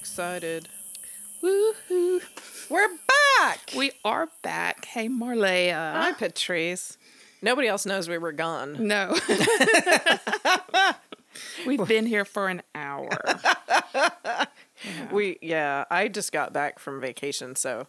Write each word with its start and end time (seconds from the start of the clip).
Excited. 0.00 0.66
Woohoo! 1.42 2.22
We're 2.70 2.88
back. 3.38 3.70
We 3.76 3.92
are 4.02 4.30
back. 4.40 4.86
Hey, 4.86 5.10
Marleah. 5.10 5.92
Hi, 5.92 6.12
Patrice. 6.14 6.96
Nobody 7.42 7.68
else 7.68 7.84
knows 7.84 8.08
we 8.08 8.16
were 8.16 8.32
gone. 8.32 8.88
No. 8.88 9.14
We've 11.66 11.86
been 11.86 12.06
here 12.06 12.24
for 12.24 12.48
an 12.48 12.62
hour. 12.74 13.10
Yeah. 13.94 14.44
We 15.12 15.36
yeah, 15.42 15.84
I 15.90 16.08
just 16.08 16.32
got 16.32 16.54
back 16.54 16.78
from 16.78 17.02
vacation, 17.02 17.54
so 17.54 17.86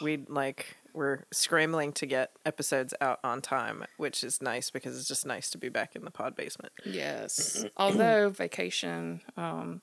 we 0.00 0.24
like 0.26 0.74
we're 0.94 1.24
scrambling 1.30 1.92
to 1.94 2.06
get 2.06 2.30
episodes 2.46 2.94
out 3.02 3.20
on 3.22 3.42
time, 3.42 3.84
which 3.98 4.24
is 4.24 4.40
nice 4.40 4.70
because 4.70 4.96
it's 4.98 5.06
just 5.06 5.26
nice 5.26 5.50
to 5.50 5.58
be 5.58 5.68
back 5.68 5.94
in 5.94 6.06
the 6.06 6.10
pod 6.10 6.34
basement. 6.34 6.72
Yes. 6.86 7.66
Although 7.76 8.30
vacation, 8.30 9.20
um, 9.36 9.82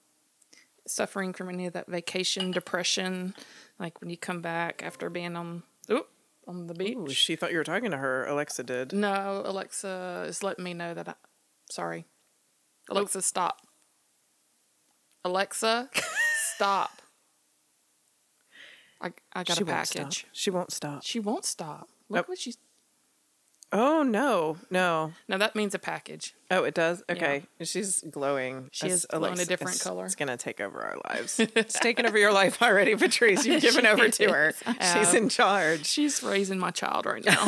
suffering 0.90 1.34
from 1.34 1.50
any 1.50 1.66
of 1.66 1.74
that 1.74 1.88
vacation 1.88 2.52
depression, 2.52 3.36
like 3.80 4.00
when 4.02 4.10
you 4.10 4.18
come 4.18 4.42
back 4.42 4.82
after 4.84 5.10
being 5.10 5.36
on 5.36 5.64
oop, 5.92 6.08
on 6.48 6.68
the 6.68 6.74
beach. 6.74 6.98
Ooh, 6.98 7.10
she 7.10 7.36
thought 7.36 7.52
you 7.52 7.58
were 7.58 7.64
talking 7.64 7.92
to 7.92 7.98
her. 7.98 8.26
Alexa 8.26 8.64
did. 8.64 8.94
No, 8.94 9.42
Alexa 9.46 10.26
is 10.28 10.44
letting 10.44 10.64
me 10.64 10.74
know 10.74 10.94
that 10.94 11.10
I. 11.10 11.14
Sorry, 11.70 12.06
Alexa, 12.90 13.22
stop. 13.22 13.62
Alexa, 15.24 15.90
stop. 16.54 16.92
I 19.02 19.12
I 19.34 19.44
got 19.44 19.58
she 19.58 19.64
a 19.64 19.66
package. 19.66 20.02
Won't 20.02 20.26
she 20.32 20.50
won't 20.50 20.72
stop. 20.72 21.04
She 21.04 21.20
won't 21.20 21.46
stop. 21.46 21.90
Look 22.10 22.20
nope. 22.20 22.30
what 22.30 22.40
she's 22.40 22.58
Oh 23.74 24.02
no, 24.02 24.58
no. 24.70 25.12
No, 25.28 25.38
that 25.38 25.54
means 25.54 25.76
a 25.76 25.80
package. 25.80 26.34
Oh, 26.50 26.64
it 26.64 26.74
does. 26.74 27.04
Okay, 27.10 27.44
yeah. 27.60 27.66
she's 27.66 28.02
glowing. 28.10 28.70
She 28.72 28.88
is 28.88 29.06
glowing 29.06 29.40
a 29.40 29.46
different 29.46 29.76
it's, 29.76 29.84
color. 29.84 30.06
It's 30.06 30.16
gonna 30.16 30.38
take 30.38 30.62
over 30.62 30.82
our 30.82 30.96
lives. 31.10 31.38
it's 31.56 31.78
taken 31.78 32.06
over 32.06 32.18
your 32.18 32.32
life 32.32 32.62
already, 32.62 32.96
Patrice. 32.96 33.46
You've 33.46 33.62
given 33.70 33.86
over 33.86 34.08
to 34.08 34.32
her. 34.32 34.54
She's 34.94 35.14
in 35.14 35.28
charge. 35.28 35.86
She's 35.86 36.24
raising 36.24 36.60
my 36.60 36.72
child 36.72 37.06
right 37.06 37.26
now. 37.26 37.46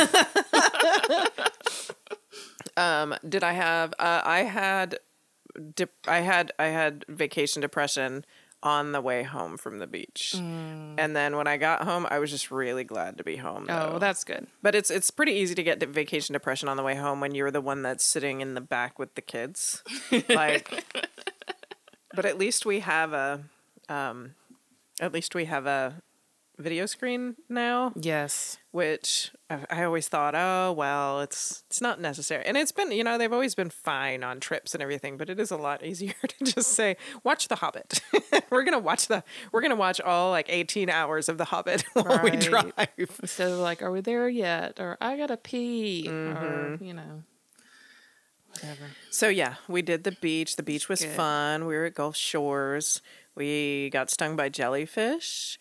um, 3.02 3.16
did 3.28 3.44
I 3.46 3.54
have? 3.54 3.94
Uh, 3.98 4.22
I 4.24 4.40
had. 4.40 5.00
Dip, 5.74 5.94
I 6.06 6.20
had. 6.20 6.52
I 6.60 6.66
had 6.66 7.06
vacation 7.08 7.62
depression 7.62 8.26
on 8.62 8.92
the 8.92 9.02
way 9.02 9.24
home 9.24 9.58
from 9.58 9.80
the 9.80 9.88
beach. 9.88 10.36
Mm. 10.38 10.96
And 10.98 11.16
then 11.16 11.38
when 11.38 11.48
I 11.48 11.58
got 11.58 11.84
home, 11.84 12.06
I 12.10 12.20
was 12.20 12.30
just 12.30 12.52
really 12.52 12.84
glad 12.84 13.18
to 13.18 13.24
be 13.24 13.38
home. 13.38 13.66
Oh, 13.70 13.74
though. 13.74 13.92
Oh, 13.96 14.00
that's 14.00 14.24
good. 14.24 14.48
But 14.62 14.76
it's 14.76 14.92
it's 14.92 15.12
pretty 15.12 15.34
easy 15.34 15.56
to 15.56 15.64
get 15.64 15.82
vacation 15.82 16.34
depression 16.34 16.68
on 16.70 16.78
the 16.78 16.84
way 16.84 16.96
home 16.96 17.22
when 17.22 17.36
you're 17.36 17.52
the 17.52 17.62
one 17.62 17.82
that's 17.82 18.04
sitting 18.04 18.42
in 18.42 18.54
the 18.54 18.62
back 18.62 19.00
with 19.00 19.16
the 19.16 19.22
kids. 19.22 19.84
like 20.30 20.84
But 22.14 22.26
at 22.26 22.38
least 22.38 22.66
we 22.66 22.80
have 22.80 23.14
a 23.14 23.44
um 23.88 24.36
at 25.00 25.14
least 25.14 25.36
we 25.36 25.46
have 25.46 25.66
a 25.66 26.02
video 26.60 26.86
screen 26.86 27.36
now. 27.48 27.94
Yes. 27.96 28.58
Which 28.72 29.32
I, 29.50 29.84
always 29.84 30.08
thought, 30.08 30.36
oh 30.36 30.74
well, 30.74 31.22
it's 31.22 31.64
it's 31.68 31.82
not 31.82 32.00
necessary, 32.00 32.46
and 32.46 32.56
it's 32.56 32.72
been 32.72 32.92
you 32.92 33.04
know 33.04 33.18
they've 33.18 33.34
always 33.34 33.56
been 33.56 33.72
fine 33.72 34.24
on 34.24 34.40
trips 34.40 34.76
and 34.76 34.84
everything, 34.84 35.18
but 35.18 35.28
it 35.28 35.40
is 35.40 35.50
a 35.50 35.58
lot 35.58 35.84
easier 35.84 36.14
to 36.28 36.46
just 36.46 36.74
say 36.74 36.98
watch 37.24 37.48
The 37.48 37.56
Hobbit. 37.56 38.02
we're 38.52 38.64
gonna 38.64 38.78
watch 38.78 39.08
the 39.08 39.24
we're 39.52 39.62
gonna 39.62 39.76
watch 39.76 40.00
all 40.00 40.30
like 40.30 40.46
eighteen 40.50 40.90
hours 40.90 41.30
of 41.30 41.40
The 41.40 41.46
Hobbit 41.46 41.84
while 41.94 42.06
right. 42.06 42.24
we 42.24 42.38
drive. 42.38 43.10
So 43.26 43.60
like, 43.60 43.82
are 43.82 43.92
we 43.92 44.02
there 44.02 44.30
yet? 44.30 44.80
Or 44.80 44.98
I 45.02 45.18
gotta 45.18 45.38
pee, 45.38 46.06
mm-hmm. 46.08 46.44
or 46.44 46.78
you 46.84 46.94
know. 46.94 47.24
Whatever. 48.50 48.86
So 49.10 49.30
yeah, 49.30 49.56
we 49.68 49.82
did 49.82 50.04
the 50.04 50.12
beach. 50.12 50.56
The 50.56 50.64
beach 50.64 50.90
was 50.90 51.02
Good. 51.02 51.16
fun. 51.16 51.66
We 51.66 51.76
were 51.76 51.86
at 51.86 51.96
Gulf 51.96 52.16
Shores. 52.16 53.02
We 53.36 53.90
got 53.92 54.10
stung 54.10 54.36
by 54.36 54.50
jellyfish 54.50 55.60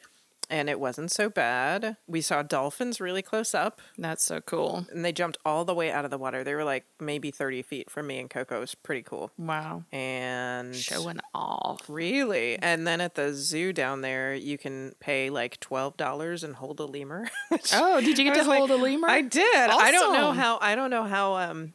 and 0.50 0.70
it 0.70 0.81
wasn't 0.81 1.10
so 1.10 1.28
bad. 1.28 1.97
We 2.06 2.20
saw 2.20 2.42
dolphins 2.42 3.00
really 3.00 3.22
close 3.22 3.54
up. 3.54 3.81
That's 3.98 4.25
so 4.25 4.41
cool. 4.41 4.86
And 4.91 5.04
they 5.04 5.12
jumped 5.12 5.38
all 5.44 5.64
the 5.64 5.75
way 5.75 5.91
out 5.91 6.04
of 6.04 6.10
the 6.10 6.19
water. 6.19 6.42
They 6.42 6.54
were 6.54 6.64
like 6.64 6.84
maybe 6.98 7.31
30 7.31 7.62
feet 7.62 7.91
from 7.91 8.06
me 8.06 8.19
and 8.19 8.31
Coco. 8.31 8.56
It 8.56 8.60
was 8.60 8.75
pretty 8.75 9.03
cool. 9.03 9.31
Wow. 9.36 9.84
And 9.92 10.75
showing 10.75 11.20
off. 11.34 11.82
Really? 11.88 12.59
And 12.59 12.86
then 12.86 13.00
at 13.00 13.14
the 13.14 13.34
zoo 13.34 13.72
down 13.72 14.00
there, 14.00 14.34
you 14.34 14.56
can 14.56 14.92
pay 15.00 15.31
like 15.31 15.60
$12 15.60 16.44
and 16.44 16.56
hold 16.56 16.80
a 16.80 16.86
lemur. 16.86 17.28
oh, 17.75 18.00
did 18.00 18.19
you 18.19 18.25
get 18.25 18.34
to 18.34 18.44
hold 18.44 18.70
like, 18.70 18.78
a 18.78 18.82
lemur? 18.82 19.09
I 19.09 19.20
did. 19.22 19.70
Awesome. 19.70 19.84
I 19.84 19.91
don't 19.91 20.12
know 20.15 20.32
how, 20.32 20.59
I 20.60 20.75
don't 20.75 20.91
know 20.91 21.04
how, 21.04 21.36
um, 21.36 21.75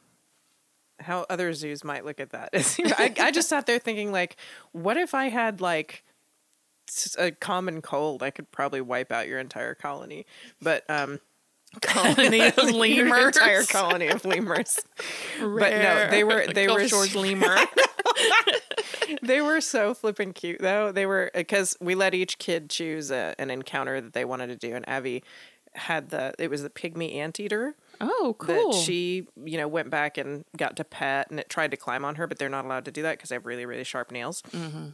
how 0.99 1.25
other 1.29 1.53
zoos 1.53 1.83
might 1.83 2.05
look 2.05 2.19
at 2.19 2.31
that. 2.31 2.49
I, 2.97 3.13
I 3.19 3.31
just 3.31 3.49
sat 3.49 3.65
there 3.65 3.79
thinking, 3.79 4.11
like, 4.11 4.37
what 4.71 4.97
if 4.97 5.13
I 5.13 5.29
had 5.29 5.61
like 5.61 6.03
a 7.17 7.31
common 7.31 7.81
cold, 7.81 8.23
I 8.23 8.31
could 8.31 8.51
probably 8.51 8.81
wipe 8.81 9.11
out 9.11 9.27
your 9.27 9.39
entire 9.39 9.75
colony. 9.75 10.25
But 10.61 10.89
um, 10.89 11.19
colony 11.81 12.41
of 12.41 12.57
lemurs, 12.71 13.37
entire 13.37 13.63
colony 13.63 14.07
of 14.07 14.25
lemurs. 14.25 14.79
but 15.39 15.71
no, 15.71 16.07
they 16.09 16.23
were 16.23 16.45
they 16.47 16.67
Gulf 16.67 16.81
were 16.81 16.87
George 16.87 17.15
lemur. 17.15 17.57
they 19.21 19.41
were 19.41 19.61
so 19.61 19.93
flippin' 19.93 20.33
cute 20.33 20.59
though. 20.59 20.91
They 20.91 21.05
were 21.05 21.31
because 21.33 21.77
we 21.81 21.95
let 21.95 22.13
each 22.13 22.37
kid 22.37 22.69
choose 22.69 23.11
a, 23.11 23.35
an 23.39 23.49
encounter 23.49 24.01
that 24.01 24.13
they 24.13 24.25
wanted 24.25 24.47
to 24.47 24.55
do, 24.55 24.75
and 24.75 24.87
Abby 24.87 25.23
had 25.75 26.09
the 26.09 26.33
it 26.37 26.49
was 26.49 26.61
the 26.63 26.69
pygmy 26.69 27.15
anteater. 27.15 27.75
Oh, 28.01 28.35
cool. 28.37 28.71
That 28.71 28.79
she, 28.79 29.27
you 29.43 29.57
know, 29.57 29.67
went 29.67 29.89
back 29.89 30.17
and 30.17 30.45
got 30.57 30.75
to 30.77 30.83
pet, 30.83 31.29
and 31.29 31.39
it 31.39 31.49
tried 31.49 31.71
to 31.71 31.77
climb 31.77 32.03
on 32.03 32.15
her, 32.15 32.27
but 32.27 32.37
they're 32.37 32.49
not 32.49 32.65
allowed 32.65 32.85
to 32.85 32.91
do 32.91 33.01
that 33.03 33.17
because 33.17 33.29
they 33.29 33.35
have 33.35 33.45
really, 33.45 33.65
really 33.65 33.83
sharp 33.83 34.11
nails. 34.11 34.41
Mm-hmm. 34.51 34.89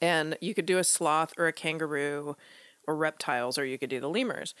And 0.00 0.36
you 0.40 0.54
could 0.54 0.66
do 0.66 0.78
a 0.78 0.84
sloth 0.84 1.32
or 1.38 1.46
a 1.46 1.52
kangaroo 1.52 2.36
or 2.86 2.96
reptiles, 2.96 3.58
or 3.58 3.64
you 3.64 3.78
could 3.78 3.90
do 3.90 4.00
the 4.00 4.08
lemurs. 4.08 4.54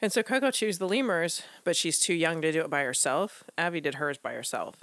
And 0.00 0.12
so 0.12 0.22
Coco 0.22 0.50
chose 0.50 0.78
the 0.78 0.88
lemurs, 0.88 1.42
but 1.64 1.76
she's 1.76 1.98
too 1.98 2.14
young 2.14 2.42
to 2.42 2.52
do 2.52 2.60
it 2.60 2.70
by 2.70 2.82
herself. 2.82 3.44
Abby 3.56 3.80
did 3.80 3.96
hers 3.96 4.18
by 4.18 4.32
herself. 4.32 4.76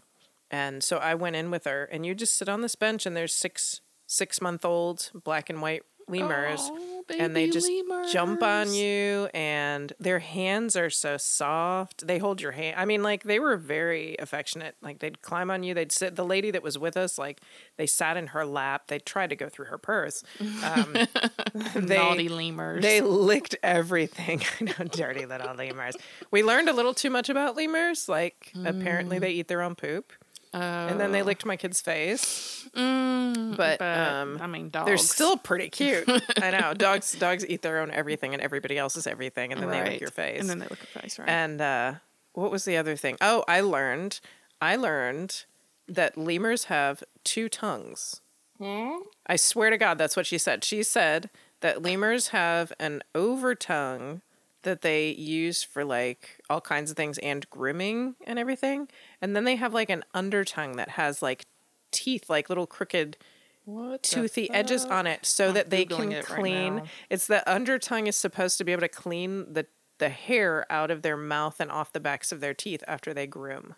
And 0.52 0.84
so 0.84 0.98
I 0.98 1.16
went 1.16 1.36
in 1.36 1.50
with 1.50 1.66
her, 1.66 1.86
and 1.86 2.06
you 2.06 2.14
just 2.14 2.38
sit 2.38 2.50
on 2.50 2.62
this 2.62 2.76
bench, 2.76 3.06
and 3.06 3.16
there's 3.16 3.34
six 3.34 3.82
six 4.06 4.42
month 4.42 4.64
old 4.64 5.10
black 5.24 5.50
and 5.50 5.62
white 5.62 5.84
lemurs. 6.08 6.60
Oh 6.62 6.94
and 7.10 7.36
they 7.36 7.50
just 7.50 7.70
lemurs. 7.70 8.12
jump 8.12 8.42
on 8.44 8.74
you 8.74 9.30
and 9.34 9.94
their 10.00 10.20
hands 10.20 10.76
are 10.76 10.90
so 10.90 11.18
soft 11.18 12.06
they 12.06 12.18
hold 12.18 12.42
your 12.42 12.52
hand 12.52 12.76
i 12.78 12.86
mean 12.86 13.04
like 13.04 13.24
they 13.24 13.40
were 13.40 13.58
very 13.58 14.16
affectionate 14.20 14.76
like 14.82 15.00
they'd 15.00 15.22
climb 15.22 15.52
on 15.52 15.64
you 15.64 15.74
they'd 15.74 15.92
sit 15.92 16.16
the 16.16 16.26
lady 16.26 16.52
that 16.52 16.64
was 16.64 16.78
with 16.78 16.96
us 16.98 17.18
like 17.18 17.42
they 17.78 17.88
sat 17.88 18.18
in 18.18 18.28
her 18.28 18.46
lap 18.46 18.88
they 18.88 19.00
tried 19.00 19.30
to 19.30 19.36
go 19.36 19.50
through 19.50 19.66
her 19.66 19.78
purse 19.78 20.24
um, 20.64 20.96
they, 21.76 21.98
naughty 21.98 22.30
lemurs 22.30 22.82
they 22.82 23.02
licked 23.02 23.56
everything 23.64 24.42
i 24.60 24.64
know 24.64 24.86
dirty 24.92 25.26
little 25.26 25.54
lemurs 25.56 25.96
we 26.32 26.44
learned 26.44 26.70
a 26.70 26.74
little 26.74 26.94
too 26.94 27.10
much 27.10 27.30
about 27.30 27.56
lemurs 27.56 28.08
like 28.08 28.52
mm. 28.56 28.68
apparently 28.68 29.20
they 29.20 29.32
eat 29.32 29.48
their 29.48 29.62
own 29.62 29.76
poop 29.76 30.14
Oh. 30.54 30.60
And 30.60 31.00
then 31.00 31.12
they 31.12 31.22
oh. 31.22 31.26
licked 31.26 31.46
my 31.46 31.58
kid's 31.58 31.82
face. 31.82 32.68
Mm, 32.76 33.58
but, 33.58 33.80
but, 33.80 33.98
um, 33.98 34.40
I 34.42 34.48
mean, 34.48 34.70
dogs. 34.70 34.86
They're 34.86 34.98
still 34.98 35.38
pretty 35.38 35.70
cute. 35.70 36.06
I 36.42 36.52
know 36.52 36.74
dogs. 36.78 37.14
Dogs 37.14 37.46
eat 37.48 37.62
their 37.62 37.80
own 37.80 37.90
everything, 37.92 38.34
and 38.34 38.42
everybody 38.42 38.78
else's 38.78 39.08
everything, 39.08 39.52
and 39.52 39.62
then 39.62 39.70
right. 39.70 39.84
they 39.84 39.92
lick 39.92 40.02
your 40.02 40.12
face. 40.12 40.40
And 40.40 40.50
then 40.50 40.60
they 40.60 40.68
lick 40.68 40.80
your 40.80 41.02
face, 41.02 41.18
right? 41.18 41.28
And 41.28 41.60
uh, 41.60 41.94
what 42.34 42.52
was 42.52 42.66
the 42.66 42.78
other 42.78 42.96
thing? 42.96 43.18
Oh, 43.20 43.44
I 43.48 43.62
learned. 43.62 44.20
I 44.62 44.76
learned 44.76 45.46
that 45.88 46.18
lemurs 46.18 46.66
have 46.66 47.04
two 47.24 47.50
tongues. 47.50 48.22
Hmm? 48.60 48.98
I 49.26 49.36
swear 49.36 49.70
to 49.70 49.78
God, 49.78 49.98
that's 49.98 50.16
what 50.16 50.26
she 50.26 50.38
said. 50.38 50.64
She 50.64 50.84
said 50.84 51.30
that 51.62 51.82
lemurs 51.82 52.30
have 52.30 52.72
an 52.80 53.02
over 53.16 53.56
tongue 53.56 54.22
that 54.64 54.82
they 54.82 55.12
use 55.12 55.64
for 55.64 55.86
like 55.86 56.42
all 56.50 56.62
kinds 56.62 56.92
of 56.92 56.98
things 56.98 57.18
and 57.20 57.50
grooming 57.50 58.16
and 58.26 58.40
everything. 58.40 58.90
And 59.22 59.36
then 59.36 59.44
they 59.44 59.56
have 59.56 59.74
like 59.74 59.90
an 59.90 60.04
undertongue 60.14 60.76
that 60.78 60.90
has 60.90 61.22
like 61.22 61.46
teeth, 61.92 62.30
like 62.30 62.50
little 62.50 62.68
crooked 62.68 63.18
what 63.66 64.04
toothy 64.04 64.50
edges 64.52 64.84
on 64.84 65.08
it 65.08 65.26
so 65.26 65.48
I'm 65.48 65.54
that 65.54 65.70
they 65.70 65.86
Googling 65.86 66.12
can 66.12 66.24
clean. 66.24 66.74
Right 66.74 66.88
it's 67.10 67.28
the 67.28 67.44
undertongue 67.48 68.08
is 68.08 68.18
supposed 68.18 68.58
to 68.58 68.66
be 68.66 68.72
able 68.74 68.82
to 68.82 68.90
clean 68.90 69.54
the 69.54 69.68
the 70.00 70.10
hair 70.10 70.66
out 70.70 70.92
of 70.92 71.02
their 71.02 71.16
mouth 71.16 71.60
and 71.60 71.72
off 71.72 71.94
the 71.94 72.00
backs 72.00 72.32
of 72.32 72.40
their 72.42 72.54
teeth 72.54 72.84
after 72.88 73.14
they 73.14 73.28
groom. 73.28 73.76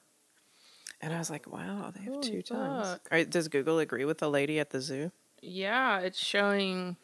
And 1.02 1.14
I 1.14 1.20
was 1.20 1.30
like, 1.30 1.46
wow, 1.52 1.92
they 1.94 2.02
have 2.06 2.14
Holy 2.14 2.30
two 2.30 2.42
tongues. 2.42 3.00
Right, 3.12 3.30
does 3.30 3.48
Google 3.48 3.80
agree 3.80 4.06
with 4.06 4.20
the 4.20 4.30
lady 4.30 4.60
at 4.60 4.72
the 4.72 4.82
zoo? 4.82 5.12
yeah, 5.42 6.00
it's 6.00 6.20
showing. 6.20 6.98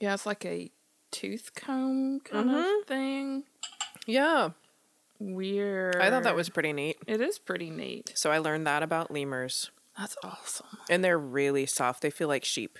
Yeah, 0.00 0.14
it's 0.14 0.26
like 0.26 0.44
a 0.44 0.70
tooth 1.20 1.50
comb 1.54 2.20
kind 2.20 2.50
Mm-hmm. 2.50 2.80
of 2.80 2.86
thing. 2.86 3.44
Yeah. 4.06 4.50
Weird. 5.18 5.96
I 5.96 6.10
thought 6.10 6.24
that 6.24 6.36
was 6.36 6.48
pretty 6.50 6.72
neat. 6.72 6.96
It 7.06 7.20
is 7.20 7.38
pretty 7.38 7.70
neat. 7.70 8.12
So 8.14 8.30
I 8.30 8.38
learned 8.38 8.66
that 8.66 8.82
about 8.82 9.10
lemurs. 9.10 9.70
That's 9.98 10.14
awesome. 10.22 10.66
And 10.90 11.02
they're 11.02 11.18
really 11.18 11.64
soft. 11.64 12.02
They 12.02 12.10
feel 12.10 12.28
like 12.28 12.44
sheep. 12.44 12.78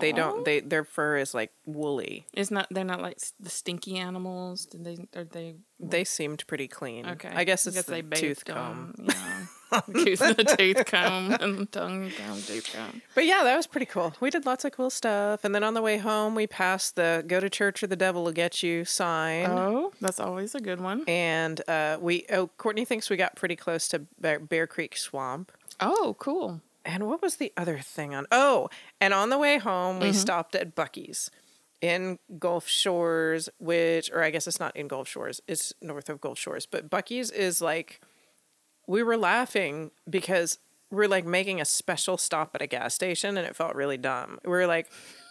They 0.00 0.10
don't 0.10 0.44
they 0.44 0.58
their 0.58 0.82
fur 0.82 1.16
is 1.16 1.32
like 1.32 1.52
woolly. 1.64 2.26
It's 2.32 2.50
not. 2.50 2.66
They're 2.72 2.82
not 2.84 3.00
like 3.00 3.18
the 3.38 3.50
stinky 3.50 3.96
animals. 3.98 4.66
Did 4.66 4.82
they? 4.84 4.96
Are 5.14 5.22
they? 5.22 5.54
They 5.78 6.02
seemed 6.02 6.44
pretty 6.48 6.66
clean. 6.66 7.06
Okay. 7.06 7.30
I 7.32 7.44
guess 7.44 7.68
it's 7.68 7.80
the 7.84 8.02
bathed 8.02 8.16
tooth 8.16 8.44
them, 8.44 8.94
comb. 8.96 9.06
Yeah. 9.08 9.46
tooth, 9.92 10.18
the 10.20 10.56
tooth 10.58 10.86
comb 10.86 11.32
and 11.32 11.70
tongue 11.72 12.10
comb, 12.10 12.42
tooth 12.42 12.72
comb. 12.72 13.02
But 13.14 13.26
yeah, 13.26 13.42
that 13.44 13.56
was 13.56 13.66
pretty 13.66 13.86
cool. 13.86 14.14
We 14.20 14.30
did 14.30 14.46
lots 14.46 14.64
of 14.64 14.72
cool 14.72 14.90
stuff. 14.90 15.44
And 15.44 15.54
then 15.54 15.62
on 15.62 15.74
the 15.74 15.82
way 15.82 15.98
home, 15.98 16.34
we 16.34 16.46
passed 16.46 16.96
the 16.96 17.24
"Go 17.26 17.40
to 17.40 17.50
church 17.50 17.82
or 17.82 17.86
the 17.86 17.96
devil 17.96 18.24
will 18.24 18.32
get 18.32 18.62
you" 18.62 18.84
sign. 18.84 19.46
Oh, 19.46 19.92
that's 20.00 20.20
always 20.20 20.54
a 20.54 20.60
good 20.60 20.80
one. 20.80 21.04
And 21.08 21.60
uh, 21.68 21.98
we, 22.00 22.26
oh, 22.30 22.48
Courtney 22.58 22.84
thinks 22.84 23.10
we 23.10 23.16
got 23.16 23.36
pretty 23.36 23.56
close 23.56 23.88
to 23.88 24.00
Bear, 24.20 24.38
Bear 24.38 24.66
Creek 24.66 24.96
Swamp. 24.96 25.52
Oh, 25.80 26.16
cool. 26.18 26.60
And 26.84 27.08
what 27.08 27.20
was 27.20 27.36
the 27.36 27.52
other 27.56 27.78
thing 27.78 28.14
on? 28.14 28.26
Oh, 28.30 28.70
and 29.00 29.12
on 29.12 29.30
the 29.30 29.38
way 29.38 29.58
home, 29.58 29.98
we 29.98 30.12
stopped 30.12 30.54
at 30.54 30.76
Buc-ee's 30.76 31.30
in 31.80 32.18
Gulf 32.38 32.68
Shores, 32.68 33.48
which, 33.58 34.10
or 34.12 34.22
I 34.22 34.30
guess 34.30 34.46
it's 34.46 34.60
not 34.60 34.74
in 34.76 34.88
Gulf 34.88 35.08
Shores, 35.08 35.40
it's 35.48 35.72
north 35.82 36.08
of 36.08 36.20
Gulf 36.20 36.38
Shores. 36.38 36.64
But 36.64 36.88
Buc-ee's 36.88 37.30
is 37.30 37.60
like, 37.60 38.00
we 38.86 39.02
were 39.02 39.16
laughing 39.16 39.90
because 40.08 40.58
we're 40.90 41.08
like 41.08 41.26
making 41.26 41.60
a 41.60 41.64
special 41.64 42.16
stop 42.16 42.52
at 42.54 42.62
a 42.62 42.66
gas 42.66 42.94
station 42.94 43.36
and 43.36 43.46
it 43.46 43.56
felt 43.56 43.74
really 43.74 43.96
dumb. 43.96 44.38
We 44.44 44.50
were 44.50 44.66
like, 44.66 44.88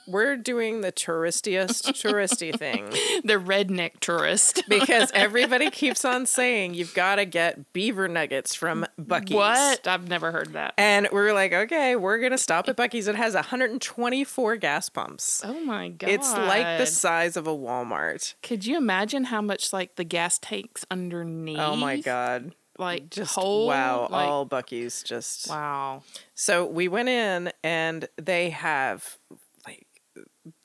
we're 0.08 0.38
doing 0.38 0.82
the 0.82 0.92
touristiest 0.92 1.82
touristy 2.04 2.56
thing 2.56 2.86
The 3.24 3.40
redneck 3.40 4.00
tourist. 4.02 4.62
because 4.70 5.10
everybody 5.16 5.72
keeps 5.72 6.06
on 6.06 6.28
saying 6.28 6.76
you've 6.76 6.94
got 6.94 7.16
to 7.16 7.26
get 7.26 7.74
beaver 7.74 8.08
nuggets 8.08 8.54
from 8.54 8.86
Buc-ee's. 9.02 9.34
What? 9.34 9.88
I've 9.88 10.08
never 10.08 10.32
heard 10.32 10.54
that. 10.54 10.76
And 10.78 11.08
we 11.12 11.20
were 11.20 11.34
like, 11.34 11.54
okay, 11.54 11.96
we're 11.96 12.20
gonna 12.20 12.38
stop 12.38 12.70
at 12.70 12.78
Buc-ee's. 12.78 13.08
It 13.08 13.16
has 13.16 13.34
124 13.34 14.58
gas 14.58 14.90
pumps. 14.90 15.42
Oh 15.44 15.60
my 15.62 15.90
god! 15.90 16.10
It's 16.10 16.32
like 16.32 16.78
the 16.78 16.86
size 16.86 17.36
of 17.36 17.48
a 17.48 17.56
Walmart. 17.58 18.36
Could 18.44 18.66
you 18.66 18.78
imagine 18.78 19.24
how 19.26 19.42
much 19.42 19.74
like 19.74 19.96
the 19.96 20.04
gas 20.04 20.38
tanks 20.38 20.86
underneath? 20.92 21.58
Oh 21.58 21.76
my 21.76 21.98
god! 22.00 22.54
Like 22.78 23.10
Just 23.10 23.36
whole, 23.36 23.68
wow! 23.68 24.08
like- 24.12 24.28
all 24.28 24.46
Buc-ee's 24.46 25.02
just 25.04 25.50
wow. 25.50 26.04
So 26.34 26.66
we 26.66 26.88
went 26.88 27.10
in 27.10 27.52
and 27.64 28.08
they 28.22 28.50
have 28.50 29.18
like 29.66 29.88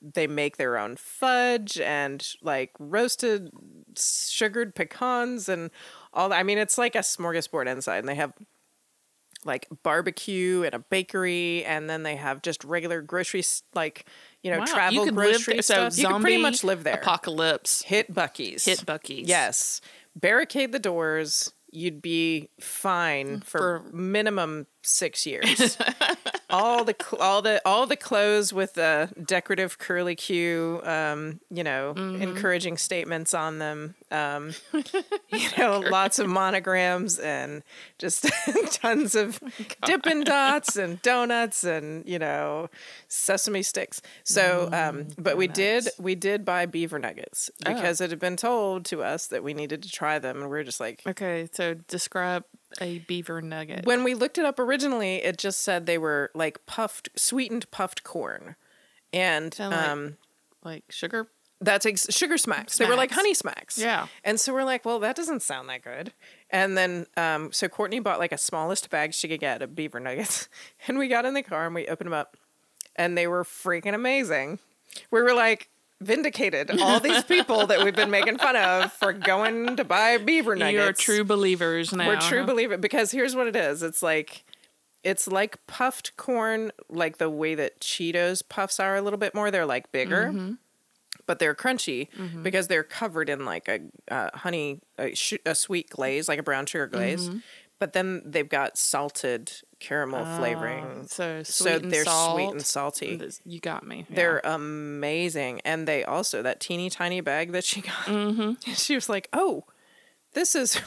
they 0.03 0.27
make 0.27 0.57
their 0.57 0.77
own 0.77 0.97
fudge 0.97 1.79
and 1.79 2.27
like 2.43 2.73
roasted 2.79 3.51
sugared 3.97 4.75
pecans 4.75 5.49
and 5.49 5.71
all 6.12 6.29
that. 6.31 6.39
I 6.39 6.43
mean, 6.43 6.59
it's 6.59 6.79
like 6.79 6.95
a 6.95 7.01
smorgasbord 7.01 7.67
inside, 7.71 7.99
and 7.99 8.09
they 8.09 8.17
have 8.17 8.33
like 9.45 9.67
barbecue 9.83 10.62
and 10.65 10.75
a 10.75 10.79
bakery, 10.81 11.65
and 11.65 11.89
then 11.89 12.03
they 12.03 12.17
have 12.17 12.43
just 12.43 12.62
regular 12.65 13.01
grocery 13.01 13.43
like 13.75 14.05
you 14.43 14.51
know 14.51 14.59
Wow, 14.59 14.65
travel 14.67 15.07
you 15.07 15.12
grocery 15.12 15.55
there- 15.55 15.62
stuff. 15.62 15.93
So 15.95 16.03
you 16.03 16.09
could 16.09 16.21
pretty 16.23 16.43
much 16.43 16.65
live 16.65 16.85
there. 16.85 16.95
Apocalypse. 17.01 17.83
Hit 17.83 18.12
Buc-ee's. 18.12 18.65
Hit 18.65 18.81
Buc-ee's. 18.81 19.29
Yes. 19.29 19.81
Barricade 20.17 20.73
the 20.73 20.79
doors. 20.81 21.53
You'd 21.72 22.02
be 22.02 22.49
fine 22.61 23.40
mm, 23.40 23.44
for, 23.44 23.82
For- 23.88 23.96
minimum 23.96 24.67
six 24.82 25.27
years. 25.27 25.77
all 26.49 26.85
the 26.85 26.94
cl- 27.00 27.23
all 27.23 27.43
the 27.43 27.61
all 27.65 27.87
the 27.87 27.97
clothes 27.97 28.53
with 28.53 28.75
the 28.75 29.11
decorative 29.25 29.79
curly 29.79 30.15
Q, 30.15 30.81
um, 30.85 31.41
you 31.50 31.62
know, 31.65 31.94
Mm-hmm. 31.97 32.23
encouraging 32.23 32.77
statements 32.77 33.35
on 33.35 33.59
them. 33.59 33.94
Um, 34.11 34.53
you 35.32 35.49
know, 35.59 35.81
lots 35.81 36.19
of 36.19 36.29
monograms 36.29 37.19
and 37.19 37.62
just 37.99 38.27
tons 38.73 39.15
of 39.15 39.41
Dippin' 39.85 40.25
Dots 40.25 40.77
and 40.77 41.00
donuts 41.03 41.62
and 41.65 42.06
you 42.09 42.19
know 42.19 42.69
sesame 43.09 43.62
sticks. 43.62 44.00
So, 44.25 44.69
um, 44.73 45.09
but 45.19 45.37
we 45.37 45.47
did 45.47 45.88
we 45.99 46.15
did 46.15 46.44
buy 46.44 46.67
beaver 46.67 46.99
nuggets 46.99 47.50
because 47.65 48.00
it 48.00 48.11
had 48.11 48.19
been 48.19 48.37
told 48.37 48.85
to 48.87 49.03
us 49.03 49.26
that 49.29 49.43
we 49.44 49.55
needed 49.55 49.83
to 49.83 49.91
try 49.91 50.19
them, 50.19 50.41
and 50.43 50.50
we 50.50 50.59
are 50.59 50.65
just 50.65 50.81
like. 50.81 51.03
Okay, 51.06 51.49
so 51.53 51.75
describe 51.75 52.44
a 52.81 52.99
beaver 53.00 53.40
nugget. 53.43 53.84
When 53.87 54.05
we 54.05 54.14
looked 54.14 54.38
it 54.38 54.44
up 54.44 54.58
originally, 54.58 55.17
it 55.17 55.38
just 55.38 55.61
said 55.61 55.87
they 55.87 55.99
were 55.99 56.31
like 56.34 56.64
puffed, 56.67 57.08
sweetened 57.17 57.70
puffed 57.70 58.05
corn, 58.05 58.56
and 59.12 59.56
like- 59.58 59.72
um, 59.72 60.17
like 60.62 60.84
sugar. 60.90 61.28
that's 61.61 61.84
ex- 61.87 62.06
sugar 62.11 62.38
smacks. 62.38 62.78
They 62.78 62.87
were 62.87 62.94
like 62.96 63.11
Smacks. 63.11 63.20
honey 63.20 63.34
smacks. 63.34 63.78
Yeah. 63.78 64.06
And 64.25 64.38
so 64.40 64.52
we're 64.55 64.64
like, 64.64 64.84
well, 64.84 64.99
that 65.00 65.17
doesn't 65.17 65.43
sound 65.43 65.69
that 65.69 65.82
good. 65.82 66.12
And 66.50 66.76
then, 66.76 67.06
um, 67.17 67.52
so 67.52 67.69
Courtney 67.69 67.99
bought 68.00 68.19
like 68.19 68.32
a 68.32 68.38
smallest 68.38 68.88
bag 68.90 69.12
she 69.14 69.28
could 69.28 69.40
get 69.40 69.62
of 69.62 69.75
beaver 69.75 70.00
nuggets, 70.00 70.49
and 70.88 70.99
we 70.99 71.08
got 71.08 71.25
in 71.26 71.34
the 71.34 71.43
car 71.43 71.66
and 71.66 71.75
we 71.75 71.87
opened 71.87 72.08
them 72.08 72.19
up, 72.19 72.37
and 72.96 73.16
they 73.16 73.26
were 73.26 73.44
freaking 73.44 73.94
amazing. 73.94 74.58
We 75.11 75.23
were 75.23 75.34
like 75.34 75.69
vindicated 76.00 76.70
all 76.81 77.00
these 77.00 77.23
people 77.25 77.67
that 77.67 77.85
we've 77.85 77.94
been 77.97 78.11
making 78.11 78.38
fun 78.38 78.56
of 78.56 78.93
for 78.93 79.12
going 79.12 79.76
to 79.76 79.85
buy 79.85 80.19
beaver 80.19 80.56
nuggets. 80.56 80.75
You're 80.75 80.93
true 81.17 81.25
believers 81.25 81.93
now. 81.93 82.06
We're 82.06 82.20
true 82.20 82.41
huh? 82.41 82.47
believer 82.47 82.76
because 82.79 83.11
here's 83.11 83.35
what 83.37 83.47
it 83.47 83.56
is. 83.56 83.82
It's 83.82 84.02
like 84.02 84.44
it's 85.02 85.26
like 85.26 85.67
puffed 85.67 86.17
corn, 86.17 86.73
like 86.88 87.19
the 87.19 87.31
way 87.31 87.55
that 87.55 87.81
Cheetos 87.81 88.43
puffs 88.49 88.79
are 88.79 88.97
a 88.97 89.02
little 89.02 89.19
bit 89.19 89.35
more. 89.35 89.50
They're 89.50 89.64
like 89.67 89.91
bigger, 89.93 90.26
Mm-hmm. 90.26 90.52
but 91.26 91.38
they're 91.38 91.55
crunchy 91.55 92.08
because 92.43 92.69
they're 92.69 92.82
covered 92.82 93.29
in 93.31 93.44
like 93.47 93.67
a 93.69 93.81
uh, 94.12 94.29
honey, 94.35 94.81
a, 94.99 95.14
sh- 95.14 95.38
a 95.47 95.55
sweet 95.55 95.88
glaze, 95.91 96.29
like 96.29 96.38
a 96.38 96.43
brown 96.43 96.67
sugar 96.67 96.87
glaze. 96.87 97.29
Mm-hmm. 97.29 97.38
But 97.81 97.93
then 97.94 98.23
they've 98.25 98.49
got 98.49 98.79
salted 98.79 99.50
caramel 99.81 100.25
flavoring, 100.37 101.06
So 101.09 101.43
sweet 101.43 101.47
so 101.47 101.77
and 101.77 101.91
they're 101.91 102.05
salt. 102.05 102.37
sweet 102.37 102.50
and 102.50 102.62
salty. 102.65 103.21
You 103.44 103.59
got 103.59 103.85
me. 103.87 104.05
yeah. 104.09 104.15
They're 104.17 104.41
amazing. 104.44 105.62
And 105.65 105.88
they 105.88 106.05
also, 106.05 106.43
that 106.43 106.61
teeny 106.61 106.91
tiny 106.91 107.21
bag 107.23 107.50
that 107.53 107.65
she 107.65 107.81
got, 107.81 107.93
Mm-hmm. 108.05 108.73
she 108.75 108.94
was 108.94 109.09
like, 109.09 109.29
oh, 109.32 109.65
this 110.35 110.55
is 110.55 110.79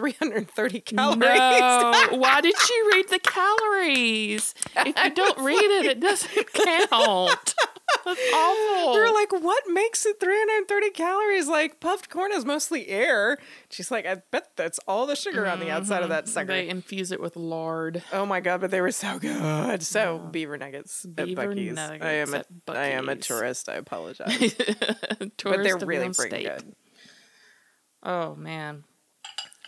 330 0.00 0.80
calories. 0.96 1.20
No, 1.20 2.08
why 2.18 2.40
did 2.40 2.54
she 2.58 2.82
read 2.92 3.08
the 3.10 3.18
calories? 3.18 4.54
If 4.76 4.96
you 4.96 5.10
don't 5.14 5.38
read 5.40 5.62
it, 5.62 5.86
it 5.86 6.00
doesn't 6.00 6.52
count. 6.90 7.54
That's 8.04 8.20
awful. 8.34 8.94
We 8.94 9.00
were 9.00 9.12
like, 9.12 9.32
what 9.32 9.64
makes 9.68 10.06
it 10.06 10.18
330 10.20 10.90
calories? 10.90 11.48
Like, 11.48 11.80
puffed 11.80 12.08
corn 12.08 12.32
is 12.32 12.44
mostly 12.46 12.88
air. 12.88 13.36
She's 13.68 13.90
like, 13.90 14.06
I 14.06 14.22
bet 14.30 14.52
that's 14.56 14.78
all 14.88 15.06
the 15.06 15.16
sugar 15.16 15.46
on 15.46 15.60
the 15.60 15.70
outside 15.70 16.02
of 16.02 16.08
that 16.08 16.24
mm-hmm. 16.24 16.32
sucker. 16.32 16.46
they 16.46 16.68
infuse 16.68 17.12
it 17.12 17.20
with 17.20 17.36
lard. 17.36 18.02
oh 18.12 18.24
my 18.24 18.40
God, 18.40 18.62
but 18.62 18.70
they 18.70 18.80
were 18.80 18.92
so 18.92 19.18
good. 19.18 19.82
So, 19.82 20.18
beaver 20.18 20.56
nuggets 20.56 21.04
Beaver 21.04 21.42
at 21.42 21.48
Buc-ee's. 21.48 21.78
I 21.78 22.12
am, 22.12 22.30
nuggets 22.30 22.50
a, 22.68 22.72
I 22.72 22.86
am 22.86 23.08
a 23.08 23.16
tourist. 23.16 23.68
I 23.68 23.74
apologize. 23.74 24.54
but 25.18 25.62
they're 25.62 25.76
really 25.76 26.08
freaking 26.08 26.14
State. 26.14 26.44
good. 26.44 26.74
Oh 28.02 28.34
man, 28.34 28.84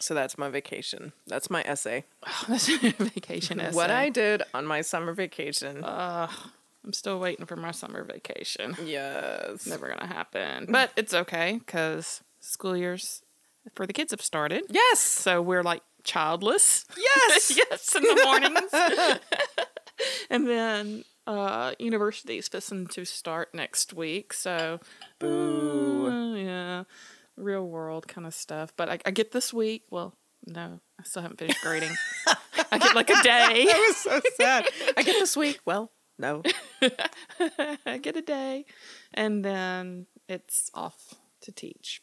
So, 0.03 0.15
that's 0.15 0.37
my 0.37 0.49
vacation. 0.51 1.13
That's 1.27 1.49
my 1.51 1.63
essay. 1.63 2.05
that's 2.49 2.69
a 2.69 2.79
vacation 2.93 3.61
essay. 3.61 3.75
What 3.77 3.91
I 3.91 4.09
did 4.09 4.43
on 4.53 4.67
my 4.67 4.81
summer 4.83 5.15
vacation. 5.15 5.85
I'm 5.85 6.93
still 6.93 7.21
waiting 7.21 7.47
for 7.47 7.55
my 7.57 7.71
summer 7.71 8.03
vacation. 8.05 8.75
yes. 8.85 9.67
Never 9.67 9.89
gonna 9.89 10.07
happen, 10.07 10.67
but 10.69 10.91
it's 10.97 11.15
okay 11.15 11.61
because 11.65 12.23
school 12.41 12.77
years 12.77 13.23
for 13.75 13.87
the 13.87 13.93
kids 13.93 14.11
have 14.11 14.21
started. 14.21 14.65
Yes. 14.69 14.99
So 14.99 15.41
we're 15.41 15.63
like 15.63 15.83
childless. 16.03 16.85
Yes. 16.97 17.57
yes, 17.71 17.95
in 17.95 18.03
the 18.03 18.21
mornings. 18.25 19.21
and 20.31 20.49
then 20.49 21.05
uh 21.29 21.73
university's 21.79 22.49
fixing 22.49 22.89
to 22.89 23.05
start 23.05 23.55
next 23.55 23.95
week. 23.95 24.33
So 24.33 24.81
Boo. 25.21 26.35
yeah. 26.37 26.83
Real 27.37 27.67
world 27.67 28.09
kind 28.09 28.27
of 28.27 28.35
stuff. 28.35 28.73
But 28.77 28.89
I, 28.89 28.99
I 29.07 29.11
get 29.11 29.33
this 29.33 29.53
week. 29.53 29.85
Well, 29.91 30.15
no, 30.47 30.81
I 31.01 31.03
still 31.05 31.23
haven't 31.23 31.39
finished 31.39 31.63
grading. 31.63 31.95
I 32.71 32.79
get 32.79 32.95
like 32.95 33.11
a 33.11 33.15
day. 33.23 33.67
That 33.67 33.85
was 33.89 33.97
so 33.97 34.21
sad. 34.37 34.67
I 34.97 35.03
get 35.03 35.19
this 35.19 35.37
week. 35.37 35.61
Well, 35.65 35.93
no. 36.19 36.43
I 37.87 37.99
get 37.99 38.17
a 38.17 38.23
day. 38.23 38.65
And 39.15 39.45
then 39.45 40.07
it's 40.29 40.71
off 40.75 41.15
to 41.43 41.53
teach. 41.53 42.01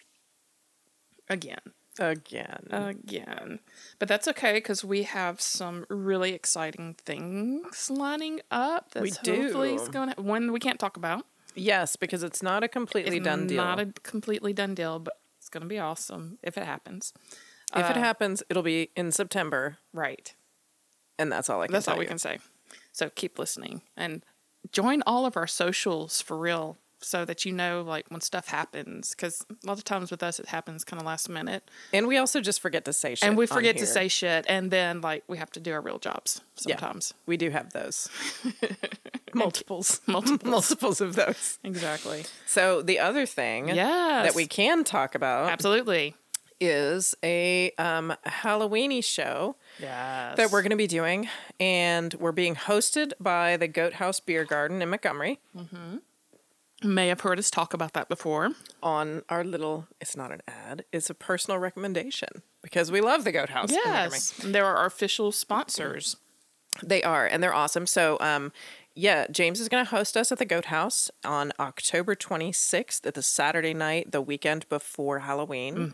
Again. 1.30 1.60
Again. 2.00 2.68
again. 2.72 3.60
But 4.00 4.08
that's 4.08 4.28
okay 4.30 4.54
because 4.54 4.86
we 4.86 5.04
have 5.04 5.42
some 5.42 5.86
really 5.90 6.34
exciting 6.34 6.96
things 7.06 7.90
lining 7.90 8.40
up. 8.52 8.92
That's 8.92 9.04
We 9.04 9.12
do. 9.24 9.44
Hopefully, 9.44 9.78
going 9.92 10.14
to 10.14 10.22
one 10.22 10.52
we 10.54 10.60
can't 10.60 10.80
talk 10.80 10.96
about. 10.96 11.26
Yes, 11.56 11.96
because 11.96 12.24
it's 12.24 12.42
not 12.44 12.64
a 12.64 12.68
completely 12.68 13.18
It's 13.18 13.26
done 13.26 13.48
deal. 13.48 13.58
Not 13.58 13.80
a 13.80 13.88
completely 14.04 14.54
done 14.54 14.76
deal, 14.76 15.00
but 15.00 15.16
it's 15.38 15.50
going 15.50 15.62
to 15.64 15.68
be 15.68 15.80
awesome 15.80 16.38
if 16.44 16.58
it 16.58 16.64
happens. 16.66 17.14
if 17.76 17.90
it 17.90 17.98
uh, 17.98 18.00
happens, 18.00 18.44
it'll 18.50 18.64
be 18.64 18.90
in 18.96 19.12
September, 19.12 19.78
Right. 19.94 20.34
and 21.18 21.32
that's 21.32 21.50
all 21.50 21.62
I 21.62 21.68
can. 21.68 21.72
Say. 21.72 21.76
That's 21.76 21.88
all 21.88 21.94
tell 21.96 22.00
we 22.00 22.06
can 22.06 22.20
say. 22.20 22.40
So 22.92 23.10
keep 23.10 23.40
listening 23.40 23.82
and 23.96 24.24
join 24.72 25.02
all 25.06 25.26
of 25.26 25.38
our 25.38 25.48
socials 25.48 26.22
for 26.22 26.38
real 26.38 26.78
so 27.02 27.26
that 27.26 27.46
you 27.46 27.52
know 27.52 27.82
like 27.82 28.06
when 28.10 28.22
stuff 28.22 28.48
happens 28.50 29.12
because 29.16 29.46
a 29.64 29.68
lot 29.68 29.78
of 29.78 29.84
times 29.84 30.12
with 30.12 30.22
us 30.22 30.40
it 30.40 30.48
happens 30.48 30.84
kind 30.84 31.00
of 31.02 31.06
last 31.06 31.30
minute 31.30 31.64
And 31.94 32.08
we 32.08 32.18
also 32.18 32.42
just 32.42 32.60
forget 32.60 32.84
to 32.86 32.94
say 32.94 33.16
shit. 33.16 33.28
and 33.28 33.38
we 33.38 33.46
forget 33.48 33.78
to 33.78 33.86
say 33.86 34.08
shit 34.08 34.46
and 34.50 34.70
then 34.72 35.02
like 35.02 35.24
we 35.28 35.38
have 35.38 35.52
to 35.52 35.60
do 35.60 35.72
our 35.74 35.82
real 35.82 36.00
jobs 36.00 36.42
Yeah. 36.66 36.76
sometimes 36.78 37.14
We 37.26 37.38
do 37.38 37.50
have 37.52 37.72
those. 37.74 38.10
Multiples. 39.34 40.02
Multiples. 40.08 40.44
Multiples 40.50 41.02
of 41.02 41.16
those. 41.16 41.60
exactly 41.64 42.26
So 42.46 42.82
the 42.82 43.00
other 43.00 43.26
thing 43.26 43.70
yes 43.70 44.26
that 44.26 44.36
we 44.36 44.48
can 44.48 44.84
talk 44.84 45.16
about 45.16 45.50
absolutely 45.52 46.16
is 46.62 47.16
a 47.24 47.72
um, 47.78 48.14
Halloweeny 48.26 49.02
show 49.04 49.56
yes 49.80 50.36
that 50.36 50.52
we're 50.52 50.62
going 50.62 50.72
to 50.72 50.76
be 50.76 50.88
doing, 50.88 51.30
and 51.58 52.14
we're 52.16 52.34
being 52.34 52.54
hosted 52.56 53.14
by 53.18 53.56
the 53.56 53.68
Goat 53.70 53.94
House 53.94 54.20
Beer 54.20 54.44
Garden 54.44 54.82
in 54.82 54.90
Montgomery 54.90 55.40
may 56.84 57.08
have 57.10 57.22
heard 57.22 57.40
us 57.40 57.50
talk 57.52 57.74
about 57.74 57.94
that 57.94 58.08
before 58.10 58.52
on 58.82 59.24
our 59.30 59.44
little. 59.44 59.88
It's 60.00 60.16
not 60.16 60.32
an 60.32 60.42
ad; 60.48 60.86
it's 60.92 61.10
a 61.10 61.14
personal 61.14 61.60
recommendation 61.60 62.30
because 62.62 62.92
we 62.92 63.02
love 63.02 63.24
the 63.24 63.32
Goat 63.32 63.50
House. 63.50 63.72
yes 63.72 64.32
they're 64.44 64.66
our 64.66 64.86
official 64.86 65.32
sponsors 65.32 66.18
They 66.84 67.04
are, 67.04 67.26
and 67.26 67.42
they're 67.44 67.54
awesome. 67.54 67.88
So, 67.88 68.18
um, 68.22 68.52
yeah, 69.00 69.26
James 69.32 69.60
is 69.60 69.70
going 69.70 69.84
to 69.86 69.90
host 69.90 70.18
us 70.18 70.32
at 70.32 70.38
the 70.40 70.46
Goat 70.46 70.66
House 70.66 71.10
on 71.24 71.52
October 71.60 72.16
26th 72.16 73.06
at 73.06 73.14
the 73.14 73.22
Saturday 73.22 73.74
night, 73.74 74.12
the 74.12 74.22
weekend 74.22 74.68
before 74.70 75.20
Halloween. 75.20 75.94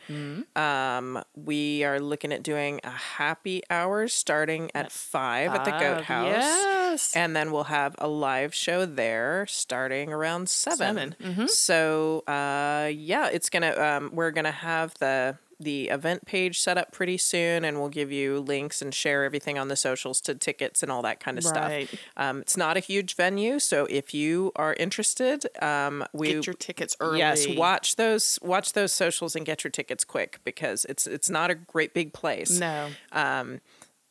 Um, 0.56 1.24
we 1.36 1.84
are 1.84 2.00
looking 2.00 2.34
at 2.34 2.42
doing 2.44 2.80
a 2.84 2.90
happy 2.90 3.62
hour 3.70 4.08
starting 4.08 4.72
at 4.74 4.92
five 4.92 5.54
at 5.54 5.66
the 5.66 5.72
Goat 5.72 6.04
House. 6.06 6.28
yes 6.28 7.16
And 7.16 7.36
then 7.36 7.52
we'll 7.52 7.66
have 7.66 7.96
a 8.00 8.08
live 8.08 8.54
show 8.54 8.86
there 8.86 9.46
starting 9.48 10.12
around 10.12 10.50
seven. 10.50 11.16
Seven, 11.20 11.48
So, 11.48 12.24
uh, 12.28 12.90
yeah, 12.94 13.30
it's 13.32 13.50
gonna. 13.50 13.74
Um, 13.76 14.12
we're 14.14 14.32
gonna 14.32 14.52
have 14.52 14.94
the 15.00 15.38
the 15.60 15.90
event 15.90 16.26
page 16.26 16.60
set 16.60 16.78
up 16.78 16.92
pretty 16.92 17.18
soon, 17.18 17.64
and 17.66 17.80
we'll 17.80 17.90
give 17.90 18.12
you 18.12 18.40
links 18.40 18.82
and 18.82 18.94
share 18.94 19.24
everything 19.24 19.58
on 19.58 19.68
the 19.68 19.76
socials 19.76 20.22
to 20.22 20.36
tickets 20.36 20.84
and 20.84 20.92
all 20.92 21.02
that 21.04 21.20
kind 21.20 21.38
of 21.38 21.46
Right. 21.46 21.88
stuff. 21.88 22.00
Um, 22.18 22.42
it's 22.42 22.58
not 22.58 22.78
a 22.78 22.80
huge 22.80 23.16
venue, 23.16 23.60
so 23.60 23.86
if 23.90 24.14
you 24.14 24.52
are 24.56 24.74
interested, 24.76 25.46
um, 25.64 26.06
we 26.14 26.34
get 26.34 26.46
your 26.48 26.56
tickets 26.56 26.96
early 27.00 27.20
yes 27.20 27.48
watch 27.48 27.96
those 27.96 28.40
watch 28.42 28.74
those 28.74 28.92
socials 28.94 29.36
and 29.36 29.46
get 29.46 29.64
your 29.64 29.72
tickets 29.72 30.04
quick 30.04 30.40
because 30.44 30.86
it's 30.86 31.08
it's 31.08 31.30
not 31.30 31.50
a 31.52 31.56
great 31.56 31.94
big 31.94 32.14
place. 32.14 32.60
no 32.60 32.90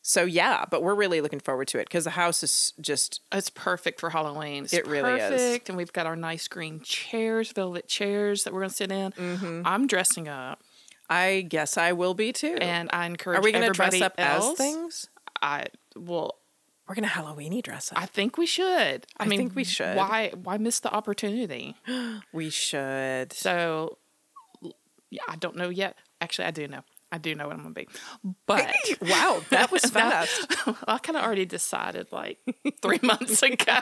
So 0.07 0.23
yeah, 0.23 0.65
but 0.69 0.83
we're 0.83 0.93
really 0.93 1.19
looking 1.19 1.39
forward 1.39 1.67
to 1.69 1.79
it 1.79 1.87
because 1.87 2.03
the 2.03 2.11
house 2.11 2.43
is 2.43 2.73
just 2.79 3.21
It's 3.31 3.49
perfect 3.49 3.99
for 3.99 4.11
Halloween. 4.11 4.65
It's 4.65 4.73
It 4.73 4.85
really 4.85 5.19
is. 5.19 5.59
And 5.67 5.75
we've 5.75 5.91
got 5.91 6.05
our 6.05 6.15
nice 6.15 6.47
green 6.47 6.79
chairs, 6.81 7.51
velvet 7.51 7.87
chairs 7.87 8.43
that 8.43 8.53
we're 8.53 8.59
going 8.59 8.69
to 8.69 8.75
sit 8.75 8.91
in. 8.91 9.11
Mm-hmm. 9.13 9.61
I'm 9.65 9.87
dressing 9.87 10.27
up, 10.27 10.61
I 11.09 11.45
guess 11.47 11.77
I 11.77 11.91
will 11.93 12.13
be 12.13 12.33
too. 12.33 12.57
and 12.59 12.89
I 12.91 13.05
encourage 13.05 13.39
Are 13.39 13.41
we 13.41 13.51
going 13.51 13.65
to 13.65 13.71
dress 13.71 14.01
up 14.01 14.13
else. 14.17 14.51
as 14.51 14.57
things? 14.57 15.09
I 15.41 15.65
well, 15.95 16.35
We're 16.87 16.95
going 16.95 17.07
to 17.07 17.13
Halloweeny 17.13 17.61
dress 17.61 17.91
up. 17.91 17.99
I 18.01 18.05
think 18.05 18.37
we 18.37 18.45
should. 18.45 19.05
I, 19.17 19.23
I 19.23 19.27
mean, 19.27 19.39
think 19.39 19.55
we 19.55 19.63
should. 19.63 19.95
Why? 19.95 20.31
Why 20.35 20.57
miss 20.57 20.79
the 20.79 20.93
opportunity? 20.93 21.75
we 22.33 22.49
should. 22.49 23.33
So, 23.33 23.97
yeah, 25.09 25.21
I 25.27 25.35
don't 25.35 25.55
know 25.55 25.69
yet. 25.69 25.97
Actually, 26.21 26.45
I 26.45 26.51
do 26.51 26.67
know. 26.67 26.81
I 27.11 27.17
do 27.17 27.33
know 27.35 27.47
what 27.47 27.55
I'm 27.55 27.61
going 27.61 27.73
to 27.75 27.81
be, 27.81 27.87
but 28.45 28.73
wow, 29.01 29.41
that 29.49 29.71
was 29.71 29.85
fast. 29.91 30.45
I 30.87 30.97
kind 30.97 31.15
of 31.17 31.23
already 31.23 31.45
decided 31.45 32.11
like 32.11 32.39
three 32.81 32.99
months 33.03 33.41
ago. 33.41 33.77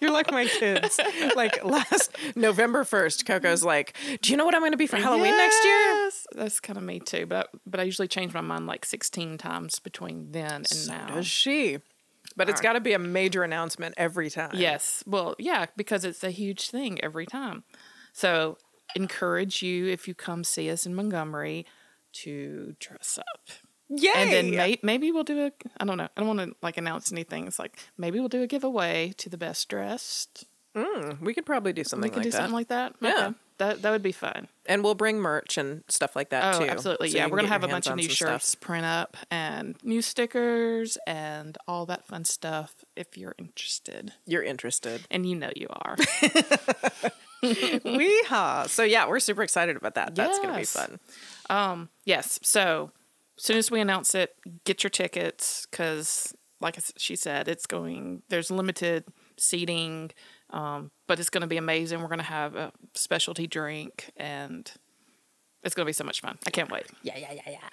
You're 0.00 0.12
like 0.12 0.30
my 0.30 0.46
kids. 0.46 1.00
Like 1.34 1.64
last 1.64 2.16
November 2.36 2.84
1st, 2.84 3.24
Coco's 3.26 3.64
like, 3.64 3.96
Do 4.20 4.30
you 4.30 4.36
know 4.36 4.44
what 4.44 4.54
I'm 4.54 4.60
going 4.60 4.72
to 4.72 4.78
be 4.78 4.86
for 4.86 4.96
Halloween 4.96 5.36
next 5.36 5.64
year? 5.64 6.10
That's 6.34 6.60
kind 6.60 6.76
of 6.76 6.84
me 6.84 7.00
too, 7.00 7.26
but 7.26 7.48
but 7.66 7.80
I 7.80 7.82
usually 7.84 8.08
change 8.08 8.32
my 8.34 8.40
mind 8.42 8.66
like 8.66 8.84
16 8.84 9.38
times 9.38 9.78
between 9.80 10.30
then 10.30 10.52
and 10.56 10.66
So 10.68 10.92
now. 10.92 11.06
does 11.14 11.26
she. 11.26 11.78
But 12.36 12.48
it's 12.48 12.60
got 12.60 12.74
to 12.74 12.80
be 12.80 12.92
a 12.92 12.98
major 12.98 13.42
announcement 13.42 13.94
every 13.98 14.30
time. 14.30 14.52
Yes. 14.54 15.02
Well, 15.06 15.34
yeah, 15.38 15.66
because 15.76 16.04
it's 16.04 16.22
a 16.22 16.30
huge 16.30 16.70
thing 16.70 17.02
every 17.02 17.26
time. 17.26 17.64
So, 18.14 18.56
encourage 18.94 19.62
you 19.62 19.86
if 19.86 20.06
you 20.06 20.14
come 20.14 20.44
see 20.44 20.70
us 20.70 20.86
in 20.86 20.94
Montgomery 20.94 21.66
to 22.12 22.76
dress 22.80 23.18
up. 23.18 23.48
Yay! 23.88 24.10
And 24.16 24.32
then 24.32 24.50
may- 24.52 24.78
maybe 24.82 25.12
we'll 25.12 25.24
do 25.24 25.46
a 25.46 25.52
I 25.78 25.84
don't 25.84 25.98
know. 25.98 26.08
I 26.16 26.20
don't 26.20 26.26
want 26.36 26.40
to 26.50 26.56
like 26.62 26.76
announce 26.78 27.12
anything. 27.12 27.46
It's 27.46 27.58
like 27.58 27.78
maybe 27.98 28.18
we'll 28.20 28.28
do 28.30 28.42
a 28.42 28.46
giveaway 28.46 29.12
to 29.18 29.28
the 29.28 29.36
best 29.36 29.68
dressed. 29.68 30.44
Mm, 30.74 31.20
we 31.20 31.34
could 31.34 31.44
probably 31.44 31.74
do 31.74 31.84
something 31.84 32.04
we 32.08 32.08
could 32.10 32.16
like 32.18 32.24
do 32.24 32.30
that. 32.30 32.36
something 32.38 32.54
like 32.54 32.68
that. 32.68 32.94
Yeah. 33.02 33.26
Okay. 33.26 33.34
That 33.58 33.82
that 33.82 33.90
would 33.90 34.02
be 34.02 34.12
fun. 34.12 34.48
and 34.64 34.82
we'll 34.82 34.94
bring 34.94 35.20
merch 35.20 35.58
and 35.58 35.84
stuff 35.88 36.16
like 36.16 36.30
that 36.30 36.54
Oh, 36.54 36.60
too. 36.60 36.64
absolutely. 36.70 37.10
so 37.10 37.18
yeah, 37.18 37.24
we're 37.26 37.36
going 37.36 37.44
to 37.44 37.52
have 37.52 37.62
a 37.64 37.68
bunch 37.68 37.86
of 37.86 37.94
new 37.96 38.08
shirts 38.08 38.48
stuff. 38.48 38.60
print 38.62 38.86
up 38.86 39.16
and 39.30 39.76
new 39.84 40.00
stickers 40.00 40.96
and 41.06 41.58
all 41.68 41.84
that 41.86 42.06
fun 42.06 42.24
stuff 42.24 42.74
if 42.96 43.18
you're 43.18 43.34
interested. 43.38 44.14
You're 44.26 44.42
interested. 44.42 45.02
And 45.10 45.28
you 45.28 45.36
know 45.36 45.50
you 45.54 45.68
are. 45.70 45.96
Weehaw. 47.42 48.68
So 48.68 48.82
yeah, 48.82 49.06
we're 49.08 49.20
super 49.20 49.42
excited 49.42 49.76
about 49.76 49.94
that. 49.94 50.14
That's 50.14 50.38
going 50.38 50.48
to 50.50 50.54
be 50.54 50.60
Yes. 50.60 50.88
Fun. 51.52 51.88
yes. 52.04 52.38
So, 52.42 52.92
as 53.38 53.44
soon 53.44 53.56
as 53.56 53.70
we 53.70 53.80
announce 53.80 54.14
it, 54.14 54.34
get 54.64 54.82
your 54.82 54.90
tickets 54.90 55.66
because, 55.70 56.34
like 56.60 56.78
she 56.96 57.16
said, 57.16 57.48
it's 57.48 57.66
going, 57.66 58.22
there's 58.28 58.50
limited 58.50 59.04
seating, 59.38 60.10
um, 60.50 60.90
but 61.06 61.18
it's 61.18 61.30
going 61.30 61.42
to 61.42 61.48
be 61.48 61.56
amazing. 61.56 62.00
We're 62.00 62.08
going 62.08 62.18
to 62.18 62.24
have 62.24 62.54
a 62.54 62.72
specialty 62.94 63.46
drink 63.46 64.10
and 64.16 64.70
it's 65.62 65.74
going 65.74 65.84
to 65.84 65.88
be 65.88 65.94
so 65.94 66.04
much 66.04 66.20
fun. 66.20 66.38
I 66.46 66.50
can't 66.50 66.70
wait. 66.70 66.86
Yeah, 67.02 67.16
yeah, 67.18 67.32
yeah, 67.32 67.50
yeah. 67.50 67.68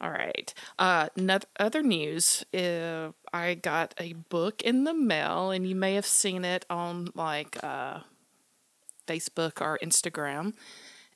All 0.00 0.10
right. 0.10 0.52
Uh, 0.78 1.08
other 1.58 1.82
news. 1.82 2.44
Uh, 2.54 3.10
I 3.32 3.54
got 3.54 3.94
a 3.98 4.14
book 4.14 4.62
in 4.62 4.84
the 4.84 4.94
mail, 4.94 5.50
and 5.50 5.68
you 5.68 5.74
may 5.74 5.94
have 5.94 6.06
seen 6.06 6.44
it 6.44 6.64
on 6.70 7.08
like 7.14 7.58
uh, 7.62 8.00
Facebook 9.06 9.60
or 9.60 9.78
Instagram. 9.82 10.54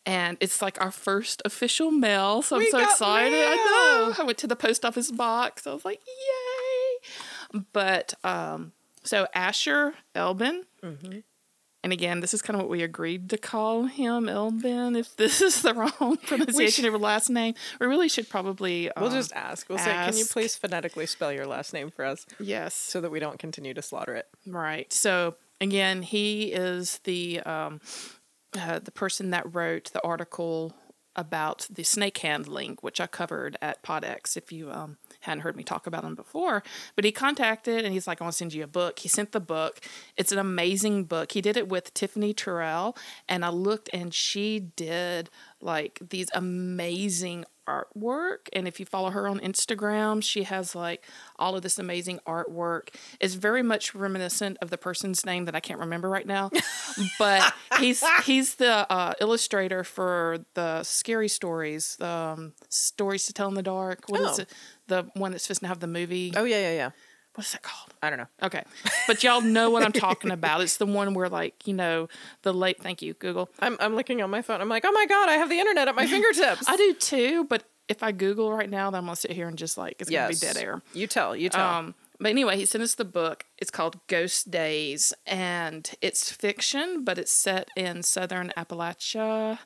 And 0.06 0.36
it's 0.40 0.60
like 0.60 0.78
our 0.80 0.90
first 0.90 1.40
official 1.46 1.90
mail, 1.90 2.42
so 2.42 2.58
We 2.58 2.66
I'm 2.66 2.70
so 2.72 2.78
excited. 2.80 3.32
I 3.34 3.56
know. 4.16 4.22
I 4.22 4.26
went 4.26 4.36
to 4.38 4.46
the 4.46 4.56
post 4.56 4.84
office 4.84 5.10
box. 5.10 5.66
I 5.66 5.72
was 5.72 5.84
like, 5.84 6.00
"Yay!" 6.06 7.62
But 7.72 8.14
um, 8.24 8.72
so 9.02 9.26
Asher 9.34 9.94
Elbin, 10.14 10.64
Mm-hmm. 10.82 11.20
and 11.82 11.92
again, 11.92 12.20
this 12.20 12.34
is 12.34 12.42
kind 12.42 12.54
of 12.56 12.60
what 12.62 12.70
we 12.70 12.82
agreed 12.82 13.30
to 13.30 13.38
call 13.38 13.84
him, 13.84 14.28
Elbin. 14.28 14.96
If 14.96 15.16
this 15.16 15.40
is 15.40 15.62
the 15.62 15.72
wrong 16.00 16.18
pronunciation 16.18 16.84
of 16.84 16.92
her 16.92 16.98
last 16.98 17.30
name, 17.30 17.54
we 17.80 17.86
really 17.86 18.08
should 18.10 18.28
probably. 18.28 18.90
We'll 18.98 19.06
um, 19.08 19.14
just 19.14 19.32
ask. 19.32 19.68
We'll 19.70 19.78
say, 19.78 19.90
can 19.92 20.16
you 20.16 20.26
please 20.26 20.54
phonetically 20.56 21.06
spell 21.06 21.32
your 21.32 21.46
last 21.46 21.72
name 21.72 21.90
for 21.90 22.04
us 22.04 22.26
yes, 22.38 22.74
so 22.74 23.00
that 23.00 23.10
we 23.10 23.20
don't 23.20 23.38
continue 23.38 23.72
to 23.72 23.80
slaughter 23.82 24.14
it? 24.16 24.28
right. 24.46 24.92
So 24.92 25.36
again, 25.62 26.02
he 26.02 26.52
is 26.52 26.98
the 27.04 27.40
um, 27.40 27.80
uh, 28.58 28.78
the 28.78 28.90
person 28.90 29.30
that 29.30 29.54
wrote 29.54 29.90
the 29.92 30.02
article 30.04 30.74
about 31.16 31.66
the 31.70 31.84
snake 31.84 32.18
handling, 32.18 32.76
which 32.80 33.00
I 33.00 33.06
covered 33.06 33.56
at 33.62 33.82
Podex. 33.82 34.36
If 34.36 34.50
you 34.50 34.70
um, 34.70 34.96
hadn't 35.20 35.42
heard 35.42 35.56
me 35.56 35.62
talk 35.62 35.86
about 35.86 36.04
him 36.04 36.14
before, 36.14 36.62
but 36.96 37.04
he 37.04 37.12
contacted 37.12 37.84
and 37.84 37.92
he's 37.92 38.06
like, 38.06 38.20
"I 38.20 38.24
want 38.24 38.32
to 38.32 38.38
send 38.38 38.54
you 38.54 38.64
a 38.64 38.68
book." 38.68 38.98
He 38.98 39.08
sent 39.08 39.32
the 39.32 39.40
book. 39.40 39.80
It's 40.16 40.32
an 40.32 40.38
amazing 40.38 41.04
book. 41.04 41.32
He 41.32 41.40
did 41.40 41.56
it 41.56 41.68
with 41.68 41.94
Tiffany 41.94 42.34
Terrell, 42.34 42.96
and 43.28 43.44
I 43.44 43.50
looked, 43.50 43.88
and 43.92 44.12
she 44.12 44.58
did 44.58 45.30
like 45.60 45.98
these 46.00 46.28
amazing 46.34 47.44
artwork. 47.68 48.48
And 48.52 48.66
if 48.68 48.78
you 48.80 48.86
follow 48.86 49.10
her 49.10 49.26
on 49.28 49.40
Instagram, 49.40 50.22
she 50.22 50.44
has 50.44 50.74
like 50.74 51.04
all 51.38 51.56
of 51.56 51.62
this 51.62 51.78
amazing 51.78 52.20
artwork. 52.26 52.94
It's 53.20 53.34
very 53.34 53.62
much 53.62 53.94
reminiscent 53.94 54.58
of 54.62 54.70
the 54.70 54.78
person's 54.78 55.24
name 55.26 55.44
that 55.46 55.54
I 55.54 55.60
can't 55.60 55.80
remember 55.80 56.08
right 56.08 56.26
now, 56.26 56.50
but 57.18 57.52
he's 57.78 58.02
he's 58.24 58.56
the 58.56 58.90
uh, 58.90 59.14
illustrator 59.20 59.84
for 59.84 60.38
the 60.54 60.82
scary 60.82 61.28
stories, 61.28 61.96
the 61.98 62.06
um, 62.06 62.52
stories 62.68 63.26
to 63.26 63.32
tell 63.32 63.48
in 63.48 63.54
the 63.54 63.62
dark. 63.62 64.04
What 64.08 64.20
is 64.20 64.38
Oh. 64.38 64.42
it? 64.42 64.52
The 64.86 65.04
one 65.14 65.30
that's 65.32 65.44
supposed 65.44 65.60
to 65.62 65.66
have 65.68 65.80
the 65.80 65.86
movie. 65.86 66.32
Oh 66.36 66.44
yeah, 66.44 66.58
yeah, 66.58 66.74
yeah. 66.74 66.90
What's 67.34 67.52
that 67.52 67.62
called? 67.62 67.92
I 68.02 68.10
don't 68.10 68.18
know. 68.18 68.28
Okay. 68.42 68.62
But 69.06 69.24
y'all 69.24 69.40
know 69.40 69.70
what 69.70 69.82
I'm 69.82 69.92
talking 69.92 70.30
about. 70.30 70.60
It's 70.60 70.76
the 70.76 70.86
one 70.86 71.14
where 71.14 71.28
like, 71.28 71.66
you 71.66 71.74
know, 71.74 72.08
the 72.42 72.54
late 72.54 72.80
thank 72.80 73.02
you, 73.02 73.14
Google. 73.14 73.50
I'm 73.58 73.76
I'm 73.80 73.96
looking 73.96 74.22
on 74.22 74.30
my 74.30 74.40
phone. 74.40 74.60
I'm 74.60 74.68
like, 74.68 74.84
oh 74.86 74.92
my 74.92 75.06
god, 75.06 75.28
I 75.28 75.34
have 75.34 75.48
the 75.48 75.58
internet 75.58 75.88
at 75.88 75.94
my 75.96 76.06
fingertips. 76.08 76.68
I 76.68 76.76
do 76.76 76.94
too, 76.94 77.44
but 77.44 77.64
if 77.88 78.02
I 78.02 78.12
Google 78.12 78.52
right 78.52 78.70
now, 78.70 78.90
then 78.90 78.98
I'm 78.98 79.06
gonna 79.06 79.16
sit 79.16 79.32
here 79.32 79.48
and 79.48 79.58
just 79.58 79.76
like 79.76 79.96
it's 80.00 80.10
yes. 80.10 80.40
gonna 80.40 80.52
be 80.52 80.58
dead 80.58 80.64
air. 80.64 80.82
You 80.92 81.06
tell. 81.06 81.34
You 81.34 81.48
tell. 81.48 81.68
Um, 81.68 81.94
but 82.20 82.30
anyway, 82.30 82.56
he 82.56 82.66
sent 82.66 82.82
us 82.82 82.94
the 82.94 83.04
book. 83.04 83.44
It's 83.58 83.70
called 83.70 83.98
Ghost 84.06 84.50
Days, 84.50 85.12
and 85.26 85.90
it's 86.00 86.30
fiction, 86.30 87.04
but 87.04 87.18
it's 87.18 87.32
set 87.32 87.68
in 87.76 88.02
southern 88.02 88.52
Appalachia, 88.56 89.58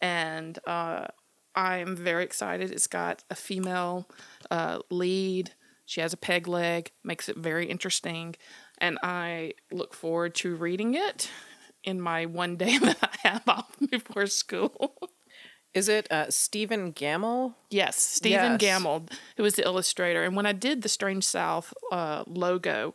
and 0.00 0.58
uh, 0.66 1.06
I'm 1.54 1.96
very 1.96 2.24
excited. 2.24 2.72
It's 2.72 2.86
got 2.86 3.22
a 3.30 3.34
female 3.34 4.08
uh, 4.50 4.80
lead. 4.90 5.52
She 5.92 6.00
has 6.00 6.14
a 6.14 6.16
peg 6.16 6.48
leg, 6.48 6.90
makes 7.04 7.28
it 7.28 7.36
very 7.36 7.66
interesting, 7.66 8.34
and 8.78 8.98
I 9.02 9.52
look 9.70 9.92
forward 9.92 10.34
to 10.36 10.56
reading 10.56 10.94
it 10.94 11.30
in 11.84 12.00
my 12.00 12.24
one 12.24 12.56
day 12.56 12.78
that 12.86 12.96
I 13.02 13.28
have 13.28 13.46
off 13.46 13.76
before 13.90 14.26
school. 14.26 14.96
Is 15.74 15.90
it 15.90 16.10
uh, 16.10 16.30
Stephen 16.30 16.94
Gammell? 16.94 17.56
Yes, 17.68 17.96
Stephen 18.00 18.52
Yes. 18.52 18.62
Gammell, 18.62 19.12
who 19.36 19.42
was 19.42 19.56
the 19.56 19.64
illustrator. 19.66 20.22
And 20.22 20.34
when 20.34 20.46
I 20.46 20.52
did 20.52 20.80
the 20.80 20.88
Strange 20.88 21.24
South 21.24 21.74
uh, 21.92 22.24
logo, 22.26 22.94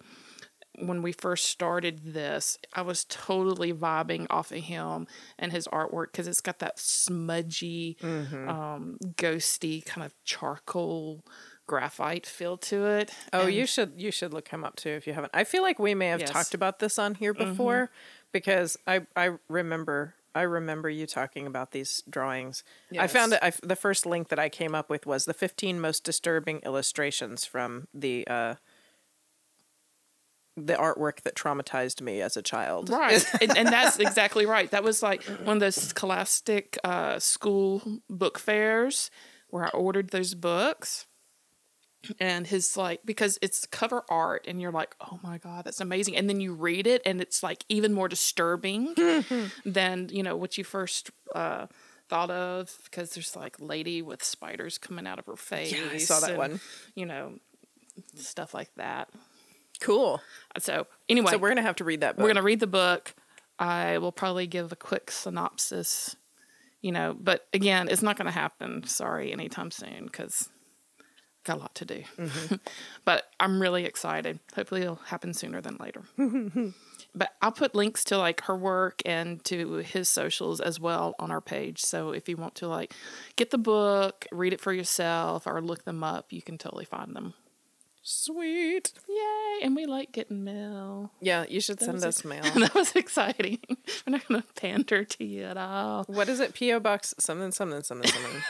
when 0.80 1.04
we 1.04 1.12
first 1.12 1.46
started 1.46 2.02
this, 2.04 2.58
I 2.74 2.82
was 2.82 3.04
totally 3.06 3.74
vibing 3.74 4.26
off 4.32 4.52
of 4.52 4.58
him 4.64 5.06
and 5.38 5.52
his 5.52 5.68
artwork 5.68 6.12
because 6.14 6.28
it's 6.28 6.42
got 6.42 6.58
that 6.60 6.80
smudgy, 6.80 7.98
Mm-hmm. 8.02 8.50
um, 8.50 8.98
ghosty 9.18 9.86
kind 9.86 10.04
of 10.04 10.16
charcoal 10.24 11.24
graphite 11.68 12.26
feel 12.26 12.58
to 12.58 12.86
it. 12.88 13.12
Oh, 13.34 13.42
And- 13.42 13.54
you 13.54 13.66
should 13.68 13.94
you 13.98 14.10
should 14.12 14.34
look 14.34 14.48
him 14.48 14.64
up 14.64 14.76
too 14.78 14.90
if 14.90 15.06
you 15.06 15.14
haven't. 15.14 15.32
I 15.34 15.44
feel 15.44 15.62
like 15.62 15.78
we 15.80 15.94
may 15.94 16.08
have 16.08 16.22
Yes. 16.22 16.32
talked 16.32 16.54
about 16.54 16.80
this 16.80 16.98
on 16.98 17.16
here 17.16 17.34
before 17.34 17.92
because 18.32 18.78
I 18.88 19.06
I 19.16 19.34
remember 19.50 20.16
I 20.34 20.42
remember 20.44 20.88
you 20.90 21.08
talking 21.08 21.48
about 21.48 21.72
these 21.72 22.04
drawings. 22.08 22.64
I 22.98 23.08
found 23.08 23.34
it. 23.34 23.40
I, 23.42 23.52
the 23.64 23.76
first 23.76 24.06
link 24.06 24.28
that 24.28 24.38
I 24.38 24.50
came 24.50 24.76
up 24.76 24.88
with 24.88 25.08
was 25.08 25.26
the 25.26 25.34
15 25.34 25.80
most 25.82 26.04
disturbing 26.04 26.60
illustrations 26.64 27.44
from 27.44 27.88
the 27.92 28.28
uh, 28.28 28.56
the 30.56 30.74
artwork 30.74 31.22
that 31.22 31.36
traumatized 31.36 32.02
me 32.02 32.22
as 32.22 32.36
a 32.38 32.42
child. 32.42 32.90
Right. 32.90 33.24
and, 33.42 33.58
and 33.58 33.68
that's 33.68 34.00
exactly 34.00 34.46
right. 34.46 34.70
That 34.72 34.84
was 34.84 35.04
like 35.04 35.24
one 35.44 35.58
of 35.58 35.60
those 35.62 35.76
scholastic 35.76 36.78
uh, 36.84 37.20
school 37.20 38.00
book 38.10 38.40
fairs 38.40 39.12
where 39.50 39.66
I 39.66 39.70
ordered 39.70 40.10
those 40.10 40.34
books. 40.34 41.06
And 42.20 42.48
his 42.48 42.78
like 42.78 43.02
because 43.06 43.38
it's 43.42 43.66
cover 43.66 44.04
art 44.10 44.46
and 44.48 44.62
you're 44.62 44.72
like, 44.72 44.96
oh 45.02 45.20
my 45.24 45.38
God, 45.38 45.66
that's 45.66 45.82
amazing. 45.82 46.16
And 46.16 46.30
then 46.30 46.40
you 46.40 46.54
read 46.54 46.88
it 46.88 47.02
and 47.06 47.20
it's 47.22 47.44
like 47.44 47.66
even 47.70 47.94
more 47.94 48.08
disturbing 48.08 48.94
than, 49.66 50.10
you 50.10 50.24
know, 50.24 50.36
what 50.36 50.58
you 50.58 50.64
first 50.64 51.12
uh 51.36 51.68
thought 52.08 52.32
of 52.32 52.78
because 52.86 53.12
there's 53.12 53.36
like 53.36 53.58
lady 53.60 54.02
with 54.02 54.24
spiders 54.24 54.78
coming 54.78 55.06
out 55.06 55.20
of 55.20 55.26
her 55.26 55.36
face. 55.36 55.74
I 55.74 55.98
saw 55.98 56.20
that 56.22 56.30
and, 56.32 56.38
one. 56.38 56.60
You 56.96 57.06
know, 57.08 57.40
stuff 58.16 58.54
like 58.54 58.74
that. 58.76 59.10
Cool. 59.80 60.22
So 60.60 60.88
anyway, 61.10 61.32
So 61.32 61.38
we're 61.38 61.50
gonna 61.50 61.62
have 61.62 61.76
to 61.78 61.84
read 61.84 62.02
that 62.02 62.16
book. 62.16 62.24
we're 62.24 62.30
gonna 62.30 62.44
read 62.44 62.60
the 62.60 62.68
book. 62.68 63.14
I 63.60 63.98
will 63.98 64.12
probably 64.12 64.48
give 64.48 64.72
a 64.72 64.76
quick 64.76 65.10
synopsis, 65.12 66.16
you 66.82 66.92
know, 66.92 67.16
but 67.20 67.48
again, 67.54 67.90
it's 67.90 68.02
not 68.04 68.18
gonna 68.18 68.32
happen. 68.32 68.84
Sorry, 68.86 69.34
anytime 69.34 69.72
soon 69.72 70.06
because 70.06 70.50
got 71.48 71.58
a 71.58 71.62
lot 71.62 71.74
to 71.76 71.86
do. 71.86 72.04
Mm-hmm. 72.18 72.56
but 73.06 73.32
I'm 73.40 73.60
really 73.62 73.86
excited. 73.86 74.40
Hopefully, 74.56 74.82
it'll 74.82 74.96
happen 74.96 75.34
sooner 75.34 75.62
than 75.62 75.78
later. 75.78 76.04
but 77.16 77.34
I'll 77.42 77.52
put 77.52 77.74
links 77.74 78.04
to 78.06 78.18
like 78.18 78.42
her 78.42 78.56
work 78.56 79.02
and 79.06 79.44
to 79.46 79.78
his 79.78 80.10
socials 80.10 80.60
as 80.60 80.80
well 80.80 81.16
on 81.18 81.32
our 81.32 81.42
page. 81.42 81.82
So 81.82 82.12
if 82.12 82.30
you 82.30 82.38
want 82.38 82.56
to 82.56 82.68
like 82.68 82.94
get 83.36 83.50
the 83.50 83.58
book, 83.58 84.28
read 84.32 84.54
it 84.54 84.62
for 84.62 84.74
yourself, 84.74 85.48
or 85.48 85.62
look 85.62 85.86
them 85.86 86.04
up, 86.04 86.32
you 86.32 86.42
can 86.42 86.58
totally 86.58 86.86
find 86.86 87.16
them. 87.16 87.34
Sweet. 88.10 88.94
Yay! 89.10 89.60
And 89.64 89.76
we 89.76 89.86
like 89.86 90.14
getting 90.14 90.46
mail. 90.46 91.12
Yeah, 91.20 91.44
you 91.50 91.60
should 91.60 91.82
send 91.82 92.06
us 92.06 92.24
mail. 92.24 92.42
that 92.56 92.74
was 92.74 92.96
exciting. 92.96 93.60
We're 93.68 94.12
not 94.12 94.26
going 94.30 94.42
to 94.42 94.48
pander 94.54 95.04
to 95.04 95.26
you 95.26 95.44
at 95.44 95.58
all. 95.58 96.06
What 96.06 96.30
is 96.30 96.40
it? 96.40 96.58
PO 96.58 96.80
box 96.80 97.14
something 97.20 97.52
something 97.52 97.84
something 97.84 98.10
something. 98.10 98.44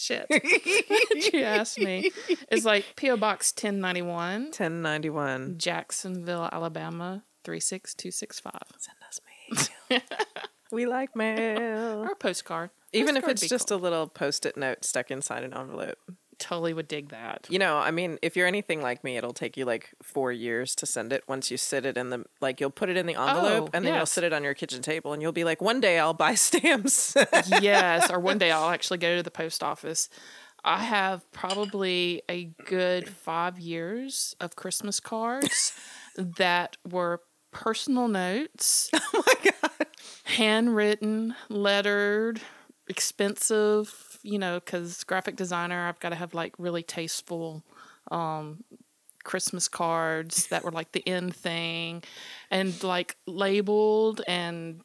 Shit. 0.00 0.26
you 1.34 1.42
asked 1.42 1.78
me. 1.78 2.10
It's 2.50 2.64
like 2.64 2.86
P.O. 2.96 3.18
Box 3.18 3.52
1091, 3.52 4.44
1091. 4.44 5.58
Jacksonville, 5.58 6.48
Alabama 6.50 7.22
36265. 7.44 8.52
Send 8.78 8.96
us 9.06 9.20
mail. 9.90 10.00
we 10.72 10.86
like 10.86 11.14
mail. 11.14 12.02
Or 12.02 12.12
a 12.12 12.16
postcard. 12.16 12.70
Even 12.94 13.18
if 13.18 13.28
it's 13.28 13.46
just 13.46 13.68
cool. 13.68 13.76
a 13.76 13.80
little 13.80 14.06
post-it 14.08 14.56
note 14.56 14.86
stuck 14.86 15.10
inside 15.10 15.44
an 15.44 15.52
envelope. 15.52 15.98
Totally 16.40 16.72
would 16.72 16.88
dig 16.88 17.10
that. 17.10 17.46
You 17.48 17.58
know, 17.60 17.76
I 17.78 17.90
mean, 17.92 18.18
if 18.22 18.34
you're 18.36 18.46
anything 18.46 18.82
like 18.82 19.04
me, 19.04 19.16
it'll 19.16 19.32
take 19.32 19.56
you 19.56 19.64
like 19.64 19.90
four 20.02 20.32
years 20.32 20.74
to 20.76 20.86
send 20.86 21.12
it. 21.12 21.22
Once 21.28 21.50
you 21.50 21.56
sit 21.56 21.86
it 21.86 21.96
in 21.96 22.10
the 22.10 22.24
like, 22.40 22.60
you'll 22.60 22.70
put 22.70 22.88
it 22.88 22.96
in 22.96 23.06
the 23.06 23.14
envelope, 23.14 23.68
Oh, 23.68 23.70
and 23.74 23.84
then 23.86 23.94
you'll 23.94 24.06
sit 24.06 24.24
it 24.24 24.32
on 24.32 24.42
your 24.42 24.54
kitchen 24.54 24.82
table, 24.82 25.12
and 25.12 25.20
you'll 25.22 25.32
be 25.32 25.44
like, 25.44 25.60
one 25.62 25.80
day 25.80 25.98
I'll 25.98 26.14
buy 26.14 26.34
stamps. 26.46 27.14
yes, 27.60 28.10
or 28.10 28.18
one 28.18 28.38
day 28.44 28.50
I'll 28.50 28.70
actually 28.70 28.98
go 28.98 29.16
to 29.16 29.22
the 29.22 29.30
post 29.30 29.62
office. 29.62 30.08
I 30.64 30.82
have 30.82 31.30
probably 31.32 32.22
a 32.28 32.50
good 32.66 33.08
five 33.08 33.58
years 33.58 34.34
of 34.40 34.56
Christmas 34.56 34.98
cards 35.00 35.72
that 36.16 36.76
were 36.90 37.20
personal 37.50 38.08
notes. 38.08 38.90
Oh 38.94 39.24
my 39.26 39.50
God. 39.52 39.86
Handwritten, 40.24 41.34
lettered, 41.48 42.40
expensive, 42.88 44.09
you 44.22 44.38
know, 44.38 44.60
because 44.60 45.04
graphic 45.04 45.36
designer, 45.36 45.86
I've 45.86 46.00
got 46.00 46.10
to 46.10 46.16
have 46.16 46.34
like 46.34 46.54
really 46.58 46.82
tasteful 46.82 47.62
um, 48.10 48.64
Christmas 49.24 49.68
cards 49.68 50.46
that 50.50 50.64
were 50.64 50.72
like 50.72 50.92
the 50.92 51.06
end 51.06 51.34
thing 51.34 52.02
and 52.50 52.82
like 52.82 53.16
labeled 53.26 54.22
and 54.26 54.82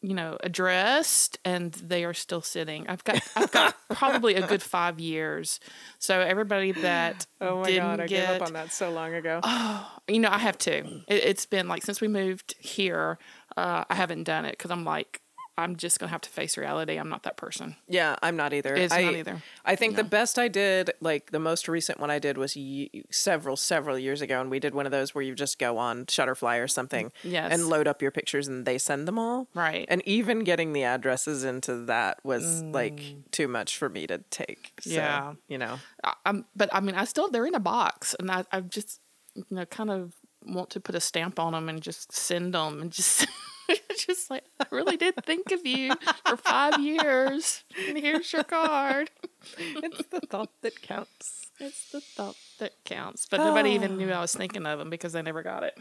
you 0.00 0.14
know 0.14 0.38
addressed 0.44 1.40
and 1.44 1.72
they 1.72 2.04
are 2.04 2.14
still 2.14 2.40
sitting. 2.40 2.86
I've 2.88 3.02
got 3.02 3.20
i've 3.34 3.50
got 3.50 3.74
probably 3.90 4.34
a 4.36 4.46
good 4.46 4.62
five 4.62 5.00
years. 5.00 5.58
So 5.98 6.20
everybody 6.20 6.72
that 6.72 7.26
oh 7.40 7.60
my 7.60 7.64
didn't 7.64 7.82
god, 7.82 8.00
I 8.00 8.06
get 8.06 8.28
gave 8.28 8.40
up 8.40 8.46
on 8.46 8.52
that 8.52 8.72
so 8.72 8.90
long 8.90 9.14
ago. 9.14 9.40
oh 9.42 9.98
you 10.08 10.20
know 10.20 10.30
i 10.30 10.38
have 10.38 10.56
to. 10.58 10.78
It, 11.08 11.24
it's 11.24 11.46
been 11.46 11.66
like 11.66 11.82
since 11.82 12.00
we 12.00 12.06
moved 12.06 12.54
here 12.60 13.18
uh, 13.56 13.84
i 13.90 13.94
haven't 13.94 14.22
done 14.22 14.44
it 14.44 14.52
because 14.52 14.70
i'm 14.70 14.84
like 14.84 15.20
i'm 15.58 15.76
just 15.76 15.98
gonna 15.98 16.10
have 16.10 16.20
to 16.22 16.30
face 16.30 16.56
reality 16.56 16.96
i'm 16.98 17.08
not 17.08 17.24
that 17.24 17.36
person 17.36 17.76
Yeah, 17.88 18.16
I'm 18.22 18.36
not 18.36 18.52
either. 18.54 18.74
It's 18.74 18.94
I, 18.94 19.02
not 19.02 19.14
either. 19.14 19.42
I 19.64 19.74
think 19.76 19.96
the 19.96 20.04
best 20.04 20.38
I 20.38 20.48
did, 20.48 20.90
like 21.00 21.30
the 21.32 21.38
most 21.38 21.68
recent 21.68 21.98
one 22.00 22.10
I 22.10 22.18
did 22.18 22.36
was 22.38 22.54
ye- 22.56 23.04
several, 23.10 23.56
several 23.56 23.98
years 23.98 24.20
ago, 24.22 24.40
and 24.40 24.50
we 24.50 24.60
did 24.60 24.74
one 24.74 24.86
of 24.86 24.92
those 24.92 25.14
where 25.14 25.22
you 25.24 25.34
just 25.34 25.58
go 25.58 25.78
on 25.78 26.04
Shutterfly 26.06 26.62
or 26.62 26.68
something, 26.68 27.10
Yes. 27.24 27.52
and 27.52 27.66
load 27.66 27.86
up 27.88 28.00
your 28.02 28.10
pictures, 28.10 28.46
and 28.48 28.64
they 28.66 28.78
send 28.78 29.08
them 29.08 29.18
all. 29.18 29.48
Right. 29.54 29.86
And 29.88 30.00
even 30.06 30.44
getting 30.44 30.72
the 30.74 30.84
addresses 30.84 31.44
into 31.44 31.74
that 31.86 32.18
was 32.24 32.62
like 32.62 33.00
too 33.30 33.48
much 33.48 33.76
for 33.76 33.88
me 33.88 34.06
to 34.06 34.18
take. 34.30 34.72
So, 34.80 34.90
Mm. 34.90 34.94
Yeah. 34.94 35.34
you 35.48 35.58
know. 35.58 35.78
I, 36.04 36.14
I'm, 36.26 36.44
but 36.54 36.68
I 36.72 36.80
mean, 36.80 36.94
I 36.94 37.04
still 37.04 37.28
they're 37.30 37.46
in 37.46 37.54
a 37.54 37.60
box, 37.60 38.14
and 38.18 38.30
I, 38.30 38.44
I 38.52 38.60
just 38.60 39.00
you 39.34 39.44
know 39.50 39.64
kind 39.66 39.90
of 39.90 40.14
want 40.46 40.70
to 40.70 40.80
put 40.80 40.94
a 40.94 41.00
stamp 41.00 41.38
on 41.38 41.52
them 41.52 41.68
and 41.68 41.80
just 41.82 42.12
send 42.12 42.54
them 42.54 42.80
and 42.82 42.90
just. 42.92 43.26
just 43.98 44.30
like 44.30 44.44
I 44.60 44.66
really 44.70 44.96
did 44.96 45.14
think 45.24 45.50
of 45.52 45.66
you 45.66 45.92
for 46.26 46.36
five 46.36 46.80
years. 46.80 47.64
And 47.88 47.98
here's 47.98 48.32
your 48.32 48.44
card. 48.44 49.10
it's 49.58 50.06
the 50.10 50.20
thought 50.20 50.50
that 50.62 50.80
counts. 50.82 51.50
It's 51.60 51.90
the 51.90 52.00
thought 52.00 52.36
that 52.58 52.72
counts. 52.84 53.26
But 53.30 53.38
nobody 53.38 53.70
even 53.70 53.96
knew 53.96 54.10
I 54.10 54.20
was 54.20 54.34
thinking 54.34 54.66
of 54.66 54.78
them 54.78 54.90
because 54.90 55.12
they 55.12 55.22
never 55.22 55.42
got 55.42 55.62
it. 55.64 55.74
Oh 55.76 55.80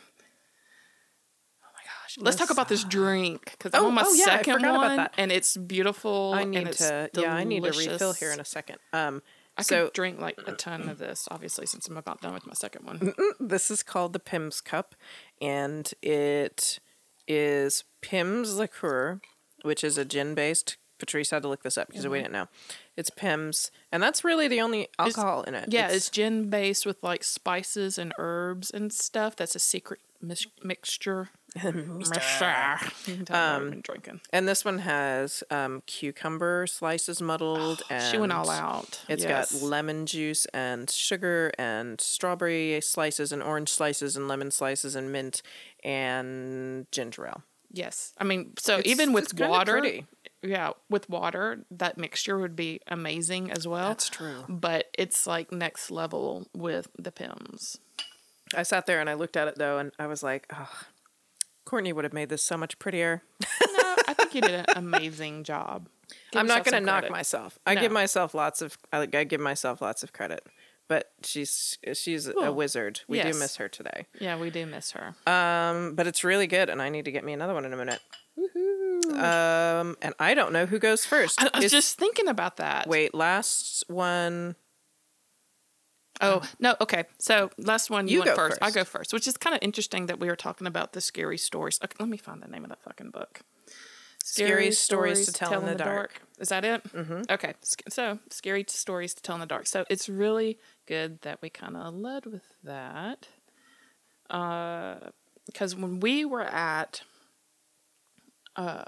my 1.74 1.82
gosh! 1.84 2.18
Let's 2.20 2.38
talk 2.38 2.50
about 2.50 2.68
this 2.70 2.84
drink 2.84 3.52
because 3.58 3.74
I'm 3.74 3.84
Oh, 3.84 3.88
on 3.88 3.94
my 3.94 4.04
oh, 4.06 4.14
yeah, 4.14 4.26
second 4.26 4.62
one, 4.64 4.98
that. 4.98 5.14
and 5.18 5.32
it's 5.32 5.56
beautiful. 5.56 6.34
I 6.36 6.44
need 6.44 6.72
to. 6.74 7.10
Yeah, 7.14 7.34
I 7.34 7.44
need 7.44 7.64
to 7.64 7.72
refill 7.72 8.14
here 8.14 8.32
in 8.32 8.40
a 8.40 8.46
second. 8.46 8.78
Um, 8.94 9.22
I 9.58 9.64
so 9.64 9.86
could 9.86 9.94
drink 9.94 10.20
like 10.20 10.40
a 10.46 10.52
ton 10.52 10.88
of 10.88 11.00
this, 11.00 11.28
obviously, 11.32 11.66
since 11.66 11.88
I'm 11.88 11.98
about 11.98 12.22
done 12.22 12.34
with 12.34 12.46
my 12.46 12.54
second 12.54 12.86
one. 12.86 13.14
this 13.40 13.72
is 13.72 13.82
called 13.82 14.14
the 14.14 14.20
Pimm's 14.20 14.62
Cup, 14.62 14.94
and 15.42 15.92
it 16.02 16.80
is 17.28 17.84
Pimm's 18.02 18.56
liqueur, 18.58 19.20
which 19.64 19.84
is 19.84 19.98
a 19.98 20.06
gin 20.06 20.34
based. 20.36 20.78
Patrice 21.00 21.30
had 21.30 21.44
to 21.44 21.48
look 21.48 21.62
this 21.62 21.78
up 21.78 21.88
because 21.88 22.04
Mm-hmm. 22.04 22.12
we 22.12 22.18
didn't 22.20 22.32
know. 22.34 22.48
It's 22.96 23.12
Pimm's, 23.12 23.70
and 23.92 24.02
that's 24.02 24.24
really 24.24 24.48
the 24.48 24.62
only 24.62 24.88
alcohol 24.98 25.44
in 25.44 25.54
it. 25.54 25.72
Yeah, 25.72 25.90
it's, 25.90 26.10
gin 26.10 26.50
based 26.50 26.86
with 26.88 26.98
like 27.04 27.24
spices 27.24 28.00
and 28.00 28.14
herbs 28.18 28.72
and 28.72 28.92
stuff. 28.92 29.36
That's 29.36 29.56
a 29.56 29.60
secret 29.60 30.00
mis- 30.22 30.48
mixture. 30.64 31.30
You 33.08 33.24
um, 33.32 33.82
drinking. 33.82 34.22
and 34.32 34.48
this 34.48 34.64
one 34.66 34.80
has 34.80 35.44
um, 35.50 35.82
cucumber 35.88 36.68
slices 36.68 37.22
muddled, 37.22 37.82
and 37.90 38.04
She 38.12 38.18
went 38.18 38.32
all 38.34 38.50
out. 38.50 39.02
It's 39.08 39.24
Yes. 39.24 39.52
got 39.54 39.62
lemon 39.62 40.06
juice 40.06 40.46
and 40.54 40.90
sugar 40.90 41.52
and 41.58 42.00
strawberry 42.02 42.80
slices 42.82 43.32
and 43.32 43.42
orange 43.42 43.70
slices 43.70 44.16
and 44.16 44.28
lemon 44.28 44.52
slices 44.52 44.96
and 44.96 45.12
mint 45.12 45.42
and 45.84 46.86
ginger 46.92 47.28
ale. 47.28 47.44
Yes, 47.72 48.14
I 48.18 48.24
mean, 48.24 48.54
so 48.58 48.80
It's- 48.80 48.92
even 48.92 49.12
with 49.14 49.38
water, 49.40 49.74
pretty. 49.80 50.06
yeah, 50.42 50.72
with 50.90 51.10
water, 51.10 51.66
that 51.72 51.98
mixture 51.98 52.38
would 52.40 52.56
be 52.56 52.80
amazing 52.88 53.52
as 53.52 53.68
well. 53.68 53.90
That's 53.90 54.10
true. 54.10 54.46
But 54.48 54.90
it's 54.98 55.28
like 55.28 55.52
next 55.52 55.92
level 55.92 56.48
with 56.54 56.88
the 56.98 57.12
Pimm's. 57.12 57.78
I 58.56 58.64
sat 58.64 58.86
there 58.86 59.02
and 59.02 59.10
I 59.10 59.16
looked 59.16 59.36
at 59.36 59.50
it 59.50 59.56
though, 59.58 59.78
and 59.80 59.92
I 60.00 60.08
was 60.08 60.24
like, 60.24 60.48
oh, 60.54 60.70
Courtney 61.68 61.94
would 61.94 62.04
have 62.06 62.14
made 62.14 62.30
this 62.30 62.42
so 62.42 62.58
much 62.58 62.80
prettier. 62.80 63.22
No, 63.42 63.48
I 64.08 64.14
think 64.14 64.34
you 64.34 64.42
did 64.42 64.56
an 64.56 64.66
amazing 64.76 65.44
job. 65.44 65.90
Give 66.32 66.40
I'm 66.40 66.48
not 66.48 66.64
going 66.64 66.74
to 66.80 66.86
knock 66.86 67.02
credit. 67.02 67.12
myself. 67.12 67.60
I 67.68 67.76
give 67.76 67.92
myself 67.92 68.34
lots 68.34 68.62
of. 68.62 68.78
I, 68.94 69.08
I 69.14 69.24
give 69.26 69.42
myself 69.42 69.82
lots 69.82 70.02
of 70.04 70.14
credit, 70.14 70.42
but 70.88 71.12
she's 71.24 71.78
she's 71.94 72.28
a 72.28 72.52
wizard. 72.52 73.02
We 73.10 73.18
Yes. 73.18 73.34
do 73.34 73.40
miss 73.40 73.58
her 73.58 73.68
today. 73.68 74.06
Yeah, 74.20 74.38
we 74.40 74.50
do 74.50 74.66
miss 74.66 74.92
her. 74.92 75.16
Um, 75.32 75.96
but 75.96 76.08
it's 76.08 76.24
really 76.24 76.48
good, 76.48 76.70
and 76.70 76.82
I 76.82 76.88
need 76.90 77.06
to 77.06 77.12
get 77.12 77.24
me 77.26 77.34
another 77.34 77.54
one 77.54 77.66
in 77.66 77.74
a 77.74 77.78
minute. 77.78 78.00
Um, 79.14 79.96
and 80.02 80.14
I 80.20 80.34
don't 80.34 80.54
know 80.54 80.66
who 80.66 80.80
goes 80.80 81.06
first. 81.06 81.42
I, 81.42 81.50
I 81.54 81.58
was 81.58 81.66
Is- 81.66 81.72
just 81.72 81.98
thinking 82.00 82.28
about 82.28 82.58
that. 82.58 82.88
wait. 82.88 83.14
Last 83.14 83.84
one. 83.88 84.56
Oh 86.22 86.42
no, 86.60 86.76
okay. 86.82 87.06
So 87.20 87.52
last 87.58 87.90
one 87.90 88.08
you, 88.08 88.14
You 88.14 88.20
went 88.22 88.32
go 88.32 88.36
first. 88.36 88.58
I 88.62 88.66
first. 88.66 88.76
go 88.76 88.84
first, 88.84 89.14
which 89.14 89.28
is 89.28 89.38
kind 89.38 89.56
of 89.56 89.60
interesting 89.62 90.08
that 90.08 90.20
we 90.20 90.28
were 90.28 90.36
talking 90.36 90.68
about 90.68 90.94
the 90.94 91.02
scary 91.02 91.38
stories. 91.38 91.80
Okay, 91.84 91.96
let 92.00 92.10
me 92.10 92.18
find 92.18 92.42
the 92.42 92.48
name 92.48 92.64
of 92.64 92.70
that 92.70 92.82
fucking 92.82 93.12
book. 93.12 93.42
Scary 94.24 94.72
Stories 94.72 95.26
to 95.28 95.32
Tell 95.32 95.60
in 95.62 95.66
the 95.68 95.76
Dark. 95.76 96.22
Is 96.38 96.50
that 96.50 96.66
it? 96.66 96.84
Mm-hmm. 96.92 97.22
Okay. 97.30 97.54
So 97.88 98.20
scary 98.30 98.66
stories 98.68 99.14
to 99.14 99.22
tell 99.22 99.36
in 99.36 99.40
the 99.40 99.46
dark. 99.48 99.68
So 99.68 99.86
it's 99.90 100.10
really 100.10 100.60
good 100.86 101.22
that 101.22 101.42
we 101.42 101.50
kind 101.50 101.78
of 101.78 101.94
led 101.94 102.26
with 102.26 102.44
that, 102.64 103.30
because 104.28 105.76
when 105.78 106.02
we 106.02 106.26
were 106.26 106.44
at, 106.44 107.04
uh, 108.58 108.84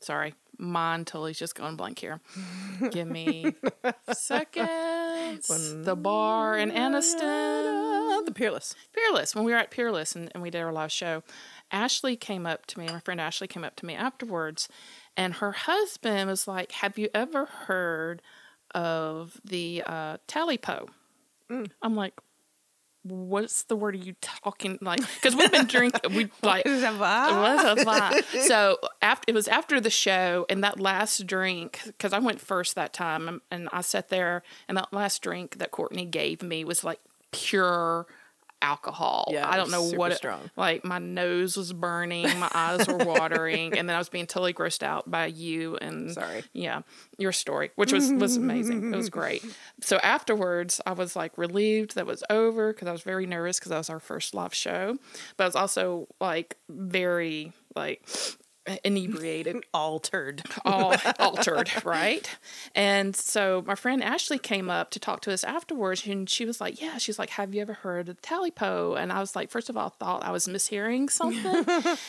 sorry, 0.00 0.34
mine 0.58 1.06
totally 1.06 1.32
just 1.32 1.54
going 1.54 1.76
blank 1.76 1.98
here. 1.98 2.20
Give 2.90 3.08
me 3.08 3.54
seconds. 5.16 5.84
the 5.84 5.96
bar 5.96 6.56
in 6.56 6.70
Anniston. 6.70 8.24
The 8.24 8.32
Peerless. 8.32 8.74
Peerless. 8.92 9.34
When 9.34 9.44
we 9.44 9.52
were 9.52 9.58
at 9.58 9.70
Peerless 9.70 10.16
and, 10.16 10.30
and 10.34 10.42
we 10.42 10.50
did 10.50 10.62
our 10.62 10.72
live 10.72 10.90
show, 10.92 11.22
Ashley 11.70 12.16
came 12.16 12.46
up 12.46 12.66
to 12.66 12.78
me, 12.78 12.86
my 12.86 13.00
friend 13.00 13.20
Ashley 13.20 13.46
came 13.46 13.64
up 13.64 13.76
to 13.76 13.86
me 13.86 13.94
afterwards, 13.94 14.68
and 15.16 15.34
her 15.34 15.52
husband 15.52 16.28
was 16.28 16.48
like, 16.48 16.72
Have 16.72 16.98
you 16.98 17.08
ever 17.14 17.46
heard 17.46 18.22
of 18.74 19.40
the 19.44 19.82
uh, 19.86 20.16
Tailypo? 20.28 20.88
I'm 21.82 21.94
like, 21.94 22.14
What's 23.08 23.64
the 23.64 23.76
word 23.76 23.94
are 23.94 23.98
you 23.98 24.14
talking 24.20 24.78
like? 24.80 25.00
Because 25.00 25.36
we've 25.36 25.52
been 25.52 25.66
drinking, 25.66 26.14
we 26.14 26.30
like 26.42 26.66
it 26.66 26.70
was 26.70 26.82
a 26.82 26.88
vibe. 26.88 27.30
So 28.46 28.78
after 29.02 29.24
it 29.30 29.34
was 29.34 29.48
after 29.48 29.80
the 29.80 29.90
show 29.90 30.46
and 30.48 30.62
that 30.64 30.80
last 30.80 31.26
drink, 31.26 31.80
because 31.84 32.12
I 32.12 32.18
went 32.18 32.40
first 32.40 32.74
that 32.74 32.92
time, 32.92 33.28
and, 33.28 33.40
and 33.50 33.68
I 33.72 33.80
sat 33.80 34.08
there, 34.08 34.42
and 34.68 34.76
that 34.76 34.92
last 34.92 35.22
drink 35.22 35.58
that 35.58 35.70
Courtney 35.70 36.04
gave 36.04 36.42
me 36.42 36.64
was 36.64 36.84
like 36.84 37.00
pure 37.32 38.06
alcohol. 38.62 39.28
Yeah, 39.32 39.48
I 39.48 39.56
don't 39.56 39.70
know 39.70 39.82
what 39.82 40.12
it, 40.12 40.16
strong. 40.16 40.50
like 40.56 40.84
my 40.84 40.98
nose 40.98 41.56
was 41.56 41.72
burning, 41.72 42.24
my 42.38 42.50
eyes 42.54 42.86
were 42.86 42.96
watering, 42.96 43.76
and 43.78 43.88
then 43.88 43.94
I 43.94 43.98
was 43.98 44.08
being 44.08 44.26
totally 44.26 44.52
grossed 44.54 44.82
out 44.82 45.10
by 45.10 45.26
you 45.26 45.76
and 45.76 46.12
Sorry. 46.12 46.44
yeah, 46.52 46.82
your 47.18 47.32
story, 47.32 47.70
which 47.76 47.92
was 47.92 48.12
was 48.12 48.36
amazing. 48.36 48.92
It 48.92 48.96
was 48.96 49.10
great. 49.10 49.44
So 49.80 49.98
afterwards, 49.98 50.80
I 50.86 50.92
was 50.92 51.16
like 51.16 51.36
relieved 51.36 51.94
that 51.94 52.06
was 52.06 52.24
over 52.30 52.72
because 52.72 52.88
I 52.88 52.92
was 52.92 53.02
very 53.02 53.26
nervous 53.26 53.58
because 53.58 53.70
that 53.70 53.78
was 53.78 53.90
our 53.90 54.00
first 54.00 54.34
live 54.34 54.54
show, 54.54 54.96
but 55.36 55.44
I 55.44 55.46
was 55.46 55.56
also 55.56 56.08
like 56.20 56.56
very 56.68 57.52
like 57.74 58.06
inebriated 58.84 59.64
Altered. 59.74 60.42
all 60.64 60.94
altered, 61.18 61.70
right? 61.84 62.28
And 62.74 63.14
so 63.14 63.62
my 63.66 63.74
friend 63.74 64.02
Ashley 64.02 64.38
came 64.38 64.68
up 64.70 64.90
to 64.90 64.98
talk 64.98 65.20
to 65.22 65.32
us 65.32 65.44
afterwards, 65.44 66.06
and 66.06 66.28
she 66.28 66.44
was 66.44 66.60
like, 66.60 66.80
"Yeah." 66.80 66.98
She's 66.98 67.18
like, 67.18 67.30
"Have 67.30 67.54
you 67.54 67.62
ever 67.62 67.74
heard 67.74 68.08
of 68.08 68.16
the 68.16 68.22
Tailypo?" 68.22 68.98
And 68.98 69.12
I 69.12 69.20
was 69.20 69.36
like, 69.36 69.50
first 69.50 69.68
of 69.70 69.76
all, 69.76 69.86
I 69.86 70.04
thought 70.04 70.24
I 70.24 70.30
was 70.30 70.46
mishearing 70.46 71.10
something, 71.10 71.64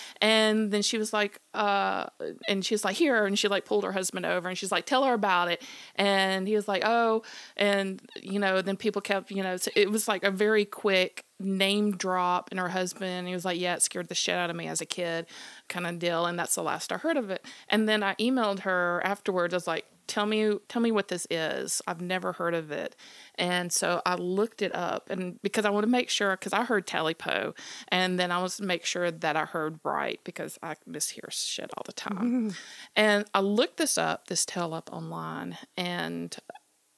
and 0.21 0.71
then 0.71 0.81
she 0.81 0.97
was 0.97 1.13
like, 1.13 1.39
"Uh," 1.53 2.07
and 2.47 2.65
she 2.65 2.73
was 2.73 2.83
like, 2.83 2.95
"Here," 2.95 3.25
and 3.25 3.37
she 3.37 3.47
like 3.47 3.65
pulled 3.65 3.83
her 3.83 3.91
husband 3.91 4.25
over, 4.25 4.49
and 4.49 4.57
she's 4.57 4.71
like, 4.71 4.85
"Tell 4.85 5.03
her 5.05 5.13
about 5.13 5.49
it," 5.51 5.61
and 5.95 6.47
he 6.47 6.55
was 6.55 6.67
like, 6.67 6.83
"Oh," 6.85 7.23
and 7.55 8.01
you 8.21 8.39
know, 8.39 8.61
then 8.61 8.77
people 8.77 9.01
kept, 9.01 9.31
you 9.31 9.43
know, 9.43 9.57
so 9.57 9.71
it 9.75 9.91
was 9.91 10.07
like 10.07 10.23
a 10.23 10.31
very 10.31 10.65
quick 10.65 11.23
name 11.39 11.95
drop 11.95 12.49
and 12.51 12.59
her 12.59 12.69
husband 12.69 13.27
he 13.27 13.33
was 13.33 13.45
like 13.45 13.59
yeah 13.59 13.75
it 13.75 13.81
scared 13.81 14.07
the 14.07 14.15
shit 14.15 14.35
out 14.35 14.49
of 14.49 14.55
me 14.55 14.67
as 14.67 14.81
a 14.81 14.85
kid 14.85 15.25
kind 15.67 15.85
of 15.85 15.99
deal 15.99 16.25
and 16.25 16.37
that's 16.37 16.55
the 16.55 16.63
last 16.63 16.91
i 16.91 16.97
heard 16.97 17.17
of 17.17 17.29
it. 17.29 17.45
And 17.69 17.87
then 17.87 18.03
i 18.03 18.15
emailed 18.15 18.59
her 18.59 19.01
afterwards 19.03 19.53
i 19.53 19.57
was 19.57 19.67
like 19.67 19.85
tell 20.07 20.25
me 20.25 20.57
tell 20.67 20.81
me 20.81 20.91
what 20.91 21.09
this 21.09 21.27
is. 21.29 21.81
I've 21.85 22.01
never 22.01 22.31
heard 22.33 22.53
of 22.53 22.71
it. 22.71 22.95
And 23.35 23.71
so 23.71 24.01
i 24.05 24.15
looked 24.15 24.61
it 24.61 24.73
up 24.73 25.09
and 25.09 25.39
because 25.41 25.65
i 25.65 25.69
want 25.69 25.83
to 25.83 25.91
make 25.91 26.09
sure 26.09 26.31
because 26.31 26.53
i 26.53 26.63
heard 26.63 26.87
tailypo 26.87 27.55
and 27.89 28.17
then 28.17 28.31
i 28.31 28.41
was 28.41 28.57
to 28.57 28.63
make 28.63 28.85
sure 28.85 29.11
that 29.11 29.35
i 29.35 29.45
heard 29.45 29.79
right 29.83 30.19
because 30.23 30.57
i 30.63 30.75
mishear 30.89 31.29
shit 31.29 31.69
all 31.77 31.83
the 31.85 31.93
time. 31.93 32.55
And 32.95 33.25
i 33.33 33.41
looked 33.41 33.77
this 33.77 33.97
up 33.97 34.27
this 34.27 34.45
tale 34.45 34.73
up 34.73 34.89
online 34.91 35.57
and 35.75 36.35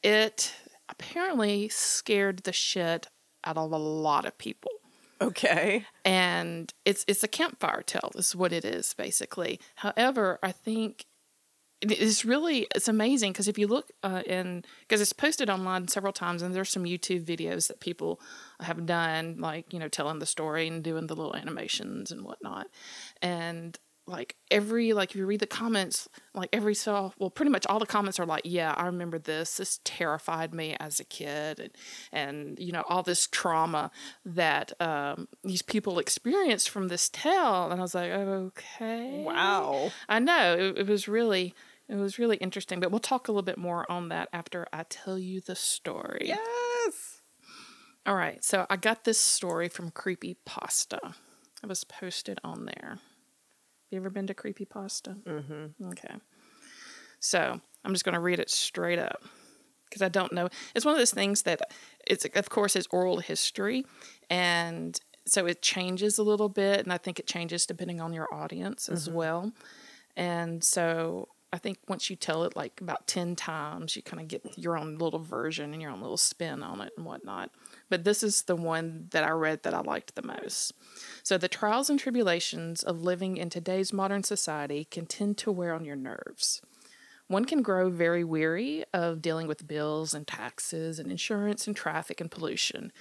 it 0.02 0.54
apparently 0.88 1.68
scared 1.70 2.40
the 2.40 2.54
shit 2.54 3.08
out 3.44 3.58
of 3.58 3.72
a 3.72 3.78
lot 3.78 4.26
of 4.26 4.38
people. 4.38 4.72
Okay. 5.22 5.86
and 6.06 6.74
it's 6.86 7.04
it's 7.08 7.24
a 7.24 7.28
campfire 7.28 7.82
tale 7.82 8.12
is 8.16 8.36
what 8.36 8.54
it 8.54 8.64
is 8.64 8.94
basically. 8.94 9.60
However 9.76 10.40
i 10.42 10.52
think 10.52 11.06
it 11.82 11.92
is 11.92 12.26
really 12.26 12.68
it's 12.76 12.88
amazing 12.88 13.32
because 13.32 13.48
if 13.48 13.58
you 13.58 13.68
look 13.68 13.90
uh, 14.04 14.22
in 14.26 14.64
because 14.82 15.02
it's 15.02 15.14
posted 15.14 15.50
online 15.50 15.88
several 15.88 16.12
times 16.12 16.42
and 16.42 16.54
there's 16.54 16.70
some 16.70 16.84
youtube 16.84 17.24
videos 17.24 17.68
that 17.68 17.80
people 17.80 18.20
have 18.60 18.86
done 18.86 19.38
like 19.40 19.72
you 19.72 19.80
know 19.80 19.88
telling 19.88 20.20
the 20.20 20.26
story 20.26 20.68
and 20.68 20.84
doing 20.84 21.08
the 21.08 21.16
little 21.16 21.36
animations 21.36 22.12
and 22.12 22.24
whatnot. 22.24 22.68
And 23.22 23.78
like 24.10 24.36
every 24.50 24.92
like 24.94 25.12
if 25.12 25.16
you 25.16 25.26
read 25.26 25.40
the 25.40 25.48
comments 25.48 26.10
like 26.34 26.50
every 26.52 26.74
so 26.74 27.14
well 27.20 27.30
pretty 27.30 27.52
much 27.52 27.66
all 27.68 27.80
the 27.80 27.86
comments 27.86 28.20
are 28.20 28.26
like 28.26 28.42
yeah 28.44 28.74
i 28.76 28.86
remember 28.86 29.20
this 29.20 29.58
this 29.58 29.80
terrified 29.84 30.54
me 30.54 30.76
as 30.80 31.00
a 31.00 31.04
kid 31.04 31.60
and 31.60 31.72
and 32.12 32.60
you 32.60 32.72
know 32.72 32.84
all 32.90 33.04
this 33.04 33.28
trauma 33.28 33.92
that 34.26 34.74
um, 34.82 35.28
these 35.44 35.62
people 35.62 36.00
experienced 36.00 36.70
from 36.70 36.88
this 36.88 37.10
tale 37.10 37.70
and 37.72 37.80
i 37.80 37.84
was 37.84 37.96
like 37.96 38.12
okay 38.12 39.24
Wow. 39.24 39.92
I 40.08 40.20
know 40.20 40.56
it, 40.58 40.80
it 40.80 40.88
was 40.88 41.08
really 41.08 41.54
it 41.88 41.96
was 41.96 42.20
really 42.20 42.38
interesting, 42.38 42.80
but 42.80 42.92
we'll 42.92 43.00
talk 43.00 43.28
a 43.28 43.32
little 43.32 43.42
bit 43.42 43.58
more 43.58 43.92
on 43.92 44.10
that 44.10 44.30
after 44.32 44.68
I 44.72 44.84
tell 44.88 45.18
you 45.18 45.42
the 45.42 45.56
story. 45.56 46.22
Yes. 46.26 47.22
All 48.06 48.16
right, 48.16 48.44
so 48.44 48.66
I 48.70 48.76
got 48.76 49.04
this 49.04 49.20
story 49.20 49.70
from 49.70 49.92
Creepy 49.92 50.38
Pasta. 50.46 51.00
It 51.64 51.68
was 51.68 51.84
posted 51.84 52.40
on 52.44 52.66
there. 52.66 53.00
You 53.90 53.98
ever 53.98 54.10
been 54.10 54.28
to 54.28 54.34
Creepy 54.34 54.66
Pasta? 54.66 55.18
Mm-hmm. 55.26 55.90
Okay. 55.90 56.16
So 57.20 57.60
I'm 57.84 57.94
just 57.94 58.06
going 58.06 58.14
to 58.14 58.20
read 58.20 58.40
it 58.40 58.50
straight 58.50 59.00
up 59.00 59.24
because 59.90 60.02
I 60.02 60.10
don't 60.10 60.32
know. 60.32 60.50
It's 60.76 60.86
one 60.86 60.94
of 60.94 61.00
those 61.00 61.14
things 61.14 61.44
that 61.44 61.62
it's 62.06 62.26
of 62.36 62.50
course 62.50 62.76
it's 62.76 62.88
oral 62.92 63.20
history, 63.20 63.86
and 64.30 65.00
so 65.26 65.46
it 65.48 65.62
changes 65.62 66.18
a 66.18 66.24
little 66.24 66.50
bit, 66.50 66.82
and 66.82 66.94
I 66.94 66.98
think 66.98 67.20
it 67.20 67.28
changes 67.28 67.66
depending 67.66 68.00
on 68.00 68.14
your 68.14 68.28
audience 68.34 68.90
as 68.90 69.10
well. 69.10 69.52
And 70.16 70.64
so 70.64 71.30
I 71.52 71.58
think 71.58 71.80
once 71.88 72.10
you 72.10 72.16
tell 72.16 72.44
it 72.44 72.56
like 72.56 72.80
about 72.80 73.08
10 73.08 73.36
times, 73.36 73.96
you 73.96 74.04
kind 74.04 74.22
of 74.22 74.28
get 74.28 74.58
your 74.58 74.78
own 74.78 74.98
little 74.98 75.20
version 75.20 75.74
and 75.74 75.82
your 75.82 75.92
own 75.92 76.02
little 76.02 76.18
spin 76.18 76.62
on 76.62 76.80
it 76.82 76.94
and 76.96 77.06
whatnot. 77.06 77.50
But 77.90 78.04
this 78.04 78.22
is 78.22 78.44
the 78.44 78.56
one 78.56 79.08
that 79.12 79.24
I 79.24 79.32
read 79.32 79.64
that 79.64 79.74
I 79.74 79.82
liked 79.82 80.16
the 80.16 80.22
most. 80.22 80.74
So, 81.24 81.38
the 81.38 81.48
trials 81.48 81.90
and 81.90 82.00
tribulations 82.00 82.84
of 82.84 83.02
living 83.02 83.38
in 83.38 83.50
today's 83.50 83.92
modern 83.92 84.24
society 84.24 84.86
can 84.86 85.08
tend 85.08 85.38
to 85.40 85.52
wear 85.52 85.74
on 85.74 85.86
your 85.86 85.96
nerves. 85.96 86.62
One 87.28 87.46
can 87.46 87.62
grow 87.62 87.90
very 87.90 88.24
weary 88.24 88.86
of 88.94 89.22
dealing 89.22 89.48
with 89.48 89.68
bills 89.68 90.14
and 90.14 90.28
taxes 90.28 90.98
and 90.98 91.12
insurance 91.12 91.68
and 91.68 91.76
traffic 91.76 92.20
and 92.20 92.30
pollution, 92.30 92.92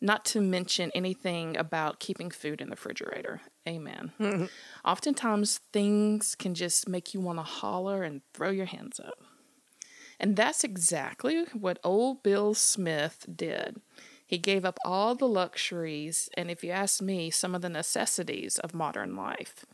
not 0.00 0.24
to 0.26 0.40
mention 0.40 0.90
anything 0.94 1.56
about 1.56 2.00
keeping 2.00 2.30
food 2.30 2.60
in 2.60 2.68
the 2.68 2.76
refrigerator. 2.76 3.40
Amen. 3.66 4.12
Oftentimes, 4.84 5.60
things 5.72 6.34
can 6.34 6.54
just 6.54 6.88
make 6.88 7.14
you 7.14 7.20
want 7.20 7.38
to 7.38 7.42
holler 7.42 8.02
and 8.02 8.20
throw 8.34 8.50
your 8.50 8.66
hands 8.66 9.00
up. 9.00 9.18
And 10.18 10.36
that's 10.36 10.64
exactly 10.64 11.44
what 11.52 11.78
old 11.84 12.22
Bill 12.22 12.54
Smith 12.54 13.26
did. 13.34 13.80
He 14.26 14.38
gave 14.38 14.64
up 14.64 14.78
all 14.84 15.14
the 15.14 15.28
luxuries 15.28 16.28
and, 16.36 16.50
if 16.50 16.64
you 16.64 16.70
ask 16.70 17.00
me, 17.00 17.30
some 17.30 17.54
of 17.54 17.62
the 17.62 17.68
necessities 17.68 18.58
of 18.58 18.74
modern 18.74 19.14
life. 19.14 19.64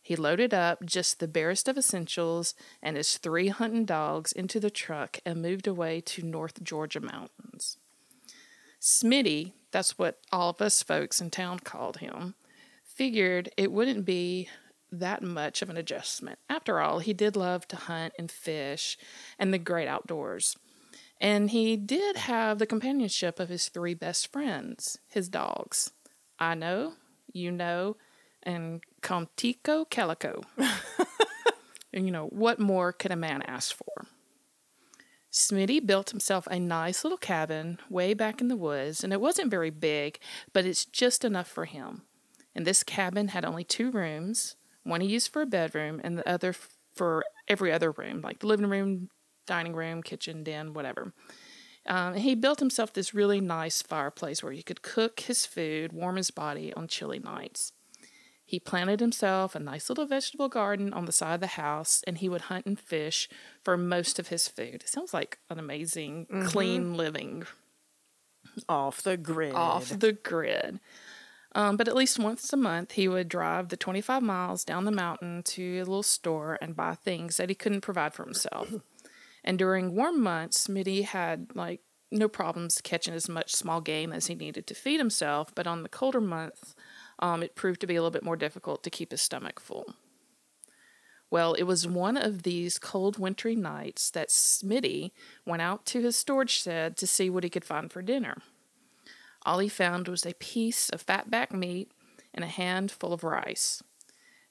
He 0.00 0.16
loaded 0.16 0.54
up 0.54 0.86
just 0.86 1.20
the 1.20 1.28
barest 1.28 1.68
of 1.68 1.76
essentials 1.76 2.54
and 2.82 2.96
his 2.96 3.18
three 3.18 3.48
hunting 3.48 3.84
dogs 3.84 4.32
into 4.32 4.58
the 4.58 4.70
truck 4.70 5.18
and 5.26 5.42
moved 5.42 5.66
away 5.66 6.00
to 6.00 6.22
North 6.22 6.62
Georgia 6.64 7.00
mountains. 7.00 7.76
Smitty, 8.80 9.52
that's 9.70 9.98
what 9.98 10.18
all 10.32 10.50
of 10.50 10.62
us 10.62 10.82
folks 10.82 11.20
in 11.20 11.30
town 11.30 11.60
called 11.60 11.98
him, 11.98 12.34
figured 12.84 13.50
it 13.56 13.72
wouldn't 13.72 14.04
be 14.04 14.48
that 14.90 15.22
much 15.22 15.62
of 15.62 15.70
an 15.70 15.76
adjustment. 15.76 16.38
After 16.48 16.80
all, 16.80 16.98
he 17.00 17.12
did 17.12 17.36
love 17.36 17.68
to 17.68 17.76
hunt 17.76 18.14
and 18.18 18.30
fish 18.30 18.96
and 19.38 19.52
the 19.52 19.58
great 19.58 19.88
outdoors. 19.88 20.56
And 21.20 21.50
he 21.50 21.76
did 21.76 22.16
have 22.16 22.58
the 22.58 22.66
companionship 22.66 23.40
of 23.40 23.48
his 23.48 23.68
three 23.68 23.94
best 23.94 24.32
friends, 24.32 24.98
his 25.08 25.28
dogs. 25.28 25.92
I 26.38 26.54
know, 26.54 26.94
you 27.32 27.50
know, 27.50 27.96
and 28.42 28.82
Contico 29.02 29.88
Calico. 29.90 30.42
and 31.92 32.06
you 32.06 32.12
know, 32.12 32.26
what 32.26 32.60
more 32.60 32.92
could 32.92 33.10
a 33.10 33.16
man 33.16 33.42
ask 33.42 33.74
for? 33.74 34.06
Smitty 35.32 35.84
built 35.84 36.10
himself 36.10 36.46
a 36.50 36.58
nice 36.58 37.04
little 37.04 37.18
cabin 37.18 37.78
way 37.90 38.14
back 38.14 38.40
in 38.40 38.48
the 38.48 38.56
woods, 38.56 39.04
and 39.04 39.12
it 39.12 39.20
wasn't 39.20 39.50
very 39.50 39.70
big, 39.70 40.18
but 40.52 40.64
it's 40.64 40.84
just 40.84 41.24
enough 41.24 41.48
for 41.48 41.66
him. 41.66 42.02
And 42.54 42.66
this 42.66 42.82
cabin 42.82 43.28
had 43.28 43.44
only 43.44 43.64
two 43.64 43.90
rooms 43.90 44.56
one 44.84 45.00
he 45.02 45.08
used 45.08 45.30
for 45.30 45.42
a 45.42 45.46
bedroom, 45.46 46.00
and 46.02 46.18
the 46.18 46.28
other 46.28 46.54
for 46.94 47.24
every 47.46 47.70
other 47.72 47.90
room, 47.92 48.22
like 48.22 48.38
the 48.38 48.46
living 48.46 48.68
room, 48.68 49.10
dining 49.46 49.74
room, 49.74 50.02
kitchen, 50.02 50.42
den, 50.42 50.72
whatever. 50.72 51.12
Um, 51.86 52.14
he 52.14 52.34
built 52.34 52.58
himself 52.58 52.92
this 52.92 53.14
really 53.14 53.40
nice 53.40 53.82
fireplace 53.82 54.42
where 54.42 54.52
he 54.52 54.62
could 54.62 54.82
cook 54.82 55.20
his 55.20 55.46
food, 55.46 55.92
warm 55.92 56.16
his 56.16 56.30
body 56.30 56.72
on 56.74 56.88
chilly 56.88 57.18
nights. 57.18 57.72
He 58.48 58.58
planted 58.58 59.00
himself 59.00 59.54
a 59.54 59.58
nice 59.58 59.90
little 59.90 60.06
vegetable 60.06 60.48
garden 60.48 60.94
on 60.94 61.04
the 61.04 61.12
side 61.12 61.34
of 61.34 61.40
the 61.40 61.48
house, 61.48 62.02
and 62.06 62.16
he 62.16 62.30
would 62.30 62.40
hunt 62.40 62.64
and 62.64 62.80
fish 62.80 63.28
for 63.62 63.76
most 63.76 64.18
of 64.18 64.28
his 64.28 64.48
food. 64.48 64.76
It 64.76 64.88
sounds 64.88 65.12
like 65.12 65.38
an 65.50 65.58
amazing, 65.58 66.28
mm-hmm. 66.32 66.46
clean 66.46 66.94
living. 66.94 67.44
Off 68.66 69.02
the 69.02 69.18
grid. 69.18 69.52
Off 69.52 69.90
the 69.90 70.14
grid. 70.14 70.80
Um, 71.54 71.76
but 71.76 71.88
at 71.88 71.94
least 71.94 72.18
once 72.18 72.50
a 72.50 72.56
month, 72.56 72.92
he 72.92 73.06
would 73.06 73.28
drive 73.28 73.68
the 73.68 73.76
25 73.76 74.22
miles 74.22 74.64
down 74.64 74.86
the 74.86 74.92
mountain 74.92 75.42
to 75.42 75.80
a 75.80 75.84
little 75.84 76.02
store 76.02 76.56
and 76.62 76.74
buy 76.74 76.94
things 76.94 77.36
that 77.36 77.50
he 77.50 77.54
couldn't 77.54 77.82
provide 77.82 78.14
for 78.14 78.24
himself. 78.24 78.72
and 79.44 79.58
during 79.58 79.94
warm 79.94 80.22
months, 80.22 80.66
Smitty 80.66 81.04
had 81.04 81.48
like 81.54 81.82
no 82.10 82.28
problems 82.28 82.80
catching 82.80 83.12
as 83.12 83.28
much 83.28 83.54
small 83.54 83.82
game 83.82 84.10
as 84.10 84.28
he 84.28 84.34
needed 84.34 84.66
to 84.68 84.74
feed 84.74 85.00
himself. 85.00 85.54
But 85.54 85.66
on 85.66 85.82
the 85.82 85.90
colder 85.90 86.22
months, 86.22 86.74
um, 87.18 87.42
it 87.42 87.54
proved 87.54 87.80
to 87.80 87.86
be 87.86 87.96
a 87.96 88.00
little 88.00 88.10
bit 88.10 88.24
more 88.24 88.36
difficult 88.36 88.82
to 88.82 88.90
keep 88.90 89.10
his 89.10 89.22
stomach 89.22 89.60
full. 89.60 89.94
Well, 91.30 91.54
it 91.54 91.64
was 91.64 91.86
one 91.86 92.16
of 92.16 92.42
these 92.42 92.78
cold 92.78 93.18
wintry 93.18 93.54
nights 93.54 94.10
that 94.10 94.30
Smitty 94.30 95.10
went 95.44 95.60
out 95.60 95.84
to 95.86 96.00
his 96.00 96.16
storage 96.16 96.50
shed 96.50 96.96
to 96.96 97.06
see 97.06 97.28
what 97.28 97.44
he 97.44 97.50
could 97.50 97.64
find 97.64 97.92
for 97.92 98.00
dinner. 98.00 98.38
All 99.44 99.58
he 99.58 99.68
found 99.68 100.08
was 100.08 100.24
a 100.24 100.34
piece 100.34 100.88
of 100.88 101.04
fatback 101.04 101.52
meat 101.52 101.92
and 102.32 102.44
a 102.44 102.48
handful 102.48 103.12
of 103.12 103.24
rice. 103.24 103.82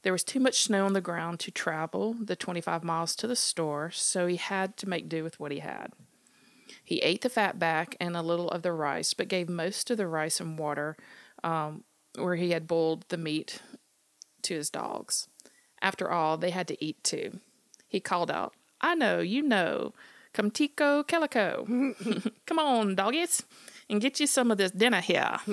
There 0.03 0.13
was 0.13 0.23
too 0.23 0.39
much 0.39 0.62
snow 0.62 0.86
on 0.86 0.93
the 0.93 1.01
ground 1.01 1.39
to 1.41 1.51
travel 1.51 2.13
the 2.13 2.36
25 2.36 2.84
miles 2.84 3.15
to 3.17 3.27
the 3.27 3.36
store, 3.36 3.91
so 3.91 4.27
he 4.27 4.38
had 4.38 4.77
to 4.77 4.89
make 4.89 5.10
do 5.10 5.23
with 5.23 5.39
what 5.39 5.51
he 5.51 5.60
had. 5.60 5.93
He 6.84 6.99
ate 6.99 7.21
the 7.21 7.30
fatback 7.30 7.95
and 7.99 8.15
a 8.15 8.21
little 8.21 8.49
of 8.49 8.62
the 8.62 8.71
rice, 8.71 9.13
but 9.13 9.27
gave 9.27 9.49
most 9.49 9.89
of 9.89 9.97
the 9.97 10.08
rice 10.08 10.39
and 10.39 10.58
water 10.58 10.95
um, 11.43 11.84
where 12.17 12.36
he 12.36 12.51
had 12.51 12.67
boiled 12.67 13.06
the 13.10 13.17
meat 13.17 13.62
to 14.43 14.56
his 14.56 14.69
dogs. 14.69 15.27
After 15.82 16.12
all, 16.12 16.38
they 16.38 16.49
had 16.49 16.67
to 16.69 16.84
eat 16.84 17.03
too. 17.03 17.39
He 17.88 17.99
called 17.99 18.32
out, 18.32 18.53
I 18.82 18.95
know, 18.95 19.19
you 19.19 19.41
know. 19.41 19.93
Come 20.34 20.51
tico 20.51 21.03
calico. 21.03 21.65
Come 22.45 22.60
on, 22.60 22.95
doggies, 22.95 23.43
and 23.89 24.01
get 24.01 24.19
you 24.19 24.27
some 24.27 24.51
of 24.51 24.58
this 24.58 24.71
dinner 24.71 25.01
here. 25.01 25.38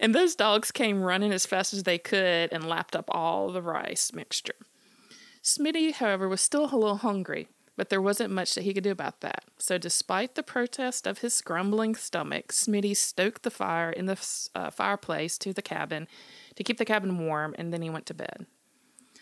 and 0.00 0.14
those 0.14 0.34
dogs 0.34 0.70
came 0.70 1.02
running 1.02 1.32
as 1.32 1.46
fast 1.46 1.72
as 1.72 1.82
they 1.84 1.98
could 1.98 2.52
and 2.52 2.68
lapped 2.68 2.96
up 2.96 3.08
all 3.10 3.50
the 3.50 3.62
rice 3.62 4.12
mixture. 4.12 4.54
Smitty, 5.42 5.92
however, 5.92 6.28
was 6.28 6.40
still 6.40 6.64
a 6.64 6.76
little 6.76 6.96
hungry, 6.96 7.48
but 7.76 7.90
there 7.90 8.00
wasn't 8.00 8.32
much 8.32 8.54
that 8.54 8.64
he 8.64 8.72
could 8.72 8.84
do 8.84 8.90
about 8.90 9.20
that. 9.20 9.44
So, 9.58 9.78
despite 9.78 10.34
the 10.34 10.42
protest 10.42 11.06
of 11.06 11.18
his 11.18 11.40
grumbling 11.40 11.94
stomach, 11.94 12.52
Smitty 12.52 12.96
stoked 12.96 13.42
the 13.42 13.50
fire 13.50 13.90
in 13.90 14.06
the 14.06 14.18
uh, 14.54 14.70
fireplace 14.70 15.38
to 15.38 15.52
the 15.52 15.62
cabin 15.62 16.08
to 16.54 16.64
keep 16.64 16.78
the 16.78 16.84
cabin 16.84 17.26
warm, 17.26 17.54
and 17.58 17.72
then 17.72 17.82
he 17.82 17.90
went 17.90 18.06
to 18.06 18.14
bed. 18.14 18.46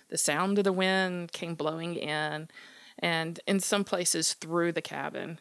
The 0.08 0.18
sound 0.18 0.58
of 0.58 0.64
the 0.64 0.72
wind 0.72 1.32
came 1.32 1.54
blowing 1.54 1.96
in, 1.96 2.48
and 2.98 3.40
in 3.46 3.60
some 3.60 3.84
places 3.84 4.34
through 4.34 4.72
the 4.72 4.82
cabin, 4.82 5.40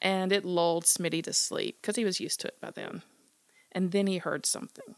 and 0.00 0.32
it 0.32 0.44
lulled 0.44 0.84
Smitty 0.84 1.22
to 1.24 1.32
sleep 1.32 1.78
because 1.80 1.96
he 1.96 2.04
was 2.04 2.20
used 2.20 2.40
to 2.40 2.48
it 2.48 2.60
by 2.60 2.70
then. 2.70 3.02
And 3.72 3.92
then 3.92 4.06
he 4.06 4.18
heard 4.18 4.46
something. 4.46 4.94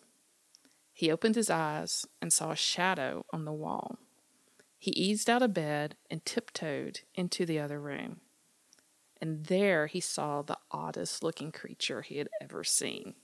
He 0.92 1.10
opened 1.10 1.34
his 1.34 1.50
eyes 1.50 2.06
and 2.20 2.32
saw 2.32 2.52
a 2.52 2.56
shadow 2.56 3.24
on 3.32 3.44
the 3.44 3.52
wall. 3.52 3.98
He 4.78 4.92
eased 4.92 5.28
out 5.28 5.42
of 5.42 5.54
bed 5.54 5.96
and 6.08 6.24
tiptoed 6.24 7.00
into 7.14 7.44
the 7.44 7.58
other 7.58 7.80
room. 7.80 8.20
And 9.20 9.46
there 9.46 9.88
he 9.88 10.00
saw 10.00 10.42
the 10.42 10.58
oddest 10.70 11.22
looking 11.22 11.50
creature 11.50 12.02
he 12.02 12.18
had 12.18 12.28
ever 12.40 12.62
seen. 12.62 13.14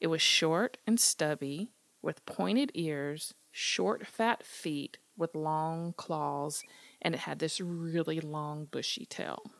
It 0.00 0.06
was 0.06 0.22
short 0.22 0.78
and 0.86 0.98
stubby, 0.98 1.70
with 2.00 2.24
pointed 2.24 2.72
ears, 2.74 3.34
short, 3.50 4.06
fat 4.06 4.44
feet 4.44 4.98
with 5.16 5.34
long 5.34 5.92
claws, 5.96 6.64
and 7.00 7.14
it 7.14 7.20
had 7.20 7.38
this 7.38 7.60
really 7.60 8.18
long, 8.18 8.64
bushy 8.64 9.04
tail. 9.04 9.52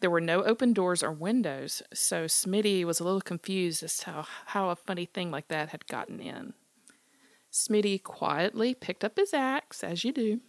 There 0.00 0.10
were 0.10 0.20
no 0.20 0.42
open 0.42 0.72
doors 0.72 1.02
or 1.02 1.12
windows, 1.12 1.82
so 1.94 2.26
Smitty 2.26 2.84
was 2.84 3.00
a 3.00 3.04
little 3.04 3.20
confused 3.20 3.82
as 3.82 3.96
to 3.98 4.10
how, 4.10 4.26
how 4.46 4.70
a 4.70 4.76
funny 4.76 5.06
thing 5.06 5.30
like 5.30 5.48
that 5.48 5.70
had 5.70 5.86
gotten 5.86 6.20
in. 6.20 6.54
Smitty 7.52 8.02
quietly 8.02 8.74
picked 8.74 9.04
up 9.04 9.16
his 9.16 9.32
axe, 9.32 9.82
as 9.82 10.04
you 10.04 10.12
do, 10.12 10.40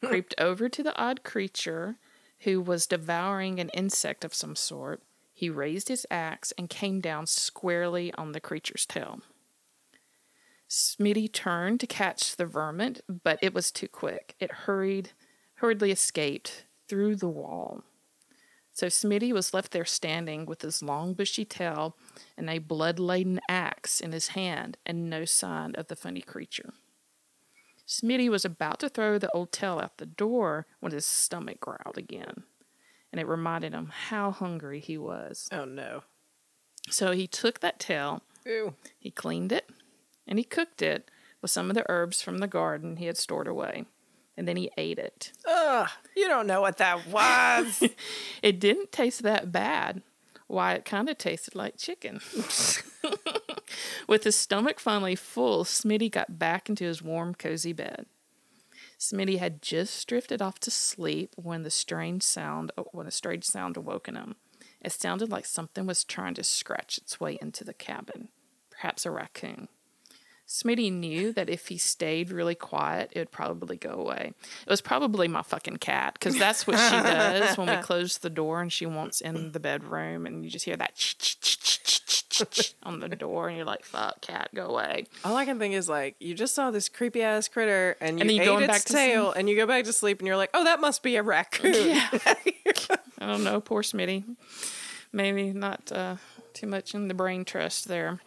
hmm. 0.00 0.06
creeped 0.06 0.34
over 0.38 0.68
to 0.68 0.82
the 0.82 0.96
odd 0.96 1.22
creature 1.22 1.96
who 2.40 2.60
was 2.60 2.86
devouring 2.86 3.58
an 3.58 3.70
insect 3.70 4.24
of 4.24 4.34
some 4.34 4.56
sort. 4.56 5.02
He 5.32 5.50
raised 5.50 5.88
his 5.88 6.06
axe 6.10 6.52
and 6.58 6.70
came 6.70 7.00
down 7.00 7.26
squarely 7.26 8.12
on 8.14 8.32
the 8.32 8.40
creature's 8.40 8.86
tail. 8.86 9.20
Smitty 10.68 11.32
turned 11.32 11.80
to 11.80 11.86
catch 11.86 12.36
the 12.36 12.46
vermin, 12.46 12.96
but 13.08 13.38
it 13.40 13.54
was 13.54 13.70
too 13.70 13.88
quick. 13.88 14.34
It 14.40 14.50
hurried, 14.50 15.10
hurriedly 15.56 15.92
escaped 15.92 16.64
through 16.88 17.16
the 17.16 17.28
wall. 17.28 17.84
So 18.76 18.88
Smitty 18.88 19.32
was 19.32 19.54
left 19.54 19.72
there 19.72 19.86
standing 19.86 20.44
with 20.44 20.60
his 20.60 20.82
long 20.82 21.14
bushy 21.14 21.46
tail 21.46 21.96
and 22.36 22.50
a 22.50 22.58
blood 22.58 22.98
laden 22.98 23.40
axe 23.48 24.02
in 24.02 24.12
his 24.12 24.28
hand 24.28 24.76
and 24.84 25.08
no 25.08 25.24
sign 25.24 25.74
of 25.76 25.86
the 25.86 25.96
funny 25.96 26.20
creature. 26.20 26.74
Smitty 27.88 28.28
was 28.28 28.44
about 28.44 28.78
to 28.80 28.90
throw 28.90 29.16
the 29.16 29.30
old 29.30 29.50
tail 29.50 29.80
out 29.82 29.96
the 29.96 30.04
door 30.04 30.66
when 30.80 30.92
his 30.92 31.06
stomach 31.06 31.58
growled 31.58 31.96
again, 31.96 32.42
and 33.10 33.18
it 33.18 33.26
reminded 33.26 33.72
him 33.72 33.92
how 34.08 34.30
hungry 34.30 34.80
he 34.80 34.98
was. 34.98 35.48
Oh 35.50 35.64
no. 35.64 36.02
So 36.90 37.12
he 37.12 37.26
took 37.26 37.60
that 37.60 37.80
tail, 37.80 38.24
Ew. 38.44 38.74
he 38.98 39.10
cleaned 39.10 39.52
it, 39.52 39.70
and 40.28 40.38
he 40.38 40.44
cooked 40.44 40.82
it 40.82 41.10
with 41.40 41.50
some 41.50 41.70
of 41.70 41.76
the 41.76 41.86
herbs 41.88 42.20
from 42.20 42.38
the 42.38 42.46
garden 42.46 42.96
he 42.96 43.06
had 43.06 43.16
stored 43.16 43.48
away 43.48 43.86
and 44.36 44.46
then 44.46 44.56
he 44.56 44.70
ate 44.76 44.98
it. 44.98 45.32
Ugh, 45.48 45.88
you 46.16 46.28
don't 46.28 46.46
know 46.46 46.60
what 46.60 46.78
that 46.78 47.06
was. 47.08 47.82
it 48.42 48.60
didn't 48.60 48.92
taste 48.92 49.22
that 49.22 49.50
bad. 49.50 50.02
Why, 50.46 50.74
it 50.74 50.84
kind 50.84 51.08
of 51.08 51.18
tasted 51.18 51.54
like 51.54 51.76
chicken. 51.76 52.20
With 54.08 54.24
his 54.24 54.36
stomach 54.36 54.78
finally 54.78 55.16
full, 55.16 55.64
Smitty 55.64 56.10
got 56.10 56.38
back 56.38 56.68
into 56.68 56.84
his 56.84 57.02
warm, 57.02 57.34
cozy 57.34 57.72
bed. 57.72 58.06
Smitty 58.98 59.38
had 59.38 59.60
just 59.60 60.06
drifted 60.08 60.40
off 60.40 60.58
to 60.60 60.70
sleep 60.70 61.34
when 61.36 61.62
the 61.62 61.70
strange 61.70 62.22
sound 62.22 62.72
uh, 62.78 62.84
when 62.92 63.06
a 63.06 63.10
strange 63.10 63.44
sound 63.44 63.76
awoke 63.76 64.06
him. 64.06 64.36
It 64.80 64.92
sounded 64.92 65.30
like 65.30 65.44
something 65.44 65.86
was 65.86 66.04
trying 66.04 66.34
to 66.34 66.44
scratch 66.44 66.96
its 66.98 67.18
way 67.20 67.38
into 67.42 67.64
the 67.64 67.74
cabin, 67.74 68.28
perhaps 68.70 69.04
a 69.04 69.10
raccoon. 69.10 69.68
Smitty 70.46 70.92
knew 70.92 71.32
that 71.32 71.50
if 71.50 71.66
he 71.68 71.76
stayed 71.76 72.30
really 72.30 72.54
quiet, 72.54 73.10
it 73.12 73.18
would 73.18 73.32
probably 73.32 73.76
go 73.76 73.90
away. 73.90 74.32
It 74.64 74.70
was 74.70 74.80
probably 74.80 75.26
my 75.26 75.42
fucking 75.42 75.78
cat 75.78 76.14
because 76.14 76.38
that's 76.38 76.68
what 76.68 76.78
she 76.78 77.02
does 77.02 77.58
when 77.58 77.68
we 77.68 77.76
close 77.82 78.18
the 78.18 78.30
door 78.30 78.60
and 78.60 78.72
she 78.72 78.86
wants 78.86 79.20
in 79.20 79.50
the 79.52 79.58
bedroom, 79.58 80.24
and 80.24 80.44
you 80.44 80.50
just 80.50 80.64
hear 80.64 80.76
that 80.76 80.92
on 82.84 83.00
the 83.00 83.08
door, 83.08 83.48
and 83.48 83.56
you're 83.56 83.66
like, 83.66 83.84
"Fuck, 83.84 84.20
cat, 84.20 84.50
go 84.54 84.66
away." 84.66 85.06
All 85.24 85.36
I 85.36 85.44
can 85.44 85.58
think 85.58 85.74
is 85.74 85.88
like, 85.88 86.14
you 86.20 86.34
just 86.34 86.54
saw 86.54 86.70
this 86.70 86.88
creepy 86.88 87.22
ass 87.22 87.48
critter, 87.48 87.96
and 88.00 88.18
you 88.18 88.22
and 88.22 88.62
ate 88.62 88.70
its 88.70 88.84
tail, 88.84 89.32
and 89.32 89.48
you 89.48 89.56
go 89.56 89.66
back 89.66 89.84
to 89.84 89.92
sleep, 89.92 90.20
and 90.20 90.28
you're 90.28 90.36
like, 90.36 90.50
"Oh, 90.54 90.62
that 90.62 90.80
must 90.80 91.02
be 91.02 91.16
a 91.16 91.22
raccoon." 91.24 91.74
Yeah. 91.74 92.08
I 93.18 93.26
don't 93.26 93.42
know, 93.42 93.60
poor 93.60 93.82
Smitty. 93.82 94.24
Maybe 95.12 95.52
not 95.52 95.90
uh, 95.90 96.16
too 96.52 96.66
much 96.66 96.94
in 96.94 97.08
the 97.08 97.14
brain 97.14 97.44
trust 97.44 97.88
there. 97.88 98.20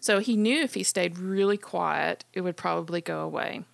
So 0.00 0.20
he 0.20 0.36
knew 0.36 0.60
if 0.60 0.74
he 0.74 0.82
stayed 0.82 1.18
really 1.18 1.56
quiet, 1.56 2.24
it 2.32 2.42
would 2.42 2.56
probably 2.56 3.00
go 3.00 3.20
away. 3.20 3.64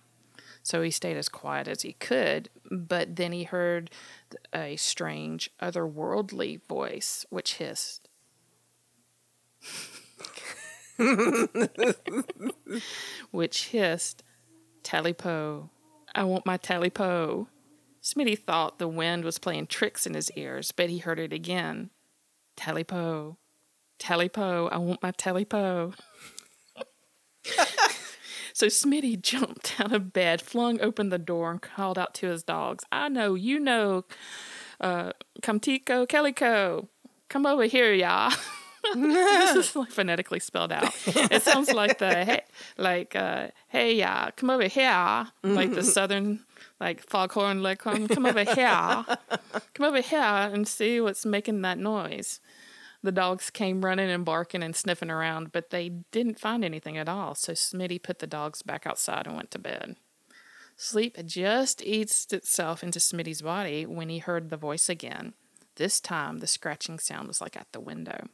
So 0.63 0.81
he 0.81 0.91
stayed 0.91 1.17
as 1.17 1.27
quiet 1.27 1.67
as 1.67 1.81
he 1.81 1.93
could, 1.93 2.49
but 2.71 3.17
then 3.17 3.33
he 3.33 3.43
heard 3.43 3.91
a 4.53 4.77
strange, 4.77 5.49
otherworldly 5.61 6.61
voice 6.67 7.25
which 7.29 7.55
hissed. 7.55 8.07
which 13.31 13.67
hissed, 13.67 14.23
Tailypo, 14.83 15.69
I 16.15 16.23
want 16.23 16.45
my 16.45 16.57
Tailypo. 16.57 17.47
Smitty 18.01 18.37
thought 18.37 18.79
the 18.79 18.87
wind 18.87 19.25
was 19.25 19.39
playing 19.39 19.67
tricks 19.67 20.05
in 20.05 20.13
his 20.13 20.31
ears, 20.31 20.71
but 20.71 20.89
he 20.89 20.99
heard 20.99 21.19
it 21.19 21.33
again. 21.33 21.89
Tailypo, 22.57 23.37
Tailypo, 24.03 24.69
I 24.71 24.77
want 24.77 25.01
my 25.01 25.11
Tailypo. 25.11 25.93
So 28.55 28.67
Smitty 28.67 29.19
jumped 29.19 29.79
out 29.79 29.91
of 29.91 30.13
bed, 30.13 30.39
flung 30.39 30.79
open 30.79 31.09
the 31.09 31.17
door, 31.17 31.49
and 31.49 31.61
called 31.61 31.97
out 31.97 32.13
to 32.15 32.27
his 32.27 32.43
dogs, 32.43 32.85
I 32.91 33.09
know, 33.09 33.33
you 33.33 33.59
know, 33.59 34.05
uh, 34.79 35.13
Comtico, 35.41 36.07
Calico, 36.07 36.87
come 37.29 37.47
over 37.47 37.65
here, 37.65 37.91
y'all. 37.93 38.31
this 38.93 39.55
is 39.55 39.75
like 39.75 39.89
phonetically 39.89 40.39
spelled 40.39 40.71
out. 40.71 40.93
It 41.07 41.41
sounds 41.41 41.71
like 41.71 41.97
the 41.97 42.25
hey, 42.25 42.41
like 42.77 43.15
uh, 43.15 43.47
hey 43.69 43.95
yeah, 43.95 44.29
come 44.35 44.49
over 44.49 44.67
here, 44.67 45.27
like 45.41 45.73
the 45.73 45.83
southern 45.97 46.41
like 46.79 47.01
foghorn 47.01 47.63
leghorn. 47.63 48.07
Come 48.07 48.25
over 48.25 48.43
here, 48.43 49.05
come 49.73 49.85
over 49.85 50.01
here 50.01 50.19
and 50.19 50.67
see 50.67 51.01
what's 51.01 51.25
making 51.25 51.61
that 51.61 51.79
noise. 51.79 52.39
The 53.03 53.11
dogs 53.11 53.49
came 53.49 53.83
running 53.83 54.09
and 54.09 54.23
barking 54.23 54.63
and 54.63 54.75
sniffing 54.75 55.11
around, 55.11 55.51
but 55.51 55.69
they 55.69 55.89
didn't 56.11 56.39
find 56.39 56.63
anything 56.63 56.97
at 56.97 57.09
all. 57.09 57.35
So 57.35 57.51
Smitty 57.51 58.01
put 58.01 58.19
the 58.19 58.27
dogs 58.27 58.61
back 58.61 58.87
outside 58.87 59.27
and 59.27 59.35
went 59.35 59.51
to 59.51 59.59
bed. 59.59 59.97
Sleep 60.77 61.17
just 61.25 61.83
eased 61.83 62.33
itself 62.33 62.81
into 62.81 62.99
Smitty's 62.99 63.41
body 63.41 63.85
when 63.85 64.09
he 64.09 64.19
heard 64.19 64.49
the 64.49 64.57
voice 64.57 64.89
again. 64.89 65.33
This 65.75 65.99
time, 65.99 66.39
the 66.39 66.47
scratching 66.47 66.97
sound 66.97 67.27
was 67.27 67.41
like 67.41 67.57
at 67.57 67.67
the 67.73 67.79
window 67.79 68.27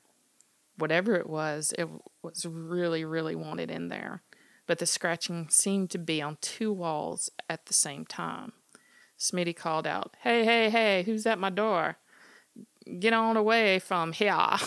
whatever 0.79 1.15
it 1.15 1.29
was, 1.29 1.73
it 1.77 1.87
was 2.21 2.45
really, 2.45 3.05
really 3.05 3.35
wanted 3.35 3.69
in 3.69 3.89
there. 3.89 4.23
But 4.65 4.79
the 4.79 4.85
scratching 4.85 5.47
seemed 5.49 5.89
to 5.91 5.97
be 5.97 6.21
on 6.21 6.37
two 6.41 6.71
walls 6.71 7.29
at 7.49 7.65
the 7.65 7.73
same 7.73 8.05
time. 8.05 8.53
Smitty 9.17 9.55
called 9.55 9.85
out, 9.85 10.15
Hey, 10.21 10.45
hey, 10.45 10.69
hey, 10.69 11.03
who's 11.03 11.25
at 11.25 11.39
my 11.39 11.49
door? 11.49 11.97
Get 12.99 13.13
on 13.13 13.37
away 13.37 13.79
from 13.79 14.13
here. 14.13 14.35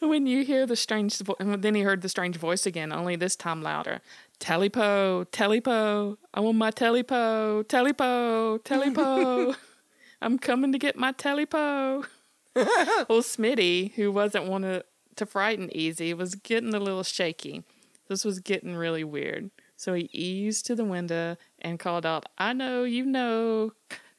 when 0.00 0.26
you 0.26 0.44
hear 0.44 0.66
the 0.66 0.76
strange 0.76 1.18
voice, 1.18 1.36
then 1.38 1.74
he 1.74 1.82
heard 1.82 2.02
the 2.02 2.08
strange 2.08 2.36
voice 2.36 2.66
again, 2.66 2.92
only 2.92 3.16
this 3.16 3.36
time 3.36 3.62
louder. 3.62 4.00
Tailypo, 4.40 5.26
tailypo, 5.26 6.16
I 6.34 6.40
want 6.40 6.58
my 6.58 6.70
tailypo, 6.70 7.64
tailypo, 7.64 8.62
tailypo. 8.62 9.56
I'm 10.22 10.38
coming 10.38 10.72
to 10.72 10.78
get 10.78 10.96
my 10.96 11.12
tailypo. 11.12 12.04
well, 12.54 13.22
Smitty, 13.22 13.94
who 13.94 14.12
wasn't 14.12 14.46
one 14.46 14.62
to, 14.62 14.84
to 15.16 15.26
frighten 15.26 15.74
easy, 15.74 16.12
was 16.12 16.34
getting 16.34 16.74
a 16.74 16.80
little 16.80 17.02
shaky. 17.02 17.62
This 18.08 18.24
was 18.24 18.40
getting 18.40 18.76
really 18.76 19.04
weird. 19.04 19.50
So 19.76 19.94
he 19.94 20.10
eased 20.12 20.66
to 20.66 20.74
the 20.74 20.84
window 20.84 21.36
and 21.60 21.78
called 21.78 22.06
out, 22.06 22.26
I 22.38 22.52
know, 22.52 22.84
you 22.84 23.04
know, 23.04 23.72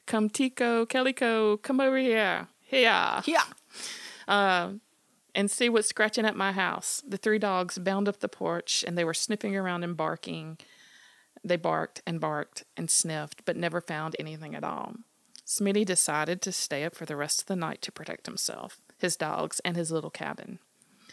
come 0.06 0.28
Tico, 0.28 0.86
Calico, 0.86 1.56
come 1.56 1.80
over 1.80 1.98
here. 1.98 2.48
Here. 2.62 3.22
Yeah. 3.24 3.44
Uh, 4.26 4.72
and 5.34 5.50
see 5.50 5.68
what's 5.68 5.88
scratching 5.88 6.24
at 6.24 6.36
my 6.36 6.52
house. 6.52 7.02
The 7.06 7.16
three 7.16 7.38
dogs 7.38 7.78
bound 7.78 8.08
up 8.08 8.20
the 8.20 8.28
porch 8.28 8.84
and 8.86 8.96
they 8.96 9.04
were 9.04 9.14
sniffing 9.14 9.56
around 9.56 9.84
and 9.84 9.96
barking. 9.96 10.58
They 11.42 11.56
barked 11.56 12.02
and 12.06 12.20
barked 12.20 12.64
and 12.76 12.90
sniffed, 12.90 13.44
but 13.44 13.56
never 13.56 13.80
found 13.80 14.16
anything 14.18 14.54
at 14.54 14.64
all. 14.64 14.94
Smitty 15.46 15.84
decided 15.84 16.40
to 16.42 16.52
stay 16.52 16.84
up 16.84 16.94
for 16.94 17.04
the 17.04 17.16
rest 17.16 17.42
of 17.42 17.46
the 17.46 17.56
night 17.56 17.82
to 17.82 17.92
protect 17.92 18.26
himself, 18.26 18.80
his 18.98 19.16
dogs, 19.16 19.60
and 19.62 19.76
his 19.76 19.90
little 19.90 20.10
cabin. 20.10 20.58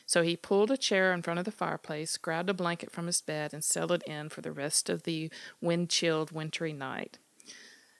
So 0.05 0.23
he 0.23 0.37
pulled 0.37 0.71
a 0.71 0.77
chair 0.77 1.13
in 1.13 1.21
front 1.21 1.39
of 1.39 1.45
the 1.45 1.51
fireplace, 1.51 2.17
grabbed 2.17 2.49
a 2.49 2.53
blanket 2.53 2.91
from 2.91 3.07
his 3.07 3.21
bed, 3.21 3.53
and 3.53 3.63
settled 3.63 4.03
in 4.03 4.29
for 4.29 4.41
the 4.41 4.51
rest 4.51 4.89
of 4.89 5.03
the 5.03 5.29
wind 5.61 5.89
chilled 5.89 6.31
wintry 6.31 6.71
night. 6.71 7.17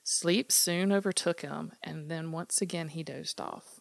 Sleep 0.04 0.52
soon 0.52 0.92
overtook 0.92 1.42
him, 1.42 1.74
and 1.84 2.10
then 2.10 2.32
once 2.32 2.62
again 2.62 2.90
he 2.90 3.04
dozed 3.04 3.40
off. 3.40 3.80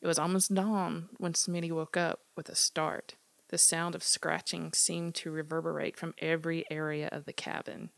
It 0.00 0.06
was 0.06 0.18
almost 0.18 0.54
dawn 0.54 1.08
when 1.18 1.32
Smitty 1.32 1.70
woke 1.70 1.96
up 1.96 2.20
with 2.36 2.48
a 2.48 2.54
start. 2.54 3.14
The 3.48 3.58
sound 3.58 3.94
of 3.94 4.02
scratching 4.02 4.72
seemed 4.72 5.14
to 5.16 5.30
reverberate 5.30 5.96
from 5.96 6.14
every 6.18 6.64
area 6.70 7.08
of 7.12 7.24
the 7.24 7.32
cabin. 7.32 7.90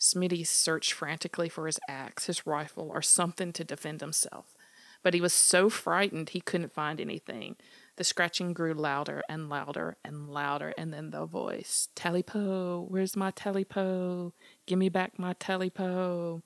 Smitty 0.00 0.46
searched 0.46 0.92
frantically 0.92 1.48
for 1.48 1.66
his 1.66 1.78
axe, 1.88 2.26
his 2.26 2.46
rifle, 2.46 2.90
or 2.92 3.02
something 3.02 3.52
to 3.52 3.64
defend 3.64 4.00
himself. 4.00 4.54
But 5.02 5.14
he 5.14 5.20
was 5.20 5.34
so 5.34 5.68
frightened 5.68 6.30
he 6.30 6.40
couldn't 6.40 6.72
find 6.72 7.00
anything. 7.00 7.56
The 7.96 8.04
scratching 8.04 8.52
grew 8.52 8.74
louder 8.74 9.22
and 9.28 9.48
louder 9.48 9.96
and 10.04 10.28
louder, 10.28 10.72
and 10.78 10.92
then 10.92 11.10
the 11.10 11.26
voice 11.26 11.88
Tailypo, 11.94 12.88
where's 12.88 13.16
my 13.16 13.30
tailypo? 13.30 14.32
Give 14.66 14.78
me 14.78 14.88
back 14.88 15.18
my 15.18 15.34
tailypo. 15.34 16.42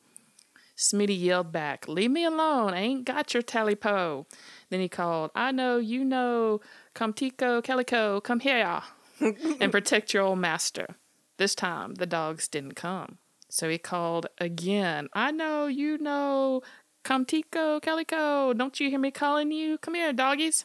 Smitty 0.83 1.19
yelled 1.19 1.53
back, 1.53 1.87
Leave 1.87 2.11
me 2.11 2.25
alone, 2.25 2.75
I 2.75 2.81
ain't 2.81 3.05
got 3.05 3.33
your 3.33 3.43
tailypo. 3.43 4.27
Then 4.69 4.81
he 4.81 4.89
called, 4.89 5.31
I 5.33 5.53
know, 5.53 5.79
you 5.79 6.05
know, 6.05 6.61
come 6.93 7.13
Tico, 7.13 7.63
Calico, 7.63 8.21
come 8.21 8.41
here 8.41 8.83
and 9.21 9.71
protect 9.71 10.13
your 10.13 10.25
old 10.25 10.41
master. 10.41 10.97
This 11.37 11.55
time 11.55 11.95
the 11.95 12.07
dogs 12.07 12.49
didn't 12.49 12.75
come. 12.75 13.19
So 13.49 13.69
he 13.69 13.79
called 13.79 14.27
again. 14.39 15.09
I 15.13 15.31
know, 15.31 15.67
you 15.67 15.99
know, 15.99 16.63
come 17.05 17.27
Tico, 17.27 17.79
Calico. 17.79 18.53
Don't 18.53 18.81
you 18.81 18.91
hear 18.91 18.99
me 18.99 19.13
calling 19.13 19.53
you? 19.53 19.79
Come 19.79 19.95
here, 19.95 20.13
doggies. 20.13 20.65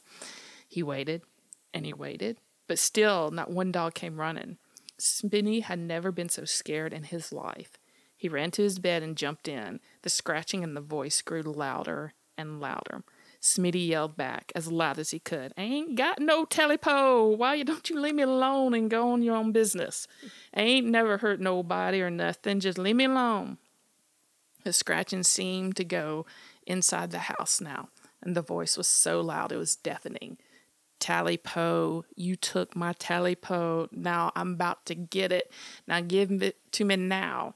He 0.67 0.81
waited 0.81 1.21
and 1.75 1.85
he 1.85 1.93
waited, 1.93 2.39
but 2.67 2.79
still 2.79 3.29
not 3.29 3.51
one 3.51 3.71
dog 3.71 3.93
came 3.93 4.19
running. 4.19 4.57
Smitty 4.99 5.61
had 5.61 5.77
never 5.77 6.11
been 6.11 6.29
so 6.29 6.43
scared 6.43 6.91
in 6.91 7.03
his 7.03 7.31
life. 7.31 7.77
He 8.17 8.27
ran 8.27 8.49
to 8.51 8.63
his 8.63 8.79
bed 8.79 9.03
and 9.03 9.15
jumped 9.15 9.47
in. 9.47 9.79
The 10.01 10.09
scratching 10.09 10.63
and 10.63 10.75
the 10.75 10.81
voice 10.81 11.21
grew 11.21 11.41
louder 11.41 12.13
and 12.37 12.59
louder. 12.59 13.03
Smitty 13.41 13.87
yelled 13.87 14.17
back 14.17 14.51
as 14.55 14.71
loud 14.71 14.97
as 14.97 15.11
he 15.11 15.19
could, 15.19 15.53
I 15.57 15.61
ain't 15.61 15.95
got 15.95 16.19
no 16.19 16.45
tailypo. 16.45 17.37
Why 17.37 17.61
don't 17.63 17.89
you 17.89 17.99
leave 17.99 18.15
me 18.15 18.23
alone 18.23 18.73
and 18.73 18.89
go 18.89 19.11
on 19.11 19.21
your 19.21 19.35
own 19.35 19.51
business? 19.51 20.07
I 20.53 20.61
ain't 20.61 20.87
never 20.87 21.17
hurt 21.17 21.39
nobody 21.39 22.01
or 22.01 22.09
nothing. 22.09 22.59
Just 22.59 22.77
leave 22.77 22.95
me 22.95 23.05
alone. 23.05 23.57
The 24.63 24.73
scratching 24.73 25.23
seemed 25.23 25.75
to 25.77 25.85
go 25.85 26.25
inside 26.65 27.11
the 27.11 27.19
house 27.19 27.61
now, 27.61 27.89
and 28.21 28.35
the 28.35 28.41
voice 28.41 28.75
was 28.75 28.87
so 28.87 29.21
loud 29.21 29.51
it 29.51 29.57
was 29.57 29.75
deafening. 29.75 30.37
Tailypo, 30.99 32.03
you 32.15 32.35
took 32.35 32.75
my 32.75 32.93
tailypo. 32.93 33.87
Now 33.91 34.31
I'm 34.35 34.53
about 34.53 34.85
to 34.87 34.95
get 34.95 35.31
it. 35.31 35.51
Now 35.87 36.01
give 36.01 36.41
it 36.41 36.57
to 36.73 36.85
me 36.85 36.95
now 36.95 37.53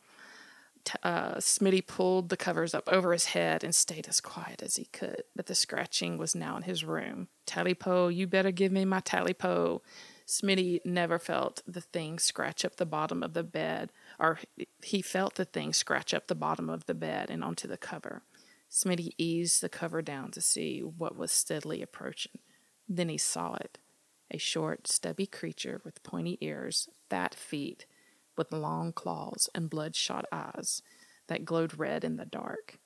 uh, 1.04 1.36
Smitty 1.36 1.86
pulled 1.86 2.30
the 2.30 2.38
covers 2.38 2.74
up 2.74 2.88
over 2.92 3.14
his 3.14 3.26
head 3.26 3.64
and 3.64 3.74
stayed 3.74 4.08
as 4.08 4.22
quiet 4.22 4.62
as 4.62 4.76
he 4.76 4.86
could. 4.86 5.24
But 5.36 5.48
the 5.48 5.56
scratching 5.56 6.18
was 6.18 6.36
now 6.36 6.58
in 6.58 6.64
his 6.64 6.84
room. 6.84 7.28
Tailypo, 7.48 8.14
you 8.14 8.28
better 8.28 8.52
give 8.52 8.72
me 8.72 8.86
my 8.86 9.02
tailypo. 9.02 9.82
Smitty 10.28 10.80
never 10.86 11.20
felt 11.20 11.62
the 11.68 11.82
thing 11.82 12.20
scratch 12.20 12.64
up 12.64 12.78
the 12.78 12.86
bottom 12.86 13.22
of 13.22 13.34
the 13.34 13.44
bed, 13.44 13.92
or 14.20 14.40
he 14.82 15.02
felt 15.02 15.36
the 15.36 15.46
thing 15.46 15.74
scratch 15.74 16.14
up 16.14 16.28
the 16.28 16.36
bottom 16.36 16.70
of 16.70 16.86
the 16.86 16.94
bed 16.94 17.30
and 17.30 17.44
onto 17.44 17.68
the 17.68 17.78
cover. 17.78 18.24
Smitty 18.70 19.12
eased 19.18 19.62
the 19.62 19.70
cover 19.70 20.02
down 20.02 20.32
to 20.32 20.40
see 20.40 20.80
what 20.80 21.18
was 21.18 21.32
steadily 21.32 21.82
approaching. 21.82 22.40
Then 22.88 23.10
he 23.10 23.18
saw 23.18 23.56
it 23.56 23.78
a 24.34 24.38
short, 24.38 24.88
stubby 24.88 25.26
creature 25.26 25.82
with 25.84 26.04
pointy 26.04 26.38
ears, 26.42 26.88
fat 27.10 27.36
feet, 27.36 27.86
with 28.42 28.52
long 28.60 28.92
claws 28.92 29.48
and 29.54 29.70
bloodshot 29.70 30.26
eyes 30.32 30.82
that 31.28 31.46
glowed 31.46 31.78
red 31.78 32.04
in 32.04 32.18
the 32.18 32.26
dark. 32.26 32.80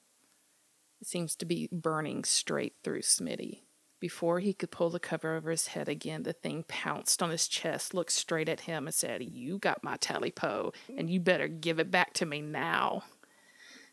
It 0.99 1.07
seems 1.07 1.33
to 1.37 1.45
be 1.45 1.69
burning 1.71 2.25
straight 2.25 2.73
through 2.83 3.01
Smitty. 3.01 3.61
Before 4.01 4.39
he 4.39 4.53
could 4.53 4.71
pull 4.71 4.89
the 4.89 4.99
cover 4.99 5.35
over 5.35 5.51
his 5.51 5.67
head 5.67 5.87
again, 5.87 6.23
the 6.23 6.33
thing 6.33 6.65
pounced 6.67 7.23
on 7.23 7.29
his 7.29 7.47
chest, 7.47 7.93
looked 7.93 8.11
straight 8.11 8.49
at 8.49 8.61
him, 8.61 8.85
and 8.85 8.93
said, 8.93 9.23
You 9.23 9.57
got 9.57 9.83
my 9.83 9.95
tailypo, 9.95 10.73
and 10.97 11.09
you 11.09 11.21
better 11.21 11.47
give 11.47 11.79
it 11.79 11.89
back 11.89 12.13
to 12.15 12.25
me 12.25 12.41
now. 12.41 13.03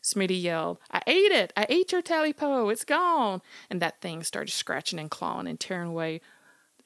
Smitty 0.03 0.41
yelled, 0.41 0.79
I 0.91 1.01
ate 1.07 1.31
it! 1.31 1.53
I 1.55 1.65
ate 1.69 1.93
your 1.93 2.01
tailypo! 2.01 2.69
It's 2.73 2.83
gone! 2.83 3.41
And 3.69 3.81
that 3.81 4.01
thing 4.01 4.21
started 4.23 4.51
scratching 4.51 4.99
and 4.99 5.09
clawing 5.09 5.47
and 5.47 5.57
tearing 5.57 5.89
away 5.91 6.19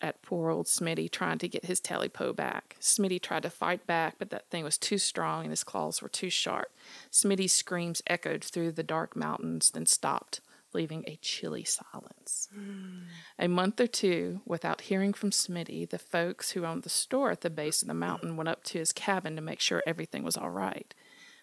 at 0.02 0.22
poor 0.22 0.50
old 0.50 0.68
Smitty 0.68 1.10
trying 1.12 1.38
to 1.40 1.48
get 1.48 1.66
his 1.66 1.82
tailypo 1.82 2.36
back. 2.36 2.78
Smitty 2.80 3.22
tried 3.22 3.44
to 3.44 3.50
fight 3.50 3.88
back, 3.88 4.16
but 4.20 4.30
that 4.30 4.50
thing 4.50 4.64
was 4.64 4.78
too 4.78 4.98
strong 4.98 5.44
and 5.44 5.52
his 5.52 5.64
claws 5.64 6.02
were 6.02 6.10
too 6.10 6.30
sharp. 6.30 6.72
Smitty's 7.12 7.54
screams 7.54 8.02
echoed 8.08 8.44
through 8.44 8.74
the 8.74 8.84
dark 8.84 9.16
mountains, 9.16 9.72
then 9.72 9.86
stopped, 9.86 10.41
leaving 10.74 11.04
a 11.08 11.18
chilly 11.22 11.64
silence. 11.64 12.50
Mm. 12.56 13.06
A 13.39 13.48
month 13.48 13.80
or 13.80 13.88
two 13.88 14.41
without 14.45 14.82
hearing 14.82 15.14
from 15.14 15.32
Smitty, 15.32 15.89
the 15.89 16.00
folks 16.00 16.52
who 16.52 16.66
owned 16.66 16.84
the 16.84 16.89
store 16.89 17.32
at 17.32 17.41
the 17.41 17.50
base 17.50 17.82
of 17.82 17.88
the 17.88 17.93
mountain 17.93 18.38
went 18.38 18.50
up 18.50 18.64
to 18.66 18.80
his 18.80 18.91
cabin 18.91 19.36
to 19.36 19.41
make 19.41 19.60
sure 19.60 19.82
everything 19.88 20.24
was 20.24 20.38
all 20.38 20.52
right. 20.52 20.93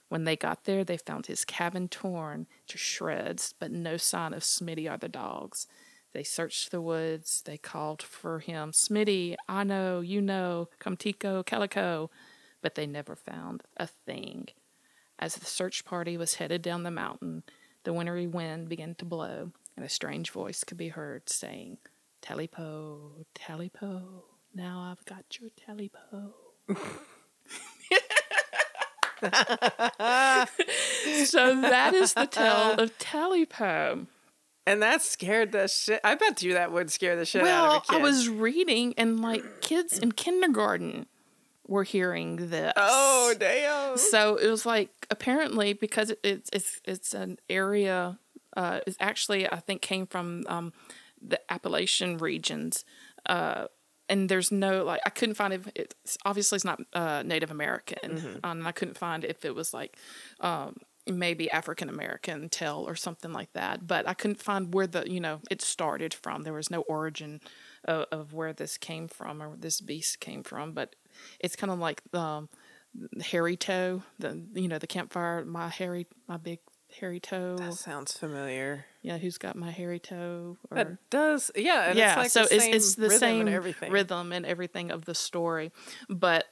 When 0.09 0.25
they 0.25 0.37
got 0.37 0.65
there, 0.65 0.85
they 0.85 0.97
found 0.97 1.27
his 1.27 1.45
cabin 1.45 1.89
torn 1.89 2.47
to 2.69 2.79
shreds, 2.79 3.55
but 3.59 3.73
no 3.73 3.97
sign 3.97 4.33
of 4.33 4.43
Smitty 4.43 4.93
or 4.93 4.97
the 4.97 5.09
dogs. 5.09 5.67
They 6.15 6.23
searched 6.23 6.71
the 6.71 6.81
woods. 6.81 7.43
They 7.45 7.59
called 7.59 8.01
for 8.01 8.39
him, 8.39 8.71
Smitty, 8.71 9.35
I 9.49 9.65
know, 9.65 10.01
you 10.01 10.23
know, 10.23 10.69
come 10.79 10.97
Tico, 10.97 11.43
Calico. 11.43 12.11
But 12.63 12.77
they 12.77 12.87
never 12.87 13.17
found 13.17 13.65
a 13.77 13.89
thing. 13.89 14.49
As 15.19 15.35
the 15.35 15.45
search 15.45 15.85
party 15.85 16.17
was 16.17 16.37
headed 16.37 16.63
down 16.63 16.85
the 16.85 16.91
mountain, 16.91 17.43
the 17.83 17.93
wintry 17.93 18.29
wind 18.29 18.69
began 18.69 18.95
to 18.95 19.05
blow, 19.05 19.51
and 19.77 19.85
a 19.85 19.89
strange 19.89 20.31
voice 20.31 20.65
could 20.65 20.79
be 20.79 20.89
heard 20.89 21.29
saying, 21.29 21.79
Tailypo, 22.23 23.27
Tailypo, 23.35 24.23
Now 24.55 24.89
I've 24.91 25.05
got 25.05 25.25
your 25.41 25.51
tailypo. 25.51 26.33
so 31.25 31.61
that 31.61 31.93
is 31.95 32.15
the 32.15 32.27
tale 32.27 32.73
of 32.79 32.99
Tailypo. 32.99 34.07
And 34.67 34.83
that 34.83 35.03
scared 35.03 35.53
the 35.53 35.69
shit. 35.69 36.01
I 36.03 36.15
bet 36.15 36.43
you 36.43 36.55
that 36.55 36.73
would 36.73 36.91
scare 36.91 37.17
the 37.17 37.27
shit 37.27 37.43
out 37.43 37.69
of 37.69 37.83
a 37.83 37.87
kid. 37.87 37.97
I 37.97 38.03
was 38.03 38.29
reading, 38.29 38.95
and 38.97 39.21
like 39.21 39.61
kids 39.61 39.99
in 39.99 40.13
kindergarten 40.13 41.07
were 41.67 41.85
hearing 41.85 42.49
this. 42.49 42.73
Oh 42.77 43.35
damn! 43.39 43.99
So 43.99 44.37
it 44.37 44.49
was 44.49 44.65
like 44.65 45.07
apparently 45.11 45.75
because 45.75 46.11
it, 46.11 46.21
it's 46.23 46.51
it's 46.53 46.81
it's 46.85 47.15
an 47.15 47.39
area. 47.51 48.19
Uh, 48.57 48.81
it's 48.87 48.97
actually 49.01 49.51
I 49.51 49.61
think 49.61 49.83
came 49.83 50.07
from 50.07 50.45
um, 50.49 50.73
the 51.21 51.41
Appalachian 51.53 52.19
regions. 52.19 52.85
Uh, 53.27 53.67
and 54.09 54.29
there's 54.29 54.53
no 54.53 54.85
like 54.85 55.01
I 55.07 55.11
couldn't 55.11 55.35
find 55.35 55.53
if 55.53 55.69
it's 55.75 56.19
obviously 56.25 56.57
it's 56.57 56.65
not 56.65 56.81
uh, 56.93 57.23
Native 57.23 57.51
American, 57.51 58.39
um, 58.45 58.59
and 58.59 58.69
I 58.69 58.73
couldn't 58.73 58.99
find 58.99 59.25
if 59.25 59.45
it 59.45 59.55
was 59.55 59.73
like 59.73 59.97
um, 60.41 60.77
maybe 61.07 61.51
African 61.51 61.89
American 61.89 62.49
tell 62.49 62.83
or 62.85 62.95
something 62.95 63.33
like 63.33 63.53
that. 63.53 63.87
But 63.87 64.09
I 64.09 64.15
couldn't 64.15 64.43
find 64.43 64.73
where 64.73 64.87
the 64.87 65.11
you 65.11 65.21
know 65.21 65.41
it 65.51 65.63
started 65.63 66.15
from. 66.15 66.43
There 66.43 66.53
was 66.53 66.71
no 66.71 66.81
origin 66.83 67.41
of, 67.85 68.07
of 68.11 68.33
where 68.33 68.53
this 68.53 68.79
came 68.79 69.09
from 69.09 69.43
or 69.43 69.57
this 69.57 69.81
beast 69.81 70.21
came 70.21 70.43
from. 70.43 70.73
But 70.73 70.97
it's 71.41 71.57
kind 71.57 71.71
of 71.71 71.79
like 71.79 72.03
um, 72.15 72.49
hairy 73.23 73.57
toe, 73.57 74.03
the 74.19 74.43
you 74.55 74.69
know 74.69 74.79
the 74.79 74.87
campfire, 74.87 75.45
my 75.45 75.69
hairy, 75.69 76.07
my 76.27 76.37
big 76.37 76.61
hairy 77.01 77.21
toe. 77.21 77.57
That 77.57 77.75
sounds 77.75 78.17
familiar. 78.17 78.87
Yeah, 79.03 79.19
who's 79.19 79.37
got 79.39 79.57
my 79.57 79.71
hairy 79.71 79.99
toe? 79.99 80.57
Or, 80.71 80.77
That 80.77 81.11
does, 81.11 81.51
yeah. 81.57 81.91
And 81.91 81.99
yeah, 81.99 82.11
it's 82.11 82.17
like 82.17 82.31
so 82.31 82.45
the 82.45 82.55
it's 82.55 82.65
same 82.65 82.75
it's 82.75 82.95
the 82.95 83.03
rhythm 83.09 83.19
same 83.19 83.41
and 83.47 83.51
everything. 83.51 83.93
rhythm 83.93 84.33
and 84.33 84.47
everything 84.47 84.91
of 84.91 85.05
the 85.05 85.15
story, 85.15 85.73
but 86.09 86.47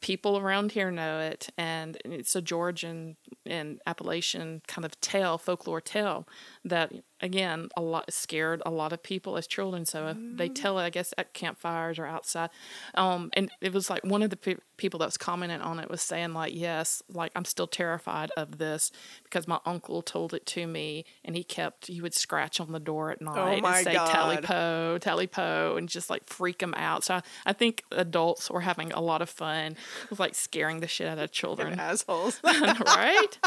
people 0.00 0.38
around 0.38 0.72
here 0.72 0.90
know 0.90 1.20
it, 1.20 1.48
and 1.58 1.98
it's 2.04 2.34
a 2.34 2.40
Georgian 2.42 3.16
and 3.44 3.80
Appalachian 3.86 4.62
kind 4.66 4.84
of 4.84 4.98
tale, 5.00 5.36
folklore 5.38 5.80
tale 5.80 6.26
that 6.64 6.92
again 7.22 7.68
a 7.76 7.82
lot 7.82 8.10
scared 8.10 8.62
a 8.64 8.70
lot 8.70 8.94
of 8.94 9.02
people 9.02 9.36
as 9.36 9.46
children. 9.46 9.84
So 9.84 10.08
if 10.08 10.16
they 10.38 10.48
Mm. 10.48 10.54
tell 10.54 10.78
it, 10.78 10.84
I 10.84 10.90
guess 10.90 11.12
at 11.18 11.34
campfires 11.34 11.98
or 11.98 12.06
outside, 12.06 12.48
um, 12.94 13.30
and 13.34 13.50
it 13.60 13.72
was 13.74 13.90
like 13.90 14.02
one 14.04 14.22
of 14.22 14.30
the 14.30 14.36
pe- 14.38 14.56
people 14.78 14.98
that 15.00 15.06
was 15.06 15.18
commenting 15.18 15.60
on 15.60 15.78
it 15.78 15.90
was 15.90 16.00
saying 16.00 16.32
like, 16.32 16.54
yes, 16.54 17.02
like 17.10 17.32
I'm 17.36 17.44
still 17.44 17.66
terrified 17.66 18.30
of 18.38 18.56
this 18.56 18.90
because 19.24 19.46
my 19.46 19.60
uncle 19.66 20.00
told 20.00 20.32
it 20.32 20.46
to 20.46 20.66
me, 20.66 21.04
and 21.24 21.36
he 21.36 21.44
kept 21.44 21.88
he 21.88 22.00
would 22.00 22.14
scratch 22.14 22.58
on 22.58 22.72
the 22.72 22.80
door 22.80 23.10
at 23.10 23.20
night 23.20 23.36
Oh 23.62 23.66
and 23.66 23.76
say 23.84 23.92
God. 23.92 24.44
Tailypo, 24.44 25.30
po, 25.30 25.76
and 25.76 25.88
just 25.88 26.08
like 26.08 26.26
freak 26.26 26.58
them 26.60 26.74
out. 26.74 27.04
So 27.04 27.16
I, 27.16 27.22
I 27.46 27.52
think 27.52 27.84
adults 27.90 28.50
were 28.50 28.60
having 28.62 28.92
a 28.92 29.00
lot 29.00 29.20
of 29.20 29.28
fun 29.28 29.76
with 30.08 30.20
like 30.20 30.34
scaring 30.34 30.80
the 30.80 30.88
shit 30.88 31.06
out 31.06 31.18
of 31.18 31.32
children, 31.32 31.72
assholes. 31.80 32.40
right? 32.44 33.38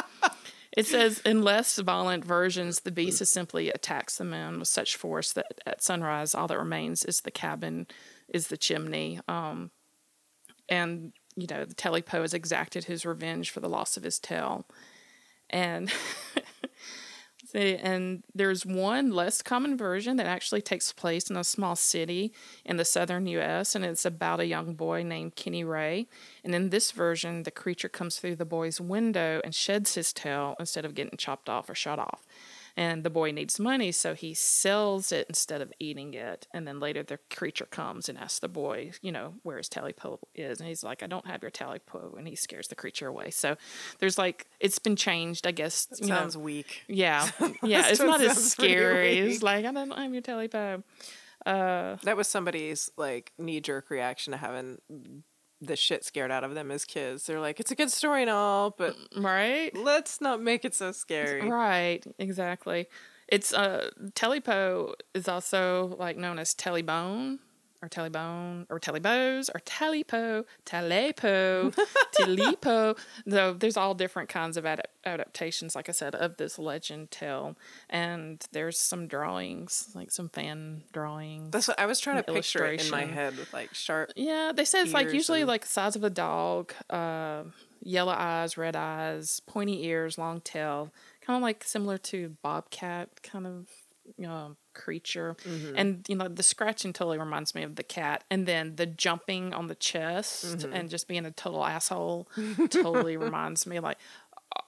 It 0.76 0.86
says 0.86 1.20
in 1.20 1.44
less 1.44 1.78
violent 1.78 2.26
versions, 2.26 2.82
the 2.82 2.91
beast 2.91 3.20
has 3.20 3.30
simply 3.30 3.70
attacks 3.70 4.18
the 4.18 4.24
moon 4.24 4.60
with 4.60 4.68
such 4.68 4.96
force 4.96 5.34
that 5.34 5.62
at 5.66 5.84
sunrise, 5.84 6.34
all 6.34 6.48
that 6.48 6.58
remains 6.58 7.06
is 7.06 7.22
the 7.22 7.32
cabin, 7.32 7.88
is 8.28 8.48
the 8.48 8.58
chimney. 8.58 9.20
Um, 9.28 9.72
and 10.68 11.14
you 11.36 11.48
know, 11.50 11.66
the 11.66 11.76
Tailypo 11.76 12.22
has 12.22 12.34
exacted 12.34 12.86
his 12.86 13.06
revenge 13.06 13.50
for 13.52 13.60
the 13.60 13.70
loss 13.70 13.98
of 13.98 14.04
his 14.04 14.20
tail, 14.20 14.66
and. 15.50 15.91
And 17.54 18.24
there's 18.34 18.66
one 18.66 19.12
less 19.12 19.41
common 19.41 19.78
version 19.78 20.18
that 20.18 20.26
actually 20.26 20.62
takes 20.62 20.91
place 20.91 21.30
in 21.30 21.38
a 21.38 21.43
small 21.43 21.76
city 21.76 22.34
in 22.66 22.78
the 22.78 22.86
southern 22.86 23.28
U.S., 23.28 23.76
and 23.76 23.86
it's 23.86 24.06
about 24.06 24.39
a 24.39 24.47
young 24.47 24.74
boy 24.74 25.04
named 25.04 25.36
Kenny 25.36 25.64
Ray. 25.64 26.08
And 26.43 26.56
in 26.56 26.70
this 26.70 26.91
version, 26.91 27.43
the 27.43 27.51
creature 27.51 27.89
comes 27.89 28.18
through 28.18 28.38
the 28.38 28.45
boy's 28.45 28.82
window 28.82 29.39
and 29.43 29.54
sheds 29.54 29.95
his 29.95 30.14
tail 30.14 30.56
instead 30.60 30.84
of 30.84 30.95
getting 30.95 31.18
chopped 31.18 31.47
off 31.47 31.70
or 31.70 31.76
shot 31.76 31.99
off. 31.99 32.26
And 32.76 33.03
the 33.03 33.11
boy 33.11 33.32
needs 33.32 33.59
money, 33.59 33.91
so 33.91 34.15
he 34.15 34.34
sells 34.34 35.11
it 35.11 35.28
instead 35.30 35.61
of 35.61 35.71
eating 35.80 36.15
it. 36.15 36.47
And 36.53 36.67
then 36.67 36.80
later, 36.80 37.03
the 37.03 37.19
creature 37.30 37.67
comes 37.67 38.09
and 38.09 38.17
asks 38.17 38.39
the 38.39 38.47
boy, 38.47 38.93
you 39.01 39.11
know, 39.11 39.36
where 39.43 39.57
his 39.57 39.69
tailypo 39.69 40.17
is. 40.34 40.59
And 40.59 40.67
he's 40.67 40.84
like, 40.84 41.03
I 41.03 41.07
don't 41.07 41.28
have 41.28 41.43
your 41.43 41.51
tailypo. 41.51 42.17
And 42.17 42.28
he 42.28 42.36
scares 42.36 42.67
the 42.69 42.76
creature 42.76 43.07
away. 43.07 43.30
So 43.30 43.57
there's 43.99 44.17
like, 44.17 44.47
it's 44.59 44.80
been 44.80 44.95
changed, 44.95 45.45
I 45.45 45.51
guess. 45.51 45.88
You 46.01 46.07
know, 46.07 46.15
Sounds 46.15 46.36
weak. 46.36 46.82
yeah, 46.88 47.30
yeah. 47.63 47.89
It's 47.89 47.99
not 47.99 48.21
as 48.21 48.43
scary. 48.51 49.19
It's 49.19 49.43
like 49.43 49.65
I 49.65 49.71
don't 49.71 49.91
have 49.91 50.11
your 50.11 50.24
tailypo. 50.24 50.84
Uh, 51.45 51.97
that 52.03 52.17
was 52.17 52.28
somebody's 52.28 52.89
like 52.97 53.34
knee 53.38 53.59
jerk 53.59 53.89
reaction 53.89 54.32
to 54.32 54.38
having 54.38 54.80
the 55.66 55.76
shit 55.76 56.03
scared 56.03 56.32
out 56.32 56.43
of 56.43 56.55
them 56.55 56.72
as 56.72 56.86
kids. 56.86 57.26
They're 57.26 57.39
like, 57.39 57.59
it's 57.59 57.72
a 57.72 57.76
good 57.76 57.91
story 57.91 58.22
and 58.22 58.30
all, 58.30 58.72
but 58.72 58.95
Right, 59.16 59.76
let's 59.76 60.22
not 60.22 60.41
make 60.41 60.66
it 60.66 60.74
so 60.76 60.91
scary. 60.91 61.47
right, 61.49 62.05
exactly. 62.20 62.88
It's 63.28 63.53
uh, 63.53 63.89
tailypo 64.11 64.93
is 65.14 65.28
also 65.28 65.95
like 65.97 66.18
known 66.18 66.38
as 66.39 66.53
telebone 66.53 67.39
or 67.84 67.89
telebone 67.89 68.65
or 68.69 68.79
telebos 68.79 69.49
or 69.53 69.59
tailypo, 69.59 70.45
tailypo, 70.65 71.75
tailypo. 72.17 72.97
Though 73.25 73.53
there's 73.53 73.75
all 73.75 73.93
different 73.93 74.29
kinds 74.29 74.55
of 74.55 74.63
adap- 74.63 74.86
adaptations, 75.05 75.75
like 75.75 75.89
I 75.89 75.91
said, 75.91 76.15
of 76.15 76.38
this 76.38 76.57
legend 76.57 77.11
tale, 77.11 77.57
and 77.89 78.43
there's 78.53 78.79
some 78.79 79.07
drawings, 79.07 79.89
like 79.93 80.11
some 80.11 80.29
fan 80.29 80.84
drawings. 80.93 81.51
That's 81.51 81.67
what 81.67 81.79
I 81.79 81.86
was 81.86 81.99
trying 81.99 82.23
to 82.23 82.31
picture 82.31 82.65
in 82.65 82.89
my 82.89 83.03
head 83.05 83.38
with 83.38 83.51
like 83.53 83.73
sharp. 83.73 84.13
Yeah, 84.15 84.53
they 84.55 84.63
say 84.65 84.81
it's 84.81 84.93
like 84.93 85.11
usually 85.11 85.41
and- 85.41 85.47
like 85.49 85.61
the 85.61 85.67
size 85.67 85.95
of 85.97 86.03
a 86.05 86.09
dog, 86.09 86.73
uh, 86.89 87.43
yellow 87.81 88.13
eyes, 88.15 88.57
red 88.57 88.77
eyes, 88.77 89.41
pointy 89.45 89.86
ears, 89.86 90.17
long 90.17 90.39
tail, 90.39 90.93
kind 91.21 91.36
of 91.36 91.43
like 91.43 91.65
similar 91.65 91.97
to 91.97 92.38
bobcat 92.41 93.21
kind 93.23 93.45
of 93.45 93.67
um, 94.28 94.58
creature. 94.74 95.36
Mm-hmm. 95.47 95.78
And 95.78 96.06
you 96.08 96.16
know, 96.16 96.28
the 96.28 96.43
scratching 96.43 96.93
totally 96.93 97.18
reminds 97.18 97.54
me 97.56 97.64
of 97.64 97.76
the 97.76 97.84
cat, 97.84 98.24
and 98.30 98.45
then 98.47 98.76
the 98.76 98.86
jumping 98.86 99.54
on 99.54 99.68
the 99.68 99.76
chest 99.76 100.45
Mm-hmm. 100.45 100.74
and 100.74 100.89
just 100.89 101.08
being 101.08 101.26
a 101.26 101.32
total 101.32 101.64
asshole 101.66 102.28
totally 102.70 103.18
reminds 103.18 103.66
me 103.68 103.80
like. 103.80 103.97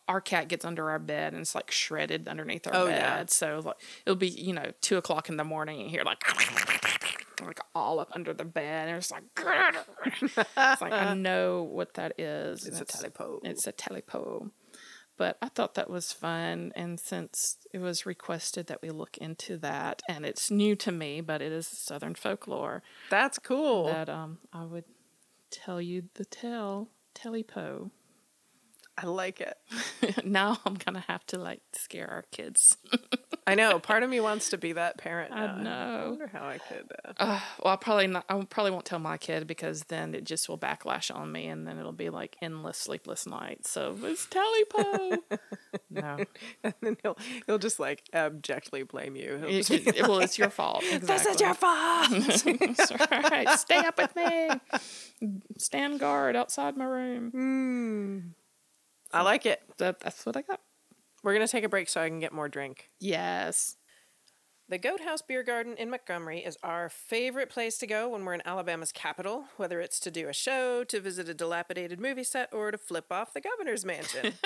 Our 0.07 0.21
cat 0.21 0.47
gets 0.49 0.65
under 0.65 0.89
our 0.91 0.99
bed 0.99 1.33
and 1.33 1.41
it's 1.41 1.55
like 1.55 1.69
shredded 1.71 2.27
underneath 2.27 2.65
our 2.67 2.73
Oh, 2.75 2.85
bed. 2.87 2.97
yeah. 2.99 3.23
So 3.27 3.61
like 3.63 3.75
it'll 4.05 4.15
be 4.15 4.27
you 4.29 4.53
know 4.53 4.71
two 4.81 4.97
o'clock 4.97 5.29
in 5.29 5.37
the 5.37 5.43
morning 5.43 5.77
and 5.81 5.85
you 5.85 5.91
hear 5.97 6.03
like 6.03 6.23
like 7.41 7.59
all 7.75 7.99
up 7.99 8.09
under 8.13 8.33
the 8.33 8.45
bed 8.45 8.87
and 8.87 8.97
it's 8.97 9.11
like 9.11 9.23
it's 10.21 10.37
like 10.81 10.91
I 10.93 11.13
know 11.15 11.63
what 11.63 11.95
that 11.95 12.19
is. 12.19 12.65
It's 12.67 12.79
and 12.79 12.87
a 12.87 13.09
tailypo. 13.09 13.39
It's 13.43 13.67
a 13.67 13.73
tailypo. 13.73 14.49
But 15.17 15.37
I 15.41 15.47
thought 15.47 15.75
that 15.75 15.89
was 15.89 16.11
fun, 16.11 16.73
and 16.75 16.99
since 16.99 17.57
it 17.71 17.79
was 17.79 18.05
requested 18.05 18.67
that 18.67 18.81
we 18.81 18.89
look 18.89 19.17
into 19.17 19.57
that, 19.59 20.01
and 20.09 20.25
it's 20.25 20.51
new 20.51 20.75
to 20.77 20.91
me, 20.91 21.21
but 21.21 21.41
it 21.41 21.51
is 21.53 21.67
Southern 21.67 22.15
folklore, 22.15 22.83
That's 23.09 23.39
cool. 23.39 23.85
that 23.85 24.09
um 24.09 24.39
I 24.51 24.65
would 24.65 24.85
tell 25.51 25.81
you 25.81 26.03
the 26.15 26.25
tale 26.25 26.89
tailypo. 27.13 27.91
I 28.97 29.05
like 29.07 29.41
it. 29.41 29.57
now 30.25 30.57
I'm 30.65 30.75
gonna 30.75 31.03
have 31.07 31.25
to 31.27 31.37
like 31.37 31.61
scare 31.73 32.09
our 32.09 32.25
kids. 32.31 32.77
I 33.47 33.53
know. 33.53 33.77
Part 33.79 34.01
of 34.01 34.09
me 34.09 34.19
wants 34.19 34.49
to 34.49 34.57
be 34.57 34.73
that 34.73 34.97
parent. 34.97 35.31
I 35.31 35.45
now. 35.45 35.53
I 35.55 35.61
know. 35.61 36.09
wonder 36.09 36.27
how 36.33 36.47
I 36.47 36.57
could. 36.57 36.91
Uh, 37.05 37.11
Uh, 37.19 37.39
well, 37.63 37.73
I 37.73 37.75
probably 37.77 38.07
not. 38.07 38.25
I 38.27 38.43
probably 38.49 38.71
won't 38.71 38.85
tell 38.85 38.97
my 38.97 39.17
kid 39.17 39.45
because 39.45 39.83
then 39.83 40.15
it 40.15 40.23
just 40.23 40.49
will 40.49 40.57
backlash 40.57 41.13
on 41.13 41.31
me, 41.31 41.45
and 41.47 41.67
then 41.67 41.77
it'll 41.77 41.91
be 41.91 42.09
like 42.09 42.37
endless 42.41 42.77
sleepless 42.77 43.27
nights. 43.27 43.69
So 43.69 43.95
it's 44.03 44.25
Tailypo. 44.25 45.19
no, 45.91 46.17
and 46.63 46.73
then 46.81 46.97
he'll 47.03 47.17
he'll 47.45 47.59
just 47.59 47.79
like 47.79 48.03
abjectly 48.13 48.81
blame 48.83 49.15
you. 49.15 49.37
He'll 49.37 49.49
it, 49.49 49.63
just 49.67 49.69
be 49.69 49.91
it- 49.99 50.07
well, 50.07 50.19
it's 50.19 50.39
your 50.39 50.49
fault. 50.49 50.83
Exactly. 50.83 51.05
This 51.15 51.25
is 51.35 51.39
your 51.41 51.53
fault. 51.53 52.09
That's 52.09 52.91
right. 53.11 53.49
Stay 53.59 53.77
up 53.77 53.97
with 53.97 54.15
me. 54.15 54.49
Stand 55.57 55.99
guard 55.99 56.35
outside 56.35 56.75
my 56.77 56.85
room. 56.85 57.31
Hmm. 57.31 58.19
I 59.17 59.21
like 59.21 59.45
it. 59.45 59.61
That, 59.77 59.99
that's 59.99 60.25
what 60.25 60.35
I 60.35 60.41
got. 60.41 60.59
We're 61.25 61.33
gonna 61.33 61.47
take 61.47 61.63
a 61.63 61.69
break 61.69 61.89
so 61.89 62.01
I 62.01 62.07
can 62.07 62.19
get 62.19 62.31
more 62.31 62.47
drink. 62.47 62.91
Yes. 62.99 63.77
The 64.69 64.77
Goat 64.77 65.01
House 65.01 65.23
Beer 65.23 65.41
Garden 65.41 65.75
in 65.75 65.89
Montgomery 65.89 66.39
is 66.39 66.55
our 66.61 66.87
favorite 66.87 67.49
place 67.49 67.79
to 67.79 67.87
go 67.87 68.09
when 68.09 68.25
we're 68.25 68.35
in 68.35 68.45
Alabama's 68.45 68.91
capital, 68.91 69.45
whether 69.57 69.79
it's 69.79 69.99
to 70.01 70.11
do 70.11 70.29
a 70.29 70.33
show, 70.33 70.83
to 70.83 70.99
visit 70.99 71.27
a 71.27 71.33
dilapidated 71.33 71.99
movie 71.99 72.23
set, 72.23 72.53
or 72.53 72.69
to 72.69 72.77
flip 72.77 73.05
off 73.11 73.33
the 73.33 73.41
governor's 73.41 73.83
mansion. 73.83 74.33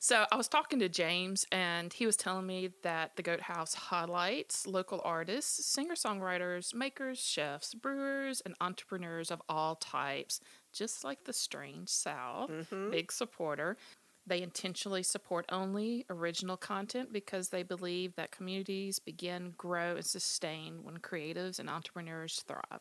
So 0.00 0.26
I 0.30 0.36
was 0.36 0.48
talking 0.48 0.80
to 0.80 0.88
James, 0.90 1.46
and 1.50 1.90
he 1.90 2.04
was 2.04 2.16
telling 2.16 2.46
me 2.46 2.70
that 2.82 3.16
the 3.16 3.22
Goat 3.22 3.40
House 3.40 3.72
highlights 3.72 4.66
local 4.66 5.00
artists, 5.02 5.64
singer 5.64 5.94
songwriters, 5.94 6.74
makers, 6.74 7.18
chefs, 7.18 7.72
brewers, 7.72 8.42
and 8.44 8.54
entrepreneurs 8.60 9.30
of 9.30 9.40
all 9.48 9.76
types, 9.76 10.40
just 10.74 11.04
like 11.04 11.24
the 11.24 11.32
Strange 11.32 11.88
South. 11.88 12.50
Mm-hmm. 12.50 12.90
Big 12.90 13.12
supporter. 13.12 13.78
They 14.26 14.40
intentionally 14.42 15.02
support 15.02 15.44
only 15.50 16.06
original 16.08 16.56
content 16.56 17.12
because 17.12 17.50
they 17.50 17.62
believe 17.62 18.16
that 18.16 18.30
communities 18.30 18.98
begin, 18.98 19.52
grow, 19.58 19.96
and 19.96 20.04
sustain 20.04 20.82
when 20.82 20.98
creatives 20.98 21.58
and 21.58 21.68
entrepreneurs 21.68 22.42
thrive. 22.46 22.80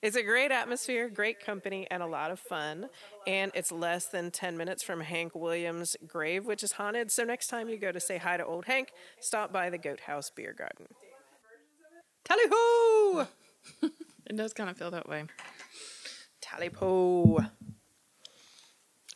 It's 0.00 0.16
a 0.16 0.22
great 0.22 0.52
atmosphere, 0.52 1.08
great 1.08 1.40
company, 1.40 1.86
and 1.90 2.02
a 2.02 2.06
lot 2.06 2.30
of 2.30 2.38
fun. 2.38 2.88
And 3.26 3.50
it's 3.54 3.72
less 3.72 4.06
than 4.06 4.30
10 4.30 4.56
minutes 4.56 4.82
from 4.82 5.00
Hank 5.00 5.34
Williams' 5.34 5.96
grave, 6.06 6.46
which 6.46 6.62
is 6.62 6.72
haunted. 6.72 7.10
So 7.10 7.24
next 7.24 7.48
time 7.48 7.68
you 7.68 7.78
go 7.78 7.92
to 7.92 8.00
say 8.00 8.18
hi 8.18 8.36
to 8.36 8.44
old 8.44 8.66
Hank, 8.66 8.92
stop 9.20 9.52
by 9.52 9.70
the 9.70 9.78
Goat 9.78 10.00
House 10.00 10.30
Beer 10.30 10.54
Garden. 10.56 10.86
Tally 12.24 12.44
ho! 12.50 13.26
It 14.28 14.34
does 14.34 14.52
kind 14.52 14.68
of 14.68 14.76
feel 14.76 14.90
that 14.90 15.08
way. 15.08 15.24
Tally 16.40 16.68
po. 16.68 17.46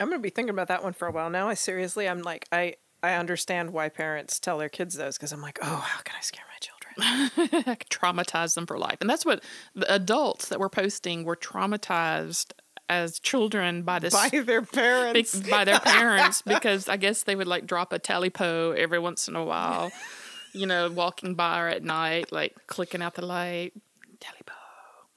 I'm 0.00 0.08
going 0.08 0.18
to 0.18 0.22
be 0.22 0.30
thinking 0.30 0.50
about 0.54 0.68
that 0.68 0.82
one 0.82 0.92
for 0.94 1.06
a 1.06 1.12
while 1.12 1.30
now. 1.30 1.48
I 1.48 1.54
seriously, 1.54 2.08
I'm 2.08 2.22
like, 2.22 2.48
I, 2.50 2.74
I 3.02 3.14
understand 3.14 3.72
why 3.72 3.88
parents 3.90 4.38
tell 4.40 4.58
their 4.58 4.68
kids 4.68 4.94
those 4.96 5.16
because 5.16 5.32
I'm 5.32 5.42
like, 5.42 5.58
oh, 5.62 5.66
how 5.86 6.00
can 6.02 6.16
I 6.18 6.22
scare 6.22 6.44
my 6.48 6.58
children? 6.58 7.60
I 7.68 7.74
could 7.76 7.88
traumatize 7.90 8.54
them 8.54 8.66
for 8.66 8.78
life. 8.78 8.98
And 9.00 9.08
that's 9.08 9.24
what 9.24 9.42
the 9.74 9.92
adults 9.94 10.48
that 10.48 10.58
were 10.58 10.68
posting 10.68 11.24
were 11.24 11.36
traumatized 11.36 12.52
as 12.88 13.20
children 13.20 13.82
by 13.82 14.00
this 14.00 14.12
By 14.12 14.28
their 14.42 14.62
parents. 14.72 15.38
be- 15.38 15.50
by 15.50 15.64
their 15.64 15.78
parents 15.84 16.42
because 16.42 16.88
I 16.88 16.96
guess 16.96 17.22
they 17.22 17.36
would 17.36 17.46
like 17.46 17.66
drop 17.66 17.92
a 17.92 17.98
tailypo 17.98 18.76
every 18.76 18.98
once 18.98 19.28
in 19.28 19.36
a 19.36 19.44
while. 19.44 19.92
You 20.52 20.66
know, 20.66 20.90
walking 20.90 21.34
by 21.36 21.70
at 21.70 21.84
night, 21.84 22.32
like 22.32 22.54
clicking 22.66 23.00
out 23.02 23.14
the 23.14 23.24
light. 23.24 23.72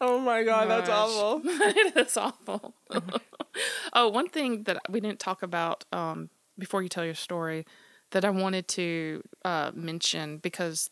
Oh 0.06 0.20
my 0.20 0.44
God, 0.44 0.70
that's 0.70 0.90
awful. 0.90 1.42
it 1.46 1.96
is 1.96 2.18
awful. 2.18 2.76
oh, 3.94 4.10
one 4.10 4.28
thing 4.28 4.64
that 4.64 4.82
we 4.90 5.00
didn't 5.00 5.20
talk 5.20 5.44
about 5.44 5.86
um, 5.94 6.30
before 6.58 6.84
you 6.84 6.90
tell 6.90 7.06
your 7.06 7.14
story 7.14 7.66
that 8.12 8.26
I 8.26 8.30
wanted 8.30 8.68
to 8.70 9.24
uh, 9.46 9.72
mention 9.74 10.40
because, 10.40 10.90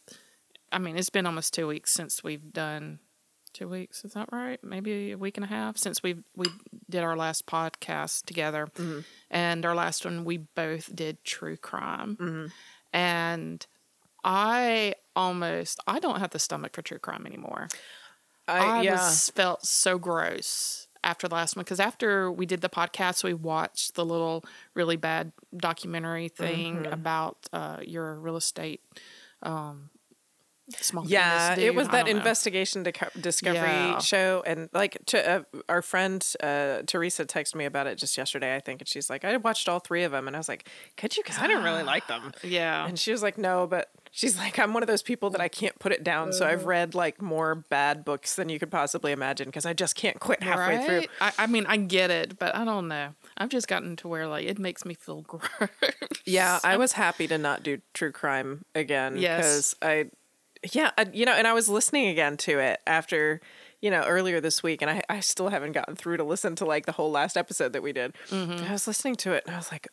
I 0.72 0.80
mean, 0.80 0.96
it's 0.96 1.10
been 1.10 1.26
almost 1.26 1.54
two 1.54 1.68
weeks 1.68 1.92
since 1.92 2.24
we've 2.24 2.54
done. 2.54 3.00
Two 3.54 3.68
weeks, 3.68 4.06
is 4.06 4.14
that 4.14 4.30
right? 4.32 4.64
Maybe 4.64 5.12
a 5.12 5.18
week 5.18 5.36
and 5.36 5.44
a 5.44 5.50
half 5.50 5.76
since 5.78 6.02
we 6.02 6.16
we 6.38 6.46
did 6.90 7.04
our 7.04 7.18
last 7.18 7.48
podcast 7.48 8.24
together, 8.24 8.70
and 9.30 9.66
our 9.66 9.76
last 9.76 10.06
one 10.06 10.24
we 10.24 10.38
both 10.38 10.96
did 10.96 11.22
true 11.26 11.58
crime, 11.58 12.16
and 12.94 13.68
I 14.24 14.94
almost 15.18 15.82
I 15.86 16.00
don't 16.00 16.20
have 16.20 16.30
the 16.30 16.40
stomach 16.40 16.76
for 16.76 16.82
true 16.82 17.00
crime 17.00 17.26
anymore. 17.26 17.68
I, 18.48 18.80
I 18.80 18.82
yeah. 18.82 18.94
was 18.94 19.30
felt 19.30 19.66
so 19.66 19.98
gross 19.98 20.88
after 21.04 21.28
the 21.28 21.36
last 21.36 21.56
one 21.56 21.64
because 21.64 21.80
after 21.80 22.32
we 22.32 22.46
did 22.46 22.62
the 22.62 22.70
podcast, 22.70 23.24
we 23.24 23.34
watched 23.34 23.96
the 23.96 24.06
little 24.06 24.44
really 24.74 24.98
bad 24.98 25.32
documentary 25.56 26.30
thing 26.30 26.78
Mm-hmm. 26.84 26.94
about 26.94 27.38
uh, 27.54 27.78
your 27.86 28.16
real 28.20 28.38
estate. 28.38 28.82
Um, 29.44 29.90
small 30.82 31.06
Yeah, 31.06 31.56
it 31.58 31.76
was 31.76 31.88
that 31.90 32.08
investigation 32.08 32.84
Deco- 32.84 33.20
discovery 33.22 33.60
Yeah. 33.60 34.00
show, 34.00 34.44
and 34.46 34.70
like 34.74 34.98
to, 35.08 35.32
uh, 35.32 35.44
our 35.70 35.82
friend 35.82 36.26
uh, 36.42 36.82
Teresa 36.88 37.26
texted 37.26 37.56
me 37.56 37.66
about 37.66 37.88
it 37.88 37.98
just 37.98 38.18
yesterday, 38.18 38.56
I 38.56 38.60
think, 38.60 38.82
and 38.82 38.88
she's 38.88 39.10
like, 39.10 39.26
I 39.26 39.38
watched 39.38 39.68
all 39.70 39.80
three 39.80 40.04
of 40.04 40.12
them, 40.12 40.28
and 40.28 40.36
I 40.36 40.40
was 40.40 40.50
like, 40.50 40.68
could 40.98 41.16
you? 41.18 41.24
Because 41.24 41.40
I 41.40 41.48
didn't 41.48 41.64
really 41.64 41.84
like 41.84 42.08
them. 42.08 42.32
Yeah, 42.44 42.86
And 42.88 42.98
she 43.00 43.12
was 43.12 43.22
like, 43.24 43.38
no, 43.38 43.66
but 43.68 43.90
she's 44.12 44.38
like, 44.38 44.60
I'm 44.60 44.74
one 44.74 44.84
of 44.84 44.88
those 44.88 45.02
people 45.04 45.30
that 45.32 45.42
I 45.42 45.48
can't 45.48 45.78
put 45.80 45.92
it 45.92 46.04
down. 46.04 46.34
So 46.34 46.46
Uh. 46.46 46.50
I've 46.50 46.66
read 46.66 46.94
like 46.96 47.22
more 47.22 47.56
bad 47.56 48.04
books 48.04 48.36
than 48.36 48.50
you 48.50 48.60
could 48.60 48.72
possibly 48.72 49.12
imagine 49.12 49.46
because 49.48 49.66
I 49.66 49.74
just 49.74 49.96
can't 49.96 50.20
quit 50.20 50.44
halfway 50.44 50.86
through. 50.86 51.04
I, 51.22 51.32
I 51.40 51.48
mean, 51.48 51.66
I 51.68 51.78
get 51.78 52.12
it, 52.12 52.38
but 52.40 52.54
I 52.56 52.66
don't 52.66 52.88
know. 52.88 53.14
I've 53.38 53.50
just 53.50 53.68
gotten 53.68 53.96
to 53.98 54.08
where 54.08 54.28
like 54.28 54.46
it 54.46 54.60
makes 54.60 54.84
me 54.86 54.94
feel 54.96 55.22
gross. 55.28 55.48
Yeah, 56.26 56.60
I 56.64 56.78
was 56.78 56.94
happy 56.94 57.28
to 57.28 57.38
not 57.38 57.64
do 57.64 57.80
true 57.94 58.12
crime 58.12 58.66
again 58.76 59.18
Yes. 59.18 59.38
because 59.38 59.76
I, 59.82 60.10
yeah, 60.72 60.92
you 61.12 61.26
know, 61.26 61.34
and 61.34 61.48
I 61.48 61.54
was 61.54 61.70
listening 61.70 62.08
again 62.08 62.38
to 62.38 62.60
it 62.60 62.82
after, 62.86 63.42
you 63.82 63.90
know, 63.90 64.04
earlier 64.04 64.40
this 64.40 64.62
week, 64.62 64.82
and 64.82 64.92
I, 64.92 65.02
I 65.10 65.20
still 65.20 65.50
haven't 65.50 65.72
gotten 65.72 65.96
through 65.96 66.18
to 66.18 66.24
listen 66.24 66.56
to 66.58 66.66
like 66.66 66.86
the 66.86 66.92
whole 66.92 67.12
last 67.12 67.38
episode 67.38 67.74
that 67.74 67.84
we 67.84 67.94
did. 67.94 68.14
Mm-hmm. 68.30 68.66
I 68.66 68.72
was 68.72 68.88
listening 68.88 69.16
to 69.18 69.34
it 69.34 69.44
and 69.46 69.56
I 69.56 69.58
was 69.58 69.72
like, 69.72 69.88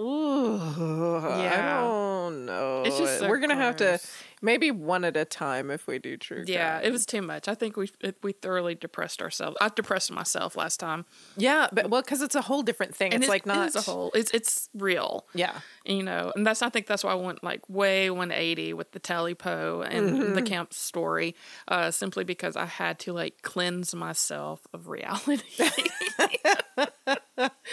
ooh, 0.00 1.16
I 1.26 1.42
Yeah. 1.44 1.80
don't 1.82 2.46
know. 2.46 2.82
It's 2.86 2.98
just 2.98 3.18
so 3.20 3.28
We're 3.28 3.38
gonna 3.38 3.56
have 3.56 3.76
to 3.76 3.98
maybe 4.42 4.70
one 4.70 5.04
at 5.04 5.16
a 5.16 5.24
time 5.26 5.70
if 5.70 5.86
we 5.86 5.98
do 5.98 6.16
true. 6.16 6.44
Yeah, 6.46 6.80
it 6.80 6.90
was 6.92 7.04
too 7.04 7.20
much. 7.22 7.46
I 7.48 7.54
think 7.54 7.76
we 7.76 7.90
it, 8.00 8.16
we 8.22 8.32
thoroughly 8.32 8.74
depressed 8.74 9.20
ourselves. 9.20 9.56
I 9.60 9.68
depressed 9.68 10.10
myself 10.10 10.56
last 10.56 10.80
time. 10.80 11.04
yeah, 11.36 11.68
but 11.72 11.90
well, 11.90 12.00
because 12.02 12.22
it's 12.22 12.34
a 12.34 12.40
whole 12.42 12.62
different 12.62 12.94
thing. 12.94 13.12
And 13.12 13.22
it's 13.22 13.28
like 13.28 13.44
not 13.46 13.74
a 13.76 13.80
whole. 13.82 14.10
It's 14.14 14.30
it's 14.32 14.68
real. 14.74 15.26
Yeah. 15.34 15.60
you 15.84 16.02
know 16.02 16.30
and 16.36 16.46
that's 16.46 16.60
i 16.62 16.68
think 16.68 16.86
that's 16.86 17.02
why 17.02 17.10
i 17.12 17.14
went 17.14 17.42
like 17.42 17.62
way 17.68 18.10
180 18.10 18.74
with 18.74 18.92
the 18.92 19.00
tailypo 19.00 19.84
and 19.88 20.10
Mm-hmm. 20.10 20.34
the 20.34 20.42
camp 20.42 20.74
story 20.74 21.34
uh 21.68 21.90
simply 21.90 22.22
because 22.22 22.54
i 22.56 22.66
had 22.66 22.98
to 23.00 23.12
like 23.14 23.40
cleanse 23.42 23.94
myself 23.94 24.60
of 24.74 24.88
reality 24.88 25.40
it 25.58 26.62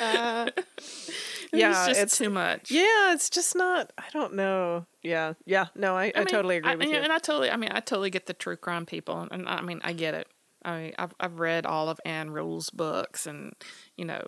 Yeah, 1.54 1.90
it's- 1.90 2.18
too 2.18 2.30
much 2.30 2.70
Yeah, 2.72 3.14
it's 3.14 3.30
just 3.30 3.56
not. 3.56 3.92
I 3.98 4.04
don't 4.12 4.34
know. 4.34 4.86
Yeah, 5.02 5.34
yeah. 5.46 5.68
No, 5.76 5.96
I, 5.96 6.12
I, 6.14 6.20
mean, 6.20 6.28
totally 6.28 6.58
agree 6.58 6.72
I- 6.72 6.76
with 6.76 6.88
you. 6.90 6.96
and 6.96 7.12
i 7.12 7.18
totally 7.20 7.50
i 7.50 7.56
mean 7.56 7.72
i 7.72 7.80
totally 7.80 8.10
get 8.10 8.26
the 8.26 8.34
true 8.34 8.58
crime 8.58 8.86
people 8.86 9.28
and 9.32 9.48
i 9.48 9.62
mean 9.62 9.80
i 9.84 9.94
get 9.94 10.14
it 10.14 10.28
i 10.66 10.78
mean 10.78 10.94
i've, 11.00 11.14
I've 11.20 11.40
read 11.40 11.66
all 11.66 11.88
of 11.90 12.00
ann 12.06 12.32
rule's 12.32 12.70
books 12.70 13.26
and 13.26 13.54
you 13.96 14.04
know 14.06 14.26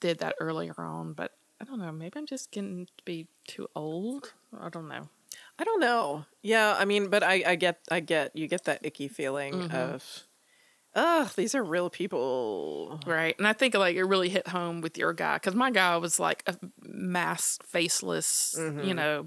did 0.00 0.18
that 0.18 0.34
earlier 0.40 0.74
on 0.78 1.14
but 1.14 1.32
i 1.60 1.64
don't 1.64 1.78
know 1.80 1.90
maybe 1.92 2.18
i'm 2.18 2.26
just 2.26 2.50
getting 2.50 2.86
to 2.98 3.04
be 3.04 3.26
too 3.48 3.66
old 3.74 4.34
i 4.60 4.68
don't 4.68 4.88
know 4.88 5.08
I 5.58 5.64
don't 5.64 5.80
know. 5.80 6.24
Yeah, 6.42 6.74
I 6.78 6.84
mean, 6.84 7.08
but 7.08 7.22
I, 7.22 7.42
I 7.46 7.54
get, 7.56 7.80
I 7.90 8.00
get, 8.00 8.36
you 8.36 8.46
get 8.46 8.64
that 8.64 8.80
icky 8.82 9.08
feeling 9.08 9.54
Mm-hmm. 9.54 9.74
of, 9.76 10.04
ugh, 10.96 11.30
these 11.36 11.54
are 11.54 11.62
real 11.62 11.90
people. 11.90 12.98
Right. 13.06 13.36
And 13.38 13.46
I 13.46 13.52
think 13.52 13.74
like 13.74 13.94
it 13.94 14.02
really 14.04 14.28
hit 14.30 14.48
home 14.48 14.80
with 14.80 14.98
your 14.98 15.12
guy 15.12 15.34
because 15.36 15.54
my 15.54 15.70
guy 15.70 15.96
was 15.98 16.18
like 16.18 16.42
a 16.48 16.56
masked, 16.82 17.64
faceless, 17.66 18.56
Mm-hmm. 18.58 18.80
you 18.82 18.94
know, 18.94 19.26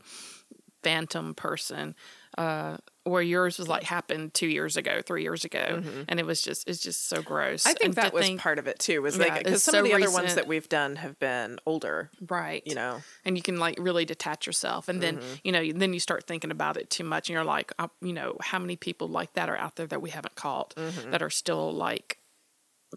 phantom 0.84 1.34
person. 1.36 1.96
Uh, 2.38 2.78
where 3.10 3.22
yours 3.22 3.58
was 3.60 3.68
like 3.68 3.84
happened 3.84 4.34
two 4.34 4.48
years 4.48 4.78
ago, 4.78 5.02
three 5.06 5.24
years 5.24 5.44
ago, 5.44 5.82
and 6.08 6.20
it 6.20 6.26
was 6.26 6.42
just 6.42 6.68
it's 6.70 6.80
just 6.80 7.10
so 7.10 7.22
gross. 7.22 7.64
Mm-hmm. 7.64 7.70
I 7.70 7.74
think 7.74 7.86
And 7.86 7.94
that 7.96 8.14
was 8.14 8.26
think- 8.26 8.40
part 8.42 8.60
of 8.60 8.68
it 8.68 8.80
too. 8.80 9.02
Was 9.02 9.18
Yeah, 9.18 9.24
like 9.26 9.38
because 9.40 9.54
it's 9.56 9.64
some 9.64 9.74
so 9.74 9.80
of 9.80 9.86
the 9.86 9.94
other 9.94 10.12
ones 10.12 10.36
that 10.36 10.48
we've 10.48 10.70
done 10.70 10.96
have 10.98 11.20
been 11.20 11.60
older. 11.66 12.12
right, 12.28 12.64
You 12.66 12.76
know. 12.76 13.02
and 13.26 13.36
you 13.36 13.42
can 13.44 13.58
like 13.60 13.78
really 13.80 14.06
detach 14.06 14.46
yourself, 14.48 14.88
and 14.88 15.02
then 15.02 15.18
Mm-hmm. 15.18 15.34
you 15.44 15.52
know 15.52 15.72
then 15.74 15.94
you 15.94 16.00
start 16.00 16.26
thinking 16.28 16.52
about 16.52 16.78
it 16.78 16.90
too 16.90 17.04
much, 17.04 17.30
and 17.30 17.34
you're 17.34 17.44
like, 17.44 17.72
uh, 17.80 17.88
you 18.02 18.14
know, 18.14 18.38
how 18.42 18.60
many 18.60 18.76
people 18.76 19.08
like 19.08 19.34
that 19.34 19.50
are 19.50 19.58
out 19.58 19.76
there 19.76 19.88
that 19.88 20.02
we 20.02 20.12
haven't 20.12 20.36
caught 20.36 20.74
Mm-hmm. 20.76 21.12
that 21.12 21.22
are 21.22 21.30
still 21.30 21.72
like 21.74 22.18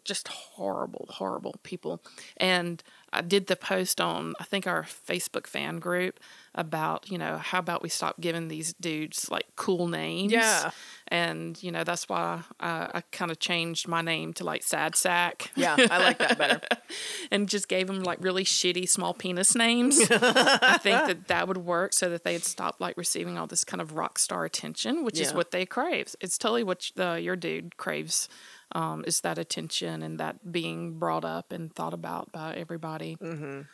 just 0.04 0.28
horrible, 0.28 1.06
horrible 1.10 1.56
people. 1.62 2.02
And 2.38 2.82
I 3.12 3.20
did 3.20 3.46
the 3.46 3.56
post 3.56 4.00
on, 4.00 4.32
I 4.40 4.44
think, 4.44 4.66
our 4.66 4.84
Facebook 4.84 5.46
fan 5.46 5.80
group 5.80 6.18
about, 6.54 7.10
you 7.10 7.16
know, 7.16 7.38
how 7.38 7.58
about 7.58 7.82
we 7.82 7.88
stop 7.88 8.20
giving 8.20 8.48
these 8.48 8.74
dudes 8.74 9.30
like 9.30 9.46
cool 9.56 9.86
names? 9.88 10.32
Yeah. 10.32 10.70
And, 11.08 11.60
you 11.62 11.72
know, 11.72 11.84
that's 11.84 12.08
why 12.08 12.42
uh, 12.60 12.88
I 12.94 13.02
kind 13.10 13.30
of 13.30 13.38
changed 13.38 13.88
my 13.88 14.02
name 14.02 14.32
to 14.34 14.44
like 14.44 14.62
Sad 14.62 14.94
Sack 14.96 15.50
Yeah, 15.56 15.76
I 15.78 15.98
like 15.98 16.18
that 16.18 16.38
better. 16.38 16.60
and 17.30 17.48
just 17.48 17.68
gave 17.68 17.86
them 17.86 18.02
like 18.02 18.18
really 18.20 18.44
shitty 18.44 18.88
small 18.88 19.14
penis 19.14 19.54
names. 19.54 19.98
I 20.10 20.78
think 20.78 21.06
that 21.06 21.28
that 21.28 21.48
would 21.48 21.58
work 21.58 21.92
so 21.92 22.10
that 22.10 22.24
they'd 22.24 22.44
stop 22.44 22.76
like 22.80 22.96
receiving 22.96 23.38
all 23.38 23.46
this 23.46 23.64
kind 23.64 23.80
of 23.80 23.94
rock 23.94 24.18
star 24.18 24.44
attention, 24.44 25.04
which 25.04 25.20
is 25.20 25.32
what 25.32 25.50
they 25.50 25.64
crave. 25.64 26.14
It's 26.20 26.36
totally 26.36 26.64
what 26.64 26.90
the, 26.96 27.20
your 27.20 27.36
dude 27.36 27.76
craves. 27.76 28.28
Um, 28.74 29.04
is 29.06 29.20
that 29.20 29.36
attention 29.36 30.02
and 30.02 30.18
that 30.18 30.50
being 30.50 30.98
brought 30.98 31.26
up 31.26 31.52
and 31.52 31.70
thought 31.74 31.92
about 31.92 32.32
by 32.32 32.54
everybody 32.54 33.18
and 33.20 33.66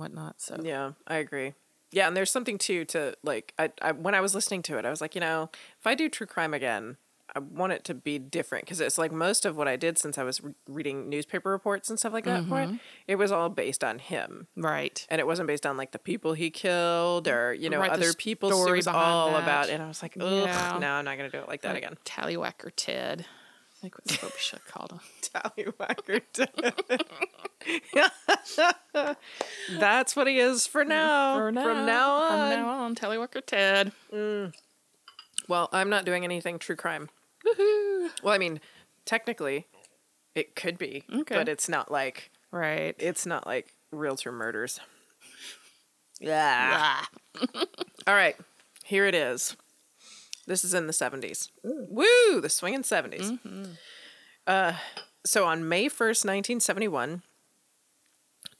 whatnot. 0.00 0.40
So 0.40 0.60
Yeah, 0.62 0.92
I 1.06 1.18
agree. 1.18 1.54
Yeah, 1.92 2.08
and 2.08 2.16
there's 2.16 2.30
something 2.30 2.58
too 2.58 2.84
to 2.86 3.14
like. 3.22 3.54
I, 3.58 3.70
I 3.80 3.92
when 3.92 4.14
I 4.14 4.20
was 4.20 4.34
listening 4.34 4.62
to 4.64 4.78
it, 4.78 4.84
I 4.84 4.90
was 4.90 5.00
like, 5.00 5.14
you 5.14 5.20
know, 5.20 5.50
if 5.80 5.86
I 5.86 5.94
do 5.94 6.08
true 6.08 6.26
crime 6.26 6.52
again, 6.52 6.96
I 7.34 7.38
want 7.38 7.72
it 7.72 7.84
to 7.84 7.94
be 7.94 8.18
different 8.18 8.64
because 8.64 8.80
it's 8.80 8.98
like 8.98 9.12
most 9.12 9.44
of 9.46 9.56
what 9.56 9.68
I 9.68 9.76
did 9.76 9.98
since 9.98 10.16
I 10.18 10.22
was 10.24 10.42
re- 10.42 10.54
reading 10.66 11.08
newspaper 11.08 11.50
reports 11.50 11.88
and 11.90 11.98
stuff 11.98 12.12
like 12.12 12.24
that. 12.24 12.46
For 12.46 12.60
it, 12.60 12.66
Mm-hmm. 12.68 12.76
it 13.06 13.16
was 13.16 13.30
all 13.30 13.48
based 13.50 13.84
on 13.84 13.98
him. 13.98 14.46
right, 14.56 15.06
and 15.10 15.20
it 15.20 15.26
wasn't 15.26 15.46
based 15.46 15.64
on 15.66 15.76
like 15.76 15.92
the 15.92 15.98
people 15.98 16.32
he 16.34 16.50
killed 16.50 17.28
or 17.28 17.52
you 17.54 17.70
know 17.70 17.78
Right, 17.80 17.90
other 17.90 18.12
people. 18.14 18.50
It 18.50 18.54
story 18.54 18.78
was 18.78 18.86
behind 18.86 19.04
all 19.04 19.30
that. 19.32 19.42
about, 19.42 19.68
and 19.68 19.82
I 19.82 19.88
was 19.88 20.02
like, 20.02 20.16
ugh, 20.20 20.44
Yeah. 20.46 20.78
no, 20.80 20.90
I'm 20.92 21.04
not 21.04 21.16
gonna 21.16 21.30
do 21.30 21.38
it 21.38 21.48
like 21.48 21.62
that 21.62 21.76
again. 21.76 21.96
Tallywhacker 22.04 22.70
Ted. 22.74 23.26
I 23.86 23.90
think 23.90 24.04
that's 24.04 24.22
what 24.22 24.32
we 24.32 24.38
should 24.40 24.58
have 24.58 24.66
called 24.66 24.92
him. 24.92 25.00
Tallywhacker. 28.98 29.16
That's 29.78 30.16
what 30.16 30.26
he 30.26 30.38
is 30.38 30.66
for 30.66 30.84
now. 30.84 31.36
For 31.36 31.52
now, 31.52 31.62
From 31.62 31.86
now 31.86 32.10
on. 32.10 32.30
From 32.30 32.48
now 32.50 32.68
on, 32.68 32.94
Ted. 33.46 33.92
Well, 35.48 35.68
I'm 35.72 35.88
not 35.90 36.04
doing 36.04 36.24
anything 36.24 36.58
true 36.58 36.74
crime. 36.76 37.08
Woohoo! 37.46 38.10
Well, 38.22 38.34
I 38.34 38.38
mean, 38.38 38.60
technically, 39.04 39.66
it 40.34 40.56
could 40.56 40.78
be, 40.78 41.04
Okay. 41.12 41.34
but 41.36 41.48
it's 41.48 41.68
not 41.68 41.90
like 41.90 42.30
Right. 42.50 42.94
it's 42.98 43.26
not 43.26 43.46
like 43.46 43.68
realtor 43.92 44.32
murders. 44.32 44.80
Yeah. 46.18 46.72
Ah. 46.72 47.08
All 48.06 48.14
right, 48.14 48.36
here 48.84 49.04
it 49.04 49.14
is. 49.14 49.54
This 50.46 50.64
is 50.64 50.74
in 50.74 50.86
the 50.86 50.92
70s. 50.92 51.50
Woo, 51.62 52.40
the 52.40 52.48
swinging 52.48 52.82
70s. 52.82 53.38
So 55.24 55.44
on 55.44 55.68
May 55.68 55.86
1st, 55.86 56.24
1971, 56.24 57.22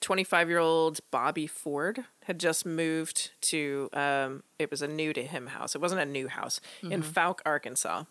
25 0.01 0.49
year 0.49 0.59
old 0.59 0.99
Bobby 1.13 1.47
Ford 1.47 2.05
had 2.25 2.41
just 2.41 2.67
moved 2.67 3.31
to, 3.43 3.89
um, 3.93 4.43
it 4.59 4.71
was 4.71 4.83
a 4.83 4.89
new 4.89 5.13
to 5.13 5.23
him 5.23 5.49
house. 5.49 5.75
It 5.77 5.81
wasn't 5.81 6.01
a 6.01 6.07
new 6.07 6.27
house 6.29 6.61
in 6.83 7.03
Fouke, 7.03 7.39
Arkansas, 7.47 8.05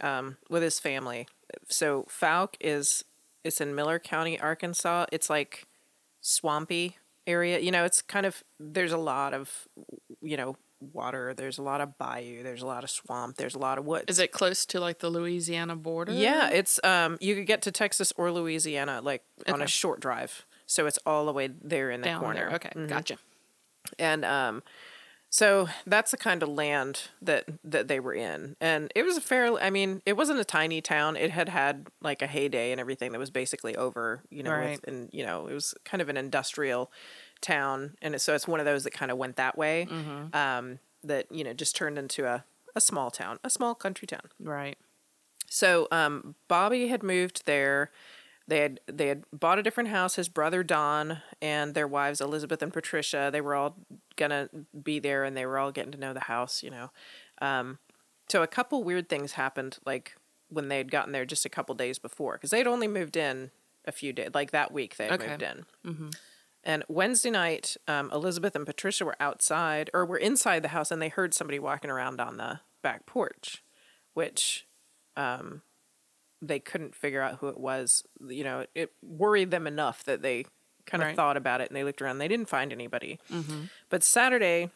um, 0.00 0.36
with 0.48 0.62
his 0.62 0.78
family. 0.78 1.26
So 1.68 2.06
Fouke 2.08 2.54
is, 2.60 3.04
it's 3.42 3.60
in 3.60 3.74
Miller 3.74 3.98
County, 3.98 4.38
Arkansas. 4.38 5.06
It's 5.10 5.28
like 5.28 5.66
swampy 6.20 6.98
area. 7.26 7.58
You 7.58 7.72
know, 7.72 7.84
it's 7.84 8.00
kind 8.00 8.26
of, 8.26 8.44
there's 8.60 8.92
a 8.92 8.98
lot 8.98 9.34
of, 9.34 9.66
you 10.22 10.36
know, 10.36 10.56
water. 10.80 11.34
There's 11.36 11.58
a 11.58 11.62
lot 11.62 11.80
of 11.80 11.98
bayou. 11.98 12.42
There's 12.42 12.62
a 12.62 12.66
lot 12.66 12.84
of 12.84 12.90
swamp. 12.90 13.36
There's 13.36 13.54
a 13.54 13.58
lot 13.58 13.78
of 13.78 13.84
woods. 13.84 14.04
Is 14.08 14.18
it 14.18 14.32
close 14.32 14.64
to 14.66 14.80
like 14.80 14.98
the 15.00 15.10
Louisiana 15.10 15.76
border? 15.76 16.12
Yeah, 16.12 16.48
it's 16.50 16.78
um 16.84 17.18
you 17.20 17.34
could 17.34 17.46
get 17.46 17.62
to 17.62 17.72
Texas 17.72 18.12
or 18.16 18.30
Louisiana 18.30 19.00
like 19.02 19.22
on 19.46 19.62
a 19.62 19.66
short 19.66 20.00
drive. 20.00 20.44
So 20.66 20.86
it's 20.86 20.98
all 21.06 21.26
the 21.26 21.32
way 21.32 21.48
there 21.62 21.90
in 21.90 22.00
the 22.02 22.06
down 22.06 22.20
corner. 22.20 22.48
there. 22.48 22.56
Okay, 22.56 22.86
gotcha. 22.86 23.18
And 23.98 24.24
um 24.24 24.62
so 25.30 25.68
that's 25.86 26.10
the 26.10 26.16
kind 26.16 26.42
of 26.42 26.48
land 26.48 27.08
that 27.20 27.44
that 27.62 27.86
they 27.88 28.00
were 28.00 28.14
in. 28.14 28.56
And 28.62 28.90
it 28.94 29.02
was 29.02 29.16
a 29.18 29.20
fairly 29.20 29.60
I 29.60 29.68
mean, 29.70 30.00
it 30.06 30.16
wasn't 30.16 30.40
a 30.40 30.44
tiny 30.44 30.80
town. 30.80 31.16
It 31.16 31.30
had 31.30 31.48
had 31.50 31.88
like 32.00 32.22
a 32.22 32.26
heyday 32.26 32.72
and 32.72 32.80
everything 32.80 33.12
that 33.12 33.18
was 33.18 33.30
basically 33.30 33.76
over, 33.76 34.22
you 34.30 34.42
know, 34.42 34.52
Right. 34.52 34.70
with, 34.80 34.84
and 34.88 35.10
you 35.12 35.26
know, 35.26 35.46
it 35.46 35.52
was 35.54 35.74
kind 35.84 36.00
of 36.00 36.08
an 36.08 36.16
industrial 36.16 36.90
town 37.40 37.96
and 38.02 38.14
it, 38.14 38.20
so 38.20 38.34
it's 38.34 38.48
one 38.48 38.60
of 38.60 38.66
those 38.66 38.84
that 38.84 38.92
kind 38.92 39.10
of 39.10 39.18
went 39.18 39.36
that 39.36 39.56
way. 39.56 39.86
Mm-hmm. 39.90 40.36
Um 40.36 40.78
that, 41.04 41.26
you 41.30 41.44
know, 41.44 41.52
just 41.52 41.76
turned 41.76 41.96
into 41.98 42.26
a 42.26 42.44
a 42.74 42.80
small 42.80 43.10
town, 43.10 43.38
a 43.44 43.50
small 43.50 43.74
country 43.74 44.06
town. 44.06 44.30
Right. 44.40 44.76
So 45.48 45.88
um, 45.90 46.34
Bobby 46.48 46.88
had 46.88 47.02
moved 47.02 47.46
there. 47.46 47.90
They 48.46 48.58
had 48.58 48.80
they 48.86 49.08
had 49.08 49.24
bought 49.32 49.58
a 49.58 49.62
different 49.62 49.90
house. 49.90 50.16
His 50.16 50.28
brother 50.28 50.62
Don 50.62 51.22
and 51.40 51.74
their 51.74 51.88
wives 51.88 52.20
Elizabeth 52.20 52.62
and 52.62 52.72
Patricia. 52.72 53.30
They 53.32 53.40
were 53.40 53.54
all 53.54 53.76
gonna 54.16 54.48
be 54.82 54.98
there, 54.98 55.24
and 55.24 55.36
they 55.36 55.46
were 55.46 55.58
all 55.58 55.70
getting 55.72 55.92
to 55.92 55.98
know 55.98 56.12
the 56.12 56.20
house. 56.20 56.62
You 56.62 56.70
know, 56.70 56.90
um, 57.40 57.78
so 58.28 58.42
a 58.42 58.46
couple 58.46 58.82
weird 58.84 59.08
things 59.08 59.32
happened, 59.32 59.78
like 59.86 60.16
when 60.50 60.68
they 60.68 60.78
had 60.78 60.90
gotten 60.90 61.12
there 61.12 61.24
just 61.24 61.44
a 61.44 61.50
couple 61.50 61.74
days 61.74 61.98
before, 61.98 62.34
because 62.34 62.50
they'd 62.50 62.66
only 62.66 62.88
moved 62.88 63.16
in 63.16 63.50
a 63.84 63.92
few 63.92 64.12
days, 64.12 64.30
like 64.34 64.50
that 64.50 64.72
week 64.72 64.96
they 64.96 65.04
had 65.06 65.20
Okay. 65.20 65.28
moved 65.28 65.42
in. 65.42 66.10
And 66.64 66.84
Wednesday 66.88 67.30
night, 67.30 67.76
um, 67.86 68.10
Elizabeth 68.12 68.54
and 68.56 68.66
Patricia 68.66 69.04
were 69.04 69.16
outside 69.20 69.90
or 69.94 70.04
were 70.04 70.18
inside 70.18 70.62
the 70.62 70.68
house, 70.68 70.90
and 70.90 71.00
they 71.00 71.08
heard 71.08 71.32
somebody 71.34 71.58
walking 71.58 71.90
around 71.90 72.20
on 72.20 72.36
the 72.36 72.60
back 72.82 73.06
porch, 73.06 73.62
which 74.14 74.66
um, 75.16 75.62
they 76.42 76.58
couldn't 76.58 76.94
figure 76.94 77.22
out 77.22 77.36
who 77.38 77.48
it 77.48 77.58
was. 77.58 78.02
You 78.26 78.44
know, 78.44 78.60
it, 78.60 78.70
it 78.74 78.92
worried 79.02 79.50
them 79.50 79.66
enough 79.66 80.04
that 80.04 80.20
they 80.22 80.46
kind 80.84 81.02
of 81.02 81.08
Right. 81.08 81.16
thought 81.16 81.36
about 81.36 81.60
it 81.60 81.68
and 81.68 81.76
they 81.76 81.84
looked 81.84 82.00
around. 82.02 82.18
They 82.18 82.28
didn't 82.28 82.48
find 82.48 82.72
anybody. 82.72 83.18
But 83.88 84.02
Saturday, 84.02 84.70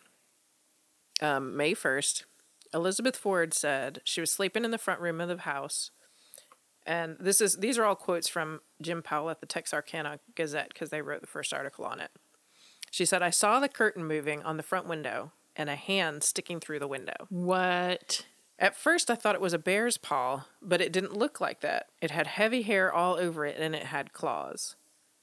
um, 1.20 1.56
May 1.56 1.74
1st, 1.74 2.24
Elizabeth 2.74 3.16
Ford 3.16 3.54
said 3.54 4.00
she 4.04 4.20
was 4.20 4.30
sleeping 4.30 4.64
in 4.64 4.70
the 4.70 4.78
front 4.78 5.00
room 5.00 5.20
of 5.20 5.28
the 5.28 5.38
house. 5.38 5.90
And 6.84 7.16
this 7.20 7.40
is 7.40 7.56
these 7.58 7.78
are 7.78 7.84
all 7.84 7.94
quotes 7.94 8.28
from 8.28 8.60
Jim 8.80 9.02
Powell 9.02 9.30
at 9.30 9.40
the 9.40 9.46
Texarkana 9.46 10.18
Gazette 10.34 10.68
because 10.68 10.90
they 10.90 11.02
wrote 11.02 11.20
the 11.20 11.26
first 11.26 11.52
article 11.54 11.84
on 11.84 12.00
it. 12.00 12.10
She 12.90 13.04
said, 13.04 13.22
"I 13.22 13.30
saw 13.30 13.60
the 13.60 13.68
curtain 13.68 14.04
moving 14.04 14.42
on 14.42 14.56
the 14.56 14.62
front 14.62 14.86
window 14.88 15.32
and 15.56 15.70
a 15.70 15.76
hand 15.76 16.22
sticking 16.24 16.60
through 16.60 16.78
the 16.78 16.88
window. 16.88 17.26
What? 17.28 18.26
At 18.58 18.76
first, 18.76 19.10
I 19.10 19.14
thought 19.16 19.34
it 19.34 19.40
was 19.40 19.52
a 19.52 19.58
bear's 19.58 19.96
paw, 19.98 20.46
but 20.60 20.80
it 20.80 20.92
didn't 20.92 21.16
look 21.16 21.40
like 21.40 21.60
that. 21.60 21.86
It 22.00 22.10
had 22.10 22.26
heavy 22.26 22.62
hair 22.62 22.92
all 22.92 23.16
over 23.16 23.44
it, 23.44 23.56
and 23.58 23.74
it 23.74 23.84
had 23.84 24.12
claws. 24.12 24.76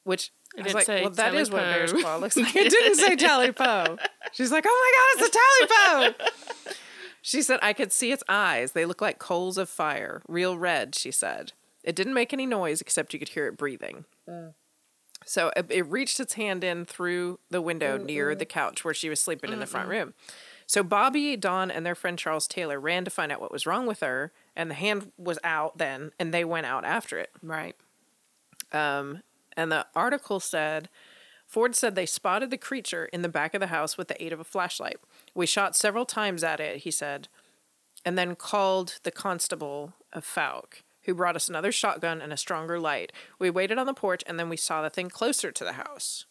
Which 0.03 0.31
It 0.57 0.61
I 0.61 0.63
was 0.63 0.73
like, 0.73 0.87
well, 0.87 1.09
that 1.11 1.35
is 1.35 1.49
what 1.51 1.61
a 1.61 1.65
bear's 1.65 1.93
Po. 1.93 1.99
claw 2.01 2.17
looks 2.17 2.35
like. 2.37 2.55
It 2.55 2.69
didn't 2.69 2.95
say 2.95 3.15
Tailypo. 3.15 3.97
She's 4.33 4.51
like, 4.51 4.65
oh 4.67 5.13
my 5.17 5.25
god, 5.25 5.27
it's 5.27 5.35
a 5.35 6.73
Tailypo. 6.73 6.75
she 7.21 7.41
said, 7.41 7.59
I 7.61 7.73
could 7.73 7.91
see 7.91 8.11
its 8.11 8.23
eyes. 8.29 8.71
They 8.71 8.85
look 8.85 9.01
like 9.01 9.19
coals 9.19 9.57
of 9.57 9.69
fire, 9.69 10.21
real 10.27 10.57
red. 10.57 10.95
She 10.95 11.11
said, 11.11 11.53
it 11.83 11.95
didn't 11.95 12.13
make 12.13 12.33
any 12.33 12.45
noise 12.45 12.81
except 12.81 13.13
you 13.13 13.19
could 13.19 13.29
hear 13.29 13.47
it 13.47 13.57
breathing. 13.57 14.05
Mm. 14.27 14.53
So 15.25 15.51
it, 15.55 15.67
it 15.69 15.83
reached 15.83 16.19
its 16.19 16.33
hand 16.33 16.63
in 16.63 16.85
through 16.85 17.39
the 17.49 17.61
window 17.61 17.97
mm, 17.97 18.05
near 18.05 18.33
mm. 18.33 18.39
the 18.39 18.45
couch 18.45 18.83
where 18.83 18.93
she 18.93 19.09
was 19.09 19.19
sleeping 19.19 19.51
in 19.51 19.59
the 19.59 19.65
front 19.65 19.89
room. 19.89 20.13
So 20.65 20.83
Bobby, 20.83 21.35
Don, 21.35 21.71
and 21.71 21.85
their 21.85 21.95
friend 21.95 22.17
Charles 22.17 22.47
Taylor 22.47 22.79
ran 22.79 23.03
to 23.03 23.11
find 23.11 23.31
out 23.31 23.41
what 23.41 23.51
was 23.51 23.65
wrong 23.65 23.87
with 23.87 24.01
her, 24.01 24.31
and 24.55 24.69
the 24.69 24.75
hand 24.75 25.11
was 25.17 25.39
out 25.43 25.77
then, 25.79 26.11
and 26.19 26.33
they 26.33 26.45
went 26.45 26.67
out 26.67 26.85
after 26.85 27.17
it. 27.17 27.31
Right. 27.41 27.75
Um, 28.71 29.23
and 29.57 29.71
the 29.71 29.87
article 29.95 30.39
said 30.39 30.87
Ford 31.49 31.75
said 31.75 31.95
they 31.95 32.05
spotted 32.05 32.51
the 32.51 32.57
creature 32.59 33.05
in 33.11 33.23
the 33.23 33.27
back 33.27 33.55
of 33.55 33.59
the 33.59 33.67
house 33.67 33.97
with 33.97 34.07
the 34.07 34.23
aid 34.23 34.31
of 34.31 34.39
a 34.39 34.43
flashlight. 34.43 34.97
We 35.33 35.47
shot 35.47 35.75
several 35.75 36.05
times 36.05 36.43
at 36.43 36.59
it, 36.59 36.81
he 36.81 36.91
said, 36.91 37.27
and 38.05 38.15
then 38.15 38.35
called 38.35 38.99
the 39.01 39.09
constable 39.09 39.93
of 40.13 40.23
Fouke, 40.23 40.83
who 41.05 41.15
brought 41.15 41.35
us 41.35 41.49
another 41.49 41.71
shotgun 41.71 42.21
and 42.21 42.31
a 42.31 42.37
stronger 42.37 42.79
light. 42.79 43.11
We 43.39 43.49
waited 43.49 43.79
on 43.79 43.87
the 43.87 43.95
porch, 43.95 44.23
and 44.27 44.39
then 44.39 44.47
we 44.47 44.57
saw 44.57 44.83
the 44.83 44.91
thing 44.91 45.09
closer 45.09 45.51
to 45.51 45.63
the 45.63 45.73
house. 45.73 46.27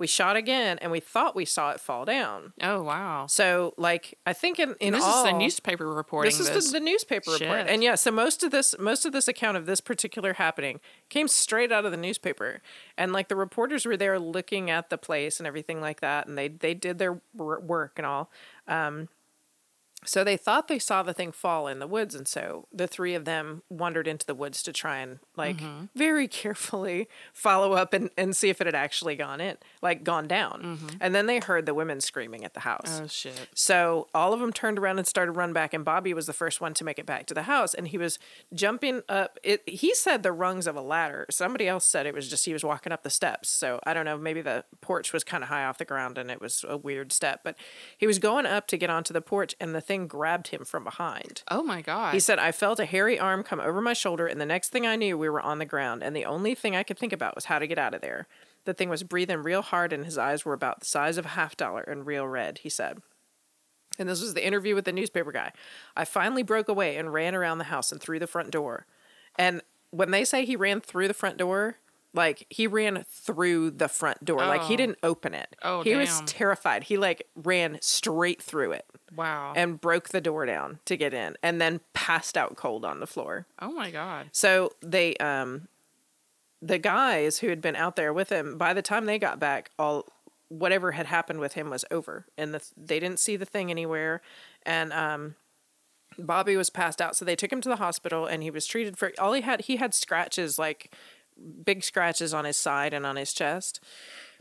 We 0.00 0.06
shot 0.06 0.34
again, 0.34 0.78
and 0.78 0.90
we 0.90 0.98
thought 0.98 1.36
we 1.36 1.44
saw 1.44 1.72
it 1.72 1.78
fall 1.78 2.06
down. 2.06 2.54
Oh 2.62 2.80
wow. 2.80 3.26
So, 3.26 3.74
like, 3.76 4.18
I 4.24 4.32
think 4.32 4.58
in, 4.58 4.74
in 4.80 4.94
this 4.94 5.04
all, 5.04 5.26
is 5.26 5.30
the 5.30 5.38
newspaper 5.38 5.86
reporting. 5.86 6.30
this 6.30 6.40
is. 6.40 6.72
The, 6.72 6.78
the 6.78 6.84
newspaper 6.84 7.32
report, 7.32 7.66
and 7.68 7.82
yeah, 7.82 7.96
so 7.96 8.10
most 8.10 8.42
of 8.42 8.50
this, 8.50 8.74
most 8.78 9.04
of 9.04 9.12
this 9.12 9.28
account 9.28 9.58
of 9.58 9.66
this 9.66 9.82
particular 9.82 10.32
happening 10.32 10.80
came 11.10 11.28
straight 11.28 11.70
out 11.70 11.84
of 11.84 11.90
the 11.90 11.98
newspaper, 11.98 12.62
and 12.96 13.12
like 13.12 13.28
the 13.28 13.36
reporters 13.36 13.84
were 13.84 13.98
there 13.98 14.18
looking 14.18 14.70
at 14.70 14.88
the 14.88 14.96
place 14.96 15.38
and 15.38 15.46
everything 15.46 15.82
like 15.82 16.00
that, 16.00 16.26
and 16.26 16.38
they 16.38 16.48
they 16.48 16.72
did 16.72 16.98
their 16.98 17.20
wor- 17.34 17.60
work 17.60 17.98
and 17.98 18.06
all. 18.06 18.30
Um, 18.66 19.10
so 20.04 20.24
they 20.24 20.36
thought 20.36 20.68
they 20.68 20.78
saw 20.78 21.02
the 21.02 21.12
thing 21.12 21.30
fall 21.32 21.66
in 21.68 21.78
the 21.78 21.86
woods, 21.86 22.14
and 22.14 22.26
so 22.26 22.66
the 22.72 22.86
three 22.86 23.14
of 23.14 23.24
them 23.24 23.62
wandered 23.68 24.08
into 24.08 24.24
the 24.24 24.34
woods 24.34 24.62
to 24.62 24.72
try 24.72 24.98
and 24.98 25.18
like 25.36 25.58
Mm-hmm. 25.58 25.86
very 25.96 26.26
carefully 26.28 27.08
follow 27.32 27.72
up 27.72 27.92
and, 27.92 28.10
and 28.16 28.34
see 28.36 28.48
if 28.48 28.60
it 28.60 28.66
had 28.66 28.74
actually 28.74 29.16
gone 29.16 29.40
in, 29.40 29.56
like 29.82 30.04
gone 30.04 30.26
down. 30.28 30.78
And 31.00 31.14
then 31.14 31.26
they 31.26 31.38
heard 31.40 31.66
the 31.66 31.74
women 31.74 32.00
screaming 32.00 32.44
at 32.44 32.54
the 32.54 32.60
house. 32.60 32.92
Mm-hmm. 32.94 33.04
oh 33.04 33.08
shit. 33.08 33.48
So 33.54 34.08
all 34.14 34.32
of 34.32 34.40
them 34.40 34.52
turned 34.52 34.78
around 34.78 34.98
and 34.98 35.06
started 35.06 35.32
run 35.32 35.52
back, 35.52 35.74
and 35.74 35.84
Bobby 35.84 36.14
was 36.14 36.26
the 36.26 36.32
first 36.32 36.60
one 36.60 36.72
to 36.74 36.84
make 36.84 36.98
it 36.98 37.06
back 37.06 37.26
to 37.26 37.34
the 37.34 37.42
house, 37.42 37.74
and 37.74 37.88
he 37.88 37.98
was 37.98 38.18
jumping 38.54 39.02
up. 39.08 39.38
It 39.42 39.62
he 39.68 39.94
said 39.94 40.22
the 40.22 40.32
rungs 40.32 40.66
of 40.66 40.76
a 40.76 40.80
ladder. 40.82 41.26
Somebody 41.30 41.68
else 41.68 41.84
said 41.84 42.06
it 42.06 42.14
was 42.14 42.28
just 42.28 42.44
he 42.46 42.52
was 42.52 42.64
walking 42.64 42.92
up 42.92 43.02
the 43.02 43.10
steps. 43.10 43.48
So 43.48 43.80
I 43.84 43.92
don't 43.94 44.04
know. 44.04 44.16
Maybe 44.18 44.40
the 44.40 44.64
porch 44.80 45.12
was 45.12 45.24
kind 45.24 45.42
of 45.42 45.48
high 45.48 45.64
off 45.64 45.78
the 45.78 45.84
ground, 45.84 46.16
and 46.18 46.30
it 46.30 46.40
was 46.40 46.64
a 46.68 46.76
weird 46.76 47.12
step. 47.12 47.40
But 47.44 47.56
he 47.98 48.06
was 48.06 48.18
going 48.18 48.46
up 48.46 48.66
to 48.68 48.76
get 48.76 48.88
onto 48.90 49.12
the 49.12 49.20
porch, 49.20 49.54
and 49.60 49.74
the 49.74 49.80
thing 49.90 50.06
grabbed 50.06 50.48
him 50.48 50.64
from 50.64 50.84
behind. 50.84 51.42
Oh 51.50 51.64
my 51.64 51.82
god. 51.82 52.14
He 52.14 52.20
said, 52.20 52.38
I 52.38 52.52
felt 52.52 52.78
a 52.78 52.84
hairy 52.84 53.18
arm 53.18 53.42
come 53.42 53.58
over 53.58 53.80
my 53.80 53.92
shoulder, 53.92 54.28
and 54.28 54.40
the 54.40 54.46
next 54.46 54.68
thing 54.68 54.86
I 54.86 54.94
knew, 54.94 55.18
we 55.18 55.28
were 55.28 55.40
on 55.40 55.58
the 55.58 55.64
ground, 55.64 56.04
and 56.04 56.14
the 56.14 56.26
only 56.26 56.54
thing 56.54 56.76
I 56.76 56.84
could 56.84 56.96
think 56.96 57.12
about 57.12 57.34
was 57.34 57.46
how 57.46 57.58
to 57.58 57.66
get 57.66 57.76
out 57.76 57.92
of 57.92 58.00
there. 58.00 58.28
The 58.66 58.72
thing 58.72 58.88
was 58.88 59.02
breathing 59.02 59.42
real 59.42 59.62
hard, 59.62 59.92
and 59.92 60.04
his 60.04 60.16
eyes 60.16 60.44
were 60.44 60.52
about 60.52 60.78
the 60.78 60.86
size 60.86 61.18
of 61.18 61.24
a 61.24 61.30
half 61.30 61.56
dollar 61.56 61.82
and 61.82 62.06
real 62.06 62.24
red, 62.28 62.58
he 62.58 62.68
said. 62.68 62.98
And 63.98 64.08
this 64.08 64.22
was 64.22 64.34
the 64.34 64.46
interview 64.46 64.76
with 64.76 64.84
the 64.84 64.92
newspaper 64.92 65.32
guy. 65.32 65.50
I 65.96 66.04
finally 66.04 66.44
broke 66.44 66.68
away 66.68 66.96
and 66.96 67.12
ran 67.12 67.34
around 67.34 67.58
the 67.58 67.64
house 67.64 67.90
and 67.90 68.00
through 68.00 68.20
the 68.20 68.28
front 68.28 68.52
door. 68.52 68.86
And 69.36 69.60
when 69.90 70.12
they 70.12 70.24
say 70.24 70.44
he 70.44 70.54
ran 70.54 70.80
through 70.80 71.08
the 71.08 71.14
front 71.14 71.36
door, 71.36 71.78
like 72.12 72.46
he 72.50 72.66
ran 72.66 73.04
through 73.08 73.70
the 73.70 73.88
front 73.88 74.24
door. 74.24 74.38
Like 74.38 74.62
he 74.62 74.74
Oh. 74.74 74.76
didn't 74.76 74.98
open 75.02 75.32
it. 75.34 75.54
Oh, 75.62 75.82
he 75.82 75.94
was 75.94 76.22
terrified. 76.26 76.84
He 76.84 76.96
like 76.96 77.26
ran 77.36 77.78
straight 77.80 78.42
through 78.42 78.72
it 78.72 78.84
wow. 79.14 79.52
and 79.54 79.80
broke 79.80 80.08
the 80.08 80.20
door 80.20 80.44
down 80.46 80.80
to 80.86 80.96
get 80.96 81.14
in 81.14 81.36
and 81.42 81.60
then 81.60 81.80
passed 81.92 82.36
out 82.36 82.56
cold 82.56 82.84
on 82.84 83.00
the 83.00 83.06
floor. 83.06 83.46
oh 83.60 83.70
my 83.72 83.90
god. 83.90 84.28
So 84.32 84.70
they 84.82 85.14
um 85.16 85.68
the 86.62 86.78
guys 86.78 87.38
who 87.38 87.48
had 87.48 87.60
been 87.62 87.76
out 87.76 87.96
there 87.96 88.12
with 88.12 88.28
him 88.28 88.58
by 88.58 88.74
the 88.74 88.82
time 88.82 89.06
they 89.06 89.18
got 89.18 89.38
back 89.38 89.70
all 89.78 90.06
whatever 90.48 90.92
had 90.92 91.06
happened 91.06 91.38
with 91.40 91.52
him 91.54 91.70
was 91.70 91.84
over 91.92 92.26
and 92.36 92.52
the, 92.52 92.62
they 92.76 92.98
didn't 93.00 93.20
see 93.20 93.36
the 93.36 93.46
thing 93.46 93.70
anywhere 93.70 94.20
and 94.64 94.92
um 94.92 95.36
Bobby 96.18 96.56
was 96.56 96.68
passed 96.70 97.00
out 97.00 97.16
so 97.16 97.24
they 97.24 97.36
took 97.36 97.52
him 97.52 97.60
to 97.60 97.68
the 97.68 97.76
hospital 97.76 98.26
and 98.26 98.42
he 98.42 98.50
was 98.50 98.66
treated 98.66 98.98
for 98.98 99.12
all 99.18 99.32
he 99.32 99.42
had 99.42 99.62
he 99.62 99.76
had 99.76 99.94
scratches 99.94 100.58
like 100.58 100.92
big 101.64 101.82
scratches 101.82 102.34
on 102.34 102.44
his 102.44 102.56
side 102.56 102.92
and 102.92 103.06
on 103.06 103.16
his 103.16 103.32
chest 103.32 103.80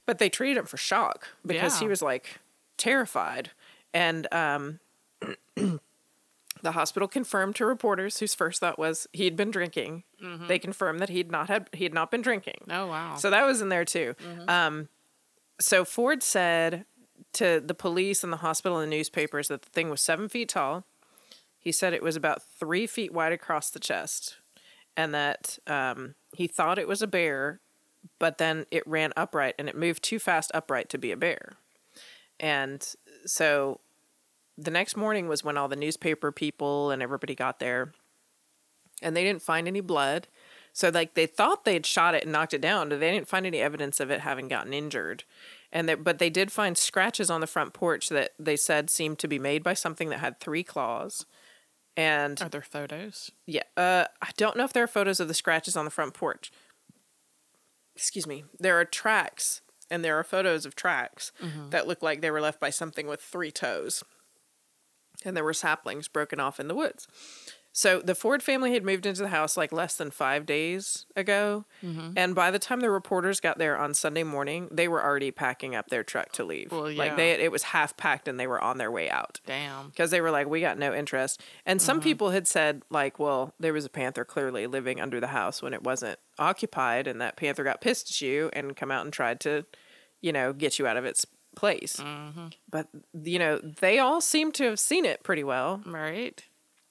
but 0.05 0.17
they 0.17 0.29
treated 0.29 0.57
him 0.57 0.65
for 0.65 0.77
shock 0.77 1.29
because 1.45 1.79
he 1.79 1.87
was 1.87 2.01
like 2.01 2.39
terrified 2.77 3.51
and 3.93 4.27
um 4.33 4.79
the 6.61 6.71
hospital 6.73 7.07
confirmed 7.07 7.55
to 7.55 7.65
reporters 7.65 8.19
whose 8.19 8.33
first 8.33 8.59
thought 8.59 8.77
was 8.77 9.07
he'd 9.13 9.35
been 9.35 9.51
drinking. 9.51 10.03
They 10.47 10.59
confirmed 10.59 10.99
that 10.99 11.09
he'd 11.09 11.31
not 11.31 11.47
had 11.47 11.69
he 11.73 11.83
had 11.85 11.93
not 11.93 12.11
been 12.11 12.21
drinking. 12.21 12.65
Oh 12.69 12.87
wow. 12.87 13.15
So 13.15 13.29
that 13.29 13.45
was 13.45 13.61
in 13.61 13.69
there 13.69 13.85
too. 13.85 14.15
Um, 14.47 14.89
so 15.59 15.85
Ford 15.85 16.23
said 16.23 16.85
to 17.33 17.61
the 17.63 17.73
police 17.73 18.23
and 18.23 18.33
the 18.33 18.37
hospital 18.37 18.79
and 18.79 18.91
the 18.91 18.95
newspapers 18.95 19.47
that 19.49 19.61
the 19.61 19.69
thing 19.69 19.89
was 19.89 20.01
seven 20.01 20.27
feet 20.29 20.49
tall. 20.49 20.85
He 21.59 21.71
said 21.71 21.93
it 21.93 22.03
was 22.03 22.15
about 22.15 22.41
three 22.41 22.87
feet 22.87 23.13
wide 23.13 23.33
across 23.33 23.69
the 23.69 23.79
chest, 23.79 24.37
and 24.95 25.13
that 25.13 25.59
um, 25.67 26.15
he 26.33 26.47
thought 26.47 26.79
it 26.79 26.87
was 26.87 27.01
a 27.01 27.07
bear, 27.07 27.59
but 28.17 28.37
then 28.37 28.65
it 28.71 28.85
ran 28.85 29.13
upright 29.17 29.55
and 29.59 29.67
it 29.67 29.75
moved 29.75 30.03
too 30.03 30.19
fast 30.19 30.51
upright 30.53 30.89
to 30.89 30.97
be 30.97 31.11
a 31.11 31.17
bear. 31.17 31.53
And 32.39 32.87
so 33.25 33.79
the 34.57 34.71
next 34.71 34.95
morning 34.95 35.27
was 35.27 35.43
when 35.43 35.57
all 35.57 35.67
the 35.67 35.75
newspaper 35.75 36.31
people 36.31 36.91
and 36.91 37.01
everybody 37.01 37.35
got 37.35 37.59
there, 37.59 37.93
and 39.01 39.15
they 39.15 39.23
didn't 39.23 39.41
find 39.41 39.67
any 39.67 39.81
blood. 39.81 40.27
So 40.73 40.89
like 40.89 41.13
they 41.13 41.25
thought 41.25 41.65
they'd 41.65 41.85
shot 41.85 42.15
it 42.15 42.23
and 42.23 42.31
knocked 42.31 42.53
it 42.53 42.61
down, 42.61 42.89
but 42.89 42.99
they 42.99 43.11
didn't 43.11 43.27
find 43.27 43.45
any 43.45 43.59
evidence 43.59 43.99
of 43.99 44.11
it 44.11 44.21
having 44.21 44.47
gotten 44.47 44.73
injured. 44.73 45.23
And 45.71 46.03
but 46.03 46.19
they 46.19 46.29
did 46.29 46.51
find 46.51 46.77
scratches 46.77 47.29
on 47.29 47.41
the 47.41 47.47
front 47.47 47.73
porch 47.73 48.09
that 48.09 48.31
they 48.39 48.55
said 48.55 48.89
seemed 48.89 49.19
to 49.19 49.27
be 49.27 49.39
made 49.39 49.63
by 49.63 49.73
something 49.73 50.09
that 50.09 50.19
had 50.19 50.39
three 50.39 50.63
claws. 50.63 51.25
And 51.97 52.41
Are 52.41 52.49
there 52.49 52.61
photos? 52.61 53.31
yeah, 53.45 53.63
uh, 53.75 54.05
I 54.21 54.29
don't 54.37 54.55
know 54.55 54.63
if 54.63 54.71
there 54.73 54.83
are 54.83 54.87
photos 54.87 55.19
of 55.19 55.27
the 55.27 55.33
scratches 55.33 55.75
on 55.75 55.85
the 55.85 55.91
front 55.91 56.13
porch. 56.13 56.51
Excuse 57.95 58.25
me. 58.25 58.45
There 58.59 58.79
are 58.79 58.85
tracks, 58.85 59.61
and 59.89 60.03
there 60.05 60.17
are 60.17 60.23
photos 60.23 60.65
of 60.65 60.75
tracks 60.75 61.31
that 61.71 61.87
look 61.87 62.01
like 62.01 62.21
they 62.21 62.31
were 62.31 62.39
left 62.41 62.59
by 62.59 62.69
something 62.69 63.07
with 63.07 63.19
three 63.21 63.51
toes. 63.51 64.03
And 65.25 65.35
there 65.35 65.43
were 65.43 65.53
saplings 65.53 66.07
broken 66.07 66.39
off 66.39 66.59
in 66.61 66.69
the 66.69 66.75
woods. 66.75 67.05
So 67.71 67.99
the 67.99 68.15
Ford 68.15 68.41
family 68.41 68.73
had 68.73 68.83
moved 68.83 69.05
into 69.05 69.21
the 69.21 69.29
house 69.29 69.55
like 69.55 69.71
less 69.71 69.95
than 69.95 70.11
five 70.11 70.45
days 70.45 71.05
ago. 71.15 71.65
Mm-hmm. 71.83 72.13
And 72.17 72.35
by 72.35 72.51
the 72.51 72.59
time 72.59 72.79
the 72.79 72.89
reporters 72.89 73.39
got 73.39 73.57
there 73.57 73.77
on 73.77 73.93
Sunday 73.93 74.23
morning, 74.23 74.67
they 74.71 74.87
were 74.87 75.03
already 75.03 75.31
packing 75.31 75.75
up 75.75 75.87
their 75.87 76.03
truck 76.03 76.31
to 76.33 76.43
leave. 76.43 76.71
Well, 76.71 76.91
Like 76.91 77.11
yeah. 77.11 77.15
they, 77.15 77.31
it 77.31 77.51
was 77.51 77.63
half 77.63 77.95
packed 77.95 78.27
and 78.27 78.39
they 78.39 78.47
were 78.47 78.61
on 78.61 78.79
their 78.79 78.91
way 78.91 79.09
out 79.09 79.39
Damn. 79.45 79.89
because 79.89 80.11
they 80.11 80.19
were 80.19 80.31
like, 80.31 80.47
we 80.47 80.61
got 80.61 80.77
no 80.77 80.93
interest. 80.93 81.41
And 81.65 81.81
some 81.81 81.99
mm-hmm. 81.99 82.03
people 82.03 82.29
had 82.31 82.47
said, 82.47 82.81
like, 82.89 83.19
well, 83.19 83.53
there 83.59 83.73
was 83.73 83.85
a 83.85 83.89
panther 83.89 84.25
clearly 84.25 84.67
living 84.67 84.99
under 84.99 85.19
the 85.19 85.27
house 85.27 85.61
when 85.61 85.73
it 85.73 85.83
wasn't 85.83 86.19
occupied, 86.37 87.07
and 87.07 87.21
that 87.21 87.35
panther 87.35 87.63
got 87.63 87.81
pissed 87.81 88.11
at 88.11 88.21
you 88.21 88.49
and 88.53 88.75
come 88.75 88.91
out 88.91 89.03
and 89.03 89.13
tried 89.13 89.39
to, 89.41 89.65
you 90.21 90.31
know, 90.31 90.53
get 90.53 90.79
you 90.79 90.87
out 90.87 90.97
of 90.97 91.05
its 91.05 91.25
place. 91.55 91.97
Mm-hmm. 91.97 92.47
But 92.69 92.87
you 93.13 93.39
know, 93.39 93.57
they 93.59 93.99
all 93.99 94.21
seem 94.21 94.51
to 94.53 94.65
have 94.65 94.79
seen 94.79 95.05
it 95.05 95.23
pretty 95.23 95.43
well. 95.43 95.81
Right. 95.85 96.43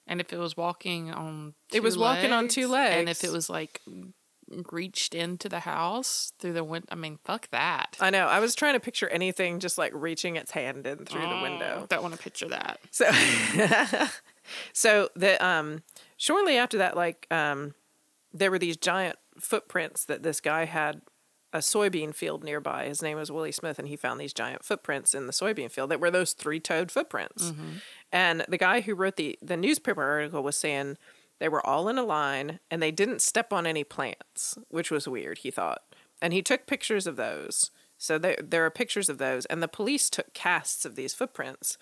And 0.09 0.19
if 0.19 0.33
it 0.33 0.37
was 0.37 0.57
walking 0.57 1.11
on 1.11 1.53
It 1.71 1.83
was 1.83 1.97
walking 1.97 2.33
on 2.33 2.47
two 2.47 2.67
legs. 2.67 2.97
And 2.97 3.07
if 3.07 3.23
it 3.23 3.31
was 3.31 3.49
like 3.49 3.81
reached 4.71 5.13
into 5.13 5.47
the 5.47 5.59
house 5.59 6.33
through 6.39 6.53
the 6.53 6.63
window, 6.63 6.87
I 6.91 6.95
mean, 6.95 7.19
fuck 7.23 7.47
that. 7.51 7.95
I 7.99 8.09
know. 8.09 8.25
I 8.25 8.39
was 8.39 8.55
trying 8.55 8.73
to 8.73 8.79
picture 8.79 9.07
anything 9.09 9.59
just 9.59 9.77
like 9.77 9.91
reaching 9.93 10.35
its 10.35 10.51
hand 10.51 10.87
in 10.87 11.05
through 11.05 11.21
the 11.21 11.39
window. 11.41 11.85
Don't 11.87 12.01
want 12.01 12.15
to 12.15 12.19
picture 12.19 12.49
that. 12.49 12.79
So, 12.89 13.09
so 14.73 15.09
the 15.15 15.45
um, 15.45 15.83
shortly 16.17 16.57
after 16.57 16.79
that, 16.79 16.97
like 16.97 17.27
um, 17.29 17.75
there 18.33 18.49
were 18.49 18.59
these 18.59 18.77
giant 18.77 19.17
footprints 19.39 20.05
that 20.05 20.23
this 20.23 20.41
guy 20.41 20.65
had 20.65 21.01
a 21.51 21.59
soybean 21.59 22.13
field 22.13 22.43
nearby. 22.43 22.85
His 22.85 23.01
name 23.01 23.17
was 23.17 23.31
Willie 23.31 23.51
Smith, 23.51 23.79
and 23.79 23.87
he 23.87 23.95
found 23.95 24.19
these 24.19 24.33
giant 24.33 24.63
footprints 24.63 25.15
in 25.15 25.25
the 25.25 25.33
soybean 25.33 25.71
field 25.71 25.89
that 25.89 25.99
were 25.99 26.11
those 26.11 26.33
three-toed 26.33 26.91
footprints. 26.91 27.53
And 28.11 28.45
the 28.47 28.57
guy 28.57 28.81
who 28.81 28.95
wrote 28.95 29.15
the 29.17 29.37
the 29.41 29.57
newspaper 29.57 30.03
article 30.03 30.41
was 30.43 30.55
saying 30.55 30.97
they 31.39 31.49
were 31.49 31.65
all 31.65 31.87
in 31.87 31.97
a 31.97 32.03
line 32.03 32.59
and 32.71 32.81
they 32.81 32.91
didn't 32.91 33.21
step 33.21 33.53
on 33.53 33.65
any 33.67 33.83
plants, 33.83 34.57
which 34.69 34.91
was 34.91 35.07
weird. 35.07 35.39
He 35.39 35.51
thought, 35.51 35.83
and 36.21 36.33
he 36.33 36.41
took 36.41 36.65
pictures 36.67 37.07
of 37.07 37.15
those. 37.15 37.71
So 37.97 38.17
there 38.17 38.37
there 38.43 38.65
are 38.65 38.71
pictures 38.71 39.09
of 39.09 39.17
those, 39.19 39.45
and 39.45 39.61
the 39.61 39.67
police 39.67 40.09
took 40.09 40.33
casts 40.33 40.85
of 40.85 40.95
these 40.95 41.13
footprints. 41.13 41.77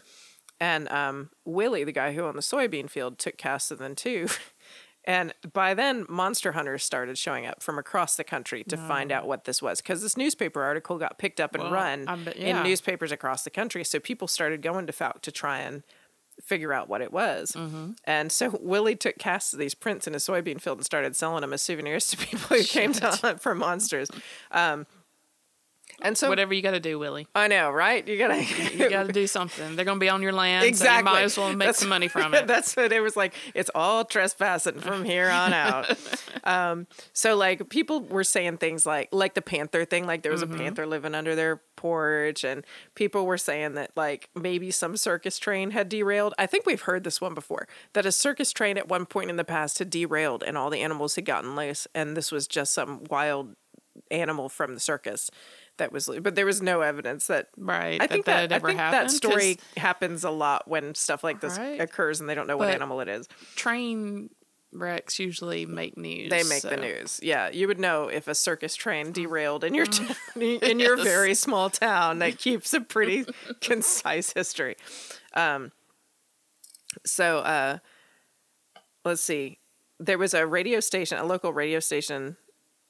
And 0.59 0.89
um, 0.89 1.29
Willie, 1.45 1.83
the 1.83 1.91
guy 1.91 2.13
who 2.13 2.23
owned 2.23 2.37
the 2.37 2.41
soybean 2.41 2.89
field, 2.89 3.19
took 3.19 3.37
casts 3.37 3.71
of 3.71 3.77
them 3.79 3.95
too. 3.95 4.27
And 5.09 5.33
by 5.53 5.73
then, 5.73 6.05
monster 6.09 6.51
hunters 6.51 6.83
started 6.83 7.17
showing 7.17 7.45
up 7.45 7.63
from 7.63 7.79
across 7.79 8.17
the 8.17 8.25
country 8.25 8.65
to 8.65 8.75
find 8.75 9.09
out 9.09 9.25
what 9.25 9.45
this 9.45 9.61
was. 9.61 9.79
Because 9.79 10.01
this 10.01 10.17
newspaper 10.17 10.61
article 10.61 10.97
got 10.97 11.17
picked 11.17 11.39
up 11.39 11.55
and 11.55 11.63
Well, 11.63 11.71
run 11.71 12.09
I 12.09 12.17
bet- 12.17 12.35
in 12.35 12.61
newspapers 12.61 13.13
across 13.13 13.45
the 13.45 13.49
country. 13.49 13.85
So 13.85 14.01
people 14.01 14.27
started 14.27 14.61
going 14.61 14.85
to 14.85 14.91
Fouke 14.91 15.21
to 15.21 15.31
try 15.31 15.59
and 15.59 15.83
figure 16.47 16.73
out 16.73 16.87
what 16.87 17.01
it 17.01 17.11
was. 17.11 17.51
Mm-hmm. 17.51 17.91
And 18.05 18.31
so 18.31 18.57
Willie 18.61 18.95
took 18.95 19.17
casts 19.17 19.53
of 19.53 19.59
these 19.59 19.75
prints 19.75 20.07
in 20.07 20.15
a 20.15 20.17
soybean 20.17 20.61
field 20.61 20.77
and 20.77 20.85
started 20.85 21.15
selling 21.15 21.41
them 21.41 21.53
as 21.53 21.61
souvenirs 21.61 22.07
to 22.07 22.17
people 22.25 22.57
who 22.57 22.63
came 22.63 22.93
to 22.93 23.07
hunt 23.07 23.41
for 23.41 23.53
monsters. 23.53 24.09
Um, 24.51 24.87
and 26.01 26.17
so 26.17 26.29
Whatever 26.29 26.53
you 26.53 26.61
got 26.61 26.71
to 26.71 26.79
do, 26.79 26.99
Willie. 26.99 27.27
I 27.33 27.47
know, 27.47 27.71
right? 27.71 28.07
You 28.07 28.17
gotta 28.17 28.43
You 28.75 28.89
got 28.89 29.07
to 29.07 29.13
do 29.13 29.25
something. 29.27 29.75
They're 29.75 29.85
going 29.85 29.97
to 29.97 30.03
be 30.03 30.09
on 30.09 30.21
your 30.21 30.31
land. 30.31 30.65
Exactly. 30.65 30.93
So 30.93 30.97
you 31.09 31.15
might 31.15 31.23
as 31.23 31.37
well 31.37 31.49
make 31.49 31.59
That's- 31.59 31.77
some 31.79 31.89
money 31.89 32.07
from 32.07 32.33
it. 32.35 32.45
That's 32.47 32.75
what 32.75 32.91
it 32.91 33.01
was 33.01 33.15
like. 33.17 33.33
It's 33.55 33.71
all 33.73 34.05
trespassing 34.05 34.79
from 34.79 35.03
here 35.05 35.29
on 35.29 35.53
out. 35.53 35.97
um, 36.43 36.87
so 37.13 37.35
like 37.35 37.69
people 37.69 38.01
were 38.01 38.23
saying 38.23 38.57
things 38.57 38.85
like 38.85 39.09
like 39.11 39.33
the 39.33 39.41
panther 39.41 39.85
thing, 39.85 40.05
like 40.05 40.21
there 40.23 40.31
was 40.31 40.43
Mm-hmm. 40.43 40.53
a 40.53 40.57
panther 40.57 40.85
living 40.85 41.15
under 41.15 41.33
their 41.35 41.61
porch, 41.75 42.43
and 42.43 42.63
people 42.95 43.25
were 43.25 43.37
saying 43.37 43.73
that 43.73 43.91
like 43.95 44.29
maybe 44.35 44.69
some 44.71 44.95
circus 44.97 45.39
train 45.39 45.71
had 45.71 45.89
derailed. 45.89 46.33
I 46.37 46.45
think 46.45 46.65
we've 46.65 46.81
heard 46.83 47.03
this 47.03 47.19
one 47.19 47.33
before 47.33 47.67
that 47.93 48.05
a 48.05 48.11
circus 48.11 48.51
train 48.53 48.77
at 48.77 48.87
one 48.87 49.05
point 49.07 49.29
in 49.29 49.35
the 49.35 49.43
past 49.43 49.79
had 49.79 49.89
derailed 49.89 50.43
and 50.43 50.57
all 50.57 50.69
the 50.69 50.81
animals 50.81 51.15
had 51.15 51.25
gotten 51.25 51.55
loose, 51.55 51.87
and 51.95 52.15
this 52.15 52.31
was 52.31 52.47
just 52.47 52.71
some 52.73 53.03
wild 53.09 53.55
animal 54.11 54.47
from 54.47 54.73
the 54.75 54.79
circus. 54.79 55.29
That 55.77 55.91
was, 55.91 56.09
but 56.21 56.33
there 56.35 56.45
was 56.45 56.61
no 56.61 56.81
evidence 56.81 57.27
that 57.27 57.49
Right. 57.55 58.01
I 58.01 58.07
think 58.07 58.25
that, 58.25 58.49
that, 58.49 58.51
I 58.51 58.55
ever 58.55 58.67
think 58.69 58.79
happened. 58.79 58.99
that 58.99 59.03
'cause 59.11 59.15
story 59.17 59.59
happens 59.77 60.23
a 60.23 60.31
lot 60.31 60.67
when 60.67 60.95
stuff 60.95 61.23
like 61.23 61.39
this 61.39 61.57
Right. 61.57 61.79
occurs 61.79 62.19
and 62.19 62.27
they 62.27 62.33
don't 62.35 62.47
know 62.47 62.57
what 62.57 62.69
animal 62.69 62.99
it 62.99 63.07
is. 63.07 63.27
Train 63.55 64.31
wrecks 64.73 65.19
usually 65.19 65.65
make 65.67 65.95
news. 65.97 66.29
They 66.31 66.43
make 66.43 66.63
the 66.63 66.77
news. 66.77 67.19
Yeah, 67.21 67.49
you 67.49 67.67
would 67.67 67.79
know 67.79 68.07
if 68.07 68.27
a 68.27 68.33
circus 68.35 68.75
train 68.75 69.11
derailed 69.11 69.63
in 69.63 69.73
your 69.75 69.85
Mm. 69.85 70.07
town, 70.33 70.41
in 70.41 70.79
your 70.79 70.97
Yes. 70.97 71.05
very 71.05 71.33
small 71.35 71.69
town 71.69 72.19
that 72.19 72.37
keeps 72.39 72.73
a 72.73 72.81
pretty 72.81 73.25
concise 73.61 74.33
history. 74.33 74.75
Um, 75.33 75.71
so 77.05 77.37
uh, 77.39 77.77
let's 79.05 79.21
see. 79.21 79.59
There 79.99 80.17
was 80.17 80.33
a 80.33 80.45
radio 80.45 80.79
station, 80.79 81.17
a 81.17 81.23
local 81.23 81.53
radio 81.53 81.79
station 81.79 82.37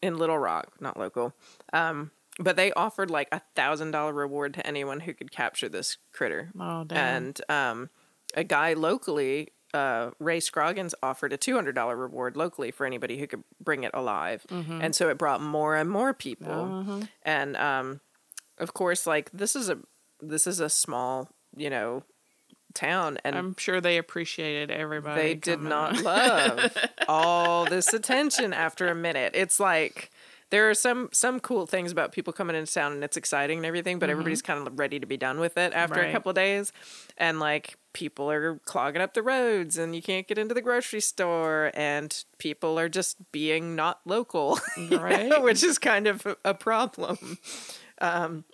in 0.01 0.17
Little 0.17 0.37
Rock, 0.37 0.73
not 0.79 0.97
local. 0.97 1.33
Um, 1.73 2.11
but 2.39 2.55
they 2.55 2.71
offered 2.73 3.09
like 3.09 3.27
a 3.31 3.41
thousand 3.55 3.91
dollar 3.91 4.13
reward 4.13 4.53
to 4.55 4.65
anyone 4.67 5.01
who 5.01 5.13
could 5.13 5.31
capture 5.31 5.69
this 5.69 5.97
critter. 6.11 6.51
Oh, 6.59 6.83
damn. 6.83 6.97
And 7.25 7.41
um, 7.49 7.89
a 8.35 8.43
guy 8.43 8.73
locally, 8.73 9.49
uh, 9.73 10.11
Ray 10.19 10.39
Scroggins, 10.39 10.93
offered 11.01 11.33
a 11.33 11.37
two 11.37 11.55
hundred 11.55 11.75
dollar 11.75 11.95
reward 11.95 12.37
locally 12.37 12.71
for 12.71 12.85
anybody 12.85 13.17
who 13.17 13.27
could 13.27 13.43
bring 13.63 13.83
it 13.83 13.91
alive, 13.93 14.45
Mm-hmm. 14.49 14.81
and 14.81 14.95
so 14.95 15.09
it 15.09 15.17
brought 15.17 15.41
more 15.41 15.75
and 15.75 15.89
more 15.89 16.13
people. 16.13 16.51
Uh-huh. 16.51 16.99
And 17.23 17.57
um, 17.57 18.01
of 18.59 18.73
course, 18.73 19.05
like 19.07 19.31
this 19.31 19.55
is 19.55 19.69
a 19.69 19.79
this 20.21 20.47
is 20.47 20.59
a 20.59 20.69
small, 20.69 21.29
you 21.55 21.69
know, 21.69 22.03
town, 22.73 23.17
and 23.23 23.35
I'm 23.35 23.55
sure 23.57 23.81
they 23.81 23.97
appreciated 23.97 24.71
everybody. 24.71 25.21
they 25.21 25.33
did 25.35 25.61
not 25.61 26.01
love 26.01 26.75
all 27.07 27.65
this 27.65 27.93
attention 27.93 28.53
after 28.53 28.87
a 28.87 28.95
minute. 28.95 29.33
It's 29.35 29.59
like 29.59 30.11
there 30.49 30.69
are 30.69 30.73
some 30.73 31.09
some 31.11 31.39
cool 31.39 31.65
things 31.65 31.91
about 31.91 32.11
people 32.11 32.31
coming 32.31 32.55
into 32.55 32.71
town 32.73 32.93
and 32.93 33.03
it's 33.03 33.17
exciting 33.17 33.57
and 33.59 33.65
everything, 33.65 33.99
but 33.99 34.09
everybody's 34.09 34.41
kind 34.41 34.65
of 34.67 34.79
ready 34.79 34.99
to 34.99 35.05
be 35.05 35.17
done 35.17 35.39
with 35.39 35.57
it 35.57 35.73
after 35.73 35.99
a 36.09 36.11
couple 36.13 36.29
of 36.29 36.35
days. 36.35 36.71
And 37.17 37.39
like 37.39 37.75
people 37.93 38.29
are 38.31 38.59
clogging 38.65 39.01
up 39.01 39.13
the 39.13 39.23
roads 39.23 39.77
and 39.77 39.95
you 39.95 40.01
can't 40.01 40.27
get 40.27 40.37
into 40.37 40.53
the 40.53 40.61
grocery 40.61 41.01
store 41.01 41.71
and 41.73 42.23
people 42.37 42.79
are 42.79 42.87
just 42.89 43.17
being 43.31 43.75
not 43.75 43.99
local. 44.05 44.59
you 44.77 44.89
know, 44.91 45.01
Right. 45.01 45.41
which 45.43 45.63
is 45.63 45.77
kind 45.79 46.07
of 46.07 46.25
a, 46.25 46.37
a 46.45 46.53
problem. 46.53 47.37
Um 47.99 48.45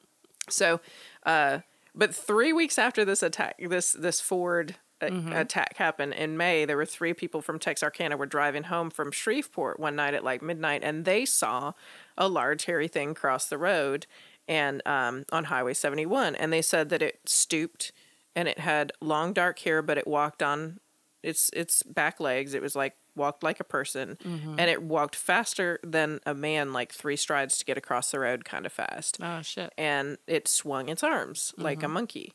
so 0.49 0.79
uh 1.25 1.59
but 1.95 2.15
3 2.15 2.53
weeks 2.53 2.79
after 2.79 3.05
this 3.05 3.21
attack 3.21 3.55
this 3.59 3.91
this 3.93 4.19
Ford 4.19 4.75
a- 5.07 5.41
attack 5.41 5.77
happened 5.77 6.13
in 6.13 6.37
May. 6.37 6.65
There 6.65 6.77
were 6.77 6.85
three 6.85 7.13
people 7.13 7.41
from 7.41 7.59
Texarkana 7.59 8.17
were 8.17 8.25
driving 8.25 8.63
home 8.63 8.89
from 8.89 9.11
Shreveport 9.11 9.79
one 9.79 9.95
night 9.95 10.13
at 10.13 10.23
like 10.23 10.41
midnight, 10.41 10.83
and 10.83 11.05
they 11.05 11.25
saw 11.25 11.73
a 12.17 12.27
large 12.27 12.65
hairy 12.65 12.87
thing 12.87 13.13
cross 13.13 13.47
the 13.47 13.57
road 13.57 14.05
and 14.47 14.81
um, 14.85 15.23
on 15.31 15.45
Highway 15.45 15.73
71, 15.73 16.35
and 16.35 16.51
they 16.51 16.61
said 16.61 16.89
that 16.89 17.01
it 17.01 17.19
stooped 17.25 17.91
and 18.35 18.47
it 18.47 18.59
had 18.59 18.91
long 18.99 19.31
dark 19.33 19.59
hair, 19.59 19.81
but 19.81 19.97
it 19.97 20.05
walked 20.07 20.41
on 20.43 20.79
its 21.21 21.49
its 21.53 21.83
back 21.83 22.19
legs. 22.19 22.53
It 22.53 22.61
was 22.61 22.75
like 22.75 22.95
walked 23.15 23.43
like 23.43 23.59
a 23.59 23.63
person, 23.63 24.17
and 24.25 24.59
it 24.69 24.81
walked 24.83 25.15
faster 25.15 25.79
than 25.83 26.19
a 26.25 26.33
man, 26.33 26.73
like 26.73 26.91
three 26.91 27.15
strides 27.15 27.57
to 27.59 27.65
get 27.65 27.77
across 27.77 28.11
the 28.11 28.19
road, 28.19 28.43
kind 28.43 28.65
of 28.65 28.73
fast 28.73 29.17
Oh 29.21 29.41
shit. 29.43 29.71
and 29.77 30.17
it 30.27 30.47
swung 30.47 30.89
its 30.89 31.03
arms 31.03 31.53
like 31.57 31.83
a 31.83 31.87
monkey. 31.87 32.33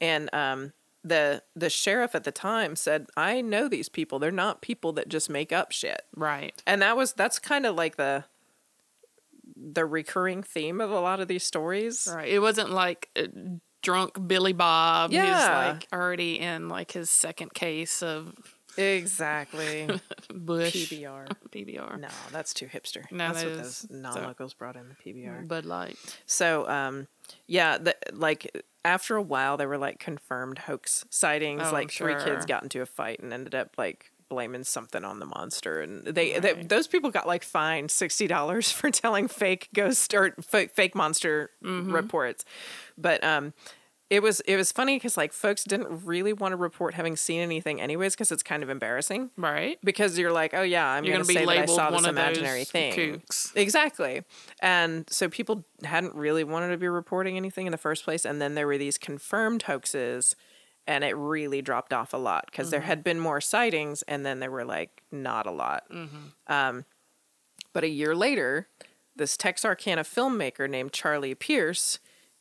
And 0.00 0.30
um, 0.34 0.72
the 1.06 1.42
the 1.54 1.70
sheriff 1.70 2.14
at 2.14 2.24
the 2.24 2.32
time 2.32 2.76
said, 2.76 3.06
"I 3.16 3.40
know 3.40 3.68
these 3.68 3.88
people. 3.88 4.18
They're 4.18 4.30
not 4.32 4.60
people 4.62 4.92
that 4.94 5.08
just 5.08 5.30
make 5.30 5.52
up 5.52 5.72
shit." 5.72 6.02
Right. 6.14 6.60
And 6.66 6.82
that 6.82 6.96
was 6.96 7.12
that's 7.12 7.38
kind 7.38 7.64
of 7.66 7.74
like 7.76 7.96
the 7.96 8.24
the 9.56 9.86
recurring 9.86 10.42
theme 10.42 10.80
of 10.80 10.90
a 10.90 11.00
lot 11.00 11.20
of 11.20 11.28
these 11.28 11.44
stories. 11.44 12.08
Right. 12.12 12.28
It 12.28 12.40
wasn't 12.40 12.70
like 12.70 13.08
uh, 13.16 13.22
drunk 13.82 14.26
Billy 14.26 14.52
Bob 14.52 15.12
Yeah. 15.12 15.24
who's 15.24 15.74
like 15.78 15.88
already 15.92 16.38
in 16.40 16.68
like 16.68 16.92
his 16.92 17.08
second 17.10 17.54
case 17.54 18.02
of 18.02 18.34
Exactly. 18.76 19.88
Busch. 20.34 20.72
PBR. 20.74 21.28
PBR. 21.50 22.00
No, 22.00 22.08
that's 22.32 22.52
too 22.54 22.66
hipster. 22.66 23.10
No, 23.10 23.28
that's 23.28 23.42
that 23.42 23.50
what 23.50 23.58
is- 23.60 23.82
those 23.82 23.90
non-locals 23.90 24.54
brought 24.54 24.76
in 24.76 24.88
the 24.88 24.94
PBR. 25.12 25.46
Bud 25.48 25.64
Light. 25.64 25.96
So, 26.26 26.68
um, 26.68 27.06
yeah, 27.46 27.78
the, 27.78 27.96
like 28.12 28.64
after 28.84 29.16
a 29.16 29.22
while, 29.22 29.56
there 29.56 29.68
were 29.68 29.78
like 29.78 29.98
confirmed 29.98 30.58
hoax 30.58 31.04
sightings. 31.10 31.62
Oh, 31.64 31.72
like 31.72 31.90
three 31.90 32.14
kids 32.22 32.46
got 32.46 32.62
into 32.62 32.80
a 32.82 32.86
fight 32.86 33.20
and 33.20 33.32
ended 33.32 33.54
up 33.54 33.70
like 33.78 34.10
blaming 34.28 34.64
something 34.64 35.04
on 35.04 35.20
the 35.20 35.26
monster, 35.26 35.80
and 35.80 36.04
they, 36.04 36.38
they 36.40 36.54
those 36.64 36.86
people 36.88 37.10
got 37.10 37.26
like 37.28 37.44
fined 37.44 37.90
sixty 37.90 38.26
dollars 38.26 38.70
for 38.72 38.90
telling 38.90 39.28
fake 39.28 39.68
ghost 39.74 40.12
or 40.14 40.34
fake, 40.42 40.72
fake 40.74 40.94
monster 40.94 41.50
Mm-hmm. 41.64 41.92
reports. 41.92 42.44
But 42.98 43.22
um, 43.24 43.52
it 44.08 44.22
was 44.22 44.40
it 44.40 44.56
was 44.56 44.70
funny 44.70 44.96
because 44.96 45.16
like 45.16 45.32
folks 45.32 45.64
didn't 45.64 46.04
really 46.06 46.32
want 46.32 46.52
to 46.52 46.56
report 46.56 46.94
having 46.94 47.16
seen 47.16 47.40
anything 47.40 47.80
anyways 47.80 48.14
because 48.14 48.30
it's 48.30 48.42
kind 48.42 48.62
of 48.62 48.70
embarrassing 48.70 49.30
Right. 49.36 49.78
because 49.82 50.16
you're 50.18 50.30
like, 50.32 50.54
oh 50.54 50.62
yeah, 50.62 50.86
I'm 50.88 51.04
You're 51.04 51.14
going 51.16 51.26
to 51.26 51.32
gonna 51.34 51.40
be 51.46 51.46
say 51.52 51.56
that 51.56 51.62
I 51.70 51.74
saw 51.74 51.90
this 51.90 52.06
imaginary 52.06 52.60
those 52.60 52.70
thing. 52.70 52.92
kooks. 52.92 53.52
Exactly, 53.56 54.22
and 54.60 55.08
so 55.10 55.28
people 55.28 55.64
hadn't 55.84 56.14
really 56.14 56.44
wanted 56.44 56.68
to 56.68 56.76
be 56.76 56.88
reporting 56.88 57.36
anything 57.36 57.66
in 57.66 57.72
the 57.72 57.78
first 57.78 58.04
place, 58.04 58.24
and 58.24 58.40
then 58.40 58.54
there 58.54 58.66
were 58.66 58.78
these 58.78 58.96
confirmed 58.96 59.62
hoaxes, 59.62 60.36
and 60.86 61.02
it 61.02 61.16
really 61.16 61.60
dropped 61.60 61.92
off 61.92 62.12
a 62.14 62.16
lot 62.16 62.46
because 62.46 62.70
there 62.70 62.82
had 62.82 63.02
been 63.02 63.18
more 63.18 63.40
sightings, 63.40 64.02
and 64.02 64.24
then 64.24 64.38
there 64.38 64.50
were 64.52 64.64
like 64.64 65.02
not 65.10 65.46
a 65.46 65.50
lot. 65.50 65.82
Um, 66.46 66.84
but 67.72 67.82
a 67.82 67.88
year 67.88 68.14
later, 68.14 68.68
this 69.16 69.36
Texarkana 69.36 70.02
filmmaker 70.04 70.70
named 70.70 70.92
Charlie 70.92 71.34
Pierce. 71.34 71.98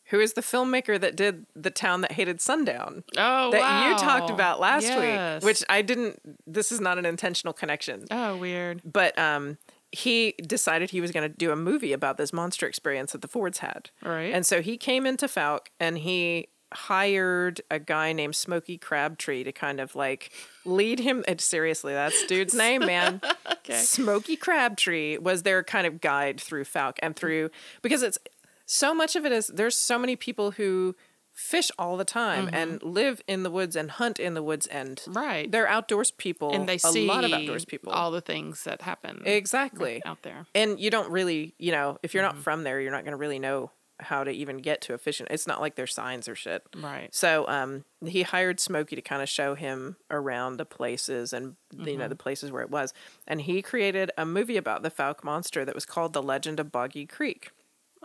Who 0.09 0.19
is 0.19 0.33
the 0.33 0.41
filmmaker 0.41 0.99
that 0.99 1.15
did 1.15 1.45
The 1.55 1.71
Town 1.71 2.01
That 2.01 2.11
Hated 2.13 2.39
Sundown? 2.41 3.03
Oh, 3.17 3.51
that 3.51 3.89
you 3.89 3.97
talked 3.97 4.29
about 4.29 4.59
last 4.59 4.83
Yes. 4.83 5.41
week, 5.41 5.47
which 5.47 5.63
I 5.69 5.81
didn't. 5.81 6.19
This 6.45 6.71
is 6.71 6.79
not 6.79 6.97
an 6.99 7.05
intentional 7.05 7.53
connection, 7.53 8.05
Oh, 8.11 8.37
weird. 8.37 8.81
but 8.85 9.17
um, 9.17 9.57
he 9.91 10.33
decided 10.45 10.91
he 10.91 11.01
was 11.01 11.11
going 11.11 11.29
to 11.29 11.35
do 11.35 11.51
a 11.51 11.55
movie 11.55 11.93
about 11.93 12.17
this 12.17 12.31
monster 12.33 12.67
experience 12.67 13.13
that 13.13 13.21
the 13.21 13.27
Fords 13.27 13.59
had, 13.59 13.89
Right. 14.03 14.33
and 14.33 14.45
so 14.45 14.61
he 14.61 14.77
came 14.77 15.05
into 15.07 15.25
Fouke 15.27 15.67
and 15.79 15.97
he 15.97 16.49
hired 16.73 17.61
a 17.71 17.79
guy 17.79 18.11
named 18.11 18.35
Smokey 18.35 18.77
Crabtree 18.77 19.43
to 19.45 19.51
kind 19.51 19.79
of 19.79 19.95
like 19.95 20.31
lead 20.65 20.99
him. 20.99 21.23
And 21.27 21.39
seriously, 21.39 21.93
that's 21.93 22.25
dude's 22.25 22.53
name, 22.65 22.85
man. 22.85 23.21
Okay. 23.49 23.77
Smokey 23.77 24.35
Crabtree 24.35 25.17
was 25.17 25.43
their 25.43 25.63
kind 25.63 25.87
of 25.87 26.01
guide 26.01 26.39
through 26.41 26.65
Fouke 26.65 26.97
and 27.01 27.15
through 27.15 27.49
because 27.81 28.03
it's 28.03 28.17
so 28.65 28.93
much 28.93 29.15
of 29.15 29.25
it 29.25 29.31
is 29.31 29.47
there's 29.47 29.75
so 29.77 29.97
many 29.99 30.15
people 30.15 30.51
who 30.51 30.95
fish 31.33 31.69
all 31.77 31.97
the 31.97 32.05
time 32.05 32.45
Mm-hmm. 32.47 32.55
and 32.55 32.83
live 32.83 33.21
in 33.27 33.43
the 33.43 33.51
woods 33.51 33.75
and 33.75 33.91
hunt 33.91 34.19
in 34.19 34.35
the 34.35 34.41
woods 34.43 34.67
and 34.67 35.01
Right. 35.07 35.51
they're 35.51 35.67
outdoors 35.67 36.09
people 36.11 36.51
and 36.53 36.67
they 36.67 36.77
see 36.77 37.05
a 37.05 37.11
lot 37.11 37.25
of 37.25 37.33
outdoors 37.33 37.65
people 37.65 37.91
all 37.91 38.09
the 38.11 38.21
things 38.21 38.63
that 38.63 38.81
happen 38.81 39.21
exactly 39.25 40.01
out 40.05 40.21
there. 40.23 40.45
and 40.55 40.79
you 40.79 40.89
don't 40.89 41.11
really 41.11 41.53
you 41.59 41.71
know 41.73 41.97
if 42.03 42.13
you're 42.13 42.23
Mm-hmm. 42.23 42.37
not 42.37 42.43
from 42.43 42.63
there 42.63 42.79
you're 42.79 42.91
not 42.91 43.03
going 43.03 43.11
to 43.11 43.17
really 43.17 43.39
know 43.39 43.71
how 43.99 44.23
to 44.25 44.31
even 44.31 44.57
get 44.57 44.81
to 44.81 44.93
a 44.93 44.97
fishing 44.97 45.27
it's 45.29 45.45
not 45.47 45.59
like 45.61 45.75
there's 45.75 45.93
signs 45.93 46.27
or 46.29 46.35
shit 46.35 46.63
Right. 46.77 47.13
so 47.13 47.45
um 47.49 47.83
he 48.05 48.21
hired 48.23 48.59
smokey 48.61 48.95
to 48.95 49.01
kind 49.01 49.21
of 49.21 49.27
show 49.27 49.55
him 49.55 49.97
around 50.09 50.55
the 50.57 50.65
places 50.65 51.33
and 51.33 51.55
you 51.73 51.79
Mm-hmm. 51.83 51.99
know 51.99 52.07
the 52.07 52.15
places 52.15 52.49
where 52.49 52.61
it 52.61 52.69
was 52.69 52.93
and 53.27 53.41
he 53.41 53.61
created 53.61 54.09
a 54.17 54.25
movie 54.25 54.55
about 54.57 54.83
the 54.83 54.91
fouke 54.91 55.21
monster 55.23 55.65
that 55.65 55.75
was 55.75 55.85
called 55.85 56.13
the 56.13 56.23
legend 56.23 56.61
of 56.61 56.71
boggy 56.71 57.05
creek 57.05 57.51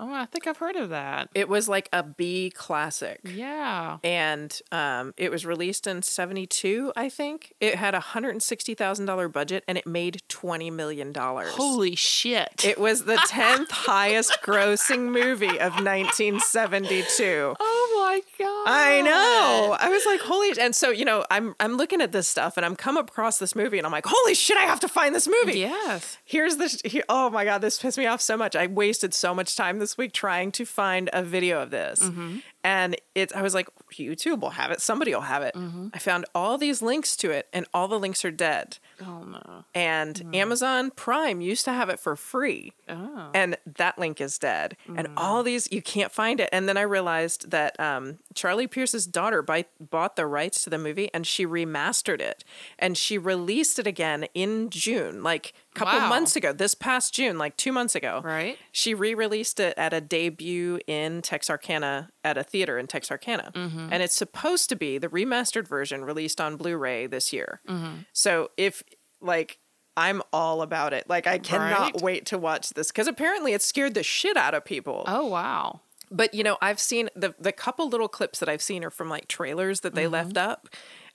Oh, 0.03 0.13
I 0.15 0.25
think 0.25 0.47
I've 0.47 0.57
heard 0.57 0.77
of 0.77 0.89
that. 0.89 1.29
it 1.35 1.47
was 1.49 1.69
like 1.69 1.89
a 1.93 2.03
b 2.03 2.51
classic 2.51 3.21
Yeah. 3.25 3.99
and 4.03 4.59
um, 4.73 5.13
it 5.19 5.31
was 5.31 5.45
released 5.45 5.87
in 5.87 6.01
72 6.03 6.93
i 6.97 7.09
think 7.11 7.53
it 7.61 7.75
had 7.75 7.95
a 7.95 7.99
$160000 8.01 9.31
budget 9.33 9.63
and 9.69 9.77
it 9.77 9.87
made 9.87 10.23
$20 10.31 10.73
million 10.73 11.13
Holy 11.15 11.95
shit. 11.95 12.65
it 12.65 12.79
was 12.79 13.05
the 13.05 13.17
10th 13.29 13.71
highest 13.71 14.39
grossing 14.43 15.11
movie 15.13 15.59
of 15.61 15.75
1972 15.75 17.55
oh 17.61 17.97
my 18.01 18.21
god. 18.39 18.65
I 18.67 19.01
know. 19.03 19.77
I 19.79 19.89
was 19.89 20.05
like, 20.07 20.21
holy! 20.21 20.59
And 20.61 20.75
so, 20.75 20.91
you 20.91 21.05
know, 21.05 21.25
I'm 21.31 21.55
I'm 21.61 21.77
looking 21.77 22.01
at 22.01 22.13
this 22.13 22.27
stuff, 22.29 22.57
and 22.57 22.67
I'm 22.67 22.75
come 22.77 22.97
across 22.97 23.39
this 23.39 23.55
movie, 23.55 23.79
and 23.79 23.87
I'm 23.87 23.93
like, 23.93 24.07
holy 24.07 24.35
shit! 24.35 24.57
I 24.57 24.63
have 24.63 24.81
to 24.81 24.89
find 24.89 25.15
this 25.15 25.29
movie. 25.29 25.61
Yes. 25.61 26.19
Here's 26.25 26.57
this. 26.57 26.81
Here, 26.85 27.05
oh 27.09 27.31
my 27.31 27.45
god, 27.45 27.61
this 27.61 27.79
pissed 27.79 27.99
me 27.99 28.07
off 28.07 28.21
so 28.21 28.37
much. 28.37 28.57
I 28.57 28.67
wasted 28.67 29.15
so 29.15 29.35
much 29.35 29.55
time 29.57 29.79
this 29.79 29.90
week 29.99 30.13
trying 30.13 30.53
to 30.53 30.65
find 30.65 31.11
a 31.13 31.23
video 31.23 31.63
of 31.63 31.71
this, 31.71 32.01
mm-hmm. 32.01 32.39
And 32.65 32.97
it's. 33.15 33.33
I 33.35 33.43
was 33.43 33.55
like, 33.55 33.69
YouTube 33.93 34.41
will 34.41 34.51
have 34.51 34.71
it. 34.71 34.81
Somebody 34.81 35.15
will 35.15 35.23
have 35.23 35.43
it. 35.43 35.55
Mm-hmm. 35.55 35.89
I 35.95 35.99
found 35.99 36.27
all 36.35 36.59
these 36.59 36.83
links 36.83 37.17
to 37.17 37.31
it, 37.31 37.49
and 37.53 37.67
all 37.75 37.89
the 37.89 37.99
links 37.99 38.25
are 38.25 38.31
dead. 38.31 38.79
Oh 39.01 39.23
no. 39.25 39.65
And 39.75 40.19
hmm. 40.19 40.35
Amazon 40.35 40.91
Prime 40.91 41.41
used 41.41 41.65
to 41.65 41.73
have 41.73 41.89
it 41.89 41.99
for 41.99 42.17
free 42.17 42.73
Oh. 42.91 43.31
and 43.35 43.57
that 43.77 43.99
link 43.99 44.21
is 44.21 44.37
dead 44.39 44.77
and 44.97 45.07
hmm. 45.07 45.15
all 45.17 45.43
these 45.45 45.69
you 45.71 45.81
can't 45.81 46.11
find 46.11 46.41
it 46.41 46.49
and 46.53 46.69
then 46.69 46.77
i 46.77 46.83
realized 46.83 47.51
that 47.53 47.79
um, 47.79 48.19
charlie 48.35 48.67
pierce's 48.67 49.07
daughter 49.07 49.43
buy, 49.43 49.65
bought 49.79 50.17
the 50.17 50.27
rights 50.27 50.65
to 50.65 50.71
the 50.71 50.79
movie 50.79 51.09
and 51.15 51.25
she 51.27 51.47
remastered 51.47 52.21
it 52.21 52.43
and 52.81 52.99
she 52.99 53.17
released 53.17 53.79
it 53.79 53.87
again 53.87 54.27
in 54.35 54.71
june 54.71 55.23
like 55.23 55.53
a 55.77 55.79
couple 55.79 56.01
Wow. 56.01 56.09
months 56.09 56.35
ago 56.35 56.53
this 56.53 56.75
past 56.75 57.15
june 57.15 57.39
like 57.39 57.57
two 57.57 57.71
months 57.71 57.95
ago 57.95 58.21
Right. 58.25 58.59
she 58.73 58.93
re-released 58.93 59.61
it 59.61 59.75
at 59.77 59.93
a 59.93 60.01
debut 60.01 60.81
in 60.89 61.23
texarkana 61.23 62.09
at 62.25 62.37
a 62.37 62.43
theater 62.43 62.79
in 62.79 62.87
texarkana. 62.87 63.53
Mm-hmm. 63.55 63.89
And 63.93 64.03
it's 64.03 64.15
supposed 64.15 64.69
to 64.69 64.77
be 64.77 64.99
the 64.99 65.09
remastered 65.09 65.67
version 65.67 66.05
released 66.05 66.41
on 66.41 66.57
blu-ray 66.57 67.07
this 67.07 67.33
year. 67.33 67.61
Mm-hmm. 67.69 68.03
So 68.13 68.51
if 68.57 68.83
like 69.21 69.59
i'm 69.97 70.23
all 70.33 70.63
about 70.63 70.93
it. 70.93 71.09
Like 71.09 71.27
i 71.27 71.39
cannot 71.39 71.95
Right. 71.95 72.03
wait 72.03 72.27
to 72.27 72.39
watch 72.39 72.71
this 72.71 72.89
because 72.93 73.07
apparently 73.07 73.53
it 73.53 73.63
scared 73.63 73.95
the 73.95 74.03
shit 74.03 74.37
out 74.37 74.55
of 74.55 74.65
people. 74.65 75.05
Oh 75.07 75.27
wow. 75.27 75.81
but 76.11 76.35
you 76.35 76.43
know 76.45 76.59
i've 76.61 76.81
seen 76.81 77.09
the 77.17 77.35
the 77.39 77.53
couple 77.53 77.89
little 77.89 78.09
clips 78.09 78.39
that 78.41 78.49
i've 78.49 78.63
seen 78.63 78.85
are 78.85 78.91
from 78.91 79.09
like 79.09 79.27
trailers 79.29 79.81
that 79.81 79.95
they 79.95 80.07
left 80.07 80.35
mm-hmm. 80.35 80.51
up. 80.51 80.69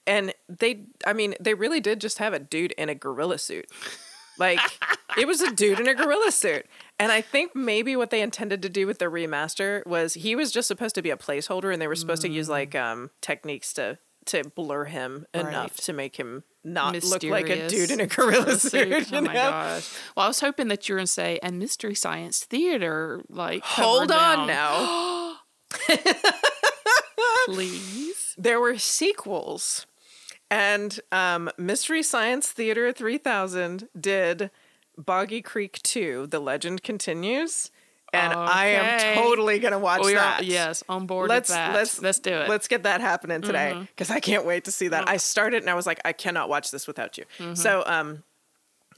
And 0.08 0.34
they 0.50 0.86
i 1.06 1.14
mean 1.14 1.36
they 1.40 1.54
really 1.54 1.80
did 1.80 2.02
just 2.02 2.18
have 2.18 2.34
a 2.34 2.40
dude 2.40 2.72
in 2.74 2.90
a 2.90 2.96
gorilla 2.96 3.38
suit. 3.38 3.68
Like 4.38 4.60
it 5.18 5.28
was 5.28 5.42
a 5.42 5.52
dude 5.54 5.80
in 5.80 5.88
a 5.88 5.96
gorilla 5.96 6.32
suit 6.32 6.66
and 7.00 7.12
i 7.12 7.22
think 7.22 7.56
maybe 7.56 7.96
what 7.96 8.10
they 8.10 8.22
intended 8.22 8.62
to 8.62 8.70
do 8.70 8.86
with 8.88 9.00
the 9.00 9.06
remaster 9.06 9.86
was 9.86 10.14
he 10.16 10.36
was 10.36 10.52
just 10.52 10.68
supposed 10.68 10.96
to 10.96 11.02
be 11.02 11.10
a 11.10 11.18
placeholder 11.18 11.72
and 11.72 11.82
they 11.82 11.88
were 11.88 11.96
supposed 11.96 12.22
to 12.22 12.30
use 12.30 12.50
like 12.50 12.76
um 12.76 13.10
techniques 13.22 13.74
to 13.74 13.98
to 14.26 14.42
blur 14.56 14.86
him 14.86 15.26
enough 15.36 15.78
to 15.78 15.94
make 15.94 16.16
him 16.16 16.44
not 16.64 17.04
look 17.04 17.22
like 17.24 17.48
a 17.48 17.68
dude 17.68 17.92
in 17.92 18.00
a 18.00 18.08
gorilla 18.16 18.58
suit, 18.58 19.14
Oh 19.14 19.22
my 19.22 19.34
know? 19.36 19.52
gosh. 19.52 19.94
Well, 20.18 20.26
I 20.26 20.28
was 20.28 20.40
hoping 20.40 20.68
that 20.70 20.90
you 20.90 20.96
were 20.96 21.00
gonna 21.00 21.06
say 21.06 21.38
and 21.44 21.60
Mystery 21.60 21.94
Science 21.94 22.44
Theater 22.44 23.22
like 23.30 23.62
hold 23.64 24.12
on 24.12 24.48
down. 24.48 24.48
now 24.48 25.38
please. 27.46 28.34
there 28.38 28.60
were 28.60 28.78
sequels 28.78 29.86
and 30.50 31.00
um, 31.12 31.50
mystery 31.58 32.04
science 32.04 32.52
theater 32.52 32.92
3000 32.92 33.88
did 34.00 34.52
boggy 34.98 35.42
creek 35.42 35.80
2 35.84 36.28
the 36.28 36.40
legend 36.40 36.84
continues 36.84 37.72
and 38.14 38.32
i 38.34 38.68
am 38.68 39.16
totally 39.16 39.60
gonna 39.60 39.80
watch 39.80 40.02
We 40.04 40.12
are 40.14 40.16
that 40.16 40.46
yes 40.46 40.84
on 40.88 41.06
board 41.06 41.30
let's 41.30 41.50
with 41.50 41.56
that. 41.58 41.74
let's 41.74 42.02
let's 42.02 42.20
do 42.20 42.32
it. 42.32 42.34
Mm-hmm. 42.42 42.50
let's 42.52 42.68
get 42.68 42.84
that 42.84 43.02
happening 43.02 43.42
today 43.42 43.76
because 43.96 44.10
i 44.10 44.20
can't 44.20 44.46
wait 44.46 44.66
to 44.66 44.72
see 44.72 44.88
that 44.90 45.10
i 45.10 45.18
started 45.18 45.62
and 45.64 45.70
i 45.70 45.74
was 45.74 45.86
like 45.86 46.00
i 46.06 46.14
cannot 46.14 46.48
watch 46.50 46.72
this 46.72 46.88
without 46.88 47.18
you 47.18 47.26
Mm-hmm. 47.40 47.56
so 47.56 47.84
um 47.86 48.24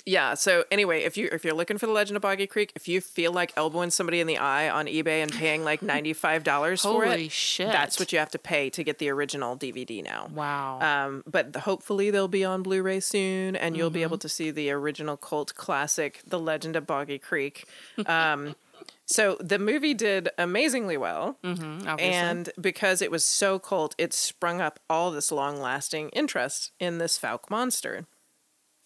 yeah 0.08 0.34
so 0.34 0.64
anyway 0.72 1.04
if 1.04 1.18
you 1.18 1.30
if 1.32 1.44
you're 1.46 1.54
looking 1.54 1.78
for 1.78 1.86
the 1.86 1.92
legend 1.92 2.16
of 2.16 2.22
boggy 2.22 2.48
creek 2.48 2.72
if 2.76 2.88
you 2.88 3.00
feel 3.02 3.32
like 3.32 3.52
elbowing 3.56 3.90
somebody 3.92 4.20
in 4.20 4.26
the 4.28 4.38
eye 4.38 4.68
on 4.70 4.86
ebay 4.88 5.22
and 5.22 5.32
paying 5.32 5.64
like 5.64 5.82
$95 5.96 6.82
for 6.82 7.04
it 7.06 7.10
Holy 7.10 7.30
shit. 7.30 7.68
that's 7.72 8.00
what 8.00 8.12
you 8.12 8.18
have 8.20 8.32
to 8.32 8.40
pay 8.40 8.70
to 8.72 8.84
get 8.84 8.98
the 9.00 9.10
original 9.10 9.56
dvd 9.58 10.04
now 10.04 10.30
Wow. 10.34 10.80
um, 10.82 11.24
but 11.28 11.54
the- 11.54 11.60
hopefully 11.62 12.10
they'll 12.12 12.28
be 12.28 12.46
on 12.46 12.64
Blu-ray 12.64 13.00
soon, 13.02 13.56
and 13.56 13.76
you'll 13.76 13.90
Mm-hmm. 13.90 13.94
be 13.96 14.04
able 14.04 14.18
to 14.20 14.30
see 14.30 14.50
the 14.52 14.72
original 14.72 15.18
cult 15.18 15.54
classic, 15.56 16.22
The 16.26 16.40
Legend 16.40 16.76
of 16.76 16.88
Boggy 16.88 17.20
Creek. 17.20 17.66
Um, 18.06 18.56
so 19.06 19.38
the 19.40 19.60
movie 19.60 19.94
did 19.94 20.30
amazingly 20.38 20.98
well, 20.98 21.38
mm-hmm, 21.44 21.88
and 22.00 22.50
because 22.60 23.02
it 23.02 23.12
was 23.12 23.24
so 23.26 23.60
cult, 23.60 23.96
it 23.98 24.14
sprung 24.14 24.62
up 24.62 24.80
all 24.90 25.12
this 25.12 25.32
long-lasting 25.32 26.10
interest 26.10 26.72
in 26.80 26.98
this 26.98 27.18
Fouke 27.20 27.50
monster. 27.50 28.06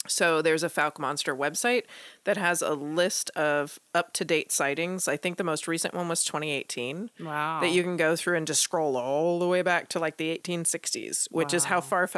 So 0.08 0.42
there's 0.42 0.64
a 0.64 0.70
Fouke 0.70 0.98
Monster 0.98 1.36
website 1.36 1.84
that 2.24 2.36
has 2.36 2.62
a 2.62 2.74
list 2.74 3.30
of 3.32 3.80
up-to-date 3.94 4.52
sightings. 4.52 5.08
I 5.08 5.16
think 5.16 5.38
the 5.38 5.44
most 5.44 5.68
recent 5.68 5.94
one 5.94 6.08
was 6.08 6.24
2018 6.24 7.12
wow. 7.20 7.60
that 7.62 7.72
you 7.72 7.84
can 7.84 7.98
go 7.98 8.16
through 8.16 8.38
and 8.38 8.48
just 8.48 8.62
scroll 8.62 8.98
all 8.98 9.38
the 9.38 9.48
way 9.48 9.62
back 9.62 9.90
to 9.90 10.00
like 10.00 10.18
the 10.18 10.36
1860s, 10.36 11.28
which 11.30 11.54
is 11.54 11.66
how 11.66 11.82
far 11.82 12.10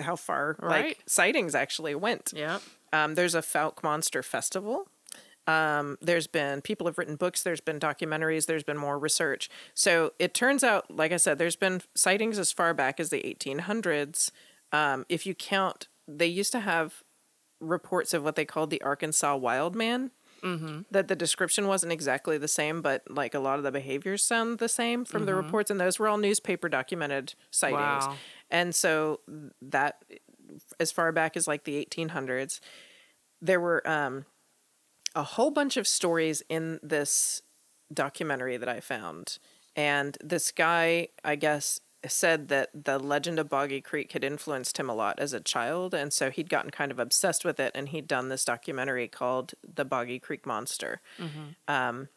how 0.00 0.16
far 0.16 0.56
Right. 0.58 0.86
like 0.86 1.02
sightings 1.06 1.54
actually 1.54 1.94
went. 1.94 2.32
Yeah. 2.34 2.58
Um, 2.92 3.14
there's 3.14 3.34
a 3.34 3.42
Fouke 3.42 3.82
Monster 3.82 4.22
Festival. 4.22 4.88
Um, 5.46 5.96
there's 6.00 6.26
been 6.26 6.60
people 6.60 6.86
have 6.86 6.98
written 6.98 7.14
books. 7.14 7.42
There's 7.42 7.60
been 7.60 7.78
documentaries. 7.78 8.46
There's 8.46 8.64
been 8.64 8.78
more 8.78 8.98
research. 8.98 9.48
So 9.74 10.12
it 10.18 10.34
turns 10.34 10.64
out, 10.64 10.90
like 10.90 11.12
I 11.12 11.18
said, 11.18 11.38
there's 11.38 11.54
been 11.54 11.82
sightings 11.94 12.38
as 12.38 12.50
far 12.50 12.74
back 12.74 12.98
as 12.98 13.10
the 13.10 13.22
1800s. 13.22 14.30
Um, 14.72 15.06
if 15.08 15.24
you 15.24 15.34
count 15.34 15.86
they 16.08 16.26
used 16.26 16.52
to 16.52 16.60
have 16.60 17.02
reports 17.60 18.14
of 18.14 18.22
what 18.22 18.36
they 18.36 18.44
called 18.44 18.70
the 18.70 18.82
Arkansas 18.82 19.36
wild 19.36 19.74
man. 19.74 20.10
Mm-hmm. 20.42 20.82
That 20.90 21.08
the 21.08 21.16
description 21.16 21.66
wasn't 21.66 21.92
exactly 21.92 22.36
the 22.36 22.46
same, 22.46 22.82
but 22.82 23.02
like 23.08 23.34
a 23.34 23.38
lot 23.38 23.58
of 23.58 23.64
the 23.64 23.72
behaviors 23.72 24.22
sound 24.22 24.58
the 24.58 24.68
same 24.68 25.04
from 25.04 25.24
the 25.24 25.34
reports, 25.34 25.70
and 25.70 25.80
those 25.80 25.98
were 25.98 26.08
all 26.08 26.18
newspaper 26.18 26.68
documented 26.68 27.34
sightings. 27.50 28.06
Wow. 28.06 28.16
And 28.50 28.74
so 28.74 29.20
that, 29.62 30.04
as 30.78 30.92
far 30.92 31.10
back 31.10 31.36
as 31.36 31.48
like 31.48 31.64
the 31.64 31.84
1800s, 31.84 32.60
there 33.40 33.60
were 33.60 33.86
um, 33.88 34.26
a 35.14 35.22
whole 35.22 35.50
bunch 35.50 35.78
of 35.78 35.88
stories 35.88 36.42
in 36.48 36.78
this 36.82 37.42
documentary 37.92 38.56
that 38.56 38.68
I 38.68 38.80
found. 38.80 39.38
And 39.74 40.16
this 40.22 40.52
guy, 40.52 41.08
I 41.24 41.36
guess, 41.36 41.80
said 42.08 42.48
that 42.48 42.70
the 42.74 42.98
legend 42.98 43.38
of 43.38 43.48
Boggy 43.48 43.80
Creek 43.80 44.12
had 44.12 44.24
influenced 44.24 44.78
him 44.78 44.88
a 44.88 44.94
lot 44.94 45.18
as 45.18 45.32
a 45.32 45.40
child. 45.40 45.94
And 45.94 46.12
so 46.12 46.30
he'd 46.30 46.48
gotten 46.48 46.70
kind 46.70 46.90
of 46.92 46.98
obsessed 46.98 47.44
with 47.44 47.58
it. 47.60 47.72
And 47.74 47.88
he'd 47.88 48.06
done 48.08 48.28
this 48.28 48.44
documentary 48.44 49.08
called 49.08 49.54
The 49.74 49.84
Boggy 49.84 50.18
Creek 50.18 50.46
Monster. 50.46 51.00
Um, 51.68 52.08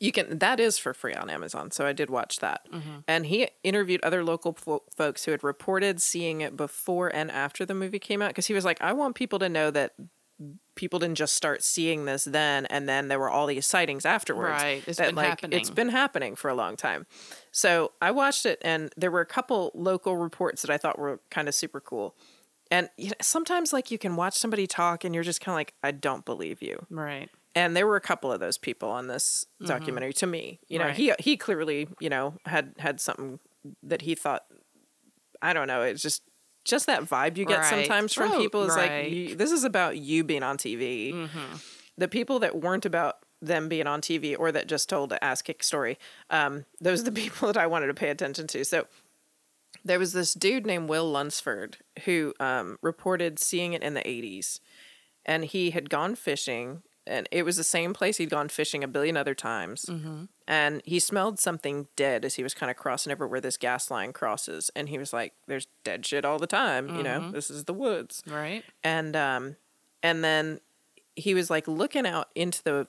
you 0.00 0.10
can 0.10 0.38
that 0.38 0.58
is 0.58 0.78
for 0.78 0.94
free 0.94 1.12
on 1.12 1.28
Amazon, 1.28 1.70
so 1.70 1.84
I 1.86 1.92
did 1.92 2.08
watch 2.08 2.38
that. 2.38 2.66
And 3.06 3.26
he 3.26 3.48
interviewed 3.62 4.00
other 4.02 4.24
local 4.24 4.54
fo- 4.54 4.84
folks 4.96 5.24
who 5.26 5.32
had 5.32 5.44
reported 5.44 6.00
seeing 6.00 6.40
it 6.40 6.56
before 6.56 7.14
and 7.14 7.30
after 7.30 7.66
the 7.66 7.74
movie 7.74 7.98
came 7.98 8.22
out 8.22 8.28
because 8.30 8.46
he 8.46 8.54
was 8.54 8.64
like, 8.64 8.80
I 8.80 8.94
want 8.94 9.16
people 9.16 9.38
to 9.40 9.50
know 9.50 9.70
that 9.70 9.92
people 10.74 10.98
didn't 10.98 11.16
just 11.18 11.34
start 11.34 11.62
seeing 11.62 12.06
this 12.06 12.24
then 12.24 12.64
and 12.66 12.88
then 12.88 13.08
there 13.08 13.18
were 13.18 13.28
all 13.28 13.46
these 13.46 13.66
sightings 13.66 14.06
afterwards. 14.06 14.62
Right. 14.62 14.82
It's 14.86 14.98
That, 14.98 15.08
been 15.08 15.14
like, 15.16 15.26
happening. 15.28 15.60
It's 15.60 15.70
been 15.70 15.88
happening 15.90 16.34
for 16.36 16.48
a 16.48 16.54
long 16.54 16.76
time. 16.76 17.06
So 17.50 17.92
I 18.00 18.10
watched 18.10 18.46
it 18.46 18.58
and 18.62 18.92
there 18.96 19.10
were 19.10 19.20
a 19.20 19.26
couple 19.26 19.70
local 19.74 20.16
reports 20.16 20.62
that 20.62 20.70
I 20.70 20.78
thought 20.78 20.98
were 20.98 21.20
kind 21.30 21.46
of 21.48 21.54
super 21.54 21.80
cool. 21.80 22.16
And 22.70 22.88
you 22.96 23.08
know, 23.08 23.14
sometimes 23.20 23.72
like 23.72 23.90
you 23.90 23.98
can 23.98 24.16
watch 24.16 24.34
somebody 24.34 24.66
talk 24.66 25.04
and 25.04 25.14
you're 25.14 25.24
just 25.24 25.40
kind 25.42 25.52
of 25.54 25.58
like, 25.58 25.74
I 25.82 25.90
don't 25.90 26.24
believe 26.24 26.62
you 26.62 26.86
Right. 26.88 27.28
and 27.54 27.76
there 27.76 27.86
were 27.86 27.96
a 27.96 28.00
couple 28.00 28.32
of 28.32 28.40
those 28.40 28.56
people 28.56 28.88
on 28.88 29.08
this 29.08 29.44
documentary 29.66 30.14
to 30.14 30.26
me 30.26 30.58
you 30.68 30.78
know 30.78 30.86
Mm-hmm. 30.86 31.08
Right. 31.08 31.20
he 31.20 31.32
he 31.32 31.36
clearly 31.36 31.88
you 32.00 32.08
know 32.08 32.34
had 32.46 32.72
had 32.78 32.98
something 32.98 33.40
that 33.82 34.00
he 34.02 34.14
thought 34.14 34.42
i 35.42 35.52
don't 35.52 35.66
know 35.68 35.82
it's 35.82 36.00
just 36.02 36.22
just 36.64 36.86
that 36.86 37.02
vibe 37.02 37.36
you 37.36 37.44
get 37.44 37.58
Right. 37.58 37.70
sometimes 37.70 38.12
from 38.14 38.32
Oh, 38.32 38.38
people 38.38 38.62
is 38.64 38.76
right. 38.76 38.90
Mm-hmm. 38.90 39.02
like 39.04 39.12
you, 39.30 39.34
this 39.36 39.50
is 39.50 39.64
about 39.64 39.98
you 39.98 40.22
being 40.24 40.42
on 40.42 40.56
tv 40.56 41.28
the 41.98 42.08
people 42.08 42.38
that 42.40 42.60
weren't 42.60 42.84
about 42.86 43.18
them 43.40 43.68
being 43.68 43.86
on 43.86 44.00
tv 44.00 44.36
or 44.38 44.52
that 44.52 44.68
just 44.68 44.88
told 44.88 45.12
a 45.12 45.22
ass 45.24 45.42
kick 45.42 45.62
story 45.64 45.98
um, 46.30 46.64
those 46.80 47.00
are 47.00 47.04
the 47.04 47.12
people 47.22 47.48
that 47.48 47.56
i 47.56 47.66
wanted 47.66 47.88
to 47.88 47.94
pay 47.94 48.08
attention 48.10 48.46
to 48.46 48.64
so 48.64 48.86
there 49.84 49.98
was 49.98 50.12
this 50.12 50.32
dude 50.34 50.64
named 50.66 50.88
will 50.88 51.10
lunsford 51.10 51.78
who 52.04 52.32
um, 52.38 52.78
reported 52.82 53.38
seeing 53.38 53.72
it 53.72 53.82
in 53.82 53.94
the 53.94 54.00
80s 54.02 54.60
and 55.26 55.44
he 55.44 55.70
had 55.70 55.90
gone 55.90 56.14
fishing 56.14 56.82
and 57.06 57.28
it 57.32 57.44
was 57.44 57.56
the 57.56 57.64
same 57.64 57.92
place 57.92 58.18
he'd 58.18 58.30
gone 58.30 58.48
fishing 58.48 58.84
a 58.84 58.88
billion 58.88 59.16
other 59.16 59.34
times 59.34 59.84
and 60.46 60.82
he 60.84 60.98
smelled 60.98 61.38
something 61.38 61.86
dead 61.96 62.24
as 62.24 62.34
he 62.34 62.42
was 62.42 62.54
kind 62.54 62.70
of 62.70 62.76
crossing 62.76 63.12
over 63.12 63.26
where 63.26 63.40
this 63.40 63.56
gas 63.56 63.90
line 63.90 64.12
crosses 64.12 64.70
and 64.74 64.88
he 64.88 64.98
was 64.98 65.12
like 65.12 65.32
there's 65.46 65.66
dead 65.84 66.04
shit 66.04 66.24
all 66.24 66.38
the 66.38 66.46
time 66.46 66.96
you 66.96 67.02
know? 67.02 67.30
This 67.30 67.50
is 67.50 67.64
the 67.64 67.74
woods. 67.74 68.22
Right. 68.26 68.64
and 68.82 69.14
um 69.16 69.56
and 70.02 70.24
then 70.24 70.60
he 71.14 71.34
was 71.34 71.50
like 71.50 71.68
looking 71.68 72.06
out 72.06 72.28
into 72.34 72.62
the 72.64 72.86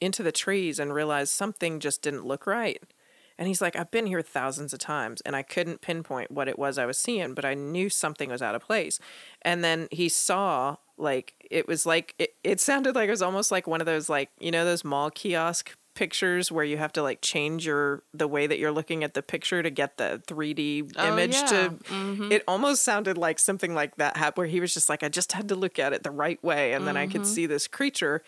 into 0.00 0.22
the 0.22 0.32
trees 0.32 0.78
and 0.78 0.92
realized 0.92 1.32
something 1.32 1.80
just 1.80 2.02
didn't 2.02 2.26
look 2.26 2.46
right. 2.46 2.82
And 3.38 3.48
he's 3.48 3.60
like 3.60 3.74
i've 3.74 3.90
been 3.90 4.06
here 4.06 4.22
thousands 4.22 4.72
of 4.72 4.78
times 4.78 5.20
and 5.22 5.34
i 5.34 5.42
couldn't 5.42 5.80
pinpoint 5.80 6.30
what 6.30 6.46
it 6.46 6.56
was 6.58 6.78
i 6.78 6.86
was 6.86 6.98
seeing 6.98 7.34
but 7.34 7.44
i 7.44 7.54
knew 7.54 7.88
something 7.88 8.30
was 8.30 8.42
out 8.42 8.54
of 8.54 8.62
place. 8.62 9.00
And 9.42 9.64
then 9.64 9.88
he 9.90 10.08
saw 10.08 10.76
like 10.96 11.34
it 11.50 11.66
was 11.66 11.84
like 11.84 12.14
it, 12.18 12.34
it 12.44 12.60
sounded 12.60 12.94
like 12.94 13.08
it 13.08 13.10
was 13.10 13.22
almost 13.22 13.50
like 13.50 13.66
one 13.66 13.80
of 13.80 13.86
those 13.86 14.08
like 14.08 14.30
you 14.38 14.52
know 14.52 14.64
those 14.64 14.84
mall 14.84 15.10
kiosk 15.10 15.76
pictures 15.94 16.50
where 16.50 16.64
you 16.64 16.76
have 16.76 16.92
to 16.92 17.02
like 17.02 17.20
change 17.20 17.64
your 17.66 18.02
the 18.12 18.26
way 18.28 18.46
that 18.46 18.58
you're 18.58 18.72
looking 18.72 19.04
at 19.04 19.14
the 19.14 19.22
picture 19.22 19.62
to 19.62 19.70
get 19.70 19.96
the 19.96 20.20
3D 20.26 20.92
Oh, 20.96 21.08
image 21.12 21.34
yeah. 21.34 21.46
to 21.46 22.28
it 22.30 22.42
almost 22.48 22.82
sounded 22.82 23.16
like 23.16 23.38
something 23.38 23.74
like 23.74 23.96
that 23.96 24.16
happened 24.16 24.38
where 24.42 24.46
he 24.48 24.60
was 24.60 24.74
just 24.74 24.88
like 24.88 25.02
I 25.02 25.08
just 25.08 25.32
had 25.32 25.48
to 25.48 25.54
look 25.54 25.78
at 25.78 25.92
it 25.92 26.02
the 26.02 26.10
right 26.10 26.42
way 26.42 26.72
and 26.72 26.86
then 26.86 26.96
I 26.96 27.06
could 27.06 27.26
see 27.26 27.46
this 27.46 27.68
creature 27.68 28.22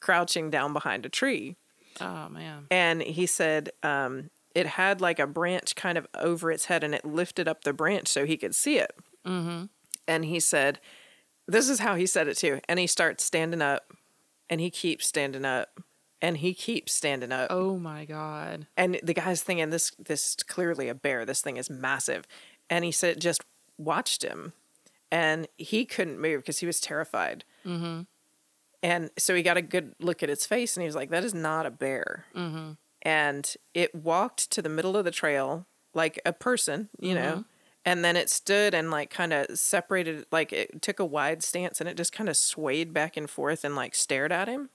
crouching 0.00 0.50
down 0.50 0.72
behind 0.72 1.04
a 1.06 1.08
tree 1.08 1.56
Oh 2.00 2.28
man. 2.28 2.66
and 2.70 3.02
he 3.02 3.26
said 3.26 3.70
um, 3.82 4.30
it 4.54 4.66
had 4.66 5.00
like 5.00 5.18
a 5.18 5.26
branch 5.26 5.74
kind 5.74 5.98
of 5.98 6.06
over 6.14 6.50
its 6.52 6.66
head 6.66 6.84
and 6.84 6.94
it 6.94 7.04
lifted 7.04 7.48
up 7.48 7.64
the 7.64 7.72
branch 7.72 8.06
so 8.08 8.24
he 8.24 8.36
could 8.36 8.54
see 8.54 8.78
it 8.78 8.92
mm-hmm. 9.26 9.64
and 10.06 10.24
he 10.24 10.38
said 10.40 10.78
this 11.46 11.68
is 11.68 11.80
how 11.80 11.94
he 11.96 12.06
said 12.06 12.28
it 12.28 12.36
too 12.36 12.60
and 12.68 12.78
he 12.78 12.86
starts 12.86 13.24
standing 13.24 13.62
up 13.62 13.92
and 14.50 14.60
he 14.60 14.70
keeps 14.70 15.06
standing 15.06 15.44
up 15.44 15.80
and 16.20 16.38
he 16.38 16.54
keeps 16.54 16.92
standing 16.94 17.32
up. 17.32 17.48
Oh 17.50 17.78
my 17.78 18.04
god. 18.04 18.66
and 18.76 18.98
the 19.02 19.14
guy's 19.14 19.42
thinking 19.42 19.70
this 19.70 19.92
this 19.98 20.28
is 20.28 20.36
clearly 20.36 20.88
a 20.88 20.94
bear. 20.94 21.24
This 21.24 21.40
thing 21.40 21.56
is 21.56 21.70
massive. 21.70 22.26
And 22.70 22.84
he 22.84 22.92
said 22.92 23.20
just 23.20 23.42
watched 23.78 24.22
him 24.22 24.52
and 25.10 25.48
he 25.56 25.84
couldn't 25.84 26.20
move 26.20 26.42
because 26.42 26.58
he 26.58 26.66
was 26.66 26.80
terrified. 26.80 27.44
Mm-hmm. 27.64 28.02
and 28.82 29.10
so 29.18 29.34
he 29.34 29.42
got 29.42 29.56
a 29.56 29.62
good 29.62 29.94
look 30.00 30.22
at 30.22 30.30
its 30.30 30.46
face 30.46 30.76
and 30.76 30.82
he 30.82 30.86
was 30.86 30.94
like 30.96 31.10
that 31.10 31.24
is 31.24 31.34
not 31.34 31.66
a 31.66 31.70
bear. 31.70 32.26
Mm-hmm. 32.36 32.72
and 33.02 33.54
it 33.74 33.94
walked 33.94 34.50
to 34.50 34.62
the 34.62 34.68
middle 34.68 34.96
of 34.96 35.04
the 35.04 35.10
trail 35.10 35.66
like 35.94 36.20
a 36.26 36.32
person 36.32 36.88
you 37.00 37.14
know 37.14 37.44
and 37.84 38.04
then 38.04 38.16
it 38.16 38.28
stood 38.28 38.74
and 38.74 38.90
like 38.90 39.08
kind 39.10 39.32
of 39.32 39.58
separated 39.58 40.26
like 40.30 40.52
it 40.52 40.82
took 40.82 40.98
a 41.00 41.04
wide 41.04 41.42
stance 41.42 41.80
and 41.80 41.88
it 41.88 41.96
just 41.96 42.12
kind 42.12 42.28
of 42.28 42.36
swayed 42.36 42.92
back 42.92 43.16
and 43.16 43.30
forth 43.30 43.64
and 43.64 43.74
like 43.74 43.94
stared 43.94 44.30
at 44.32 44.48
him 44.48 44.68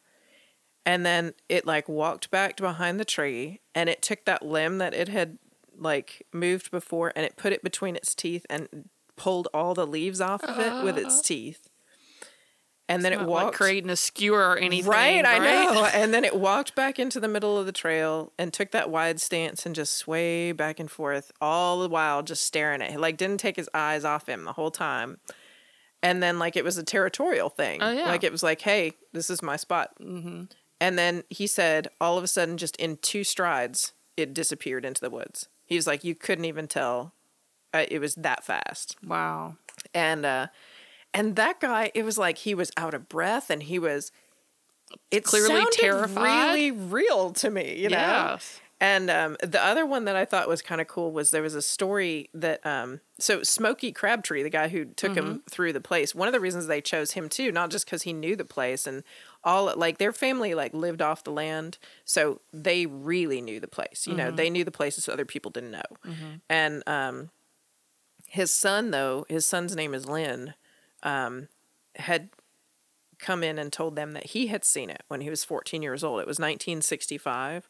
and 0.85 1.05
then 1.05 1.33
it 1.49 1.65
like 1.65 1.87
walked 1.87 2.29
back 2.31 2.57
behind 2.57 2.99
the 2.99 3.05
tree 3.05 3.61
and 3.73 3.89
it 3.89 4.01
took 4.01 4.25
that 4.25 4.45
limb 4.45 4.77
that 4.79 4.93
it 4.93 5.07
had 5.09 5.37
like 5.77 6.25
moved 6.33 6.71
before 6.71 7.11
and 7.15 7.25
it 7.25 7.35
put 7.37 7.53
it 7.53 7.63
between 7.63 7.95
its 7.95 8.13
teeth 8.13 8.45
and 8.49 8.89
pulled 9.15 9.47
all 9.53 9.73
the 9.73 9.87
leaves 9.87 10.19
off 10.21 10.43
of 10.43 10.59
it 10.59 10.83
with 10.83 10.97
its 10.97 11.21
teeth 11.21 11.67
and 12.89 13.03
then 13.05 13.13
it 13.13 13.17
Not 13.17 13.29
like 13.29 13.43
walked 13.45 13.55
creating 13.57 13.89
a 13.89 13.95
skewer 13.95 14.39
or 14.49 14.57
anything. 14.57 14.91
right, 14.91 15.25
i 15.25 15.37
know 15.39 15.85
and 15.85 16.13
then 16.13 16.25
it 16.25 16.35
walked 16.35 16.75
back 16.75 16.99
into 16.99 17.19
the 17.19 17.27
middle 17.27 17.57
of 17.57 17.65
the 17.65 17.71
trail 17.71 18.33
and 18.37 18.51
took 18.51 18.71
that 18.71 18.89
wide 18.89 19.21
stance 19.21 19.65
and 19.65 19.73
just 19.73 19.93
sway 19.93 20.51
back 20.51 20.79
and 20.79 20.91
forth 20.91 21.31
all 21.39 21.79
the 21.81 21.87
while 21.89 22.21
just 22.23 22.43
staring 22.43 22.81
at 22.81 22.91
him 22.91 22.99
like 23.01 23.17
didn't 23.17 23.39
take 23.39 23.55
his 23.55 23.69
eyes 23.73 24.03
off 24.03 24.27
him 24.27 24.43
the 24.43 24.53
whole 24.53 24.71
time 24.71 25.17
and 26.01 26.21
then 26.21 26.37
like 26.39 26.55
it 26.57 26.63
was 26.65 26.77
a 26.77 26.83
territorial 26.83 27.49
thing 27.49 27.81
Oh, 27.81 27.91
yeah. 27.91 28.05
like 28.07 28.23
it 28.23 28.31
was 28.31 28.43
like 28.43 28.61
hey 28.61 28.93
this 29.13 29.29
is 29.29 29.41
my 29.41 29.55
spot 29.55 29.91
mm-hmm. 30.01 30.43
And 30.83 30.97
then 30.99 31.23
he 31.29 31.47
said 31.47 31.87
all 32.01 32.17
of 32.17 32.23
a 32.23 32.27
sudden 32.27 32.57
just 32.57 32.75
in 32.75 32.97
two 32.97 33.23
strides 33.23 33.93
it 34.17 34.33
disappeared 34.33 34.83
into 34.85 34.99
the 35.01 35.09
woods 35.09 35.47
he 35.65 35.75
was 35.75 35.87
like 35.87 36.03
you 36.03 36.13
couldn't 36.13 36.45
even 36.45 36.67
tell 36.67 37.13
uh, 37.73 37.85
it 37.89 37.99
was 37.99 38.15
that 38.15 38.43
fast 38.43 38.97
Wow. 39.05 39.55
and 39.93 40.25
uh 40.25 40.47
and 41.13 41.35
that 41.35 41.59
guy 41.59 41.91
it 41.95 42.03
was 42.03 42.17
like 42.17 42.37
he 42.39 42.53
was 42.53 42.71
out 42.77 42.93
of 42.93 43.07
breath 43.07 43.49
and 43.49 43.63
he 43.63 43.79
was 43.79 44.11
it 45.09 45.23
Clearly 45.23 45.47
sounded 45.49 45.71
terrified. 45.73 46.23
really 46.51 46.71
real 46.71 47.31
to 47.33 47.49
me 47.49 47.75
you 47.77 47.89
know 47.89 47.97
Yes. 47.97 48.59
and 48.79 49.09
um, 49.09 49.37
the 49.41 49.63
other 49.63 49.85
one 49.85 50.05
that 50.05 50.15
I 50.15 50.25
thought 50.25 50.47
was 50.47 50.61
kind 50.61 50.81
of 50.81 50.87
cool 50.87 51.11
was 51.11 51.31
there 51.31 51.41
was 51.41 51.55
a 51.55 51.61
story 51.61 52.29
that 52.33 52.63
um, 52.65 52.99
so 53.17 53.41
Smokey 53.41 53.91
Crabtree, 53.93 54.43
the 54.43 54.49
guy 54.49 54.67
who 54.67 54.85
took 54.85 55.15
him 55.15 55.41
through 55.49 55.71
the 55.73 55.79
place, 55.81 56.13
one 56.13 56.27
of 56.27 56.33
the 56.33 56.39
reasons 56.41 56.67
they 56.67 56.81
chose 56.81 57.11
him 57.11 57.29
too, 57.29 57.51
not 57.51 57.69
just 57.71 57.85
because 57.85 58.01
he 58.03 58.11
knew 58.13 58.35
the 58.35 58.43
place 58.43 58.85
and 58.85 59.03
all 59.43 59.73
like 59.75 59.97
their 59.97 60.13
family 60.13 60.53
like 60.53 60.73
lived 60.73 61.01
off 61.01 61.23
the 61.23 61.31
land, 61.31 61.77
so 62.05 62.41
they 62.51 62.85
really 62.85 63.41
knew 63.41 63.59
the 63.59 63.67
place. 63.67 64.07
You 64.07 64.15
know, 64.15 64.31
they 64.31 64.49
knew 64.49 64.63
the 64.63 64.71
places 64.71 65.09
other 65.09 65.25
people 65.25 65.51
didn't 65.51 65.71
know. 65.71 65.81
And 66.49 66.83
um, 66.87 67.29
his 68.27 68.51
son, 68.51 68.91
though, 68.91 69.25
his 69.29 69.45
son's 69.45 69.75
name 69.75 69.93
is 69.93 70.05
Lynn, 70.07 70.53
um, 71.03 71.47
had 71.95 72.29
come 73.19 73.43
in 73.43 73.57
and 73.57 73.71
told 73.71 73.95
them 73.95 74.11
that 74.13 74.27
he 74.27 74.47
had 74.47 74.65
seen 74.65 74.89
it 74.89 75.03
when 75.07 75.21
he 75.21 75.29
was 75.29 75.43
14 75.43 75.81
years 75.81 76.03
old. 76.03 76.19
It 76.19 76.27
was 76.27 76.39
1965. 76.39 77.69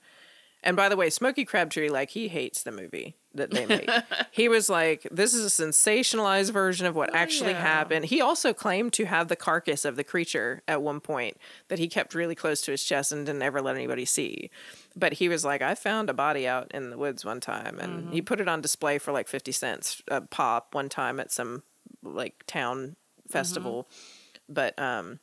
And 0.64 0.78
by 0.78 0.88
the 0.88 0.96
way, 0.96 1.10
Smokey 1.10 1.44
Crabtree, 1.44 1.90
like, 1.90 2.12
he 2.12 2.30
hates 2.30 2.64
the 2.64 2.72
movie 2.72 3.18
that 3.34 3.52
they 3.52 3.66
made. 3.66 3.90
he 4.32 4.48
was 4.48 4.70
like, 4.70 5.06
this 5.12 5.34
is 5.34 5.46
a 5.46 5.64
sensationalized 5.64 6.52
version 6.52 6.86
of 6.86 6.96
what 6.96 7.10
oh, 7.12 7.18
actually 7.18 7.52
yeah. 7.52 7.62
happened. 7.62 8.06
He 8.06 8.22
also 8.22 8.54
claimed 8.54 8.94
to 8.94 9.06
have 9.06 9.28
the 9.28 9.36
carcass 9.36 9.84
of 9.84 9.98
the 9.98 10.04
creature 10.04 10.64
at 10.68 10.82
one 10.82 11.02
point 11.02 11.38
that 11.68 11.80
he 11.80 11.88
kept 11.90 12.16
really 12.16 12.36
close 12.36 12.62
to 12.62 12.72
his 12.72 12.84
chest 12.84 13.12
and 13.12 13.26
didn't 13.26 13.42
ever 13.42 13.62
let 13.62 13.76
anybody 13.76 14.06
see. 14.06 14.50
But 14.96 15.14
he 15.14 15.28
was 15.28 15.44
like, 15.44 15.62
I 15.62 15.76
found 15.76 16.10
a 16.10 16.14
body 16.14 16.48
out 16.48 16.72
in 16.74 16.90
the 16.90 16.98
woods 16.98 17.26
one 17.26 17.42
time, 17.42 17.78
and 17.80 18.10
he 18.10 18.20
mm-hmm. 18.20 18.26
put 18.26 18.40
it 18.40 18.48
on 18.48 18.62
display 18.62 19.00
for 19.00 19.12
like 19.12 19.28
50 19.28 19.52
cents 19.52 20.02
a 20.08 20.22
pop 20.22 20.74
one 20.74 20.88
time 20.88 21.20
at 21.20 21.32
some 21.32 21.64
like 22.02 22.44
town 22.48 22.78
mm-hmm. 22.78 23.32
festival. 23.32 23.90
But, 24.48 24.78
um, 24.80 25.20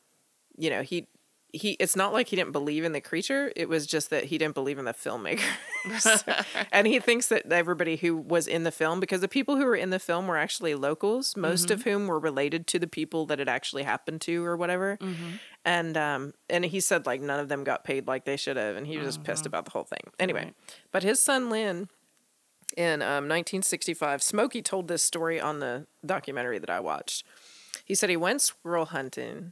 you 0.57 0.69
know, 0.69 0.83
he 0.83 1.07
he 1.53 1.71
it's 1.79 1.95
not 1.95 2.13
like 2.13 2.29
he 2.29 2.35
didn't 2.35 2.51
believe 2.53 2.83
in 2.83 2.91
the 2.93 3.01
creature 3.01 3.51
it 3.55 3.67
was 3.67 3.85
just 3.85 4.09
that 4.09 4.25
he 4.25 4.37
didn't 4.37 4.53
believe 4.53 4.77
in 4.79 4.85
the 4.85 4.93
filmmakers 4.93 6.45
and 6.71 6.87
he 6.87 6.99
thinks 6.99 7.27
that 7.27 7.51
everybody 7.51 7.95
who 7.97 8.15
was 8.15 8.47
in 8.47 8.63
the 8.63 8.71
film 8.71 8.99
because 8.99 9.21
the 9.21 9.27
people 9.27 9.57
who 9.57 9.65
were 9.65 9.75
in 9.75 9.89
the 9.89 9.99
film 9.99 10.27
were 10.27 10.37
actually 10.37 10.75
locals 10.75 11.35
most 11.35 11.69
of 11.71 11.83
whom 11.83 12.07
were 12.07 12.19
related 12.19 12.67
to 12.67 12.79
the 12.79 12.87
people 12.87 13.25
that 13.25 13.39
it 13.39 13.47
actually 13.47 13.83
happened 13.83 14.21
to 14.21 14.43
or 14.45 14.55
whatever. 14.55 14.97
And 15.65 15.97
um 15.97 16.33
and 16.49 16.63
he 16.65 16.79
said 16.79 17.05
like 17.05 17.21
none 17.21 17.39
of 17.39 17.49
them 17.49 17.63
got 17.63 17.83
paid 17.83 18.07
like 18.07 18.25
they 18.25 18.37
should 18.37 18.57
have 18.57 18.75
and 18.75 18.87
he 18.87 18.97
was 18.97 19.07
just 19.07 19.23
pissed 19.23 19.45
about 19.45 19.65
the 19.65 19.71
whole 19.71 19.83
thing. 19.83 20.11
Anyway 20.19 20.45
Right. 20.45 20.55
but 20.91 21.03
his 21.03 21.21
son 21.21 21.49
lynn 21.49 21.89
in 22.77 23.01
um, 23.01 23.27
1965 23.27 24.23
smokey 24.23 24.61
told 24.61 24.87
this 24.87 25.03
story 25.03 25.39
on 25.41 25.59
the 25.59 25.87
documentary 26.05 26.57
that 26.59 26.69
i 26.69 26.79
watched. 26.79 27.25
He 27.83 27.95
said 27.95 28.09
he 28.09 28.15
went 28.17 28.41
squirrel 28.41 28.85
hunting 28.85 29.51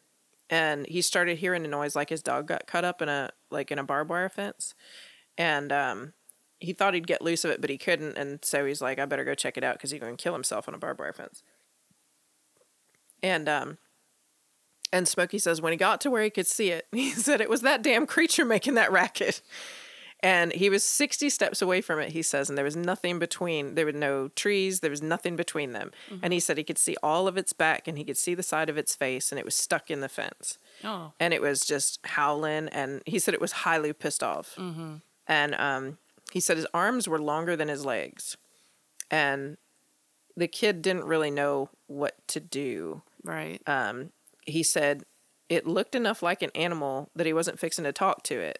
and 0.49 0.85
he 0.87 1.01
started 1.01 1.37
hearing 1.37 1.63
a 1.63 1.67
noise 1.67 1.95
like 1.95 2.09
his 2.09 2.23
dog 2.23 2.47
got 2.47 2.67
cut 2.67 2.83
up 2.83 3.01
in 3.01 3.09
a 3.09 3.29
like 3.51 3.71
in 3.71 3.79
a 3.79 3.83
barbed 3.83 4.09
wire 4.09 4.29
fence 4.29 4.73
and 5.37 5.71
um 5.71 6.13
he 6.59 6.73
thought 6.73 6.93
he'd 6.93 7.07
get 7.07 7.21
loose 7.21 7.45
of 7.45 7.51
it 7.51 7.61
but 7.61 7.69
he 7.69 7.77
couldn't 7.77 8.17
and 8.17 8.43
so 8.43 8.65
he's 8.65 8.81
like 8.81 8.99
i 8.99 9.05
better 9.05 9.23
go 9.23 9.33
check 9.33 9.57
it 9.57 9.63
out 9.63 9.75
because 9.75 9.91
he's 9.91 9.99
going 9.99 10.15
to 10.15 10.21
kill 10.21 10.33
himself 10.33 10.67
on 10.67 10.73
a 10.73 10.77
barbed 10.77 10.99
wire 10.99 11.13
fence. 11.13 11.43
And 13.21 13.49
um 13.49 13.77
and 14.91 15.07
smokey 15.07 15.39
says 15.39 15.61
when 15.61 15.73
he 15.73 15.77
got 15.77 16.01
to 16.01 16.09
where 16.09 16.23
he 16.23 16.29
could 16.29 16.47
see 16.47 16.69
it 16.69 16.87
he 16.91 17.11
said 17.11 17.41
it 17.41 17.49
was 17.49 17.61
that 17.61 17.81
damn 17.81 18.05
creature 18.05 18.45
making 18.45 18.73
that 18.75 18.91
racket 18.91 19.41
and 20.21 20.51
he 20.51 20.69
was 20.69 20.83
60 20.83 21.29
steps 21.29 21.61
away 21.61 21.81
from 21.81 21.99
it 21.99 22.11
he 22.11 22.21
says 22.21 22.49
and 22.49 22.57
there 22.57 22.65
was 22.65 22.75
nothing 22.75 23.19
between 23.19 23.75
there 23.75 23.85
were 23.85 23.91
no 23.91 24.27
trees 24.29 24.81
there 24.81 24.91
was 24.91 25.01
nothing 25.01 25.35
between 25.35 25.71
them. 25.73 25.91
And 26.21 26.33
he 26.33 26.39
said 26.39 26.57
he 26.57 26.63
could 26.63 26.77
see 26.77 26.95
all 27.01 27.27
of 27.27 27.37
its 27.37 27.53
back 27.53 27.87
and 27.87 27.97
he 27.97 28.03
could 28.03 28.17
see 28.17 28.35
the 28.35 28.43
side 28.43 28.69
of 28.69 28.77
its 28.77 28.95
face 28.95 29.31
and 29.31 29.39
it 29.39 29.45
was 29.45 29.55
stuck 29.55 29.89
in 29.89 30.01
the 30.01 30.09
fence. 30.09 30.57
Oh. 30.83 31.13
and 31.19 31.33
it 31.33 31.41
was 31.41 31.65
just 31.65 31.99
howling 32.05 32.69
and 32.69 33.01
he 33.05 33.19
said 33.19 33.33
it 33.33 33.41
was 33.41 33.51
highly 33.51 33.93
pissed 33.93 34.23
off. 34.23 34.55
Mm-hmm. 34.57 34.95
and 35.27 35.55
um, 35.55 35.97
he 36.31 36.39
said 36.39 36.57
his 36.57 36.67
arms 36.73 37.07
were 37.07 37.19
longer 37.19 37.55
than 37.55 37.67
his 37.67 37.85
legs. 37.85 38.37
And 39.11 39.57
the 40.35 40.47
kid 40.47 40.81
didn't 40.81 41.05
really 41.05 41.31
know 41.31 41.69
what 41.87 42.15
to 42.29 42.39
do. 42.39 43.01
Right. 43.23 43.61
um, 43.67 44.11
he 44.45 44.63
said 44.63 45.03
it 45.49 45.65
looked 45.67 45.95
enough 45.95 46.21
like 46.23 46.41
an 46.41 46.51
animal 46.55 47.09
that 47.15 47.25
he 47.25 47.33
wasn't 47.33 47.59
fixing 47.59 47.83
to 47.85 47.91
talk 47.91 48.23
to 48.23 48.39
it, 48.39 48.59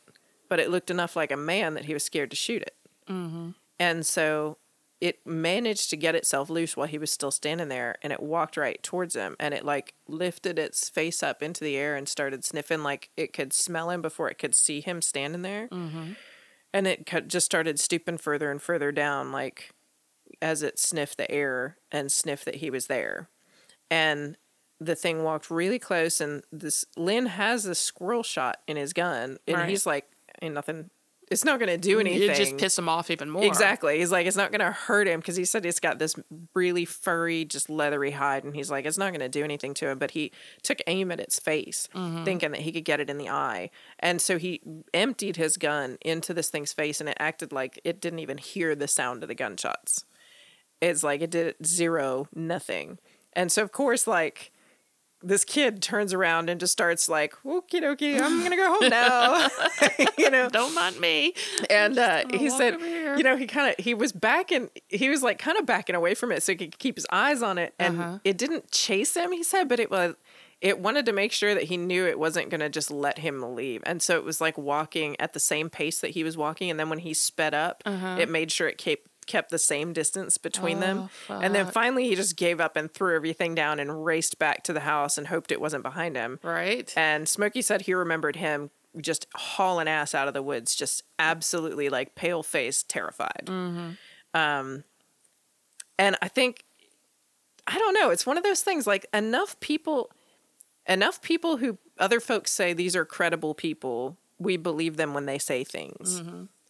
but 0.50 0.60
it 0.60 0.70
looked 0.70 0.92
enough 0.92 1.16
like 1.16 1.32
a 1.32 1.38
man 1.38 1.76
that 1.76 1.86
he 1.86 1.94
was 1.94 2.04
scared 2.04 2.32
to 2.32 2.36
shoot 2.36 2.62
it. 2.62 2.76
Mm-hmm. 3.08 3.52
And 3.80 4.06
so 4.06 4.58
it 5.00 5.26
managed 5.26 5.90
to 5.90 5.96
get 5.96 6.16
itself 6.16 6.50
loose 6.50 6.76
while 6.76 6.88
he 6.88 6.98
was 6.98 7.10
still 7.10 7.32
standing 7.32 7.70
there, 7.70 7.96
and 8.04 8.12
it 8.12 8.22
walked 8.22 8.58
right 8.58 8.84
towards 8.84 9.16
him, 9.16 9.38
and 9.40 9.54
it 9.54 9.64
like 9.64 9.94
lifted 10.08 10.60
its 10.60 10.90
face 10.90 11.24
up 11.24 11.42
into 11.42 11.64
the 11.64 11.78
air 11.78 11.96
and 11.96 12.10
started 12.10 12.44
sniffing 12.44 12.84
like 12.84 13.10
it 13.16 13.32
could 13.32 13.54
smell 13.54 13.90
him 13.90 14.02
before 14.02 14.30
it 14.30 14.38
could 14.38 14.54
see 14.54 14.82
him 14.82 15.02
standing 15.02 15.42
there. 15.42 15.70
Mm-hmm. 15.70 16.14
And 16.74 16.86
it 16.86 17.10
just 17.28 17.46
started 17.46 17.80
stooping 17.80 18.18
further 18.18 18.52
and 18.52 18.62
further 18.62 18.92
down, 18.92 19.32
like 19.32 19.72
as 20.42 20.62
it 20.62 20.78
sniffed 20.78 21.18
the 21.18 21.32
air 21.32 21.78
and 21.92 22.12
sniffed 22.12 22.46
that 22.46 22.56
he 22.56 22.70
was 22.70 22.88
there. 22.88 23.30
And 23.90 24.38
the 24.80 24.96
thing 24.96 25.24
walked 25.24 25.50
really 25.50 25.80
close, 25.80 26.22
and 26.22 26.44
this 26.52 26.86
Lynn 26.96 27.26
has 27.26 27.66
a 27.66 27.74
squirrel 27.74 28.24
shot 28.24 28.60
in 28.68 28.78
his 28.78 28.94
gun, 28.94 29.38
and 29.48 29.58
Right. 29.58 29.70
he's 29.70 29.86
like, 29.86 30.10
"Ain't 30.42 30.54
nothing. 30.54 30.90
It's 31.32 31.46
not 31.46 31.60
going 31.60 31.70
to 31.70 31.78
do 31.78 32.00
anything." 32.00 32.32
It 32.32 32.36
just 32.36 32.58
piss 32.58 32.78
him 32.78 32.90
off 32.90 33.12
even 33.12 33.30
more. 33.30 33.44
Exactly. 33.44 34.00
He's 34.00 34.12
like, 34.12 34.26
it's 34.26 34.36
not 34.36 34.52
going 34.52 34.62
to 34.62 34.72
hurt 34.72 35.08
him 35.08 35.20
because 35.20 35.36
he 35.36 35.46
said 35.46 35.66
it's 35.66 35.80
got 35.80 36.00
this 36.00 36.16
really 36.56 36.86
furry, 36.86 37.46
just 37.46 37.70
leathery 37.70 38.12
hide. 38.12 38.44
And 38.44 38.56
he's 38.56 38.72
like, 38.72 38.86
it's 38.86 38.98
not 38.98 39.12
going 39.12 39.20
to 39.20 39.30
do 39.30 39.44
anything 39.44 39.76
to 39.76 39.90
him. 39.90 40.00
But 40.00 40.12
he 40.12 40.32
took 40.64 40.80
aim 40.88 41.12
at 41.12 41.20
its 41.20 41.40
face, 41.40 41.88
mm-hmm. 41.94 42.24
thinking 42.24 42.52
that 42.52 42.62
he 42.62 42.72
could 42.72 42.86
get 42.86 43.00
it 43.00 43.10
in 43.10 43.20
the 43.20 43.30
eye. 43.30 43.70
And 44.00 44.22
so 44.22 44.38
he 44.40 44.62
emptied 44.94 45.36
his 45.36 45.58
gun 45.58 45.98
into 46.02 46.34
this 46.34 46.50
thing's 46.50 46.74
face 46.74 47.00
and 47.00 47.10
it 47.10 47.18
acted 47.20 47.52
like 47.52 47.80
it 47.84 48.02
didn't 48.02 48.20
even 48.20 48.40
hear 48.40 48.74
the 48.76 48.88
sound 48.88 49.22
of 49.24 49.30
the 49.30 49.36
gunshots. 49.36 50.06
It's 50.82 51.04
like 51.04 51.22
it 51.22 51.30
did 51.30 51.56
zero, 51.64 52.28
nothing. 52.34 53.00
And 53.34 53.52
so, 53.52 53.62
of 53.62 53.72
course, 53.72 54.08
like, 54.08 54.52
this 55.22 55.44
kid 55.44 55.82
turns 55.82 56.14
around 56.14 56.50
and 56.50 56.60
just 56.60 56.72
starts 56.72 57.10
like, 57.10 57.34
okie 57.46 57.82
dokie, 57.82 58.20
I'm 58.22 58.42
gonna 58.44 58.56
go 58.56 58.80
home 58.80 58.90
now. 58.90 59.48
you 60.18 60.30
know, 60.30 60.50
Don't 60.50 60.74
mind 60.74 61.00
me. 61.00 61.34
and 61.70 61.98
uh, 61.98 62.24
he 62.32 62.50
said, 62.50 62.80
you 62.82 63.24
know, 63.24 63.36
he 63.36 63.46
kind 63.48 63.70
of 63.78 63.84
he 63.84 63.94
was 63.94 64.12
backing, 64.12 64.70
he 64.88 65.10
was 65.10 65.22
like 65.24 65.38
kind 65.40 65.58
of 65.58 65.66
backing 65.66 65.96
away 65.96 66.14
from 66.16 66.32
it 66.32 66.42
so 66.44 66.54
he 66.54 66.58
could 66.58 66.80
keep 66.80 66.96
his 66.96 67.06
eyes 67.12 67.42
on 67.42 67.58
it, 67.58 67.74
and 67.80 68.00
Uh-huh. 68.00 68.20
it 68.24 68.38
didn't 68.38 68.72
chase 68.72 69.16
him. 69.16 69.32
He 69.32 69.44
said, 69.44 69.68
but 69.68 69.80
it 69.80 69.92
was. 69.92 70.16
It 70.62 70.78
wanted 70.80 71.06
to 71.06 71.14
make 71.14 71.32
sure 71.32 71.54
that 71.54 71.64
he 71.64 71.78
knew 71.78 72.06
it 72.06 72.20
wasn't 72.20 72.50
going 72.50 72.60
to 72.60 72.68
just 72.68 72.92
let 72.92 73.20
him 73.20 73.56
leave. 73.56 73.82
And 73.86 74.02
so 74.02 74.18
it 74.18 74.26
was 74.26 74.42
like 74.42 74.58
walking 74.58 75.16
at 75.18 75.32
the 75.32 75.40
same 75.40 75.70
pace 75.70 76.02
that 76.02 76.10
he 76.12 76.22
was 76.26 76.36
walking. 76.36 76.70
And 76.70 76.78
then 76.78 76.90
when 76.90 77.00
he 77.00 77.14
sped 77.14 77.54
up, 77.54 77.82
Uh-huh. 77.86 78.18
it 78.20 78.28
made 78.28 78.52
sure 78.52 78.68
it 78.68 78.78
kept 78.78 79.08
kept 79.30 79.52
the 79.52 79.60
same 79.60 79.94
distance 79.94 80.38
between 80.38 80.82
them. 80.82 81.10
Oh, 81.30 81.40
And 81.40 81.56
then 81.56 81.68
finally 81.68 82.10
he 82.10 82.16
just 82.16 82.36
gave 82.36 82.60
up 82.60 82.76
and 82.76 82.92
threw 82.92 83.16
everything 83.16 83.56
down 83.56 83.80
and 83.80 84.04
raced 84.04 84.40
back 84.40 84.64
to 84.66 84.74
the 84.74 84.82
house 84.82 85.18
and 85.18 85.28
hoped 85.28 85.54
it 85.54 85.62
wasn't 85.62 85.84
behind 85.84 86.18
him. 86.18 86.40
Right. 86.44 86.92
And 86.98 87.30
Smokey 87.30 87.62
said 87.62 87.84
he 87.84 87.94
remembered 87.94 88.36
him 88.36 88.72
just 89.00 89.28
hauling 89.36 89.88
ass 89.88 90.14
out 90.14 90.28
of 90.28 90.34
the 90.34 90.42
woods, 90.42 90.76
just 90.76 91.04
absolutely 91.20 91.88
like 91.90 92.16
pale 92.16 92.44
faced, 92.44 92.90
terrified. 92.90 93.48
Um, 94.34 94.84
and 95.98 96.18
I 96.22 96.28
think, 96.28 96.66
I 97.68 97.78
don't 97.78 97.94
know, 97.94 98.10
it's 98.10 98.26
one 98.26 98.38
of 98.38 98.44
those 98.44 98.62
things 98.62 98.88
like 98.88 99.06
enough 99.14 99.60
people, 99.60 100.12
enough 100.88 101.22
people 101.22 101.58
who 101.58 101.78
other 102.00 102.20
folks 102.20 102.50
say 102.52 102.74
these 102.74 102.96
are 102.96 103.06
credible 103.06 103.54
people, 103.54 104.18
we 104.40 104.58
believe 104.58 104.98
them 104.98 105.14
when 105.14 105.28
they 105.28 105.38
say 105.38 105.64
things. 105.64 106.22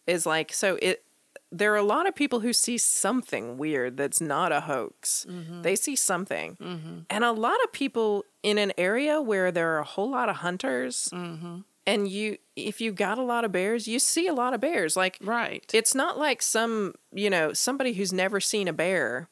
Is 0.06 0.26
like, 0.26 0.52
so 0.52 0.76
it, 0.82 1.04
there 1.52 1.72
are 1.72 1.76
a 1.76 1.82
lot 1.82 2.06
of 2.06 2.14
people 2.14 2.40
who 2.40 2.52
see 2.52 2.78
something 2.78 3.58
weird 3.58 3.96
that's 3.96 4.20
not 4.20 4.52
a 4.52 4.62
hoax. 4.62 5.26
Mm-hmm. 5.28 5.62
They 5.62 5.76
see 5.76 5.96
something. 5.96 6.56
Mm-hmm. 6.56 6.98
And 7.10 7.24
a 7.24 7.32
lot 7.32 7.56
of 7.64 7.72
people 7.72 8.24
in 8.42 8.58
an 8.58 8.72
area 8.78 9.20
where 9.20 9.50
there 9.50 9.74
are 9.74 9.80
a 9.80 9.84
whole 9.84 10.10
lot 10.10 10.28
of 10.28 10.36
hunters 10.36 11.08
mm-hmm. 11.12 11.58
and 11.86 12.08
you 12.08 12.38
if 12.56 12.80
you 12.80 12.92
got 12.92 13.18
a 13.18 13.22
lot 13.22 13.44
of 13.44 13.52
bears, 13.52 13.88
you 13.88 13.98
see 13.98 14.26
a 14.26 14.34
lot 14.34 14.54
of 14.54 14.60
bears. 14.60 14.96
Like 14.96 15.18
right. 15.22 15.64
it's 15.72 15.94
not 15.94 16.18
like 16.18 16.42
some, 16.42 16.94
you 17.12 17.30
know, 17.30 17.52
somebody 17.52 17.94
who's 17.94 18.12
never 18.12 18.40
seen 18.40 18.68
a 18.68 18.72
bear 18.72 19.28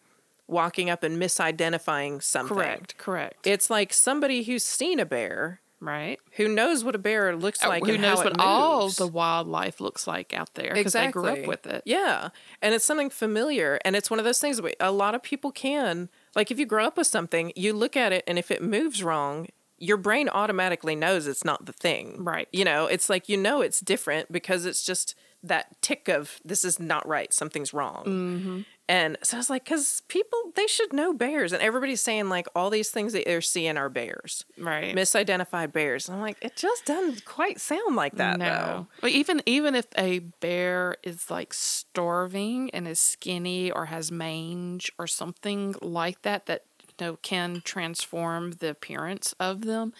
walking 0.48 0.90
up 0.90 1.02
and 1.02 1.20
misidentifying 1.20 2.22
something. 2.22 2.56
correct. 2.56 2.98
Correct. 2.98 3.46
It's 3.46 3.70
like 3.70 3.92
somebody 3.92 4.42
who's 4.42 4.64
seen 4.64 4.98
a 4.98 5.06
bear 5.06 5.60
right. 5.80 6.18
who 6.32 6.48
knows 6.48 6.84
what 6.84 6.94
a 6.94 6.98
bear 6.98 7.34
looks 7.36 7.62
like 7.62 7.82
Uh, 7.82 7.86
Who 7.86 7.92
and 7.94 8.02
knows 8.02 8.18
what 8.18 8.32
it 8.32 8.38
all 8.38 8.88
the 8.88 9.06
wildlife 9.06 9.80
looks 9.80 10.06
like 10.06 10.32
out 10.32 10.54
there 10.54 10.74
because 10.74 10.92
they 10.92 11.10
grew 11.10 11.26
up 11.26 11.46
with 11.46 11.66
it. 11.66 11.82
Yeah. 11.84 12.30
And 12.62 12.74
it's 12.74 12.84
something 12.84 13.10
familiar. 13.10 13.78
And 13.84 13.96
it's 13.96 14.10
one 14.10 14.18
of 14.18 14.24
those 14.24 14.38
things 14.38 14.60
a 14.80 14.92
lot 14.92 15.14
of 15.14 15.22
people 15.22 15.52
can. 15.52 16.08
Like, 16.34 16.50
if 16.50 16.58
you 16.58 16.66
grow 16.66 16.84
up 16.84 16.96
with 16.96 17.06
something, 17.06 17.52
you 17.56 17.72
look 17.72 17.96
at 17.96 18.12
it, 18.12 18.22
and 18.26 18.38
if 18.38 18.50
it 18.50 18.62
moves 18.62 19.02
wrong, 19.02 19.48
your 19.78 19.96
brain 19.96 20.28
automatically 20.28 20.94
knows 20.94 21.26
it's 21.26 21.44
not 21.44 21.66
the 21.66 21.72
thing. 21.72 22.22
Right. 22.22 22.48
You 22.52 22.64
know, 22.64 22.86
it's 22.86 23.08
like 23.08 23.28
you 23.28 23.36
know 23.36 23.60
it's 23.60 23.80
different 23.80 24.30
because 24.30 24.66
it's 24.66 24.84
just 24.84 25.14
that 25.42 25.80
tick 25.82 26.08
of 26.08 26.40
this 26.44 26.64
is 26.64 26.80
not 26.80 27.06
right, 27.06 27.32
something's 27.32 27.72
wrong. 27.72 28.04
Mm-hmm. 28.04 28.60
And 28.90 29.18
so 29.22 29.36
I 29.36 29.40
was 29.40 29.50
like, 29.50 29.64
because 29.64 30.00
people, 30.08 30.38
they 30.56 30.66
should 30.66 30.94
know 30.94 31.12
bears. 31.12 31.52
And 31.52 31.60
everybody's 31.62 32.00
saying, 32.00 32.30
like, 32.30 32.46
all 32.54 32.70
these 32.70 32.88
things 32.88 33.12
that 33.12 33.26
they're 33.26 33.42
seeing 33.42 33.76
are 33.76 33.90
bears, 33.90 34.46
Right. 34.56 34.94
misidentified 34.96 35.72
bears. 35.74 36.08
And 36.08 36.16
I'm 36.16 36.22
like, 36.22 36.38
it 36.40 36.56
just 36.56 36.86
doesn't 36.86 37.26
quite 37.26 37.60
sound 37.60 37.96
like 37.96 38.16
that, 38.16 38.38
though. 38.38 38.44
no. 38.46 38.86
Well, 39.02 39.12
even 39.12 39.42
even 39.44 39.74
if 39.74 39.86
a 39.98 40.20
bear 40.20 40.96
is 41.02 41.30
like 41.30 41.52
starving 41.52 42.70
and 42.70 42.88
is 42.88 42.98
skinny 42.98 43.70
or 43.70 43.86
has 43.86 44.10
mange 44.10 44.90
or 44.98 45.06
something 45.06 45.74
like 45.82 46.22
that 46.22 46.46
that 46.46 46.64
you 46.82 46.94
know 47.06 47.16
can 47.20 47.60
transform 47.64 48.52
the 48.52 48.70
appearance 48.70 49.34
of 49.38 49.62
them, 49.66 49.92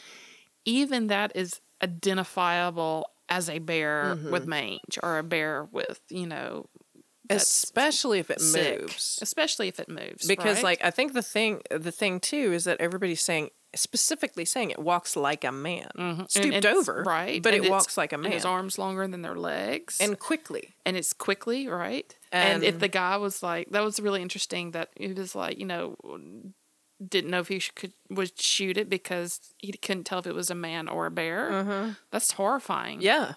even 0.65 1.09
that 1.09 1.33
is 1.35 1.61
identifiable 1.83 3.11
as 3.29 3.51
a 3.51 3.59
bear 3.59 4.15
Mm-hmm. 4.17 4.31
with 4.31 4.47
mange 4.47 4.99
or 5.03 5.19
a 5.19 5.23
bear 5.23 5.69
with 5.71 6.01
you 6.09 6.27
know 6.27 6.67
Especially 7.31 8.19
if 8.19 8.31
it 8.31 8.41
sick, 8.41 8.81
moves. 8.81 9.19
especially 9.23 9.69
if 9.69 9.79
it 9.81 9.89
moves 9.89 10.27
because 10.27 10.57
right? 10.57 10.65
like 10.65 10.85
i 10.85 10.91
think 10.91 11.13
the 11.13 11.23
thing 11.23 11.61
the 11.71 11.93
thing 11.93 12.21
too 12.21 12.53
is 12.53 12.65
that 12.65 12.81
everybody's 12.81 13.21
saying 13.21 13.51
specifically 13.75 14.47
saying 14.47 14.71
it 14.71 14.79
walks 14.79 15.15
like 15.15 15.45
a 15.45 15.53
man. 15.53 15.91
And 15.99 16.31
stooped 16.31 16.55
it's- 16.55 16.75
over 16.77 17.03
right 17.07 17.43
but 17.43 17.53
and 17.53 17.65
it 17.65 17.71
walks 17.71 17.99
like 17.99 18.13
a 18.13 18.17
and 18.17 18.23
man. 18.25 18.33
his 18.33 18.45
arms 18.47 18.79
longer 18.79 19.07
than 19.07 19.21
their 19.23 19.37
legs. 19.37 19.99
And 20.01 20.19
quickly. 20.19 20.75
And 20.87 20.97
it's 20.97 21.13
quickly 21.13 21.69
right? 21.69 22.15
And, 22.33 22.65
if 22.65 22.79
the 22.79 22.89
guy 22.89 23.19
was 23.19 23.43
like 23.43 23.71
that 23.71 23.85
was 23.85 24.01
really 24.01 24.23
interesting 24.23 24.71
that 24.73 24.89
he 24.97 25.13
was 25.13 25.35
like 25.35 25.59
you 25.59 25.67
know 25.67 25.97
didn't 27.07 27.31
know 27.31 27.41
if 27.41 27.49
he 27.49 27.61
could 27.61 27.93
would 28.11 28.41
shoot 28.41 28.77
it 28.79 28.89
because 28.89 29.39
he 29.59 29.71
couldn't 29.73 30.05
tell 30.05 30.19
if 30.19 30.27
it 30.27 30.35
was 30.35 30.51
a 30.51 30.55
man 30.55 30.89
or 30.89 31.07
a 31.07 31.11
bear. 31.11 31.95
That's 32.11 32.33
horrifying. 32.33 32.99
Mm-hmm. 32.99 33.07
yeah 33.07 33.33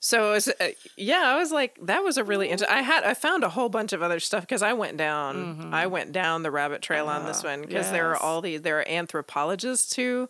so 0.00 0.32
was, 0.32 0.48
uh, 0.48 0.68
yeah 0.96 1.22
i 1.26 1.36
was 1.36 1.50
like 1.50 1.78
that 1.82 2.02
was 2.04 2.16
a 2.16 2.24
really 2.24 2.48
interesting 2.48 2.76
i 2.76 2.82
had 2.82 3.02
i 3.04 3.14
found 3.14 3.42
a 3.42 3.48
whole 3.48 3.68
bunch 3.68 3.92
of 3.92 4.02
other 4.02 4.20
stuff 4.20 4.42
because 4.42 4.62
i 4.62 4.72
went 4.72 4.96
down 4.96 5.70
i 5.72 5.86
went 5.86 6.12
down 6.12 6.42
the 6.42 6.50
rabbit 6.50 6.82
trail 6.82 7.08
on 7.08 7.24
this 7.26 7.42
one 7.42 7.62
because 7.62 7.90
there 7.90 8.10
are 8.10 8.14
Mm-hmm. 8.16 8.24
all 8.24 8.40
these 8.40 8.62
there 8.62 8.78
are 8.78 8.88
anthropologists 8.88 9.96
who 9.96 10.28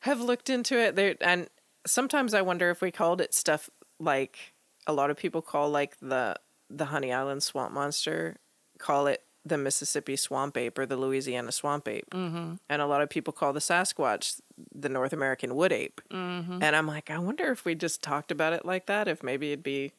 have 0.00 0.20
looked 0.20 0.48
into 0.48 0.78
it. 0.78 0.94
There 0.94 1.16
and 1.20 1.48
sometimes 1.86 2.32
I 2.32 2.42
wonder 2.42 2.70
if 2.70 2.80
we 2.80 2.90
called 2.92 3.20
it 3.20 3.34
stuff 3.34 3.68
like 3.98 4.54
a 4.86 4.92
lot 4.92 5.10
of 5.10 5.16
people 5.16 5.42
call 5.42 5.70
like 5.70 5.96
the 6.00 6.36
the 6.70 6.84
Honey 6.86 7.12
Island 7.12 7.42
swamp 7.42 7.72
monster, 7.72 8.36
call 8.78 9.06
it 9.08 9.22
the 9.48 9.58
Mississippi 9.58 10.16
swamp 10.16 10.56
ape 10.56 10.78
or 10.78 10.86
the 10.86 10.96
Louisiana 10.96 11.52
swamp 11.52 11.88
ape, 11.88 12.10
mm-hmm. 12.10 12.54
and 12.68 12.82
a 12.82 12.86
lot 12.86 13.02
of 13.02 13.10
people 13.10 13.32
call 13.32 13.52
the 13.52 13.60
Sasquatch 13.60 14.40
the 14.74 14.88
North 14.88 15.12
American 15.12 15.54
wood 15.54 15.72
ape. 15.72 16.00
Mm-hmm. 16.10 16.62
And 16.62 16.76
I'm 16.76 16.86
like, 16.86 17.10
I 17.10 17.18
wonder 17.18 17.50
if 17.50 17.64
we 17.64 17.74
just 17.74 18.02
talked 18.02 18.30
about 18.30 18.52
it 18.52 18.64
like 18.64 18.86
that, 18.86 19.08
if 19.08 19.22
maybe 19.22 19.52
it'd 19.52 19.62
be 19.62 19.92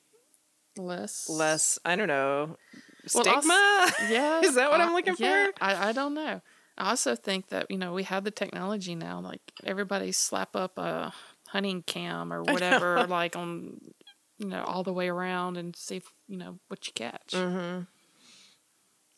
less 0.77 1.29
less. 1.29 1.79
I 1.85 1.95
don't 1.95 2.07
know. 2.07 2.57
Well, 3.13 3.23
Stigma? 3.23 3.53
also- 3.53 4.03
yeah, 4.09 4.41
Is 4.41 4.55
that 4.55 4.69
what 4.69 4.81
I'm 4.81 4.93
looking 4.93 5.15
yeah, 5.17 5.47
for? 5.47 5.53
I, 5.61 5.89
I 5.89 5.91
don't 5.91 6.13
know. 6.13 6.41
I 6.77 6.89
also 6.89 7.15
think 7.15 7.49
that 7.49 7.69
you 7.69 7.77
know 7.77 7.93
we 7.93 8.03
have 8.03 8.23
the 8.23 8.31
technology 8.31 8.95
now. 8.95 9.19
Like 9.19 9.41
everybody 9.63 10.11
slap 10.11 10.55
up 10.55 10.77
a 10.77 11.13
hunting 11.49 11.83
cam 11.83 12.31
or 12.31 12.43
whatever, 12.43 13.05
like 13.07 13.35
on 13.35 13.81
you 14.37 14.47
know 14.47 14.63
all 14.63 14.83
the 14.83 14.93
way 14.93 15.09
around 15.09 15.57
and 15.57 15.75
see 15.75 15.97
if, 15.97 16.11
you 16.27 16.37
know 16.37 16.59
what 16.69 16.87
you 16.87 16.93
catch. 16.93 17.31
Mm-hmm. 17.31 17.83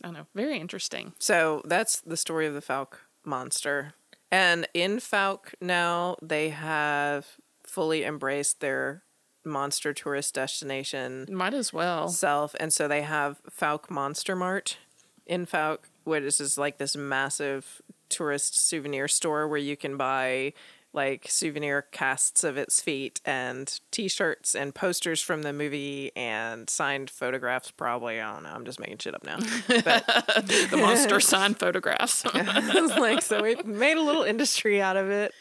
I 0.04 0.08
don't 0.08 0.14
know, 0.14 0.28
very 0.34 0.60
interesting. 0.60 1.14
So 1.20 1.62
that's 1.66 2.02
the 2.02 2.18
story 2.18 2.48
of 2.48 2.54
the 2.54 2.62
Fouke 2.62 2.96
monster. 3.24 3.94
And 4.32 4.68
in 4.74 4.98
Fouke 4.98 5.54
now, 5.60 6.16
they 6.22 6.50
have 6.50 7.38
fully 7.64 8.04
embraced 8.04 8.60
their 8.62 9.04
monster 9.44 9.94
tourist 9.94 10.36
destination 10.36 11.28
Might 11.30 11.54
as 11.54 11.74
well. 11.74 12.08
self. 12.08 12.56
And 12.60 12.72
so 12.72 12.88
they 12.88 13.02
have 13.02 13.42
Fouke 13.50 13.90
Monster 13.90 14.36
Mart 14.36 14.78
in 15.26 15.46
Fouke, 15.46 15.86
which 16.04 16.40
is 16.40 16.58
like 16.58 16.78
this 16.78 16.96
massive 16.96 17.82
tourist 18.10 18.60
souvenir 18.60 19.08
store 19.08 19.48
where 19.48 19.60
you 19.60 19.76
can 19.78 19.98
buy 19.98 20.54
like 20.94 21.26
souvenir 21.30 21.84
casts 21.92 22.44
of 22.44 22.58
its 22.58 22.82
feet 22.82 23.22
and 23.26 23.80
t-shirts 23.92 24.56
and 24.56 24.76
posters 24.76 25.22
from 25.22 25.44
the 25.44 25.54
movie 25.54 26.12
and 26.16 26.70
signed 26.70 27.10
photographs 27.10 27.72
probably 27.72 28.20
i 28.20 28.34
don't 28.34 28.44
know 28.44 28.50
i'm 28.50 28.66
just 28.66 28.80
making 28.80 28.98
shit 28.98 29.16
up 29.16 29.24
now 29.24 29.38
but 29.68 30.06
the 30.46 30.78
monster 30.78 31.20
signed 31.20 31.58
photographs. 31.58 32.26
like 32.34 33.22
so 33.22 33.42
we 33.42 33.56
made 33.64 33.98
a 33.98 34.02
little 34.02 34.24
industry 34.24 34.82
out 34.82 34.98
of 34.98 35.10
it 35.10 35.34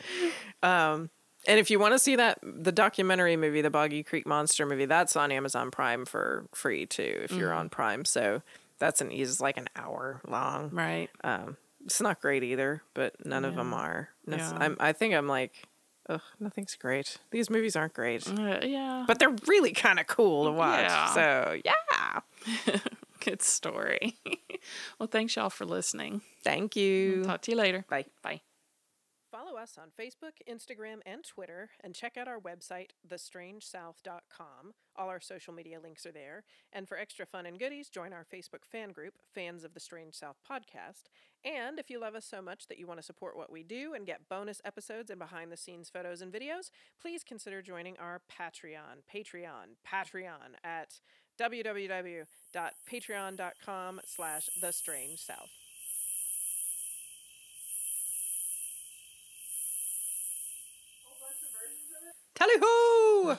um 0.62 1.10
and 1.46 1.58
if 1.58 1.70
you 1.70 1.78
want 1.78 1.94
to 1.94 1.98
see 1.98 2.16
that 2.16 2.38
the 2.42 2.72
documentary 2.72 3.36
movie 3.36 3.60
the 3.60 3.70
boggy 3.70 4.02
creek 4.02 4.26
monster 4.26 4.64
movie 4.66 4.86
that's 4.86 5.16
on 5.16 5.32
amazon 5.32 5.70
prime 5.70 6.04
for 6.04 6.46
free 6.54 6.86
too 6.86 7.20
if 7.22 7.32
you're 7.32 7.52
on 7.52 7.68
prime 7.68 8.04
so 8.04 8.42
that's 8.78 9.00
an 9.00 9.10
easy 9.10 9.42
like 9.42 9.56
an 9.56 9.68
hour 9.74 10.20
long 10.26 10.70
right. 10.70 11.10
um 11.24 11.56
it's 11.90 12.00
not 12.00 12.20
great 12.20 12.42
either 12.42 12.82
but 12.94 13.14
none 13.26 13.44
of 13.44 13.54
them 13.56 13.74
are 13.74 14.08
Nec- 14.26 14.38
Yeah. 14.40 14.56
I'm, 14.58 14.76
i 14.80 14.92
think 14.92 15.14
i'm 15.14 15.26
like 15.28 15.66
ugh 16.08 16.22
nothing's 16.38 16.74
great 16.76 17.18
these 17.30 17.50
movies 17.50 17.76
aren't 17.76 17.94
great 17.94 18.26
Uh, 18.28 18.60
yeah. 18.62 19.04
but 19.06 19.18
they're 19.18 19.36
really 19.46 19.72
kind 19.72 19.98
of 19.98 20.06
cool 20.06 20.44
to 20.46 20.52
watch 20.52 20.88
Yeah. 20.88 21.06
so 21.14 21.60
yeah 21.64 22.20
Good 23.22 23.42
story. 23.42 24.16
well, 24.98 25.06
thanks 25.06 25.36
y'all 25.36 25.50
for 25.50 25.66
listening. 25.66 26.22
thank 26.42 26.74
you 26.74 27.22
Talk 27.24 27.42
to 27.42 27.50
you 27.50 27.56
later. 27.58 27.84
bye 27.90 28.06
Bye. 28.22 28.40
Follow 29.30 29.58
us 29.58 29.78
on 29.78 29.88
Facebook, 29.96 30.32
Instagram, 30.48 31.00
and 31.06 31.22
Twitter, 31.22 31.68
and 31.84 31.94
check 31.94 32.16
out 32.16 32.26
our 32.26 32.40
website, 32.40 32.88
thestrangesouth.com. 33.06 34.72
All 34.96 35.08
our 35.08 35.20
social 35.20 35.52
media 35.54 35.78
links 35.80 36.04
are 36.06 36.12
there. 36.12 36.42
And 36.72 36.88
for 36.88 36.96
extra 36.98 37.26
fun 37.26 37.46
and 37.46 37.58
goodies, 37.58 37.88
join 37.90 38.12
our 38.12 38.24
Facebook 38.24 38.64
fan 38.64 38.90
group, 38.90 39.14
Fans 39.34 39.62
of 39.64 39.74
the 39.74 39.80
Strange 39.80 40.14
South 40.14 40.36
Podcast. 40.50 41.04
And 41.44 41.78
if 41.78 41.88
you 41.88 41.98
love 41.98 42.14
us 42.14 42.26
so 42.26 42.42
much 42.42 42.66
that 42.68 42.78
you 42.78 42.86
want 42.86 43.00
to 43.00 43.06
support 43.06 43.34
what 43.36 43.50
we 43.50 43.62
do 43.62 43.94
and 43.94 44.06
get 44.06 44.28
bonus 44.28 44.60
episodes 44.64 45.08
and 45.10 45.18
behind 45.18 45.50
the 45.50 45.56
scenes 45.56 45.88
photos 45.88 46.20
and 46.20 46.30
videos, 46.32 46.70
please 47.00 47.24
consider 47.24 47.62
joining 47.62 47.96
our 47.98 48.20
Patreon, 48.30 49.00
Patreon, 49.12 49.76
Patreon 49.90 50.56
at 50.62 51.00
www.patreon.com 51.40 54.00
slash 54.04 54.50
the 54.60 54.72
strange 54.72 55.20
south. 55.20 55.48
Tally 62.34 62.54
ho! 62.60 63.38